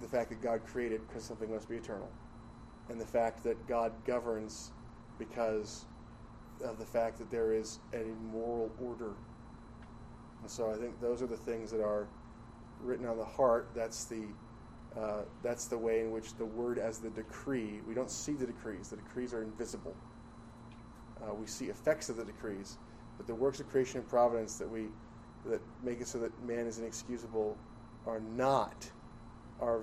the 0.00 0.08
fact 0.08 0.30
that 0.30 0.42
God 0.42 0.60
created 0.66 1.06
because 1.06 1.24
something 1.24 1.50
must 1.50 1.68
be 1.68 1.76
eternal, 1.76 2.10
and 2.88 3.00
the 3.00 3.06
fact 3.06 3.42
that 3.44 3.66
God 3.68 3.92
governs 4.04 4.72
because 5.18 5.84
of 6.64 6.78
the 6.78 6.84
fact 6.84 7.18
that 7.18 7.30
there 7.30 7.52
is 7.52 7.78
a 7.92 8.04
moral 8.32 8.70
order. 8.82 9.12
And 10.42 10.50
so 10.50 10.70
I 10.70 10.76
think 10.76 11.00
those 11.00 11.22
are 11.22 11.26
the 11.26 11.36
things 11.36 11.70
that 11.70 11.80
are 11.80 12.06
written 12.82 13.06
on 13.06 13.16
the 13.16 13.24
heart. 13.24 13.68
That's 13.74 14.04
the 14.04 14.24
uh, 14.98 15.22
that's 15.42 15.64
the 15.66 15.78
way 15.78 16.00
in 16.00 16.12
which 16.12 16.36
the 16.36 16.44
word 16.44 16.78
as 16.78 16.98
the 16.98 17.10
decree. 17.10 17.80
We 17.88 17.94
don't 17.94 18.10
see 18.10 18.32
the 18.32 18.46
decrees. 18.46 18.90
The 18.90 18.96
decrees 18.96 19.34
are 19.34 19.42
invisible. 19.42 19.94
Uh, 21.24 21.34
we 21.34 21.46
see 21.46 21.66
effects 21.66 22.08
of 22.08 22.16
the 22.16 22.24
decrees, 22.24 22.76
but 23.16 23.26
the 23.26 23.34
works 23.34 23.60
of 23.60 23.68
creation 23.70 24.00
and 24.00 24.08
providence 24.08 24.56
that 24.58 24.68
we 24.68 24.88
that 25.46 25.60
make 25.82 26.00
it 26.00 26.08
so 26.08 26.18
that 26.18 26.30
man 26.46 26.66
is 26.66 26.78
inexcusable 26.78 27.56
are 28.06 28.20
not 28.20 28.90
our 29.60 29.82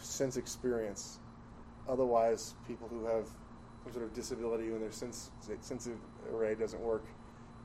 sense 0.00 0.36
experience. 0.36 1.18
Otherwise, 1.88 2.54
people 2.66 2.88
who 2.88 3.04
have 3.04 3.26
some 3.82 3.92
sort 3.92 4.04
of 4.04 4.14
disability 4.14 4.70
when 4.70 4.80
their 4.80 4.92
sense 4.92 5.30
sensitive 5.60 5.98
array 6.32 6.54
doesn't 6.54 6.80
work, 6.80 7.04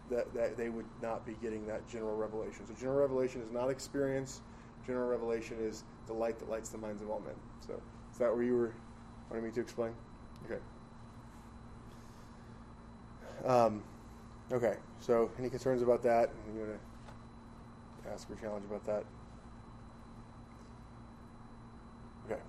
that, 0.09 0.33
that 0.33 0.57
they 0.57 0.69
would 0.69 0.85
not 1.01 1.25
be 1.25 1.35
getting 1.41 1.65
that 1.67 1.87
general 1.87 2.15
revelation. 2.15 2.65
So 2.67 2.73
general 2.79 2.99
revelation 2.99 3.41
is 3.41 3.51
not 3.51 3.69
experience. 3.69 4.41
General 4.85 5.09
revelation 5.09 5.57
is 5.59 5.83
the 6.07 6.13
light 6.13 6.39
that 6.39 6.49
lights 6.49 6.69
the 6.69 6.77
minds 6.77 7.01
of 7.01 7.09
all 7.09 7.19
men. 7.19 7.35
So 7.65 7.73
is 8.11 8.17
that 8.17 8.33
where 8.33 8.43
you 8.43 8.55
were 8.55 8.73
wanting 9.29 9.45
me 9.45 9.51
to 9.51 9.59
explain? 9.59 9.91
Okay. 10.45 10.61
Um, 13.45 13.83
okay. 14.51 14.77
So 14.99 15.29
any 15.39 15.49
concerns 15.49 15.81
about 15.81 16.03
that? 16.03 16.29
You 16.53 16.59
want 16.59 16.71
to 18.03 18.11
ask 18.11 18.29
or 18.29 18.35
challenge 18.35 18.65
about 18.65 18.85
that? 18.85 19.03
Okay. 22.25 22.41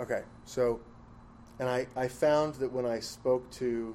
Okay. 0.00 0.22
So, 0.44 0.80
and 1.58 1.68
I, 1.68 1.86
I 1.96 2.08
found 2.08 2.54
that 2.56 2.72
when 2.72 2.86
I 2.86 3.00
spoke 3.00 3.50
to 3.52 3.94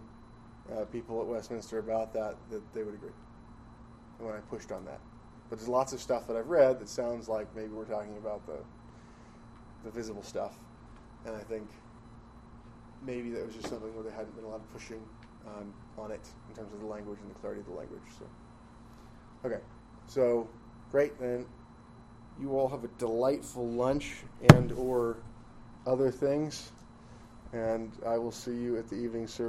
uh, 0.71 0.85
people 0.85 1.19
at 1.21 1.27
Westminster 1.27 1.79
about 1.79 2.13
that, 2.13 2.35
that 2.51 2.73
they 2.73 2.83
would 2.83 2.93
agree. 2.93 3.09
When 4.19 4.33
I 4.33 4.39
pushed 4.49 4.71
on 4.71 4.85
that. 4.85 4.99
But 5.49 5.59
there's 5.59 5.69
lots 5.69 5.93
of 5.93 6.01
stuff 6.01 6.27
that 6.27 6.37
I've 6.37 6.47
read 6.47 6.79
that 6.79 6.89
sounds 6.89 7.27
like 7.27 7.53
maybe 7.55 7.69
we're 7.69 7.85
talking 7.85 8.17
about 8.17 8.45
the 8.45 8.57
the 9.83 9.91
visible 9.91 10.23
stuff, 10.23 10.57
and 11.25 11.35
I 11.35 11.41
think 11.41 11.67
maybe 13.05 13.29
that 13.31 13.45
was 13.45 13.53
just 13.53 13.67
something 13.67 13.93
where 13.93 14.03
there 14.03 14.13
hadn't 14.13 14.35
been 14.35 14.45
a 14.45 14.47
lot 14.47 14.55
of 14.55 14.73
pushing 14.73 14.99
um, 15.47 15.73
on 15.97 16.11
it 16.11 16.21
in 16.49 16.55
terms 16.55 16.73
of 16.73 16.79
the 16.79 16.85
language 16.85 17.19
and 17.21 17.29
the 17.29 17.39
clarity 17.39 17.61
of 17.61 17.67
the 17.67 17.73
language. 17.73 18.01
So, 18.19 18.25
okay, 19.45 19.61
so 20.07 20.47
great. 20.91 21.19
Then 21.19 21.45
you 22.39 22.51
all 22.57 22.67
have 22.67 22.83
a 22.83 22.89
delightful 22.99 23.67
lunch 23.67 24.17
and 24.53 24.71
or 24.73 25.17
other 25.87 26.11
things, 26.11 26.71
and 27.53 27.91
I 28.05 28.17
will 28.17 28.31
see 28.31 28.55
you 28.55 28.77
at 28.77 28.89
the 28.89 28.95
evening 28.95 29.27
service. 29.27 29.41